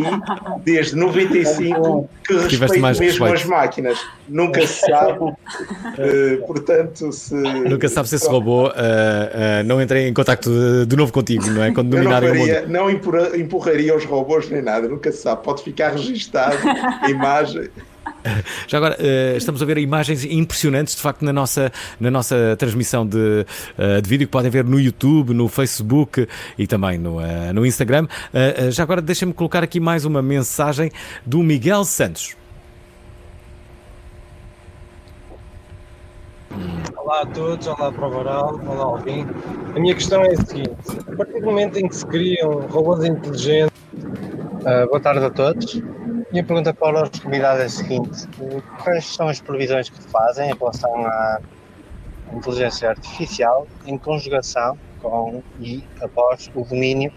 desde 0.65 0.95
95, 0.95 2.09
que 2.27 2.33
respeito 2.55 2.79
mais 2.81 2.99
mesmo 2.99 3.23
respeito. 3.23 3.33
as 3.33 3.45
máquinas. 3.45 3.99
Nunca 4.27 4.65
se 4.65 4.79
sabe. 4.79 5.31
Eh, 5.99 6.37
portanto, 6.47 7.11
se. 7.11 7.35
nunca 7.35 7.87
sabe 7.87 8.09
se 8.09 8.15
esse 8.15 8.27
robô 8.27 8.67
ah, 8.67 8.73
ah, 8.75 9.63
não 9.63 9.79
entrei 9.79 10.07
em 10.07 10.13
contacto 10.13 10.49
de, 10.49 10.87
de 10.87 10.95
novo 10.95 11.13
contigo 11.13 11.45
não 11.51 11.63
é 11.63 11.71
quando 11.71 11.95
Eu 11.95 12.03
não, 12.03 12.09
dominarem 12.09 12.31
o 12.31 12.35
mundo 12.35 12.47
faria, 12.47 12.67
não 12.67 12.89
empurra- 12.89 13.37
empurraria 13.37 13.95
os 13.95 14.05
robôs 14.05 14.49
nem 14.49 14.63
nada, 14.63 14.87
nunca 14.87 15.11
se 15.11 15.19
sabe. 15.19 15.43
Pode 15.43 15.61
ficar 15.61 15.91
registado 15.91 16.57
a 17.01 17.09
imagem. 17.11 17.69
Já 18.67 18.77
agora, 18.77 18.95
eh, 18.99 19.35
estamos 19.37 19.61
a 19.61 19.65
ver 19.65 19.77
imagens 19.77 20.25
impressionantes, 20.25 20.95
de 20.95 21.01
facto, 21.01 21.23
na 21.23 21.33
nossa, 21.33 21.71
na 21.99 22.11
nossa 22.11 22.55
transmissão 22.57 23.05
de, 23.05 23.45
eh, 23.77 24.01
de 24.01 24.09
vídeo, 24.09 24.27
que 24.27 24.31
podem 24.31 24.49
ver 24.49 24.63
no 24.63 24.79
YouTube, 24.79 25.33
no 25.33 25.47
Facebook 25.47 26.27
e 26.57 26.67
também 26.67 26.97
no, 26.97 27.19
eh, 27.19 27.53
no 27.53 27.65
Instagram. 27.65 28.07
Já 28.71 28.83
agora, 28.83 29.01
deixem-me 29.01 29.33
colocar 29.33 29.63
aqui 29.63 29.79
mais 29.79 30.05
uma 30.05 30.21
mensagem 30.21 30.91
do 31.25 31.39
Miguel 31.39 31.83
Santos. 31.85 32.35
Olá 36.97 37.21
a 37.21 37.25
todos, 37.25 37.67
olá 37.67 37.91
para 37.91 38.07
o 38.07 38.09
Varal, 38.09 38.61
olá 38.65 38.83
Alvin. 38.83 39.25
A 39.75 39.79
minha 39.79 39.93
questão 39.93 40.21
é 40.23 40.33
a 40.33 40.35
seguinte: 40.35 40.71
a 41.11 41.15
partir 41.15 41.39
do 41.39 41.45
momento 41.47 41.77
em 41.77 41.87
que 41.87 41.95
se 41.95 42.05
criam 42.05 42.67
robôs 42.67 43.03
inteligentes. 43.03 43.73
Ah, 44.65 44.85
boa 44.85 44.99
tarde 44.99 45.25
a 45.25 45.29
todos. 45.29 45.81
Minha 46.33 46.43
pergunta 46.43 46.73
para 46.73 47.03
os 47.03 47.19
convidados 47.19 47.61
é 47.61 47.65
a 47.65 47.69
seguinte: 47.69 48.27
quais 48.83 49.05
são 49.05 49.27
as 49.29 49.39
previsões 49.39 49.87
que 49.87 50.01
fazem 50.01 50.49
em 50.49 50.53
relação 50.57 51.05
à 51.05 51.39
inteligência 52.33 52.89
artificial 52.89 53.67
em 53.85 53.97
conjugação 53.99 54.75
com 54.99 55.43
e 55.61 55.83
após 56.01 56.49
o 56.55 56.63
domínio 56.65 57.13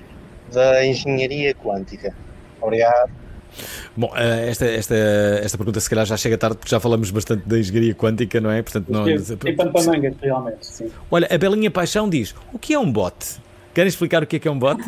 da 0.53 0.85
engenharia 0.85 1.55
quântica? 1.55 2.15
Obrigado. 2.61 3.11
Bom, 3.97 4.13
eh, 4.15 4.51
esta, 4.51 4.67
esta, 4.67 4.95
esta 4.95 5.57
pergunta 5.57 5.81
se 5.81 5.89
calhar 5.89 6.05
já 6.05 6.19
chega 6.19 6.37
tarde 6.37 6.59
porque 6.59 6.71
já 6.71 6.79
falamos 6.79 7.11
bastante 7.11 7.49
da 7.49 7.59
engenharia 7.59 7.95
quântica, 7.95 8.39
não 8.39 8.51
é? 8.51 8.61
Portanto, 8.61 8.93
não, 8.93 9.05
Tem 9.39 9.57
pano 9.57 9.73
para 9.73 9.83
mangas, 9.85 10.15
realmente, 10.21 10.67
sim. 10.67 10.93
Olha, 11.11 11.27
a 11.31 11.39
Belinha 11.39 11.71
Paixão 11.71 12.07
diz: 12.11 12.35
o 12.53 12.59
que 12.59 12.75
é 12.75 12.79
um 12.79 12.93
bot? 12.93 13.15
Querem 13.73 13.89
explicar 13.89 14.23
o 14.23 14.27
que 14.27 14.37
é 14.37 14.39
que 14.39 14.47
é 14.47 14.51
um 14.51 14.59
bot? 14.59 14.79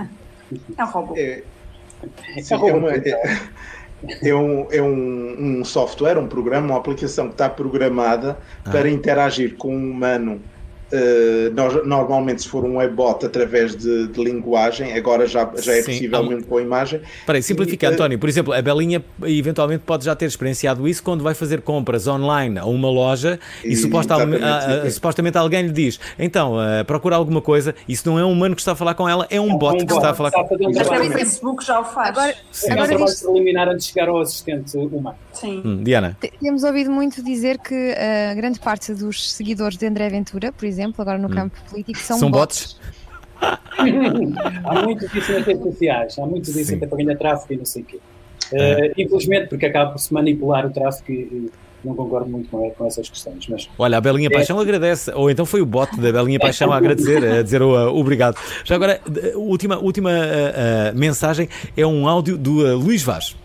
É 0.76 0.84
um 0.84 0.86
robô. 0.86 1.14
Sim, 1.16 2.54
é, 2.54 2.72
uma- 2.74 2.92
é- 2.92 3.40
é 4.22 4.34
um, 4.34 4.66
é 4.70 4.80
um, 4.82 5.60
um 5.60 5.64
software, 5.64 6.18
um 6.18 6.28
programa, 6.28 6.68
uma 6.68 6.78
aplicação 6.78 7.26
que 7.28 7.34
está 7.34 7.48
programada 7.48 8.38
Ah. 8.64 8.70
para 8.70 8.88
interagir 8.90 9.56
com 9.56 9.74
um 9.76 9.90
humano. 9.90 10.40
Eh, 10.92 11.50
nós- 11.54 11.86
normalmente, 11.86 12.42
se 12.42 12.48
for 12.48 12.64
um 12.64 12.76
webbot 12.78 13.24
através 13.24 13.76
de, 13.76 14.08
de 14.08 14.24
linguagem, 14.24 14.92
agora 14.94 15.26
já, 15.26 15.48
já 15.60 15.74
é 15.74 15.82
Sim, 15.82 15.92
possível 15.92 16.20
um- 16.20 16.28
mesmo 16.28 16.44
com 16.46 16.56
a 16.58 16.62
imagem. 16.62 17.00
Espera 17.20 17.38
aí, 17.38 17.42
simplifica, 17.42 17.86
E, 17.86 17.90
eh, 17.90 17.92
António. 17.92 18.18
Por 18.18 18.28
exemplo, 18.28 18.52
a 18.52 18.62
Belinha 18.62 19.04
eventualmente 19.24 19.82
pode 19.84 20.04
já 20.04 20.14
ter 20.14 20.26
experienciado 20.26 20.86
isso 20.88 21.02
quando 21.02 21.22
vai 21.22 21.34
fazer 21.34 21.60
compras 21.62 22.06
online 22.06 22.58
a 22.58 22.64
uma 22.66 22.90
loja 22.90 23.38
e, 23.64 23.68
E- 23.72 23.76
supostamente, 23.76 24.42
ah, 24.42 24.82
ah, 24.84 24.90
supostamente 24.90 25.36
alguém 25.38 25.62
lhe 25.62 25.72
diz: 25.72 25.98
então, 26.18 26.58
ah, 26.58 26.84
procura 26.84 27.16
alguma 27.16 27.40
coisa. 27.40 27.74
Isso 27.88 28.08
não 28.08 28.18
é 28.18 28.24
um 28.24 28.32
humano 28.32 28.54
que 28.54 28.60
está 28.62 28.72
a 28.72 28.76
falar 28.76 28.94
com 28.94 29.08
ela, 29.08 29.26
é 29.30 29.40
um 29.40 29.56
bot 29.56 29.84
que 29.84 29.92
está 29.92 30.10
a 30.10 30.14
falar 30.14 30.30
com 30.30 30.40
Está 30.40 30.54
a 30.54 30.68
um 30.68 30.70
Até 30.98 31.08
o 31.08 31.12
Facebook 31.12 31.64
já 31.64 31.80
o 31.80 31.84
faz. 31.84 32.08
Agora, 32.10 32.30
é 32.30 32.68
um 32.68 32.72
agora 32.72 32.96
diz- 33.04 33.22
preliminar 33.22 33.68
antes 33.68 33.86
de 33.86 33.92
chegar 33.92 34.08
ao 34.08 34.20
assistente 34.20 34.76
humano. 34.76 35.16
Sim. 35.40 35.62
Hum, 35.64 35.82
Diana. 35.82 36.16
Te- 36.20 36.32
Temos 36.40 36.62
ouvido 36.64 36.90
muito 36.90 37.22
dizer 37.22 37.58
que 37.58 37.94
a 38.30 38.34
grande 38.34 38.58
parte 38.60 38.92
dos 38.94 39.32
seguidores 39.32 39.76
de 39.78 39.86
André 39.86 40.08
Ventura, 40.08 40.52
por 40.52 40.64
exemplo, 40.66 41.00
agora 41.02 41.18
no 41.18 41.28
Hum. 41.28 41.34
campo 41.34 41.56
político, 41.70 41.98
são, 41.98 42.18
São 42.18 42.30
bots. 42.30 42.78
bots? 43.40 43.58
há 44.64 44.82
muito 44.84 45.08
disso 45.08 45.32
nas 45.32 45.44
redes 45.46 45.62
sociais, 45.62 46.18
há 46.18 46.26
muito 46.26 46.52
disso 46.52 46.74
até 46.74 46.86
para 46.86 46.98
ganhar 46.98 47.16
tráfego 47.16 47.54
e 47.54 47.56
não 47.58 47.64
sei 47.64 47.82
o 47.82 47.84
quê. 47.84 47.98
Eh, 48.52 48.92
infelizmente, 48.96 49.48
porque 49.48 49.66
acaba 49.66 49.90
por 49.92 49.98
se 49.98 50.12
manipular 50.12 50.66
o 50.66 50.70
tráfego 50.70 51.12
e, 51.12 51.14
e 51.22 51.50
não 51.84 51.94
concordo 51.94 52.28
muito 52.30 52.48
com, 52.48 52.68
com 52.70 52.86
essas 52.86 53.08
questões. 53.08 53.46
Mas 53.48 53.68
Olha, 53.78 53.98
a 53.98 54.00
Belinha 54.00 54.28
É. 54.28 54.30
Paixão 54.30 54.58
agradece, 54.58 55.12
ou 55.14 55.30
então 55.30 55.44
foi 55.46 55.60
o 55.60 55.66
bot 55.66 55.94
da 56.00 56.10
Belinha 56.12 56.38
Paixão 56.40 56.72
a 56.72 56.76
agradecer, 56.76 57.22
a 57.24 57.42
dizer 57.42 57.62
uh, 57.62 57.94
obrigado. 57.94 58.36
Já 58.64 58.74
agora, 58.74 59.00
última, 59.36 59.78
última 59.78 60.10
uh, 60.10 60.94
uh, 60.94 60.98
mensagem 60.98 61.48
é 61.76 61.86
um 61.86 62.08
áudio 62.08 62.36
do 62.38 62.64
uh, 62.64 62.76
Luís 62.76 63.02
Vaz. 63.02 63.36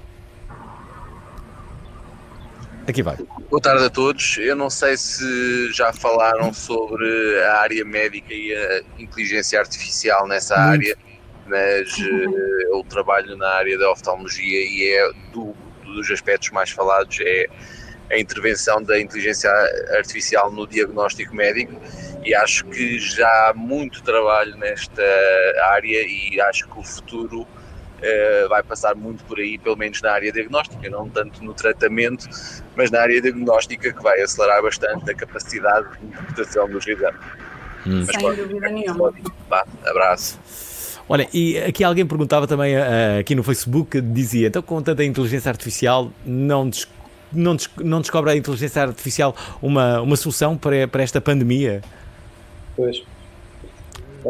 Aqui 2.88 3.02
vai. 3.02 3.18
Boa 3.50 3.62
tarde 3.62 3.86
a 3.86 3.90
todos. 3.90 4.38
Eu 4.38 4.56
não 4.56 4.70
sei 4.70 4.98
se 4.98 5.72
já 5.72 5.94
falaram 5.94 6.54
sobre 6.54 7.40
a 7.44 7.60
área 7.60 7.86
médica 7.86 8.34
e 8.34 8.54
a 8.54 9.02
inteligência 9.02 9.60
artificial 9.60 10.28
nessa 10.28 10.56
Muito. 10.58 10.70
área, 10.72 10.98
mas 11.46 11.98
eh, 12.00 12.64
eu 12.72 12.84
trabalho 12.90 13.38
na 13.38 13.48
área 13.50 13.78
da 13.78 13.90
oftalmologia 13.92 14.60
e 14.60 14.94
é 14.96 15.12
do- 15.32 15.56
dos 15.86 16.10
aspectos 16.12 16.50
mais 16.52 16.72
falados 16.72 17.18
é 17.22 17.46
a 18.12 18.18
intervenção 18.20 18.82
da 18.84 19.00
inteligência 19.00 19.50
artificial 19.96 20.52
no 20.52 20.68
diagnóstico 20.68 21.34
médico 21.36 21.74
e 22.26 22.34
acho 22.36 22.66
que 22.66 23.00
já 23.00 23.28
há 23.50 23.54
muito 23.56 24.04
trabalho 24.04 24.56
nesta 24.58 25.02
área 25.72 26.04
e 26.06 26.40
acho 26.42 26.68
que 26.68 26.80
o 26.80 26.84
futuro 26.84 27.48
eh, 28.04 28.46
vai 28.50 28.62
passar 28.62 28.94
muito 28.96 29.24
por 29.24 29.40
aí, 29.40 29.58
pelo 29.58 29.76
menos 29.78 30.02
na 30.02 30.12
área 30.12 30.32
diagnóstica, 30.32 30.90
não 30.90 31.08
tanto 31.10 31.44
no 31.44 31.54
tratamento, 31.54 32.28
mas 32.76 32.92
na 32.92 33.00
área 33.02 33.22
diagnóstica 33.22 33.92
que 33.94 34.04
vai 34.04 34.22
acelerar 34.22 34.62
bastante 34.62 35.10
a 35.10 35.16
capacidade 35.16 35.88
de 36.00 36.06
interpretação 36.08 36.70
dos 36.70 36.86
exames. 36.86 37.20
Hum. 37.88 38.06
Sem 38.06 38.20
pode- 38.20 38.42
dúvida 38.42 38.70
nenhuma. 38.70 39.14
Vá, 39.50 39.66
abraço. 39.86 40.38
Olha, 41.10 41.28
e 41.34 41.58
aqui 41.58 41.84
alguém 41.84 42.06
perguntava 42.06 42.48
também 42.48 42.76
uh, 42.78 43.20
aqui 43.20 43.36
no 43.36 43.44
Facebook, 43.44 44.00
dizia, 44.00 44.48
então 44.48 44.62
com 44.62 44.82
tanta 44.82 45.04
inteligência 45.04 45.50
artificial, 45.50 46.10
não, 46.26 46.70
des- 46.70 46.88
não, 47.32 47.56
des- 47.58 47.70
não 47.78 48.00
descobre 48.00 48.32
a 48.32 48.36
inteligência 48.38 48.82
artificial 48.84 49.36
uma, 49.62 50.00
uma 50.02 50.16
solução 50.16 50.58
para, 50.58 50.88
para 50.88 51.04
esta 51.04 51.20
pandemia? 51.20 51.82
Pois. 52.76 53.04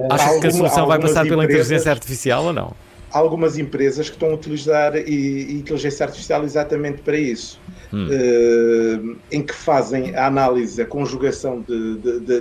Acha 0.10 0.40
que 0.40 0.48
a 0.48 0.52
solução 0.52 0.88
vai 0.88 1.00
passar 1.00 1.24
pela 1.26 1.44
inteligência 1.45 1.91
artificial 1.91 2.45
ou 2.45 2.54
não? 2.54 2.74
Há 3.14 3.19
algumas 3.19 3.57
empresas 3.57 4.10
que 4.10 4.15
estão 4.15 4.31
a 4.31 4.34
utilizar 4.35 4.95
e- 4.95 5.53
inteligência 5.60 6.06
artificial 6.06 6.44
exatamente 6.44 7.02
para 7.03 7.18
isso, 7.18 7.61
Hum. 7.94 8.07
Eh, 8.11 8.99
em 9.38 9.45
que 9.45 9.53
fazem 9.53 10.15
a 10.15 10.26
análise, 10.26 10.81
a 10.81 10.85
conjugação 10.85 11.64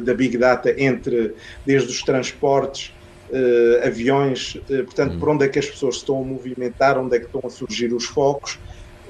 da 0.03 0.15
Big 0.15 0.39
Data 0.39 0.75
entre 0.79 1.35
desde 1.67 1.91
os 1.91 2.03
transportes, 2.03 2.93
eh, 3.31 3.83
aviões, 3.87 4.55
eh, 4.71 4.83
portanto, 4.83 5.19
por 5.19 5.29
onde 5.29 5.45
é 5.45 5.49
que 5.49 5.59
as 5.59 5.67
pessoas 5.67 5.97
estão 5.97 6.21
a 6.21 6.25
movimentar, 6.25 6.99
onde 6.99 7.17
é 7.17 7.21
que 7.21 7.27
estão 7.27 7.41
a 7.45 7.51
surgir 7.51 7.93
os 7.93 8.05
focos, 8.07 8.59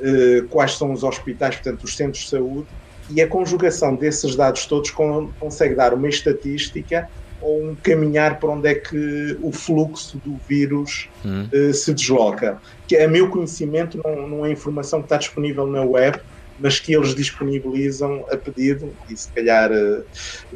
eh, 0.02 0.43
quais 0.51 0.72
são 0.76 0.93
os 0.93 1.05
hospitais, 1.05 1.55
portanto, 1.56 1.84
os 1.84 1.94
centros 1.97 2.24
de 2.24 2.30
saúde, 2.30 2.68
e 3.09 3.20
a 3.20 3.28
conjugação 3.28 3.94
desses 3.97 4.34
dados 4.36 4.66
todos 4.66 4.90
con- 4.90 5.32
consegue 5.39 5.74
dar 5.76 5.93
uma 5.94 6.09
estatística 6.09 7.06
ou 7.43 7.62
um 7.64 7.77
caminhar 7.77 8.39
para 8.39 8.51
onde 8.51 8.69
é 8.69 8.74
que 8.74 9.36
o 9.43 9.52
fluxo 9.52 10.19
do 10.20 10.39
vírus 10.48 11.10
Hum. 11.24 11.48
eh, 11.52 11.73
se 11.73 11.94
desloca. 11.94 12.60
Que 12.89 12.97
a 12.97 13.09
meu 13.09 13.31
conhecimento 13.31 13.98
não, 14.05 14.28
não 14.28 14.47
é 14.47 14.51
informação 14.51 15.01
que 15.01 15.06
está 15.06 15.16
disponível 15.16 15.66
na 15.66 15.85
web, 15.85 16.19
mas 16.59 16.78
que 16.78 16.94
eles 16.94 17.14
disponibilizam 17.14 18.24
a 18.31 18.36
pedido 18.36 18.97
e 19.09 19.16
se 19.16 19.32
calhar 19.32 19.70
eh, 19.73 20.02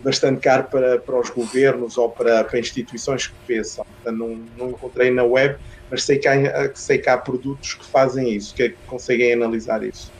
bastante 0.02 0.40
caro 0.40 0.68
para, 0.70 0.98
para 1.00 1.20
os 1.20 1.30
governos 1.30 1.96
ou 1.96 2.10
para, 2.10 2.44
para 2.44 2.58
instituições 2.58 3.26
que 3.26 3.34
pensam. 3.46 3.84
Portanto, 4.02 4.18
não, 4.18 4.36
não 4.56 4.70
encontrei 4.70 5.10
na 5.10 5.24
web, 5.24 5.56
mas 5.90 6.04
sei 6.04 6.18
que, 6.18 6.28
há, 6.28 6.70
sei 6.74 6.98
que 6.98 7.08
há 7.08 7.16
produtos 7.18 7.74
que 7.74 7.90
fazem 7.90 8.34
isso, 8.34 8.54
que, 8.54 8.62
é 8.64 8.68
que 8.68 8.78
conseguem 8.86 9.32
analisar 9.32 9.82
isso. 9.82 10.15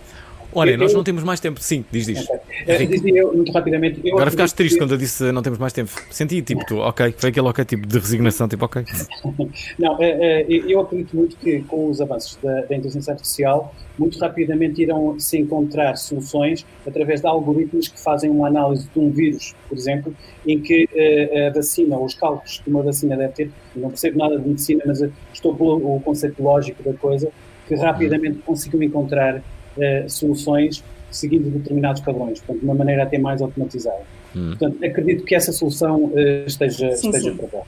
Olha, 0.57 0.77
nós 0.77 0.95
não 0.95 1.05
temos 1.05 1.23
mais 1.23 1.39
tempo. 1.39 1.61
Sim, 1.61 1.85
diz, 1.93 2.07
diz. 2.07 2.27
Eh, 2.67 2.75
Henrique. 2.77 2.95
dizia 2.95 3.19
eu, 3.21 3.35
muito 3.35 3.53
rapidamente. 3.53 4.01
eu 4.03 4.15
Agora 4.15 4.31
ficaste 4.31 4.55
triste 4.55 4.75
que- 4.75 4.81
quando 4.81 4.93
eu 4.93 4.97
disse 4.99 5.31
não 5.31 5.43
temos 5.43 5.59
mais 5.59 5.73
tempo. 5.73 5.91
Senti 6.11 6.41
tipo, 6.41 6.65
tu, 6.67 6.79
ok, 6.79 7.15
foi 7.19 7.29
aquele 7.31 7.47
ok 7.47 7.65
tipo 7.65 7.87
de 7.87 7.99
resignação, 7.99 8.49
tipo, 8.49 8.65
ok. 8.65 8.83
Não, 9.79 10.01
eh, 10.03 10.47
eh, 10.49 10.63
eu 10.67 10.81
acredito 10.81 11.15
muito 11.15 11.37
que 11.37 11.61
com 11.63 11.91
os 11.91 12.01
avanços 12.01 12.39
da, 12.43 12.63
da 12.63 12.75
inteligência 12.75 13.13
artificial, 13.13 13.75
muito 13.99 14.19
rapidamente 14.19 14.81
irão 14.83 15.19
se 15.19 15.39
encontrar 15.39 15.97
soluções 15.97 16.65
através 16.87 17.21
de 17.21 17.27
algoritmos 17.27 17.89
que 17.89 18.01
fazem 18.03 18.31
uma 18.31 18.49
análise 18.49 18.89
de 18.93 18.99
um 18.99 19.11
vírus, 19.11 19.55
por 19.69 19.77
exemplo, 19.77 20.15
em 20.47 20.61
que 20.61 20.89
eh, 20.95 21.49
a 21.49 21.53
vacina, 21.53 21.97
ou 21.97 22.05
os 22.07 22.15
cálculos 22.15 22.61
que 22.65 22.71
uma 22.71 22.83
vacina 22.83 23.17
deve 23.17 23.33
ter, 23.35 23.51
não 23.75 23.89
percebo 23.91 24.19
nada 24.19 24.39
de 24.39 24.49
medicina, 24.49 24.83
mas 24.87 25.03
estou 25.33 25.55
pelo 25.55 25.97
o 25.97 26.01
conceito 26.01 26.43
lógico 26.43 26.83
da 26.83 26.95
coisa, 26.95 27.31
que 27.69 27.75
rapidamente 27.75 28.39
consigam 28.47 28.83
encontrar 28.83 29.43
eh, 29.79 30.05
soluções 30.09 30.83
seguindo 31.11 31.49
determinados 31.51 32.03
padrões, 32.03 32.41
portanto, 32.41 32.59
de 32.61 32.65
uma 32.65 32.75
maneira 32.75 33.05
até 33.05 33.19
mais 33.19 33.41
automatizada. 33.41 34.03
Portanto, 34.33 34.85
acredito 34.85 35.25
que 35.25 35.35
essa 35.35 35.51
solução 35.51 36.13
eh, 36.15 36.45
esteja, 36.47 36.93
Sim, 36.93 37.09
esteja 37.09 37.31
sim. 37.31 37.37
para. 37.37 37.61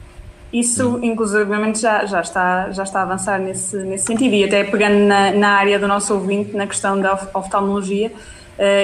Isso, 0.53 0.99
inclusivamente, 1.03 1.79
já, 1.81 2.05
já, 2.07 2.21
está, 2.21 2.71
já 2.71 2.83
está 2.83 3.01
a 3.01 3.03
avançar 3.03 3.39
nesse, 3.39 3.77
nesse 3.79 4.07
sentido. 4.07 4.35
E 4.35 4.45
até 4.45 4.65
pegando 4.65 4.99
na, 5.07 5.31
na 5.31 5.49
área 5.51 5.79
do 5.79 5.87
nosso 5.87 6.13
ouvinte, 6.15 6.57
na 6.57 6.67
questão 6.67 7.01
da 7.01 7.15
of- 7.15 7.29
oftalmologia, 7.35 8.11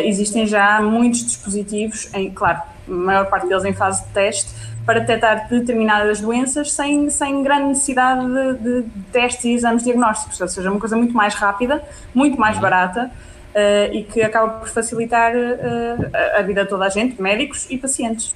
existem 0.05 0.47
já 0.47 0.81
muitos 0.81 1.25
dispositivos, 1.25 2.09
em, 2.15 2.31
claro, 2.31 2.61
a 2.89 2.91
maior 2.93 3.27
parte 3.27 3.47
deles 3.49 3.65
em 3.65 3.73
fase 3.73 4.05
de 4.05 4.11
teste, 4.11 4.51
para 4.87 5.01
detectar 5.01 5.49
determinadas 5.49 6.21
doenças 6.21 6.71
sem, 6.73 7.09
sem 7.09 7.43
grande 7.43 7.69
necessidade 7.69 8.21
de, 8.27 8.55
de 8.83 8.85
testes 9.11 9.45
e 9.47 9.53
exames 9.55 9.83
diagnósticos. 9.83 10.39
Ou 10.41 10.49
seja, 10.49 10.71
uma 10.71 10.79
coisa 10.79 10.95
muito 10.97 11.15
mais 11.15 11.35
rápida, 11.35 11.83
muito 12.15 12.39
mais 12.39 12.59
barata 12.59 13.11
eh, 13.55 13.91
e 13.95 14.03
que 14.03 14.21
acaba 14.21 14.49
por 14.59 14.69
facilitar 14.69 15.33
eh, 15.35 15.97
a- 16.37 16.41
a 16.41 16.43
vida 16.43 16.65
de 16.65 16.69
toda 16.69 16.85
a 16.85 16.89
gente, 16.91 17.21
médicos 17.21 17.67
e 17.71 17.79
pacientes. 17.79 18.35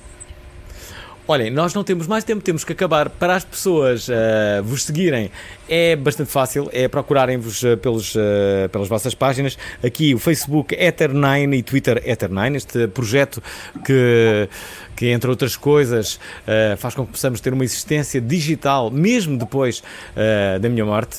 Olhem, 1.30 1.50
nós 1.50 1.74
não 1.74 1.84
temos 1.84 2.06
mais 2.06 2.24
tempo, 2.24 2.42
temos 2.42 2.64
que 2.64 2.72
acabar. 2.72 3.10
Para 3.10 3.36
as 3.36 3.44
pessoas 3.44 4.08
eh, 4.08 4.62
vos 4.64 4.82
seguirem, 4.84 5.30
é 5.68 5.94
bastante 5.94 6.30
fácil, 6.30 6.70
é 6.72 6.88
procurarem-vos 6.88 7.62
eh, 7.64 7.76
pelos, 7.76 8.14
eh, 8.16 8.66
pelas 8.68 8.88
vossas 8.88 9.14
páginas. 9.14 9.58
Aqui 9.84 10.14
o 10.14 10.18
Facebook 10.18 10.74
Ether9 10.74 11.58
e 11.58 11.62
Twitter 11.62 12.02
Ether9, 12.02 12.56
este 12.56 12.88
projeto 12.88 13.42
que, 13.84 14.48
que 14.96 15.08
entre 15.08 15.28
outras 15.28 15.54
coisas, 15.54 16.18
eh, 16.46 16.76
faz 16.78 16.94
com 16.94 17.04
que 17.04 17.12
possamos 17.12 17.42
ter 17.42 17.52
uma 17.52 17.62
existência 17.62 18.22
digital, 18.22 18.90
mesmo 18.90 19.36
depois 19.36 19.82
eh, 20.16 20.58
da 20.58 20.70
minha 20.70 20.86
morte. 20.86 21.18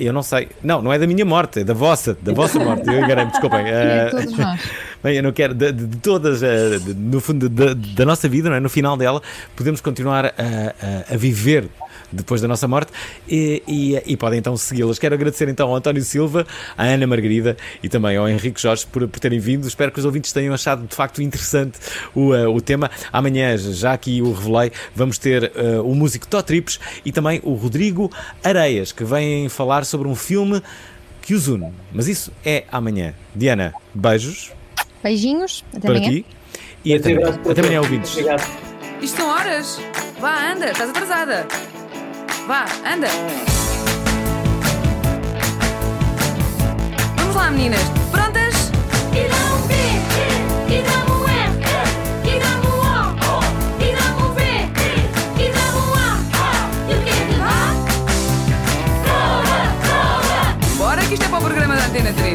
Eu 0.00 0.12
não 0.12 0.24
sei, 0.24 0.48
não, 0.60 0.82
não 0.82 0.92
é 0.92 0.98
da 0.98 1.06
minha 1.06 1.24
morte, 1.24 1.60
é 1.60 1.64
da 1.64 1.72
vossa, 1.72 2.18
da 2.20 2.32
vossa 2.32 2.58
morte. 2.58 2.88
Eu 2.88 2.98
enganei-me, 2.98 3.30
desculpem. 3.30 3.60
É 3.66 3.86
Eh, 3.86 4.04
de 4.06 4.10
todos 4.10 4.38
nós. 4.38 4.60
Bem, 5.06 5.18
eu 5.18 5.22
não 5.22 5.30
quero, 5.30 5.54
de, 5.54 5.70
de- 5.70 5.98
todas, 5.98 6.42
eh, 6.42 6.80
de- 6.80 6.92
no 6.92 7.20
fundo 7.20 7.48
da, 7.48 8.04
nossa 8.04 8.28
vida, 8.28 8.50
não 8.50 8.56
é? 8.56 8.58
no 8.60 8.68
final 8.68 8.96
dela, 8.96 9.22
podemos 9.54 9.80
continuar 9.80 10.26
a, 10.26 10.30
a- 10.30 11.14
a 11.14 11.16
viver 11.16 11.68
depois 12.10 12.40
da 12.40 12.48
nossa 12.48 12.66
morte 12.66 12.90
e, 13.28 13.62
e- 13.68 14.02
e 14.04 14.16
podem 14.16 14.40
então 14.40 14.56
segui-las. 14.56 14.98
Quero 14.98 15.14
agradecer 15.14 15.48
então 15.48 15.68
ao 15.68 15.76
António 15.76 16.02
Silva, 16.02 16.44
à 16.76 16.86
Ana 16.86 17.06
Margarida 17.06 17.56
e 17.84 17.88
também 17.88 18.16
ao 18.16 18.28
Henrique 18.28 18.60
Jorge 18.60 18.84
por, 18.90 19.06
por 19.06 19.20
terem 19.20 19.38
vindo. 19.38 19.68
Espero 19.68 19.92
que 19.92 20.00
os 20.00 20.04
ouvintes 20.04 20.32
tenham 20.32 20.52
achado 20.52 20.84
de 20.84 20.96
facto 20.96 21.22
interessante 21.22 21.78
o, 22.12 22.34
eh, 22.34 22.48
o 22.48 22.60
tema. 22.60 22.90
Amanhã, 23.12 23.56
já 23.56 23.92
aqui 23.92 24.20
o 24.20 24.32
revelei, 24.32 24.72
vamos 24.92 25.18
ter 25.18 25.52
eh, 25.54 25.78
o 25.84 25.94
músico 25.94 26.26
Tó 26.26 26.42
Trips 26.42 26.80
e 27.04 27.12
também 27.12 27.40
o 27.44 27.54
Rodrigo 27.54 28.10
Areias, 28.42 28.90
que 28.90 29.04
vem 29.04 29.48
falar 29.48 29.84
sobre 29.84 30.08
um 30.08 30.16
filme 30.16 30.60
que 31.22 31.32
os 31.32 31.46
une. 31.46 31.72
Mas 31.92 32.08
isso 32.08 32.32
é 32.44 32.64
amanhã. 32.72 33.14
Diana, 33.36 33.72
beijos 33.94 34.55
Beijinhos, 35.06 35.64
até 35.70 35.86
para 35.86 35.98
amanhã. 35.98 36.10
ti. 36.10 36.26
E 36.84 36.94
até, 36.94 37.12
amanhã. 37.12 37.40
até 37.48 37.60
amanhã, 37.60 37.80
ouvintes. 37.80 38.16
Isto 39.00 39.16
são 39.18 39.28
horas. 39.28 39.78
Vá, 40.18 40.50
anda, 40.50 40.66
estás 40.72 40.90
atrasada. 40.90 41.46
Vá, 42.48 42.64
anda. 42.84 43.06
Vamos 47.18 47.36
lá, 47.36 47.50
meninas. 47.52 47.80
Prontas? 48.10 48.72
E 49.12 49.28
dá 49.28 49.36
um 49.54 49.66
B, 49.68 49.74
e 50.74 50.82
dá 50.82 50.98
um 51.12 51.28
R, 51.28 51.54
e 52.24 52.40
dá 52.40 52.52
um 52.58 52.74
O, 52.82 53.38
e 53.80 53.86
dá 53.94 54.06
um 54.16 54.34
B, 54.34 54.40
e 55.40 55.48
dá 55.52 55.66
um 55.78 55.94
A. 55.94 56.06
E 56.90 56.94
o 56.94 57.00
que 57.04 57.10
é 57.10 57.12
que 57.26 57.34
dá? 57.38 57.54
Prova, 59.04 59.58
prova. 59.82 60.76
Bora 60.76 61.00
que 61.06 61.14
isto 61.14 61.26
é 61.26 61.28
para 61.28 61.38
o 61.38 61.42
programa 61.42 61.76
da 61.76 61.84
Antena 61.86 62.12
3. 62.12 62.25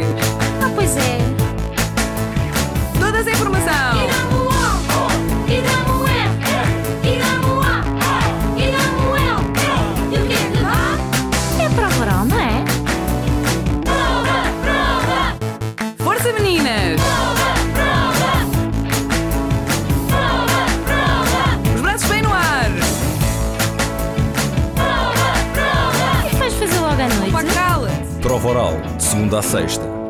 Oral, 28.47 28.81
de 28.97 29.03
segunda 29.03 29.39
a 29.39 29.41
sexta, 29.41 30.00